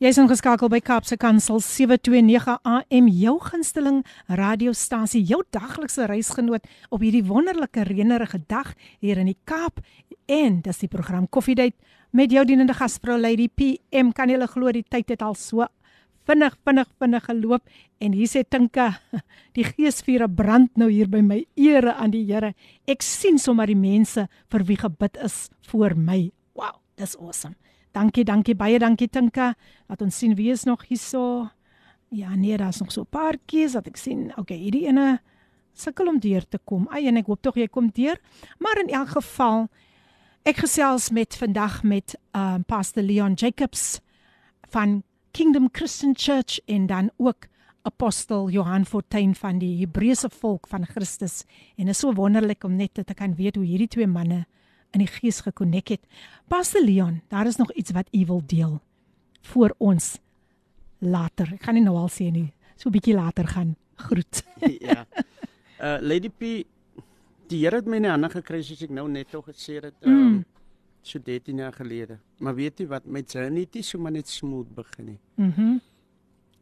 Jy 0.00 0.08
is 0.08 0.16
ingeskakel 0.16 0.70
by 0.72 0.78
Kapse 0.80 1.18
Kansel 1.20 1.58
729 1.60 2.54
AM, 2.64 3.08
jou 3.12 3.34
gunsteling 3.44 3.98
radiostasie, 4.28 5.20
jou 5.28 5.42
daglikse 5.52 6.06
reisgenoot 6.08 6.64
op 6.88 7.02
hierdie 7.04 7.20
wonderlike 7.28 7.84
reënerige 7.84 8.40
dag 8.48 8.70
hier 9.04 9.20
in 9.20 9.28
die 9.28 9.36
Kaap. 9.44 9.82
En 10.24 10.62
dis 10.64 10.80
die 10.80 10.88
program 10.88 11.28
Koffiedייט 11.28 11.76
met 12.15 12.31
jou 12.31 12.45
dienende 12.47 12.73
gasvrou 12.73 13.17
Lady 13.19 13.49
PM. 13.51 14.13
Kan 14.15 14.31
jy 14.31 14.39
glo 14.47 14.71
die 14.71 14.85
tyd 14.87 15.09
het 15.11 15.23
al 15.25 15.35
so 15.35 15.67
vinnig 16.25 16.55
vinnig 16.65 16.87
vinnig 16.97 17.25
geloop 17.27 17.67
en 18.01 18.13
hier 18.15 18.29
sê 18.29 18.41
Tinka, 18.47 18.87
die 19.57 19.65
geesvure 19.67 20.27
brand 20.27 20.71
nou 20.79 20.87
hier 20.89 21.09
by 21.11 21.21
my 21.21 21.41
ere 21.59 21.93
aan 21.93 22.15
die 22.15 22.23
Here. 22.25 22.53
Ek 22.87 23.03
sien 23.05 23.37
sommer 23.37 23.67
die 23.67 23.77
mense 23.77 24.25
vir 24.49 24.65
wie 24.65 24.79
gebid 24.79 25.19
is 25.21 25.49
voor 25.69 25.93
my. 25.95 26.31
Wow, 26.55 26.79
dis 26.97 27.17
awesome. 27.19 27.55
Dankie, 27.93 28.25
dankie 28.25 28.55
baie 28.55 28.79
dankie 28.79 29.07
Tinka. 29.11 29.53
Laat 29.89 30.01
ons 30.01 30.15
sien 30.17 30.33
wie 30.39 30.49
is 30.51 30.65
nog 30.65 30.87
hierso. 30.87 31.49
Ja, 32.15 32.33
nee, 32.35 32.57
daar's 32.57 32.79
nog 32.79 32.91
so 32.91 33.01
'n 33.01 33.11
paar 33.11 33.35
kies 33.45 33.73
wat 33.73 33.87
ek 33.87 33.97
sien. 33.97 34.31
Okay, 34.37 34.57
hierdie 34.57 34.87
ene 34.87 35.19
sukkel 35.73 36.07
om 36.07 36.19
deur 36.19 36.47
te 36.47 36.59
kom. 36.63 36.87
Ai, 36.89 37.07
en 37.07 37.17
ek 37.17 37.27
hoop 37.27 37.41
tog 37.41 37.55
jy 37.55 37.67
kom 37.67 37.91
deur. 37.91 38.17
Maar 38.59 38.79
in 38.79 38.89
elk 38.89 39.09
geval 39.09 39.67
ek 40.45 40.59
gesels 40.61 41.07
met 41.09 41.33
vandag 41.41 41.79
met 41.81 42.13
um 42.37 42.61
Pastor 42.69 43.01
Leon 43.01 43.33
Jacobs 43.33 43.99
van 44.69 44.99
Kingdom 45.33 45.69
Christian 45.73 46.13
Church 46.13 46.59
en 46.69 46.85
dan 46.85 47.09
ook 47.17 47.47
apostel 47.81 48.49
Johan 48.49 48.85
Fortuin 48.85 49.33
van 49.35 49.57
die 49.57 49.79
Hebreëse 49.79 50.29
volk 50.29 50.67
van 50.67 50.85
Christus. 50.85 51.43
En 51.77 51.87
is 51.87 51.99
so 51.99 52.13
wonderlik 52.13 52.63
om 52.63 52.75
net 52.75 52.93
te 52.93 53.13
kan 53.13 53.33
weet 53.35 53.55
hoe 53.55 53.65
hierdie 53.65 53.87
twee 53.87 54.07
manne 54.07 54.45
in 54.93 55.01
die 55.01 55.09
gees 55.09 55.41
gekonnek 55.41 55.89
het. 55.95 56.05
Pastor 56.47 56.85
Leon, 56.85 57.21
daar 57.33 57.49
is 57.49 57.57
nog 57.57 57.73
iets 57.73 57.91
wat 57.91 58.07
u 58.13 58.25
wil 58.25 58.43
deel 58.45 58.79
voor 59.41 59.73
ons 59.77 60.19
later. 60.99 61.55
Ek 61.57 61.65
gaan 61.65 61.73
nie 61.73 61.85
nou 61.85 61.97
al 61.97 62.09
sê 62.13 62.29
nie. 62.29 62.51
So 62.77 62.89
'n 62.89 62.93
bietjie 62.93 63.17
later 63.17 63.47
gaan 63.47 63.75
groet. 63.95 64.43
ja. 64.89 65.07
Uh 65.81 65.97
Lady 66.01 66.29
P, 66.29 66.69
die 67.49 67.63
Here 67.63 67.77
het 67.81 67.87
my 67.87 67.99
nie 67.99 68.11
ander 68.11 68.29
gekry 68.29 68.61
soos 68.63 68.81
ek 68.81 68.93
nou 68.93 69.07
net 69.11 69.33
al 69.35 69.43
gesê 69.45 69.79
het. 69.81 69.95
Um 70.01 70.13
mm. 70.13 70.43
so 71.05 71.19
13 71.19 71.57
jaar 71.57 71.73
gelede. 71.73 72.19
Maar 72.39 72.55
weet 72.55 72.79
jy 72.79 72.87
wat 72.87 73.05
met 73.05 73.31
journey 73.31 73.61
het 73.67 73.75
nie 73.77 73.83
sommer 73.83 74.11
net 74.11 74.27
smooth 74.27 74.71
begin 74.75 75.05
nie. 75.05 75.19
Mhm. 75.35 75.61
Mm 75.61 75.81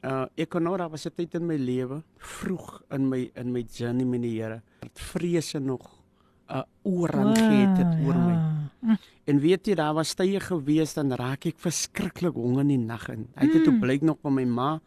uh 0.04 0.26
ek 0.36 0.50
kon 0.52 0.66
nou 0.68 0.76
daar 0.78 0.90
was 0.92 1.06
'n 1.08 1.16
tyd 1.16 1.36
in 1.36 1.46
my 1.48 1.56
lewe 1.56 2.04
vroeg 2.18 2.82
in 2.92 3.08
my 3.10 3.32
in 3.36 3.52
my 3.52 3.64
journey 3.72 4.06
met 4.06 4.22
die 4.22 4.42
Here. 4.42 4.62
Vrese 4.94 5.60
nog 5.60 6.04
'n 6.50 6.58
uh, 6.58 6.64
oorrang 6.84 7.38
gehad 7.38 7.78
het 7.78 8.06
oor 8.06 8.16
my. 8.16 8.34
Ja. 8.34 8.98
En 9.24 9.40
weet 9.40 9.68
jy 9.68 9.76
daar 9.76 9.94
was 9.94 10.14
tye 10.14 10.40
gewees 10.40 10.94
dan 10.94 11.14
raak 11.14 11.46
ek 11.46 11.56
verskriklik 11.58 12.36
honger 12.36 12.62
in 12.62 12.68
die 12.68 12.78
nag 12.78 13.08
en 13.10 13.28
hy 13.36 13.48
het 13.48 13.68
mm. 13.68 13.80
blyk 13.80 14.02
nog 14.02 14.20
by 14.22 14.30
my 14.30 14.46
ma 14.46 14.82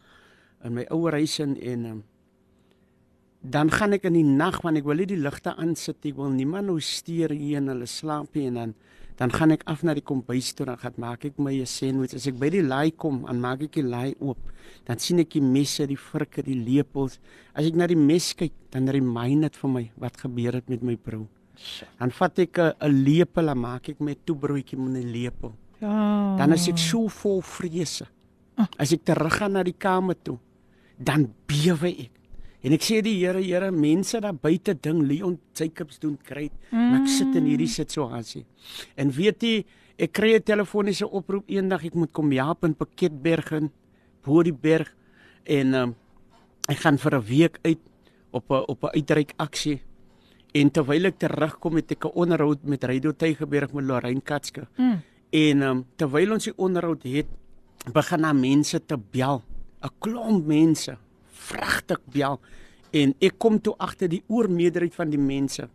in 0.65 0.75
my 0.75 0.85
ouer 0.91 1.13
huis 1.13 1.39
in 1.39 1.57
en 1.57 1.87
um, 1.87 2.05
dan 3.51 3.71
gaan 3.71 3.97
ek 3.97 4.09
in 4.11 4.19
die 4.19 4.25
nag 4.25 4.61
want 4.65 4.81
ek 4.81 4.89
wil 4.89 5.01
nie 5.03 5.07
die 5.07 5.21
ligte 5.21 5.55
aansit 5.55 6.07
ek 6.11 6.17
wil 6.17 6.33
niemand 6.35 6.71
nou 6.71 6.81
steur 6.81 7.35
hier 7.35 7.61
en 7.61 7.73
hulle 7.75 7.87
slaap 7.87 8.35
hier 8.35 8.51
en 8.53 8.61
dan 8.61 8.75
dan 9.17 9.31
gaan 9.33 9.55
ek 9.55 9.63
af 9.65 9.83
na 9.83 9.95
die 9.97 10.05
kombuis 10.05 10.51
toe 10.53 10.67
en 10.67 10.77
gaan 10.77 10.99
maak 11.01 11.25
ek 11.25 11.39
my 11.39 11.55
'n 11.61 11.67
sandwich 11.67 12.15
as 12.15 12.27
ek 12.27 12.37
by 12.39 12.51
die 12.51 12.63
laai 12.63 12.91
kom 12.91 13.25
dan 13.27 13.41
maak 13.41 13.63
ek 13.63 13.73
die 13.81 13.87
laai 13.95 14.15
oop 14.21 14.39
dan 14.85 14.99
sien 14.99 15.19
ek 15.19 15.31
die 15.31 15.41
messe 15.41 15.87
die 15.87 15.97
vurke 15.97 16.43
die 16.43 16.59
lepels 16.59 17.19
as 17.55 17.65
ek 17.65 17.75
na 17.75 17.87
die 17.87 17.97
mes 17.97 18.35
kyk 18.35 18.53
dan 18.71 18.89
remind 18.89 19.43
dit 19.43 19.57
vir 19.57 19.71
my 19.71 19.91
wat 19.97 20.17
gebeur 20.17 20.53
het 20.53 20.69
met 20.69 20.83
my 20.83 20.97
vrou 20.97 21.27
Dan 21.99 22.13
vat 22.13 22.39
ek 22.39 22.59
'n 22.59 22.93
lepel 23.05 23.49
en 23.49 23.61
maak 23.61 23.89
ek 23.89 24.01
met 24.01 24.19
toebroodjie 24.25 24.79
met 24.79 25.03
'n 25.03 25.11
lepel. 25.11 25.55
Ja. 25.81 26.37
Dan 26.37 26.53
as 26.53 26.69
ek 26.69 26.79
so 26.79 27.09
vol 27.09 27.41
vrese. 27.41 28.07
As 28.79 28.93
ek 28.93 29.05
terug 29.05 29.37
gaan 29.37 29.53
na 29.53 29.63
die 29.63 29.77
kamer 29.77 30.17
toe, 30.23 30.39
dan 30.99 31.33
bewe 31.47 31.89
ek. 31.89 32.16
En 32.67 32.75
ek 32.75 32.83
sê 32.83 33.01
die 33.05 33.15
Here, 33.21 33.41
Here, 33.41 33.71
mense 33.71 34.19
daar 34.21 34.35
buite 34.35 34.75
ding 34.75 35.05
Leon 35.07 35.39
Jacobs 35.55 36.01
doen 36.03 36.17
kry, 36.19 36.51
mm. 36.73 36.95
ek 36.99 37.09
sit 37.09 37.37
in 37.39 37.47
hierdie 37.47 37.71
situasie. 37.71 38.45
En 38.99 39.13
weet 39.15 39.43
jy, 39.43 39.65
ek 39.97 40.13
kry 40.13 40.35
'n 40.35 40.43
telefoniese 40.43 41.07
oproep 41.07 41.47
eendag 41.49 41.85
ek 41.87 41.95
moet 41.95 42.13
kom 42.13 42.33
help 42.33 42.65
in 42.65 42.75
Pakketberg 42.75 43.53
in 43.53 43.71
Boerberg 44.27 44.91
en 45.47 45.75
um, 45.75 45.95
ek 46.69 46.83
gaan 46.83 46.99
vir 46.99 47.15
'n 47.15 47.23
week 47.23 47.59
uit 47.63 47.83
op 48.33 48.51
'n 48.51 48.65
op 48.69 48.83
'n 48.83 48.99
uitreik 48.99 49.33
aksie 49.39 49.81
En 50.57 50.71
terwyl 50.73 51.11
ek 51.11 51.19
terugkom 51.21 51.77
het 51.81 51.91
ek 51.93 52.05
'n 52.07 52.17
onderhoud 52.23 52.65
met 52.65 52.85
Radio 52.85 53.13
Tygerberg 53.13 53.73
met 53.73 53.85
Lorraine 53.85 54.21
Katske. 54.21 54.67
Mm. 54.77 55.03
En 55.31 55.63
um, 55.63 55.85
terwyl 55.97 56.33
ons 56.33 56.45
die 56.45 56.57
onderhoud 56.57 57.03
het, 57.03 57.27
begin 57.93 58.23
daar 58.23 58.35
mense 58.35 58.85
te 58.87 58.97
bel. 58.97 59.43
'n 59.83 59.91
Klomp 59.99 60.47
mense, 60.47 60.97
vragtig 61.51 62.01
bel. 62.15 62.41
En 62.97 63.15
ek 63.21 63.39
kom 63.43 63.59
toe 63.61 63.75
agter 63.83 64.11
die 64.13 64.23
oormeerderheid 64.27 64.95
van 64.97 65.13
die 65.13 65.21
mense 65.21 65.69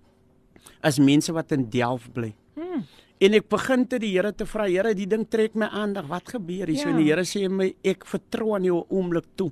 as 0.81 0.97
mense 0.97 1.33
wat 1.33 1.51
in 1.53 1.67
Delf 1.69 2.07
bly. 2.13 2.31
Mm. 2.57 2.85
En 3.21 3.35
ek 3.37 3.49
begin 3.53 3.83
te 3.85 3.99
die 4.01 4.15
Here 4.15 4.31
te 4.33 4.47
vra, 4.49 4.65
Here, 4.65 4.95
die 4.97 5.05
ding 5.09 5.27
trek 5.29 5.53
my 5.53 5.67
aandag. 5.69 6.07
Wat 6.09 6.31
gebeur 6.33 6.65
hier? 6.65 6.77
Ja. 6.77 6.83
So 6.83 6.89
en 6.89 6.97
die 6.97 7.09
Here 7.09 7.25
sê 7.25 7.45
my, 7.49 7.67
ek 7.85 8.07
vertrou 8.09 8.55
aan 8.57 8.65
jou 8.65 8.79
oomblik 8.89 9.27
toe 9.37 9.51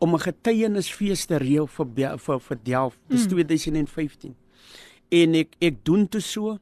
om 0.00 0.14
'n 0.16 0.24
getuienisfees 0.24 1.26
te 1.28 1.36
reël 1.36 1.66
vir 1.66 2.16
vir 2.16 2.40
vir 2.40 2.58
Delf. 2.64 2.98
Dis 3.08 3.26
mm. 3.26 3.32
2015 3.36 4.34
en 5.10 5.38
ek 5.42 5.56
ek 5.62 5.80
doen 5.86 6.06
toe 6.10 6.22
so 6.22 6.56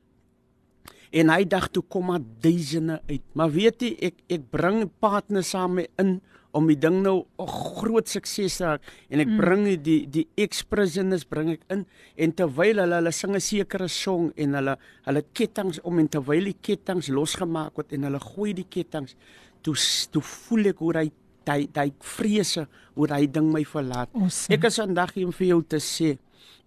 en 1.19 1.33
hy 1.33 1.45
dag 1.49 1.69
toe 1.73 1.85
kom 1.93 2.09
maar 2.11 2.25
duisende 2.43 2.99
uit 3.09 3.25
maar 3.37 3.53
weet 3.53 3.85
jy 3.85 3.93
ek 4.11 4.17
ek 4.39 4.49
bring 4.53 4.87
partners 5.01 5.53
saam 5.55 5.79
mee 5.79 5.93
in 6.01 6.19
om 6.59 6.69
die 6.71 6.79
ding 6.79 7.01
nou 7.03 7.25
'n 7.39 7.47
groot 7.49 8.09
sukses 8.09 8.59
te 8.59 8.65
raak 8.65 8.83
en 9.11 9.21
ek 9.21 9.29
mm. 9.29 9.39
bring 9.41 9.65
die 9.83 10.01
die 10.07 10.27
ex-prisoners 10.37 11.25
bring 11.25 11.53
ek 11.57 11.65
in 11.75 11.87
en 12.17 12.33
terwyl 12.33 12.83
hulle 12.83 13.01
hulle 13.01 13.13
sing 13.13 13.35
'n 13.35 13.41
sekere 13.41 13.89
song 13.89 14.33
en 14.37 14.55
hulle 14.55 14.77
hulle 15.07 15.23
kettinge 15.33 15.81
om 15.85 15.99
en 15.99 16.09
terwyl 16.09 16.45
die 16.45 16.59
kettinge 16.61 17.13
losgemaak 17.13 17.77
word 17.77 17.93
en 17.93 18.05
hulle 18.11 18.21
gooi 18.21 18.53
die 18.53 18.69
kettinge 18.69 19.15
toe 19.63 19.75
toe 20.13 20.23
voel 20.23 20.67
ek 20.67 20.79
hoe 20.79 20.95
hy 20.95 21.11
hy 21.49 21.69
hy 21.75 21.91
vrese 22.17 22.67
hoe 22.95 23.09
hy 23.09 23.27
ding 23.27 23.53
my 23.53 23.65
verlaat 23.65 24.09
awesome. 24.15 24.55
ek 24.55 24.65
is 24.65 24.77
vandag 24.77 25.15
hier 25.15 25.27
om 25.27 25.33
vir 25.33 25.47
jou 25.47 25.63
te 25.63 25.81
sê 25.81 26.19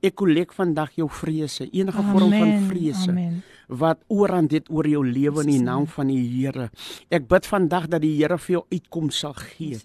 Ek 0.02 0.16
kollek 0.18 0.50
vandag 0.58 0.96
jou 0.98 1.06
vrese, 1.08 1.68
enige 1.70 2.02
vorm 2.02 2.32
van 2.34 2.66
vrese. 2.66 3.12
Amen 3.12 3.44
wat 3.72 4.02
ooraan 4.12 4.48
dit 4.52 4.68
oor 4.70 4.88
jou 4.88 5.02
lewe 5.06 5.44
in 5.46 5.52
die 5.54 5.62
naam 5.64 5.88
van 5.88 6.10
die 6.12 6.20
Here. 6.22 6.70
Ek 7.14 7.28
bid 7.32 7.48
vandag 7.48 7.88
dat 7.92 8.04
die 8.04 8.14
Here 8.18 8.38
vir 8.38 8.58
jou 8.58 8.64
uitkoms 8.72 9.22
sal 9.24 9.36
gee. 9.38 9.80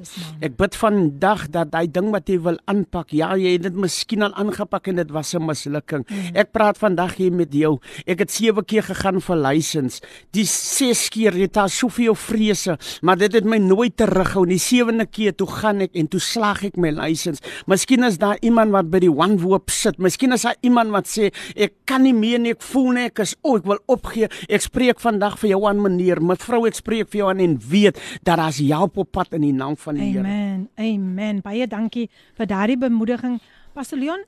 Ek 0.45 0.57
bid 0.59 0.77
vandag 0.79 1.47
dat 1.55 1.71
daai 1.73 1.87
ding 1.91 2.11
wat 2.15 2.29
jy 2.31 2.39
wil 2.43 2.59
aanpak, 2.71 3.15
ja, 3.17 3.33
jy 3.39 3.57
het 3.57 3.67
dit 3.69 3.79
miskien 3.87 4.27
al 4.27 4.35
aangepak 4.35 4.91
en 4.91 5.03
dit 5.03 5.11
was 5.15 5.35
'n 5.35 5.47
mislukking. 5.47 6.05
Mm. 6.09 6.37
Ek 6.37 6.53
praat 6.53 6.79
vandag 6.79 7.17
hier 7.17 7.33
met 7.33 7.53
jou. 7.53 7.79
Ek 8.07 8.19
het 8.19 8.31
7 8.31 8.65
keer 8.65 8.83
gegaan 8.83 9.21
vir 9.21 9.37
lisensie. 9.37 10.03
Die 10.33 10.45
6 10.45 11.09
keer 11.09 11.33
het 11.33 11.53
daar 11.53 11.71
soveel 11.71 12.15
vrese, 12.15 12.79
maar 13.03 13.17
dit 13.17 13.33
het 13.33 13.45
my 13.45 13.59
nooit 13.59 13.97
terughou 13.97 14.47
nie. 14.47 14.57
Die 14.57 14.83
7de 14.83 15.07
keer 15.07 15.35
toe 15.35 15.47
gaan 15.47 15.81
ek 15.81 15.95
en 15.95 16.09
toe 16.09 16.21
slag 16.21 16.65
ek 16.65 16.77
my 16.77 16.91
lisensie. 16.91 17.45
Miskien 17.67 18.05
is 18.05 18.19
daar 18.19 18.39
iemand 18.41 18.71
wat 18.71 18.91
by 18.91 18.99
die 18.99 19.13
one 19.13 19.39
woop 19.39 19.71
sit. 19.71 19.99
Miskien 19.99 20.33
is 20.33 20.43
daar 20.43 20.57
iemand 20.63 20.91
wat 20.91 21.07
sê 21.07 21.33
ek 21.55 21.73
kan 21.85 22.03
nie 22.03 22.15
meer 22.15 22.39
nie, 22.39 22.51
ek 22.51 22.63
voel 22.63 22.93
nie 22.93 23.07
ek 23.07 23.19
is 23.19 23.35
o, 23.43 23.57
ek 23.57 23.67
wil 23.69 23.76
wil 23.77 23.97
opgee. 23.97 24.29
Ek 24.49 24.65
spreek 24.65 25.01
vandag 25.03 25.39
vir 25.41 25.53
jou 25.55 25.61
aan 25.69 25.81
meneer, 25.83 26.21
mevrou, 26.23 26.65
ek 26.69 26.79
spreek 26.79 27.11
vir 27.13 27.23
jou 27.23 27.31
aan 27.31 27.43
en 27.45 27.57
weet 27.61 28.01
dat 28.23 28.41
daar's 28.41 28.61
help 28.61 28.97
op 28.97 29.13
pad 29.13 29.37
in 29.37 29.47
die 29.47 29.55
naam 29.55 29.77
van 29.77 29.99
die 29.99 30.11
Here. 30.13 30.25
Amen. 30.25 30.69
Amen. 30.77 31.43
Baie 31.45 31.67
dankie 31.67 32.09
vir 32.37 32.47
daardie 32.47 32.79
bemoediging. 32.81 33.39
Pastor 33.75 33.99
Leon, 33.99 34.23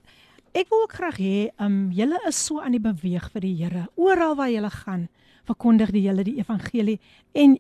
ek 0.53 0.69
wil 0.73 0.85
ook 0.85 0.99
graag 0.99 1.21
hê 1.23 1.49
um 1.63 1.89
julle 1.95 2.19
is 2.29 2.39
so 2.45 2.61
aan 2.61 2.77
die 2.77 2.83
beweeg 2.83 3.31
vir 3.33 3.47
die 3.47 3.55
Here. 3.63 3.87
Oral 3.97 4.37
waar 4.37 4.53
julle 4.53 4.71
gaan, 4.71 5.09
verkondig 5.49 5.93
die 5.95 6.05
julle 6.09 6.25
die 6.27 6.39
evangelie 6.43 6.99
en 7.33 7.59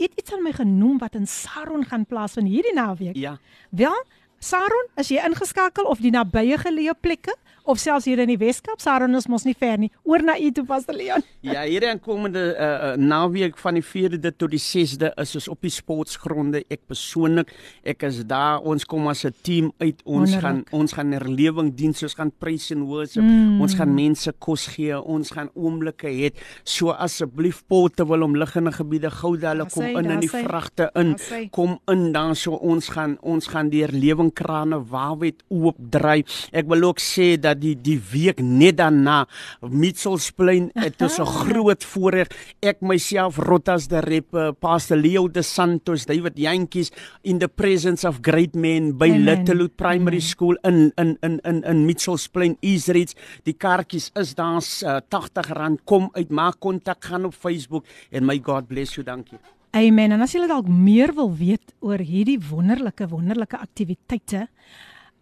het 0.00 0.16
iets 0.16 0.32
aan 0.32 0.44
my 0.44 0.52
genoem 0.56 0.96
wat 1.00 1.16
in 1.16 1.26
Saron 1.28 1.84
gaan 1.84 2.06
plaas 2.08 2.36
van 2.38 2.48
hierdie 2.48 2.72
naweek. 2.72 3.16
Ja. 3.20 3.36
Wel, 3.76 3.96
Saron, 4.40 4.86
is 4.96 5.10
jy 5.12 5.20
ingeskakel 5.20 5.84
of 5.84 6.00
die 6.00 6.12
nabye 6.12 6.56
geleë 6.56 6.94
plekke 7.00 7.34
of 7.70 7.78
selfs 7.78 8.06
hier 8.08 8.18
in 8.22 8.30
die 8.32 8.38
Weskaap, 8.40 8.80
Saron 8.82 9.14
is 9.14 9.28
mos 9.30 9.44
nie 9.46 9.54
ver 9.54 9.78
nie. 9.78 9.90
Oor 10.08 10.24
na 10.26 10.34
u 10.40 10.50
toe 10.54 10.64
Pastor 10.66 10.96
Leon. 10.98 11.22
Ja, 11.46 11.62
hierdie 11.62 11.88
aankomende 11.92 12.42
uh, 12.50 12.66
uh, 12.66 12.94
naweek 12.98 13.58
van 13.62 13.78
die 13.78 13.84
4de 13.86 14.32
tot 14.34 14.50
die 14.50 14.60
6de 14.60 15.12
is 15.22 15.34
ons 15.38 15.48
op 15.52 15.62
die 15.64 15.72
sportgronde. 15.72 16.64
Ek 16.72 16.82
persoonlik, 16.90 17.52
ek 17.86 18.02
is 18.08 18.22
daar. 18.28 18.64
Ons 18.66 18.86
kom 18.88 19.06
as 19.08 19.24
'n 19.24 19.34
team 19.46 19.70
uit. 19.78 20.02
Ons 20.04 20.34
Wonderlik. 20.34 20.42
gaan 20.42 20.80
ons 20.80 20.92
gaan 20.92 21.12
herlewing 21.12 21.70
dien, 21.76 21.94
ons 21.94 22.14
gaan 22.14 22.32
praise 22.38 22.74
and 22.74 22.88
worship. 22.88 23.22
Mm. 23.22 23.60
Ons 23.60 23.74
gaan 23.74 23.94
mense 23.94 24.32
kos 24.38 24.66
gee. 24.74 24.98
Ons 24.98 25.30
gaan 25.30 25.50
oomblikke 25.54 26.08
hê. 26.08 26.32
So 26.64 26.90
asseblief 26.90 27.62
potte 27.68 28.06
wil 28.06 28.22
om 28.22 28.36
liggende 28.36 28.72
gebiede 28.72 29.10
Goudale 29.10 29.66
kom 29.70 29.84
in 29.84 30.10
in 30.10 30.20
die 30.20 30.30
vragte 30.30 30.90
in. 30.94 31.16
Kom 31.50 31.78
in 31.86 32.12
dan 32.12 32.34
so 32.34 32.52
ons 32.54 32.88
gaan 32.88 33.16
ons 33.22 33.46
gaan 33.46 33.70
deur 33.70 33.92
lewingkrane 33.92 34.82
Wawet 34.90 35.42
oop 35.48 35.76
dry. 35.78 36.24
Ek 36.52 36.66
wil 36.66 36.82
ook 36.82 36.98
sê 36.98 37.36
dat 37.40 37.59
die 37.60 37.74
die 37.76 37.98
week 38.12 38.40
net 38.42 38.78
daarna 38.80 39.26
Mitchellsplein 39.60 40.70
dit 40.74 41.02
is 41.02 41.18
'n 41.18 41.26
groot 41.26 41.84
voorreg. 41.84 42.28
Ek 42.60 42.80
myself 42.80 43.36
Rotas 43.38 43.88
de 43.88 44.00
Rep, 44.00 44.56
Pastor 44.60 44.96
Leo 44.96 45.28
de 45.28 45.42
Santos, 45.42 46.06
David 46.06 46.38
Jantjies 46.38 46.90
in 47.22 47.38
the 47.38 47.48
presence 47.48 48.06
of 48.06 48.18
great 48.22 48.54
men 48.54 48.96
by 48.96 49.10
Amen. 49.10 49.24
Littlewood 49.24 49.76
Primary 49.76 50.20
Amen. 50.20 50.28
School 50.28 50.56
in 50.62 50.92
in 50.96 51.16
in 51.20 51.40
in 51.44 51.62
in 51.62 51.84
Mitchellsplein 51.86 52.56
Eastridge. 52.60 53.14
Die 53.44 53.54
kaartjies 53.54 54.10
is 54.14 54.34
daar 54.34 54.62
uh, 54.84 55.00
R80. 55.10 55.84
Kom 55.84 56.08
uit, 56.12 56.30
maak 56.30 56.60
kontak, 56.60 57.04
gaan 57.04 57.24
op 57.24 57.34
Facebook 57.34 57.84
en 58.10 58.24
my 58.24 58.40
God 58.42 58.66
bless 58.66 58.94
you. 58.94 59.04
Dankie. 59.04 59.38
Amen. 59.70 60.12
En 60.12 60.20
as 60.24 60.32
jy 60.34 60.46
dalk 60.50 60.68
meer 60.68 61.12
wil 61.14 61.30
weet 61.38 61.74
oor 61.78 62.02
hierdie 62.02 62.38
wonderlike 62.50 63.06
wonderlike 63.10 63.58
aktiwiteite, 63.58 64.48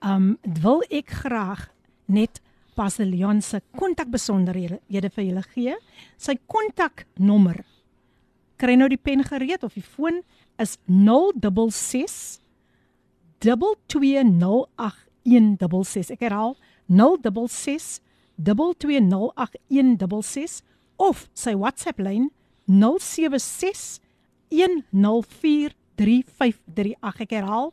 um 0.05 0.37
wil 0.63 0.81
ek 0.89 1.11
graag 1.25 1.67
net 2.09 2.41
Pastor 2.79 3.07
Leon 3.07 3.43
se 3.43 3.61
kontakbesonderhede 3.79 5.11
vir 5.15 5.25
julle 5.25 5.43
gee. 5.55 5.77
Sy 6.19 6.39
kontaknommer. 6.47 7.65
Kry 8.59 8.77
nou 8.79 8.89
die 8.91 8.99
pen 8.99 9.25
gereed 9.27 9.65
of 9.67 9.75
die 9.75 9.83
foon 9.83 10.23
is 10.59 10.79
066 10.87 12.41
220816. 13.43 16.13
Ek 16.15 16.21
herhaal 16.27 16.57
066 16.91 18.01
220816 18.39 20.63
of 20.99 21.29
sy 21.35 21.55
WhatsApp 21.59 21.99
lyn 22.03 22.31
076 22.67 24.01
0761043538. 24.51 26.95
Ek 27.03 27.31
herhaal 27.35 27.73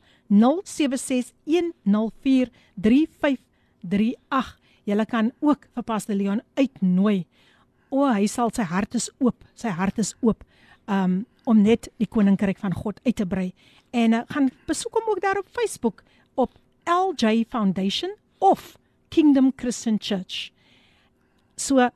0761043538. 3.90 4.64
Julle 4.86 5.06
kan 5.06 5.32
ook 5.41 5.66
vir 5.74 5.84
Pastor 5.84 6.16
Leon 6.16 6.41
uitnooi. 6.53 7.26
O, 7.90 8.06
hy 8.06 8.28
sal 8.30 8.52
sy 8.53 8.66
hart 8.70 8.98
is 8.98 9.10
oop, 9.24 9.45
sy 9.57 9.74
hart 9.74 10.02
is 10.02 10.14
oop 10.26 10.45
um 10.91 11.24
om 11.45 11.60
net 11.62 11.91
die 12.02 12.07
koninkryk 12.10 12.57
van 12.57 12.74
God 12.74 12.98
uit 13.06 13.16
te 13.20 13.26
brei. 13.30 13.52
En 13.94 14.16
uh, 14.18 14.24
gaan 14.34 14.48
besoek 14.66 14.95
hom 14.98 15.12
ook 15.14 15.20
daar 15.22 15.38
op 15.38 15.49
Facebook 15.53 16.02
op 16.34 16.56
LJ 16.90 17.45
Foundation 17.49 18.16
of 18.41 18.78
Kingdom 19.14 19.52
Christian 19.56 19.99
Church. 20.02 20.49
So 21.56 21.90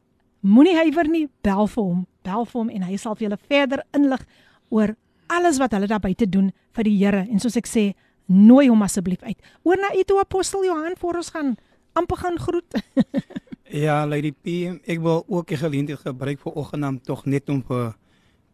moenie 0.45 0.76
huiwer 0.78 1.10
nie, 1.10 1.26
bel 1.41 1.66
vir 1.66 1.84
hom, 1.84 2.06
bel 2.22 2.45
vir 2.45 2.60
hom 2.61 2.70
en 2.70 2.86
hy 2.86 2.99
sal 3.02 3.18
vir 3.18 3.28
julle 3.28 3.40
verder 3.49 3.84
inlig 3.98 4.22
oor 4.70 4.94
alles 5.34 5.57
wat 5.57 5.74
hulle 5.74 5.90
daar 5.90 6.03
buite 6.03 6.30
doen 6.30 6.52
vir 6.78 6.86
die 6.86 6.98
Here 7.02 7.26
en 7.26 7.41
soos 7.41 7.57
ek 7.57 7.70
sê 7.70 7.90
nooi 8.30 8.68
hom 8.70 8.86
asseblief 8.86 9.26
uit. 9.26 9.38
Oor 9.66 9.82
na 9.82 9.90
u 9.98 10.06
toe 10.06 10.22
apostel 10.22 10.68
Johan 10.70 10.98
voor 11.02 11.24
ons 11.24 11.34
gaan 11.34 11.56
amper 11.99 12.17
gaan 12.17 12.39
groet. 12.39 12.81
ja, 13.85 14.01
Lady 14.07 14.31
P, 14.31 14.47
ek 14.88 14.99
wil 15.03 15.23
ook 15.27 15.51
'n 15.51 15.63
geleentheid 15.63 15.99
gebruik 15.99 16.39
vir 16.39 16.53
oggend 16.53 16.85
om 16.85 17.01
tog 17.01 17.26
net 17.26 17.49
om 17.49 17.63
vir 17.67 17.95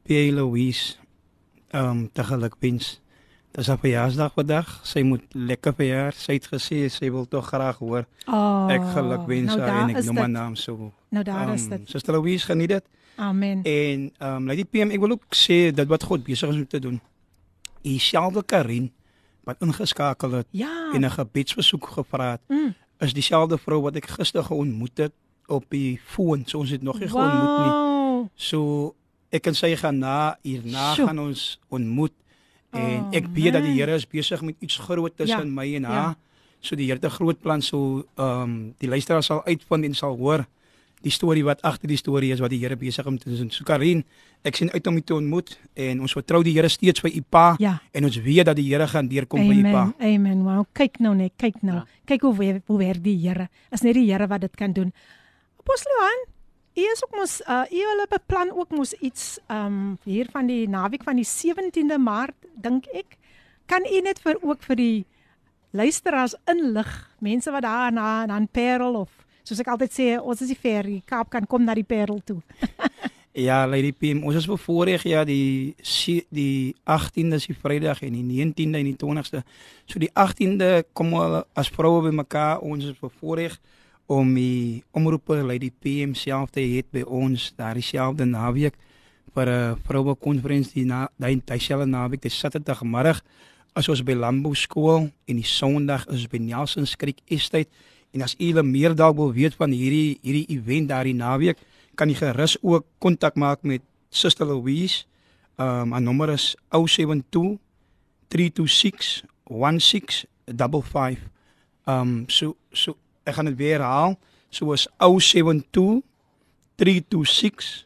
P. 0.04 0.10
Louise 0.34 0.98
ehm 1.70 1.90
um, 1.90 2.10
te 2.12 2.24
gelukwens. 2.24 3.02
Dis 3.56 3.70
op 3.70 3.80
verjaarsdag 3.80 4.34
vandag. 4.36 4.68
Sy 4.84 5.02
moet 5.02 5.24
lekker 5.32 5.74
verjaar. 5.74 6.14
Sy 6.14 6.36
het 6.36 6.48
gesê 6.52 6.90
sy 6.92 7.12
wil 7.12 7.28
tog 7.28 7.48
graag 7.48 7.78
hoor. 7.80 8.06
Oh, 8.28 8.68
ek 8.72 8.84
gelukwens 8.96 9.56
nou 9.56 9.62
haar 9.62 9.90
en 9.90 9.96
ek 9.96 10.04
noem 10.04 10.18
haar 10.18 10.30
naam 10.30 10.56
so. 10.56 10.92
Nou 11.10 11.24
daar 11.24 11.48
um, 11.48 11.54
is 11.54 11.68
dit. 11.72 11.90
Suster 11.90 12.14
Louise, 12.14 12.46
geniet 12.46 12.70
dit. 12.70 12.86
Amen. 13.16 13.64
En 13.64 14.12
ehm 14.18 14.36
um, 14.36 14.48
Lady 14.48 14.66
PM, 14.66 14.92
ek 14.92 15.00
wil 15.00 15.16
ook 15.16 15.36
sê 15.36 15.72
dat 15.72 15.88
wat 15.88 16.04
God 16.04 16.24
besig 16.24 16.50
is 16.50 16.56
om 16.56 16.68
te 16.68 16.80
doen. 16.80 17.00
Dieselfde 17.82 18.44
Karin 18.44 18.92
wat 19.46 19.62
ingeskakel 19.62 20.32
het 20.32 20.48
ja. 20.52 20.92
en 20.94 21.06
'n 21.06 21.12
gebedsbesoek 21.12 21.88
gevra 21.88 22.32
het, 22.32 22.42
mm. 22.48 22.74
Is 23.00 23.14
dieselfde 23.14 23.58
vrou 23.58 23.82
wat 23.82 23.96
ek 23.96 24.08
gister 24.18 24.44
geontmoet 24.44 24.98
het 24.98 25.14
op 25.52 25.66
die 25.70 26.00
foon. 26.06 26.46
So 26.46 26.60
ons 26.60 26.74
het 26.74 26.84
nog 26.84 27.00
nie 27.00 27.10
wow. 27.10 27.22
geontmoet 27.22 27.58
nie. 27.66 28.30
So 28.36 28.94
ek 29.36 29.50
en 29.52 29.58
sy 29.58 29.74
gaan 29.80 30.00
na 30.00 30.38
hierna 30.46 30.94
Sjoe. 30.96 31.10
gaan 31.10 31.20
ons 31.20 31.60
ontmoet 31.74 32.14
en 32.76 33.06
oh, 33.08 33.16
ek 33.16 33.28
weet 33.36 33.56
dat 33.56 33.64
die 33.64 33.76
Here 33.78 33.96
is 33.96 34.08
besig 34.08 34.42
met 34.44 34.56
iets 34.64 34.78
groot 34.84 35.14
tussen 35.16 35.48
ja. 35.48 35.56
my 35.62 35.68
en 35.80 35.88
haar. 35.88 36.16
Ja. 36.16 36.60
So 36.60 36.76
die 36.76 36.88
Here 36.90 37.00
het 37.00 37.06
'n 37.06 37.18
groot 37.18 37.40
plan 37.42 37.62
so 37.62 38.06
ehm 38.16 38.42
um, 38.42 38.74
die 38.80 38.90
luisteraar 38.90 39.24
sal 39.24 39.44
uitvind 39.46 39.86
en 39.86 39.96
sal 39.96 40.18
hoor 40.18 40.46
die 41.06 41.14
storie 41.14 41.44
wat 41.46 41.62
agter 41.66 41.92
die 41.92 42.00
storie 42.00 42.32
is 42.34 42.42
wat 42.42 42.54
die 42.54 42.60
Here 42.64 42.78
besig 42.80 43.06
om 43.06 43.18
te 43.22 43.30
doen. 43.30 43.52
So 43.54 43.66
Karin, 43.68 44.02
ek 44.46 44.58
sien 44.58 44.72
uit 44.74 44.88
om 44.90 44.98
u 44.98 45.02
te 45.06 45.16
ontmoet 45.16 45.54
en 45.86 46.02
ons 46.06 46.16
vertrou 46.18 46.42
die 46.46 46.56
Here 46.56 46.70
steeds 46.72 47.04
vir 47.04 47.14
u 47.14 47.22
pa 47.22 47.46
ja. 47.62 47.76
en 47.94 48.10
ons 48.10 48.18
weet 48.26 48.50
dat 48.50 48.58
die 48.58 48.68
Here 48.72 48.88
gaan 48.90 49.10
deurkom 49.12 49.46
vir 49.46 49.62
u 49.62 49.66
pa. 49.70 49.84
Amen. 50.00 50.44
Wow, 50.48 50.64
kyk 50.78 50.98
nou 51.06 51.14
net, 51.18 51.36
kyk 51.42 51.62
nou. 51.62 51.84
Ja. 51.84 52.02
Kyk 52.10 52.26
hoe 52.26 52.36
weer, 52.40 52.62
hoe 52.70 52.80
weer 52.82 53.02
die 53.02 53.18
Here. 53.22 53.50
Is 53.76 53.86
net 53.86 53.98
die 54.00 54.08
Here 54.10 54.28
wat 54.32 54.46
dit 54.48 54.56
kan 54.58 54.74
doen. 54.74 54.94
Apostel 55.62 55.94
Johan, 55.98 56.24
u 56.76 56.88
is 56.92 57.04
ook 57.06 57.20
mos 57.20 57.40
uh 57.46 57.64
u 57.72 57.84
wil 57.90 58.06
beplan 58.10 58.52
ook 58.54 58.74
mos 58.76 58.94
iets 58.94 59.38
um 59.52 59.98
hier 60.04 60.28
van 60.32 60.50
die 60.50 60.66
naweek 60.70 61.04
van 61.04 61.22
die 61.22 61.28
17de 61.28 61.98
Maart, 62.02 62.50
dink 62.62 62.90
ek. 62.94 63.18
Kan 63.66 63.86
u 63.86 64.02
net 64.02 64.20
vir 64.22 64.42
ook 64.42 64.66
vir 64.66 64.76
die 64.82 65.06
luisteraars 65.76 66.36
inlig, 66.50 66.90
mense 67.20 67.52
wat 67.52 67.66
daar 67.66 67.92
na 67.92 68.26
dan 68.26 68.48
Parel 68.48 68.96
of 68.96 69.25
soos 69.46 69.62
ek 69.62 69.70
altyd 69.74 69.94
sê, 69.94 70.08
ons 70.18 70.42
is 70.42 70.52
die 70.54 70.82
die 70.84 71.02
Kaap 71.06 71.30
kan 71.30 71.46
kom 71.46 71.64
na 71.66 71.76
die 71.78 71.86
Parel 71.86 72.22
toe. 72.26 72.42
ja, 73.48 73.66
Lady 73.66 73.92
Pim, 73.92 74.24
ons 74.26 74.36
is 74.40 74.48
bevoorreg 74.50 75.06
ja 75.06 75.24
die 75.26 75.76
die 76.34 76.76
18de 76.86 77.36
is 77.36 77.48
die 77.48 77.58
Vrydag 77.62 78.02
en 78.02 78.14
die 78.18 78.24
19de 78.26 78.80
en 78.82 78.90
die 78.90 78.98
20ste. 78.98 79.44
So 79.86 80.00
die 80.00 80.12
18de 80.12 80.86
kom 80.94 81.14
as 81.54 81.70
vroue 81.70 82.02
bymekaar, 82.10 82.62
ons 82.62 82.90
is 82.90 82.98
bevoorreg 83.00 83.60
om 84.08 84.34
die 84.36 84.84
omroeper 84.94 85.44
Lady 85.44 85.72
PM 85.72 86.14
self 86.14 86.52
te 86.54 86.62
hê 86.62 86.84
by 86.92 87.06
ons 87.06 87.52
daar 87.58 87.78
dieselfde 87.78 88.26
naweek 88.26 88.76
vir 89.36 89.50
'n 89.50 89.76
vroue 89.84 90.16
konferensie 90.16 90.86
na 90.86 91.10
daai 91.20 91.42
dieselfde 91.42 91.86
naweek, 91.86 92.22
dis 92.22 92.40
Saterdagmiddag 92.40 93.22
as 93.76 93.90
ons 93.90 94.02
by 94.02 94.14
Landbou 94.14 94.56
skool 94.56 95.12
en 95.28 95.36
die 95.36 95.44
Sondag 95.44 96.08
is 96.08 96.28
by 96.28 96.38
Nelson 96.38 96.86
Creek 96.98 97.20
Estate 97.28 97.70
En 98.16 98.24
as 98.24 98.36
u 98.40 98.64
meer 98.64 98.96
dalk 98.96 99.16
wil 99.16 99.34
weet 99.36 99.56
van 99.60 99.72
hierdie 99.76 100.20
hierdie 100.24 100.48
event 100.56 100.88
daar 100.90 101.04
die 101.04 101.14
naweek, 101.14 101.60
kan 102.00 102.10
jy 102.10 102.16
gerus 102.16 102.56
ook 102.62 102.86
kontak 103.04 103.36
maak 103.36 103.64
met 103.68 103.82
Suster 104.10 104.48
Louise. 104.48 105.04
Um 105.60 105.92
haar 105.92 106.02
nommer 106.02 106.30
is 106.32 106.56
072 106.72 107.60
326 108.32 109.28
1655. 109.44 111.20
Um 111.84 112.24
so 112.28 112.56
so 112.72 112.96
ek 113.28 113.36
gaan 113.36 113.46
dit 113.52 113.60
weer 113.60 113.80
herhaal. 113.80 114.16
So 114.50 114.72
is 114.72 114.88
072 114.98 116.02
326 116.80 117.86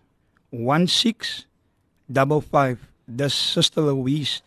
1655. 0.50 2.78
Dis 3.06 3.52
Suster 3.52 3.82
Louise. 3.82 4.42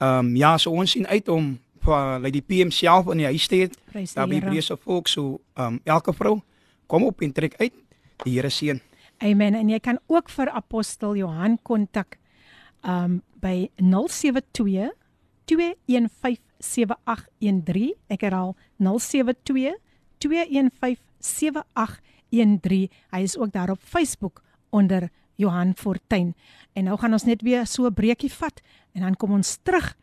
Um 0.00 0.36
ja, 0.36 0.58
so 0.58 0.70
ons 0.70 0.90
sien 0.90 1.06
uit 1.08 1.28
om 1.28 1.58
uh, 1.88 2.16
like 2.20 2.32
die 2.32 2.42
PM 2.42 2.70
self 2.70 3.10
in 3.12 3.18
die 3.22 3.26
huis 3.26 3.42
steed. 3.42 3.78
Daar 4.14 4.28
by 4.28 4.40
Brese 4.40 4.76
volk 4.76 5.08
so 5.08 5.40
um 5.54 5.80
elke 5.84 6.12
vrou 6.12 6.40
kom 6.86 7.04
op 7.04 7.20
en 7.22 7.32
trek 7.32 7.54
uit. 7.60 7.72
Die 8.24 8.34
Here 8.36 8.50
seën. 8.50 8.80
Amen. 9.18 9.54
En 9.54 9.68
jy 9.68 9.78
kan 9.80 9.98
ook 10.06 10.30
vir 10.30 10.50
apostel 10.50 11.16
Johan 11.16 11.58
kontak 11.62 12.18
um 12.82 13.22
by 13.40 13.68
072 13.76 14.92
215 15.44 16.40
7813. 16.58 17.94
Ek 18.08 18.20
herhaal 18.24 18.54
072 18.78 19.76
215 20.18 21.02
7813. 21.20 22.88
Hy 23.10 23.20
is 23.22 23.36
ook 23.38 23.52
daar 23.52 23.70
op 23.70 23.80
Facebook 23.80 24.42
onder 24.70 25.10
Johan 25.36 25.74
Fortuin. 25.76 26.34
En 26.72 26.84
nou 26.84 26.98
gaan 26.98 27.12
ons 27.12 27.24
net 27.24 27.42
weer 27.42 27.66
so 27.66 27.86
'n 27.86 27.94
breekie 27.94 28.32
vat 28.32 28.60
en 28.92 29.00
dan 29.00 29.16
kom 29.16 29.30
ons 29.32 29.58
terug 29.62 29.96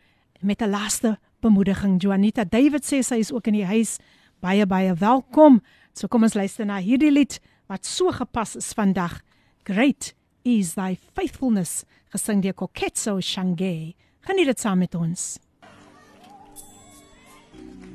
met 0.44 0.62
'n 0.62 0.70
laaste 0.70 1.20
bemoediging. 1.40 2.02
Juanita 2.02 2.44
David 2.44 2.84
sê 2.86 3.02
sy 3.04 3.16
is 3.16 3.32
ook 3.32 3.48
in 3.48 3.54
die 3.54 3.66
huis. 3.66 3.98
Baie 4.40 4.66
baie 4.66 4.94
welkom. 4.94 5.62
So 5.94 6.08
kom 6.08 6.24
ons 6.24 6.34
luister 6.34 6.66
na 6.66 6.80
hierdie 6.80 7.12
lied 7.12 7.40
wat 7.68 7.86
so 7.86 8.12
gepas 8.12 8.56
is 8.56 8.74
vandag. 8.74 9.22
Great 9.64 10.14
is 10.44 10.74
thy 10.74 10.98
faithfulness 11.14 11.84
gesing 12.12 12.42
deur 12.42 12.54
Koketso 12.54 13.20
Shange. 13.20 13.94
Geniet 14.22 14.46
dit 14.46 14.60
saam 14.60 14.78
met 14.78 14.96
ons. 14.96 15.40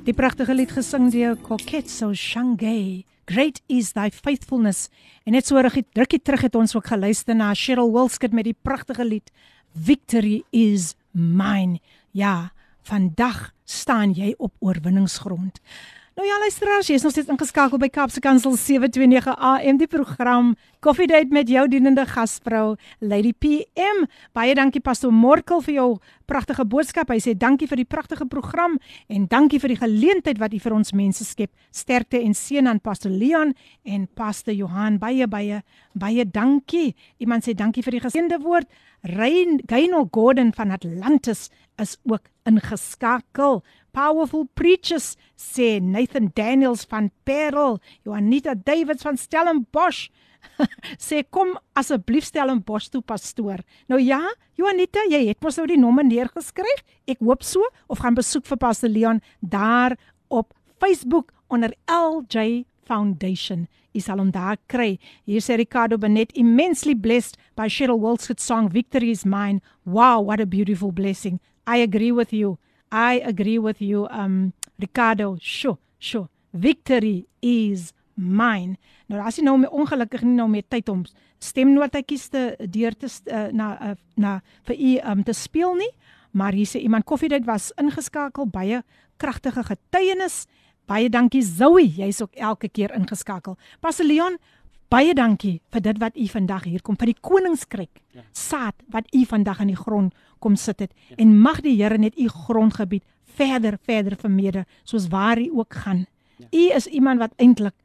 Die 0.07 0.15
pragtige 0.15 0.55
lied 0.55 0.71
gesing 0.71 1.11
deur 1.11 1.35
Koketso 1.35 2.13
Shange. 2.13 3.03
Great 3.27 3.61
is 3.67 3.91
thy 3.91 4.07
faithfulness. 4.09 4.87
En 5.25 5.35
net 5.35 5.45
so 5.45 5.59
rukkie 5.59 5.83
rukkie 5.99 6.21
terug 6.23 6.45
het 6.47 6.55
ons 6.55 6.75
ook 6.75 6.87
geluister 6.87 7.35
na 7.35 7.51
Cheryl 7.53 7.91
Wilskut 7.91 8.33
met 8.33 8.47
die 8.47 8.55
pragtige 8.55 9.05
lied 9.05 9.31
Victory 9.75 10.43
is 10.51 10.95
mine. 11.11 11.81
Ja, 12.17 12.51
vandag 12.81 13.51
staan 13.63 14.15
jy 14.17 14.31
op 14.41 14.55
oorwinningsgrond. 14.59 15.59
Nou 16.17 16.25
ja, 16.25 16.39
luisteraars, 16.41 16.87
jy 16.89 16.95
is 16.97 17.03
nog 17.05 17.11
steeds 17.13 17.29
ingeskakel 17.29 17.77
by 17.77 17.91
Kapse 17.93 18.17
Kansel 18.25 18.55
729 18.57 19.35
AM 19.37 19.77
die 19.77 19.85
program 19.85 20.55
Coffee 20.81 21.05
Date 21.05 21.29
met 21.29 21.45
jou 21.45 21.67
dienende 21.69 22.07
gasvrou 22.09 22.71
Lady 23.05 23.35
PM. 23.37 24.07
Baie 24.33 24.55
dankie 24.57 24.81
Pastor 24.81 25.13
Morkel 25.13 25.61
vir 25.67 25.75
jou 25.75 25.85
pragtige 26.25 26.65
boodskap. 26.65 27.13
Hy 27.13 27.19
sê 27.21 27.35
dankie 27.37 27.69
vir 27.69 27.83
die 27.83 27.85
pragtige 27.85 28.25
program 28.25 28.79
en 29.13 29.27
dankie 29.29 29.61
vir 29.61 29.75
die 29.75 29.77
geleentheid 29.83 30.41
wat 30.41 30.57
u 30.57 30.63
vir 30.63 30.77
ons 30.79 30.95
mense 30.97 31.21
skep. 31.21 31.53
Sterkte 31.69 32.17
en 32.17 32.33
seën 32.33 32.65
aan 32.65 32.81
Pastor 32.81 33.13
Leon 33.13 33.53
en 33.85 34.09
Pastor 34.17 34.57
Johan. 34.57 34.97
Baie 34.97 35.29
baie 35.29 35.61
baie 35.93 36.25
dankie. 36.25 36.95
Iemand 37.21 37.45
sê 37.45 37.53
dankie 37.53 37.85
vir 37.85 37.99
die 37.99 38.05
geseënde 38.07 38.41
woord. 38.41 38.65
Rain 39.05 39.61
Gaynor 39.69 40.09
Gordon 40.09 40.49
van 40.57 40.73
Atlantis 40.73 41.51
is 41.77 41.99
ook 42.09 42.25
ingeskakel. 42.49 43.61
Powerful 43.97 44.45
preachers 44.53 45.15
sê 45.33 45.79
Nathan 45.81 46.29
Daniels 46.37 46.85
van 46.85 47.09
Parel, 47.25 47.79
Juanita 48.05 48.53
Davids 48.53 49.01
van 49.01 49.17
Stellenbosch 49.17 50.11
sê 51.07 51.23
kom 51.33 51.55
asseblief 51.77 52.27
Stellenbosch 52.27 52.91
toe 52.93 53.01
pastoor. 53.01 53.63
Nou 53.89 53.99
ja, 54.01 54.21
Juanita, 54.59 55.01
jy 55.09 55.23
het 55.29 55.41
mos 55.41 55.57
nou 55.57 55.65
die 55.69 55.79
nommer 55.81 56.05
neergeskryf. 56.05 56.83
Ek 57.09 57.23
hoop 57.25 57.45
so 57.45 57.65
of 57.89 58.03
gaan 58.03 58.17
besoek 58.17 58.45
vir 58.45 58.61
Pastor 58.61 58.93
Leon 58.93 59.21
daar 59.41 59.97
op 60.29 60.53
Facebook 60.81 61.33
onder 61.49 61.73
LJ 61.89 62.67
Foundation. 62.87 63.65
Jy 63.97 64.03
sal 64.05 64.21
hom 64.21 64.29
daar 64.31 64.59
kry. 64.69 64.99
Hier 65.25 65.41
sê 65.41 65.57
Ricardo 65.57 65.97
Benet 65.97 66.35
immensely 66.37 66.93
blessed 66.93 67.39
by 67.57 67.65
Cheryl 67.65 67.99
Walsh's 68.03 68.45
song 68.45 68.69
Victory 68.69 69.09
is 69.11 69.25
mine. 69.25 69.57
Wow, 69.85 70.21
what 70.21 70.39
a 70.39 70.45
beautiful 70.45 70.93
blessing. 70.93 71.41
I 71.65 71.81
agree 71.81 72.13
with 72.13 72.31
you. 72.31 72.57
I 72.92 73.22
agree 73.24 73.58
with 73.58 73.80
you 73.80 74.06
um 74.10 74.52
Ricardo. 74.78 75.36
Sure, 75.40 75.78
sure. 75.98 76.28
Victory 76.52 77.26
is 77.40 77.92
mine. 78.14 78.76
Nou 79.08 79.20
as 79.24 79.38
jy 79.38 79.44
nou 79.46 79.56
met 79.62 79.72
ongelukkig 79.72 80.24
nie 80.26 80.36
nou 80.36 80.48
met 80.52 80.68
tyd 80.70 80.88
om 80.92 81.04
stemnotetjies 81.42 82.28
te 82.32 82.42
deur 82.70 82.94
te 82.96 83.08
uh, 83.08 83.48
na 83.52 83.68
uh, 83.80 83.94
na 84.16 84.40
vir 84.68 84.76
u 84.76 84.92
um 85.12 85.22
te 85.24 85.34
speel 85.34 85.74
nie, 85.80 85.90
maar 86.30 86.52
hier 86.52 86.68
sê 86.68 86.82
iemand 86.84 87.08
koffiedייט 87.08 87.48
was 87.48 87.72
ingeskakel 87.80 88.46
baie 88.46 88.82
kragtige 89.16 89.64
getuienis. 89.64 90.44
Baie 90.90 91.08
dankie 91.08 91.42
Zoe, 91.46 91.86
jy's 91.86 92.20
ook 92.20 92.34
elke 92.34 92.68
keer 92.68 92.92
ingeskakel. 92.96 93.56
Pastor 93.80 94.06
Leon, 94.06 94.36
baie 94.89 95.13
dankie 95.13 95.61
vir 95.73 95.81
dit 95.81 95.99
wat 95.99 96.17
u 96.17 96.27
vandag 96.31 96.63
hier 96.63 96.81
kom 96.81 96.97
vir 96.99 97.11
die 97.11 97.21
koningskryk. 97.21 98.01
Ja. 98.15 98.23
Saad 98.31 98.75
wat 98.93 99.09
u 99.13 99.25
vandag 99.25 99.59
in 99.65 99.73
die 99.73 99.79
grond 99.79 100.13
kom 100.39 100.55
sit 100.55 100.79
het 100.79 100.93
ja. 101.09 101.15
en 101.17 101.37
mag 101.39 101.61
die 101.61 101.75
Here 101.81 101.97
net 101.97 102.17
u 102.17 102.27
grondgebied 102.27 103.03
verder 103.37 103.77
verder 103.83 104.17
vermeerder 104.17 104.65
soos 104.83 105.07
waar 105.07 105.39
u 105.39 105.49
ook 105.53 105.73
gaan. 105.73 106.05
Ja. 106.37 106.47
U 106.51 106.63
is 106.75 106.87
iemand 106.87 107.19
wat 107.19 107.33
eintlik 107.37 107.75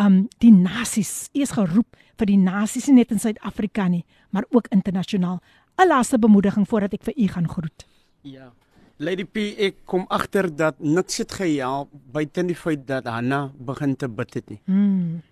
um 0.00 0.28
die 0.40 0.52
nasies, 0.52 1.28
u 1.34 1.42
is 1.44 1.52
geroep 1.52 1.96
vir 2.18 2.26
die 2.26 2.38
nasies 2.38 2.88
nie 2.88 3.02
net 3.02 3.12
in 3.12 3.20
Suid-Afrika 3.20 3.88
nie, 3.88 4.04
maar 4.30 4.44
ook 4.50 4.70
internasionaal. 4.70 5.40
'n 5.78 5.88
Laaste 5.88 6.18
bemoediging 6.18 6.68
voordat 6.68 6.92
ek 6.92 7.04
vir 7.04 7.14
u 7.16 7.28
gaan 7.28 7.48
groet. 7.48 7.86
Ja. 8.22 8.52
Lady 8.98 9.24
P, 9.24 9.36
ek 9.58 9.76
kom 9.84 10.04
agter 10.08 10.46
dat 10.56 10.78
niks 10.78 11.18
het 11.18 11.32
gehelp 11.32 11.90
buite 12.12 12.44
die 12.46 12.56
feit 12.56 12.86
dat 12.86 13.06
Hanna 13.06 13.50
begin 13.58 13.96
te 13.96 14.08
bid 14.08 14.34
het 14.34 14.50
nie. 14.50 14.60
Mm. 14.66 15.22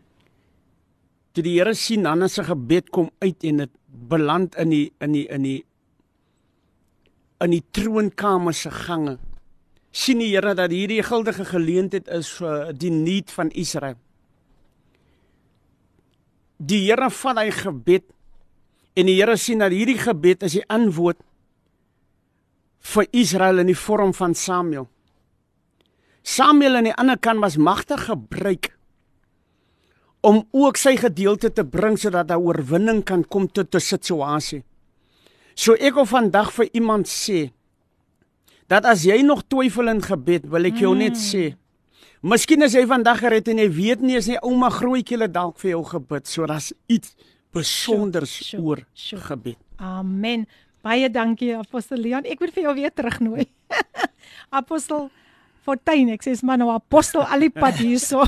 Toe 1.30 1.44
die 1.46 1.56
Here 1.58 1.74
sien 1.78 2.08
Hanna 2.08 2.28
se 2.28 2.42
gebed 2.44 2.90
kom 2.90 3.10
uit 3.22 3.44
en 3.46 3.62
dit 3.62 3.74
beland 4.10 4.56
in 4.58 4.72
die 4.72 4.86
in 4.98 5.12
die 5.14 5.26
in 5.30 5.44
die 5.46 5.58
in 7.40 7.54
die 7.54 7.62
troonkamer 7.72 8.54
se 8.54 8.70
gange 8.74 9.18
sien 9.90 10.18
die 10.22 10.32
Here 10.32 10.54
dat 10.54 10.74
hierdie 10.74 11.02
guldige 11.06 11.46
geleentheid 11.46 12.08
is 12.08 12.30
vir 12.38 12.72
die 12.74 12.90
nuut 12.94 13.30
van 13.34 13.50
Israel. 13.58 13.98
Die 16.58 16.84
Here 16.86 17.10
vat 17.10 17.40
hy 17.40 17.50
gebed 17.54 18.06
en 18.98 19.10
die 19.10 19.18
Here 19.18 19.36
sien 19.38 19.62
dat 19.62 19.74
hierdie 19.74 19.98
gebed 19.98 20.46
is 20.46 20.58
die 20.58 20.66
antwoord 20.70 21.18
vir 22.90 23.06
Israel 23.12 23.62
in 23.62 23.70
die 23.70 23.78
vorm 23.78 24.14
van 24.16 24.34
Samuel. 24.34 24.88
Samuel 26.26 26.80
aan 26.80 26.90
die 26.90 26.98
ander 26.98 27.18
kant 27.18 27.42
was 27.42 27.58
magtig 27.58 28.06
gebruik 28.10 28.72
om 30.20 30.42
ook 30.50 30.76
sy 30.76 30.96
gedeelte 31.00 31.52
te 31.52 31.64
bring 31.64 31.98
sodat 31.98 32.28
daar 32.28 32.42
oorwinning 32.42 33.04
kan 33.04 33.24
kom 33.24 33.48
tot 33.48 33.74
'n 33.74 33.80
situasie. 33.80 34.62
So 35.54 35.74
ek 35.74 35.94
wil 35.94 36.06
vandag 36.06 36.52
vir 36.52 36.68
iemand 36.72 37.06
sê 37.08 37.50
dat 38.68 38.84
as 38.84 39.02
jy 39.04 39.22
nog 39.22 39.42
twyfel 39.48 39.88
in 39.88 40.02
gebed, 40.02 40.46
wil 40.46 40.64
ek 40.64 40.78
jou 40.78 40.94
mm. 40.94 40.98
net 40.98 41.16
sê. 41.16 41.54
Miskien 42.22 42.62
is 42.62 42.74
jy 42.76 42.86
vandag 42.86 43.18
gered 43.18 43.48
en 43.48 43.58
jy 43.58 43.68
weet 43.68 44.00
nie 44.00 44.16
as 44.16 44.28
jy 44.28 44.36
ouma 44.42 44.70
grootjie 44.70 45.18
het 45.18 45.32
dalk 45.32 45.58
vir 45.58 45.70
jou 45.70 45.84
gebid, 45.84 46.26
so 46.26 46.46
daar's 46.46 46.72
iets 46.86 47.16
besonders 47.52 48.30
sure, 48.30 48.44
sure, 48.44 48.62
oor 48.62 48.82
sure. 48.94 49.22
gebed. 49.22 49.56
Amen. 49.78 50.46
Baie 50.84 51.08
dankie 51.12 51.56
Apostel 51.56 51.98
Leon. 52.00 52.24
Ek 52.24 52.40
moet 52.40 52.52
vir 52.54 52.62
jou 52.68 52.74
weer 52.76 52.92
terugnooi. 52.92 53.48
Apostel 54.60 55.10
Fortuin, 55.64 56.08
ek 56.14 56.24
sê 56.24 56.32
man 56.46 56.62
nou 56.62 56.70
Apostel 56.72 57.24
Alipad 57.28 57.80
hierso. 57.84 58.24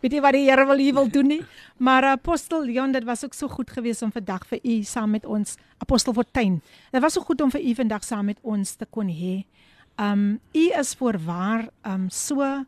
Weet 0.00 0.16
jy 0.16 0.20
wat 0.24 0.36
die 0.36 0.46
Here 0.48 0.64
wil 0.66 0.80
hier 0.80 0.94
wil 0.96 1.08
doen 1.12 1.26
nie? 1.26 1.40
Maar 1.78 2.04
Apostel 2.14 2.64
Leon, 2.64 2.92
dit 2.92 3.04
was 3.04 3.24
ook 3.24 3.34
so 3.34 3.48
goed 3.48 3.70
geweest 3.70 4.02
om 4.02 4.12
vandag 4.12 4.46
vir 4.48 4.60
u 4.64 4.82
saam 4.82 5.10
met 5.10 5.26
ons 5.26 5.56
Apostel 5.78 6.14
Fortuin. 6.16 6.60
Dit 6.92 7.02
was 7.02 7.12
so 7.12 7.24
goed 7.24 7.40
om 7.40 7.50
vir 7.50 7.60
u 7.60 7.74
vandag 7.74 8.04
saam 8.04 8.24
met 8.32 8.38
ons 8.42 8.74
te 8.74 8.86
kon 8.90 9.08
hê. 9.08 9.44
Um 10.00 10.40
u 10.56 10.64
is 10.80 10.94
voorwaar 10.94 11.68
um 11.86 12.08
so 12.10 12.40
'n 12.40 12.66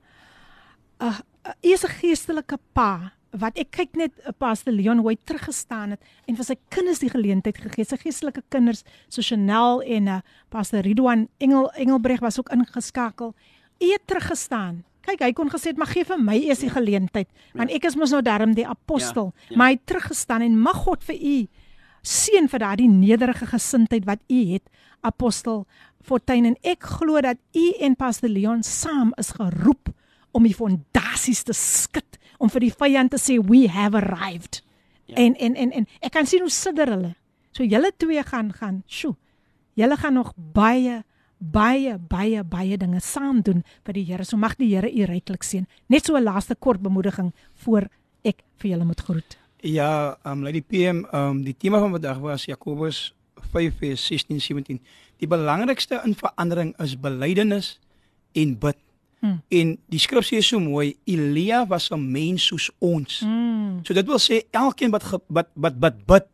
uh, 1.01 1.19
uh, 1.47 1.55
u 1.63 1.73
is 1.73 1.85
'n 1.85 1.97
geestelike 2.01 2.59
pa 2.73 3.13
wat 3.31 3.57
ek 3.57 3.71
kyk 3.71 3.97
net 3.97 4.13
uh, 4.21 4.33
Pastor 4.39 4.73
Leon 4.73 4.99
hoe 4.99 5.11
hy 5.11 5.17
teruggestaan 5.25 5.91
het 5.91 6.01
en 6.29 6.37
vir 6.37 6.45
sy 6.45 6.57
kinders 6.69 7.01
die 7.01 7.11
geleentheid 7.11 7.59
gegee, 7.59 7.85
sy 7.85 7.97
geestelike 7.97 8.43
kinders 8.49 8.85
so 9.09 9.23
Chanel 9.23 9.83
en 9.83 10.09
uh, 10.09 10.21
Pastor 10.51 10.85
Ridwan 10.85 11.29
Engel 11.39 11.71
Engelbreg 11.73 12.21
was 12.21 12.39
ook 12.39 12.53
ingeskakel. 12.53 13.35
U 13.81 13.93
het 13.93 14.07
teruggestaan 14.07 14.85
Kyk, 15.03 15.21
hy 15.21 15.33
kon 15.33 15.51
gesê 15.51 15.73
het, 15.73 15.77
"Maar 15.77 15.91
gee 15.91 16.05
vir 16.05 16.19
my 16.19 16.37
eers 16.37 16.59
die 16.59 16.69
ja. 16.69 16.75
geleentheid, 16.75 17.29
want 17.55 17.71
ja. 17.71 17.77
ek 17.77 17.85
is 17.85 17.97
mos 17.97 18.11
nou 18.11 18.23
darm 18.23 18.55
die 18.55 18.67
apostel." 18.67 19.33
Ja, 19.35 19.47
ja. 19.49 19.57
Maar 19.57 19.67
hy 19.67 19.73
het 19.73 19.87
teruggestaan 19.87 20.43
en 20.43 20.59
mag 20.59 20.77
God 20.77 21.05
vir 21.05 21.17
u 21.17 21.49
seën 22.03 22.49
vir 22.49 22.59
daardie 22.59 22.89
nederige 22.89 23.47
gesindheid 23.47 24.05
wat 24.05 24.19
u 24.29 24.53
het, 24.53 24.63
apostel 25.01 25.67
Fortuin 26.03 26.45
en 26.45 26.57
ek 26.67 26.83
glo 26.99 27.21
dat 27.21 27.39
u 27.55 27.65
en 27.81 27.95
Pastor 27.97 28.29
Leon 28.29 28.63
saam 28.63 29.13
is 29.19 29.31
geroep 29.31 29.93
om 30.33 30.43
die 30.43 30.55
fondasies 30.55 31.45
te 31.47 31.55
skud, 31.55 32.19
om 32.43 32.51
vir 32.51 32.61
die 32.61 32.75
vyand 32.75 33.11
te 33.11 33.21
sê, 33.21 33.39
"We 33.39 33.69
have 33.69 33.97
arrived." 33.97 34.63
Ja. 35.07 35.17
En 35.17 35.37
en 35.37 35.55
en 35.55 35.73
en 35.73 35.87
ek 36.01 36.13
kan 36.13 36.27
sien 36.27 36.41
hoe 36.41 36.51
sidder 36.51 36.89
hulle. 36.89 37.15
So 37.53 37.63
julle 37.63 37.93
twee 37.97 38.23
gaan 38.23 38.53
gaan, 38.53 38.83
sjoe. 38.87 39.17
Julle 39.75 39.97
gaan 39.97 40.15
nog 40.15 40.33
baie 40.37 41.05
baie 41.43 41.99
baie 41.99 42.45
baie 42.45 42.77
dinge 42.79 43.01
saam 43.01 43.43
doen 43.43 43.63
vir 43.87 43.99
die 43.99 44.05
Here. 44.07 44.25
So 44.25 44.37
mag 44.37 44.57
die 44.59 44.71
Here 44.71 44.89
u 44.89 45.07
ryklik 45.09 45.43
seën. 45.43 45.67
Net 45.89 46.07
so 46.07 46.17
'n 46.17 46.23
laaste 46.23 46.55
kort 46.55 46.81
bemoediging 46.81 47.33
voor 47.65 47.89
ek 48.25 48.43
vir 48.59 48.71
julle 48.71 48.85
moet 48.85 49.01
groet. 49.01 49.39
Ja, 49.63 50.17
um 50.25 50.43
Lady 50.43 50.63
PM, 50.63 51.05
um 51.13 51.43
die 51.43 51.55
tema 51.55 51.79
van 51.79 51.91
vandag 51.91 52.19
was 52.19 52.45
Jakobus 52.45 53.15
5:16-17. 53.53 54.81
Die 55.19 55.27
belangrikste 55.27 56.01
in 56.05 56.15
verandering 56.15 56.75
is 56.79 57.01
belydenis 57.01 57.79
en 58.33 58.59
bid. 58.59 58.77
Hmm. 59.21 59.43
En 59.49 59.79
die 59.87 59.99
skrif 59.99 60.27
sê 60.27 60.41
so 60.43 60.59
mooi, 60.59 60.97
Elia 61.05 61.67
was 61.67 61.91
'n 61.91 62.11
mens 62.11 62.47
soos 62.47 62.71
ons. 62.79 63.21
Hmm. 63.21 63.81
So 63.83 63.95
dit 63.95 64.07
wil 64.07 64.19
sê 64.19 64.43
elkeen 64.51 64.91
wat 64.91 65.23
wat 65.29 65.49
wat 65.55 65.79
bid, 65.79 66.07
bid 66.07 66.27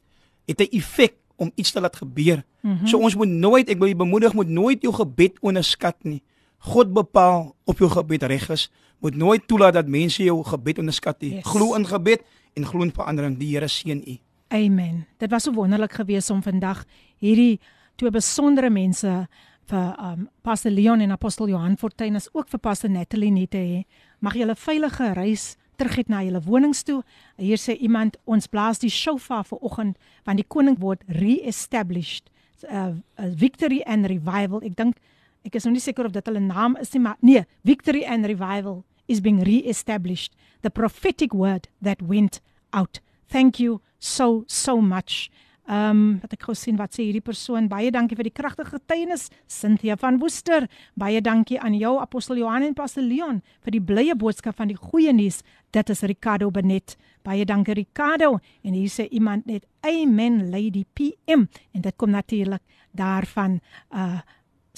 het 0.47 0.60
'n 0.60 0.76
effek 0.76 1.18
om 1.39 1.52
iets 1.55 1.70
te 1.73 1.81
laat 1.81 1.97
gebeur. 1.97 2.44
Mm 2.60 2.77
-hmm. 2.77 2.86
So 2.86 2.98
ons 2.98 3.15
moet 3.15 3.28
nooit, 3.28 3.69
ek 3.69 3.78
wil 3.78 3.97
bemoedig, 3.97 4.35
moet 4.35 4.48
nooit 4.48 4.82
jou 4.82 4.94
gebed 4.94 5.39
onderskat 5.40 5.97
nie. 6.02 6.23
God 6.59 6.93
bepaal 6.93 7.55
op 7.65 7.78
jou 7.78 7.90
gebed 7.90 8.23
reg 8.23 8.48
is. 8.51 8.70
Moet 8.98 9.16
nooit 9.16 9.47
toelaat 9.47 9.74
dat 9.74 9.86
mense 9.86 10.23
jou 10.23 10.44
gebed 10.44 10.78
onderskat 10.78 11.20
nie. 11.20 11.35
Yes. 11.35 11.47
Glo 11.47 11.74
in 11.74 11.86
gebed 11.86 12.23
en 12.55 12.66
glo 12.66 12.82
in 12.82 12.93
verandering. 12.93 13.39
Die 13.39 13.55
Here 13.55 13.69
seën 13.69 14.02
u. 14.06 14.19
Amen. 14.48 15.06
Dit 15.16 15.31
was 15.31 15.43
so 15.43 15.52
wonderlik 15.52 15.93
geweest 15.93 16.31
om 16.31 16.43
vandag 16.43 16.85
hierdie 17.16 17.60
twee 17.94 18.10
besondere 18.10 18.70
mense 18.70 19.28
vir 19.69 19.97
um 20.01 20.28
Pastor 20.43 20.73
Leon 20.73 21.01
en 21.01 21.10
Apostel 21.10 21.48
Johan 21.48 21.77
Fortuin 21.77 22.16
as 22.16 22.28
ook 22.32 22.48
vir 22.48 22.60
Pastor 22.60 22.90
Natalie 22.90 23.31
net 23.31 23.51
te 23.51 23.59
hê. 23.59 23.82
Mag 24.19 24.35
julle 24.35 24.56
veilige 24.56 25.12
reis 25.12 25.56
terug 25.78 26.00
het 26.02 26.10
na 26.10 26.22
julle 26.26 26.42
wonings 26.44 26.82
toe. 26.86 27.02
Hier 27.38 27.60
sê 27.60 27.76
iemand 27.78 28.18
ons 28.26 28.50
blaas 28.50 28.82
die 28.82 28.92
shofar 28.92 29.46
vir 29.48 29.62
oggend 29.64 29.96
want 30.26 30.42
die 30.42 30.48
koning 30.48 30.78
word 30.82 31.05
re-established. 31.20 32.30
Uh, 32.66 32.98
uh, 33.18 33.30
victory 33.38 33.80
and 33.86 34.09
revival. 34.10 34.62
Ek 34.66 34.74
dink 34.76 34.98
ek 35.46 35.55
is 35.56 35.64
nog 35.64 35.76
nie 35.78 35.82
seker 35.82 36.09
of 36.09 36.12
dit 36.16 36.26
hulle 36.28 36.42
naam 36.42 36.76
is 36.82 36.90
nie, 36.92 37.02
maar 37.02 37.16
nee, 37.22 37.44
Victory 37.64 38.02
and 38.05 38.26
Revival 38.26 38.82
is 39.06 39.22
being 39.24 39.40
re-established. 39.46 40.34
The 40.60 40.70
prophetic 40.70 41.32
word 41.32 41.68
that 41.80 42.02
went 42.02 42.40
out. 42.72 43.00
Thank 43.28 43.59
you 43.59 43.80
so 43.98 44.44
so 44.46 44.80
much. 44.80 45.30
Ehm 45.69 45.90
um, 45.90 46.05
wat 46.23 46.32
ek 46.32 46.47
gou 46.49 46.55
sien 46.57 46.78
wat 46.81 46.95
sê 46.97 47.05
hierdie 47.05 47.20
persoon 47.20 47.66
baie 47.69 47.90
dankie 47.93 48.16
vir 48.16 48.24
die 48.24 48.32
kragtige 48.32 48.78
getuienis 48.78 49.27
Cynthia 49.53 49.99
van 50.01 50.16
Woester 50.23 50.65
baie 50.97 51.20
dankie 51.20 51.59
aan 51.61 51.74
jou 51.77 51.99
apostel 52.01 52.40
Johan 52.40 52.65
en 52.65 52.77
pastor 52.78 53.05
Leon 53.05 53.43
vir 53.66 53.74
die 53.77 53.82
blye 53.90 54.15
boodskap 54.16 54.57
van 54.57 54.73
die 54.73 54.78
goeie 54.81 55.12
nuus 55.12 55.43
dit 55.77 55.93
is 55.93 56.01
Ricardo 56.09 56.49
Benet 56.51 56.97
baie 57.20 57.45
dankie 57.45 57.77
Ricardo 57.77 58.39
en 58.65 58.78
hier 58.78 58.89
sê 58.89 59.11
iemand 59.12 59.45
net 59.45 59.66
amen 59.85 60.47
lady 60.49 60.86
PM 60.95 61.45
en 61.77 61.85
dit 61.85 61.97
kom 62.01 62.16
natuurlik 62.16 62.65
daarvan 62.97 63.61
uh 63.93 64.24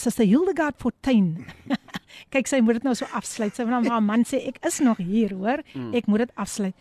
Sister 0.01 0.25
Hildegard 0.25 0.79
Fortuin. 0.81 1.45
Kyk 2.33 2.49
sy 2.49 2.63
moet 2.65 2.79
dit 2.79 2.87
nou 2.87 2.95
so 2.97 3.05
afsluit. 3.13 3.53
Sy 3.53 3.67
van 3.69 3.85
haar 3.85 4.01
man 4.01 4.25
sê 4.25 4.41
ek 4.49 4.57
is 4.65 4.79
nog 4.81 4.97
hier, 4.97 5.35
hoor. 5.37 5.61
Hmm. 5.75 5.91
Ek 5.93 6.09
moet 6.09 6.25
dit 6.25 6.33
afsluit. 6.41 6.73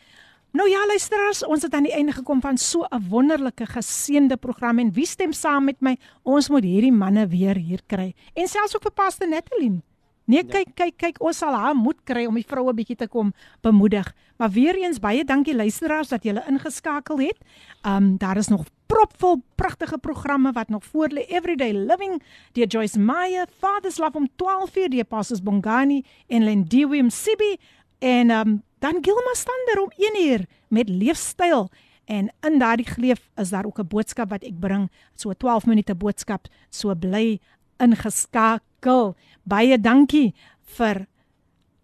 Nou 0.52 0.66
ja, 0.70 0.80
luisteraars, 0.88 1.44
ons 1.46 1.62
het 1.62 1.74
aan 1.78 1.86
die 1.86 1.94
einde 1.94 2.12
gekom 2.12 2.40
van 2.42 2.58
so 2.58 2.82
'n 2.90 3.10
wonderlike 3.10 3.66
geseënde 3.66 4.38
program 4.38 4.80
en 4.80 4.92
wie 4.92 5.06
stem 5.06 5.32
saam 5.32 5.64
met 5.64 5.80
my? 5.80 5.98
Ons 6.24 6.50
moet 6.50 6.64
hierdie 6.64 6.92
manne 6.92 7.28
weer 7.28 7.56
hier 7.56 7.82
kry. 7.86 8.16
En 8.34 8.48
selfs 8.48 8.76
ook 8.76 8.82
vir 8.82 8.92
Pastor 8.92 9.30
Natalie. 9.30 9.82
Nee, 10.26 10.44
ja. 10.44 10.50
kyk, 10.50 10.68
kyk, 10.74 10.98
kyk, 10.98 11.22
ons 11.22 11.38
sal 11.38 11.54
haar 11.54 11.76
moed 11.76 12.04
kry 12.04 12.26
om 12.26 12.36
die 12.38 12.46
vroue 12.46 12.74
bietjie 12.74 12.96
te 12.96 13.08
kom 13.08 13.34
bemoedig. 13.62 14.14
Maar 14.38 14.50
weer 14.50 14.76
eens 14.76 15.00
baie 15.00 15.24
dankie 15.24 15.56
luisteraars 15.56 16.08
dat 16.08 16.24
julle 16.24 16.44
ingeskakel 16.48 17.20
het. 17.20 17.38
Um 17.86 18.18
daar 18.18 18.38
is 18.38 18.48
nog 18.48 18.66
propvol 18.86 19.42
pragtige 19.56 19.98
programme 19.98 20.52
wat 20.52 20.70
nog 20.70 20.86
voor 20.86 21.10
lê. 21.10 21.26
Everyday 21.28 21.74
Living, 21.74 22.22
die 22.52 22.66
Joyce 22.66 23.00
Meyer, 23.00 23.48
Father's 23.58 23.98
Love 23.98 24.18
om 24.18 24.28
12:00, 24.36 24.90
die 24.90 25.02
Apostles 25.02 25.44
Bongani 25.44 26.04
en 26.28 26.44
Lendiwe 26.44 27.04
Msibi 27.04 27.58
en 28.00 28.30
um 28.32 28.64
dan 28.80 29.00
Gilma 29.02 29.34
Stander 29.34 29.82
om 29.82 29.92
1uur 29.92 30.46
met 30.68 30.90
leefstyl. 30.90 31.70
En 32.06 32.32
in 32.42 32.60
daardie 32.60 32.88
geleef 32.88 33.30
is 33.36 33.50
daar 33.50 33.66
ook 33.66 33.80
'n 33.80 33.88
boodskap 33.88 34.30
wat 34.30 34.44
ek 34.44 34.60
bring. 34.60 34.90
So 35.16 35.34
12 35.34 35.66
minute 35.66 35.96
boodskap. 35.96 36.48
So 36.70 36.96
bly 36.96 37.40
ingeskakel. 37.78 39.16
Baie 39.44 39.80
dankie 39.80 40.34
vir 40.62 41.08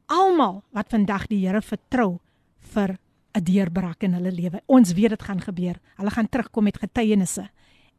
almal 0.05 0.63
wat 0.71 0.89
vandag 0.89 1.27
die 1.27 1.47
Here 1.47 1.61
vertrou 1.61 2.19
vir 2.59 2.97
'n 3.33 3.43
deurbraak 3.43 4.03
in 4.03 4.13
hulle 4.13 4.31
lewe. 4.31 4.61
Ons 4.65 4.93
weet 4.93 5.09
dit 5.09 5.23
gaan 5.23 5.41
gebeur. 5.41 5.79
Hulle 5.95 6.09
gaan 6.09 6.29
terugkom 6.29 6.63
met 6.63 6.77
getuienisse. 6.77 7.49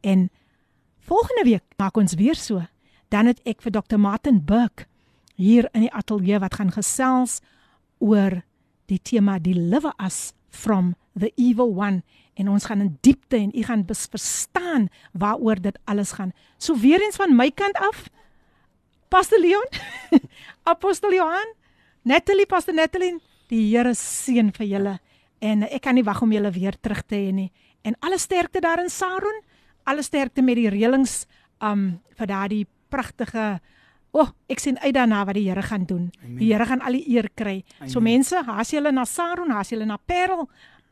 En 0.00 0.30
volgende 0.98 1.44
week 1.44 1.64
maak 1.76 1.96
ons 1.96 2.14
weer 2.14 2.34
so. 2.34 2.62
Dan 3.08 3.26
het 3.26 3.40
ek 3.44 3.62
vir 3.62 3.72
Dr 3.72 3.98
Martin 3.98 4.44
Burke 4.44 4.86
hier 5.34 5.68
in 5.72 5.80
die 5.80 5.92
ateljee 5.92 6.38
wat 6.38 6.54
gaan 6.54 6.72
gesels 6.72 7.40
oor 7.98 8.42
die 8.86 9.00
tema 9.02 9.38
deliver 9.42 9.92
us 9.98 10.32
from 10.50 10.94
the 11.18 11.32
evil 11.36 11.72
one 11.74 12.02
en 12.36 12.48
ons 12.52 12.66
gaan 12.68 12.80
in 12.84 12.98
diepte 13.00 13.36
en 13.36 13.52
u 13.54 13.62
gaan 13.62 13.84
verstaan 13.86 14.88
waaroor 15.12 15.60
dit 15.60 15.78
alles 15.84 16.12
gaan. 16.12 16.32
So 16.58 16.76
weer 16.76 17.02
eens 17.02 17.16
van 17.16 17.36
my 17.36 17.50
kant 17.50 17.76
af 17.76 18.08
Pastor 19.08 19.38
Leon, 19.38 19.68
Apostel 20.72 21.12
Johan, 21.12 21.54
Natalie 22.02 22.46
Pastor 22.46 22.74
Natalie, 22.74 23.16
die 23.48 23.70
Here 23.70 23.94
seën 23.94 24.50
vir 24.52 24.66
julle 24.66 24.96
en 25.44 25.62
ek 25.68 25.84
kan 25.84 25.94
nie 25.94 26.04
wag 26.04 26.22
om 26.24 26.32
julle 26.32 26.50
weer 26.50 26.76
terug 26.80 27.04
te 27.06 27.16
hê 27.16 27.32
nie. 27.32 27.50
En 27.86 27.94
alle 28.02 28.18
sterkte 28.18 28.60
daar 28.60 28.82
in 28.82 28.90
Saron, 28.90 29.42
alle 29.86 30.02
sterkte 30.02 30.42
met 30.42 30.58
die 30.58 30.70
reëlings 30.72 31.24
um 31.62 32.00
vir 32.18 32.28
daardie 32.28 32.64
pragtige 32.90 33.60
O, 34.16 34.22
oh, 34.24 34.30
ek 34.48 34.62
sien 34.62 34.78
uit 34.80 34.94
daarna 34.96 35.26
wat 35.28 35.36
die 35.36 35.44
Here 35.44 35.60
gaan 35.62 35.84
doen. 35.84 36.08
Amen. 36.24 36.38
Die 36.40 36.48
Here 36.48 36.64
gaan 36.64 36.80
al 36.80 36.96
die 36.96 37.04
eer 37.12 37.28
kry. 37.36 37.58
Amen. 37.76 37.90
So 37.92 38.00
mense, 38.00 38.40
haas 38.46 38.72
julle 38.72 38.92
na 38.94 39.04
Saron, 39.04 39.52
haas 39.52 39.68
julle 39.74 39.84
na 39.84 39.98
Parel 40.00 40.46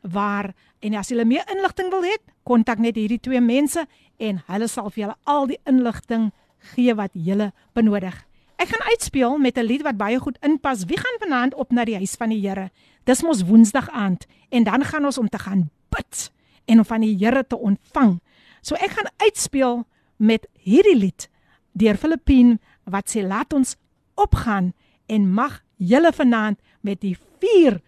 waar 0.05 0.51
en 0.85 0.93
as 0.99 1.09
julle 1.09 1.25
meer 1.25 1.41
inligting 1.49 1.89
wil 1.89 2.05
hê, 2.05 2.13
kontak 2.45 2.77
net 2.77 2.99
hierdie 2.99 3.17
twee 3.17 3.41
mense 3.41 3.87
en 4.21 4.43
hulle 4.51 4.67
sal 4.69 4.91
vir 4.91 5.07
julle 5.07 5.17
al 5.25 5.49
die 5.49 5.57
inligting 5.65 6.29
gee 6.75 6.93
wat 6.93 7.17
julle 7.17 7.49
benodig. 7.73 8.13
Ek 8.61 8.69
gaan 8.69 8.85
uitspeel 8.93 9.39
met 9.41 9.57
'n 9.57 9.65
lied 9.65 9.81
wat 9.81 9.97
baie 9.97 10.19
goed 10.19 10.37
inpas. 10.45 10.85
Wie 10.85 10.97
gaan 10.97 11.17
vanaand 11.19 11.53
op 11.55 11.71
na 11.71 11.85
die 11.85 11.97
huis 11.97 12.15
van 12.15 12.29
die 12.29 12.39
Here? 12.39 12.69
Dis 13.03 13.23
mos 13.23 13.43
Woensdag 13.43 13.89
aand 13.89 14.25
en 14.49 14.63
dan 14.63 14.85
gaan 14.85 15.05
ons 15.05 15.17
om 15.17 15.29
te 15.29 15.39
gaan 15.39 15.69
bid 15.89 16.31
en 16.65 16.77
om 16.77 16.85
van 16.85 17.01
die 17.01 17.17
Here 17.17 17.43
te 17.47 17.57
ontvang. 17.57 18.19
So 18.61 18.75
ek 18.75 18.91
gaan 18.91 19.11
uitspeel 19.17 19.83
met 20.17 20.47
hierdie 20.53 20.97
lied 20.97 21.29
deur 21.73 21.97
Filippine 21.97 22.59
wat 22.85 23.09
sê 23.09 23.25
laat 23.25 23.53
ons 23.53 23.75
opgaan 24.15 24.73
en 25.05 25.27
mag 25.33 25.61
julle 25.77 26.11
vanaand 26.13 26.59
met 26.81 27.01
die 27.01 27.17
vuur 27.39 27.81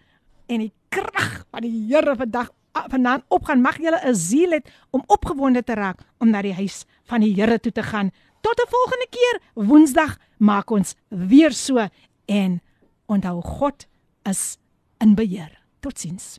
en 0.46 0.64
die 0.64 0.72
krag 0.88 1.44
van 1.50 1.64
die 1.64 1.74
Here 1.88 2.16
vandag 2.16 2.50
vanaand 2.88 3.24
opgaan 3.28 3.60
mag 3.60 3.78
julle 3.78 4.00
'n 4.04 4.14
siel 4.14 4.50
het 4.50 4.70
om 4.90 5.02
opgewonde 5.06 5.64
te 5.64 5.74
raak 5.74 5.98
om 6.18 6.30
na 6.30 6.42
die 6.42 6.54
huis 6.54 6.84
van 7.04 7.20
die 7.20 7.34
Here 7.34 7.60
toe 7.60 7.72
te 7.72 7.82
gaan. 7.82 8.10
Tot 8.40 8.60
'n 8.60 8.70
volgende 8.70 9.06
keer. 9.10 9.40
Woensdag 9.54 10.18
maak 10.38 10.70
ons 10.70 10.94
weer 11.08 11.52
so 11.52 11.88
en 12.26 12.60
onthou 13.06 13.42
God 13.42 13.86
is 14.22 14.58
in 14.98 15.14
beheer. 15.14 15.58
Totsiens 15.80 16.38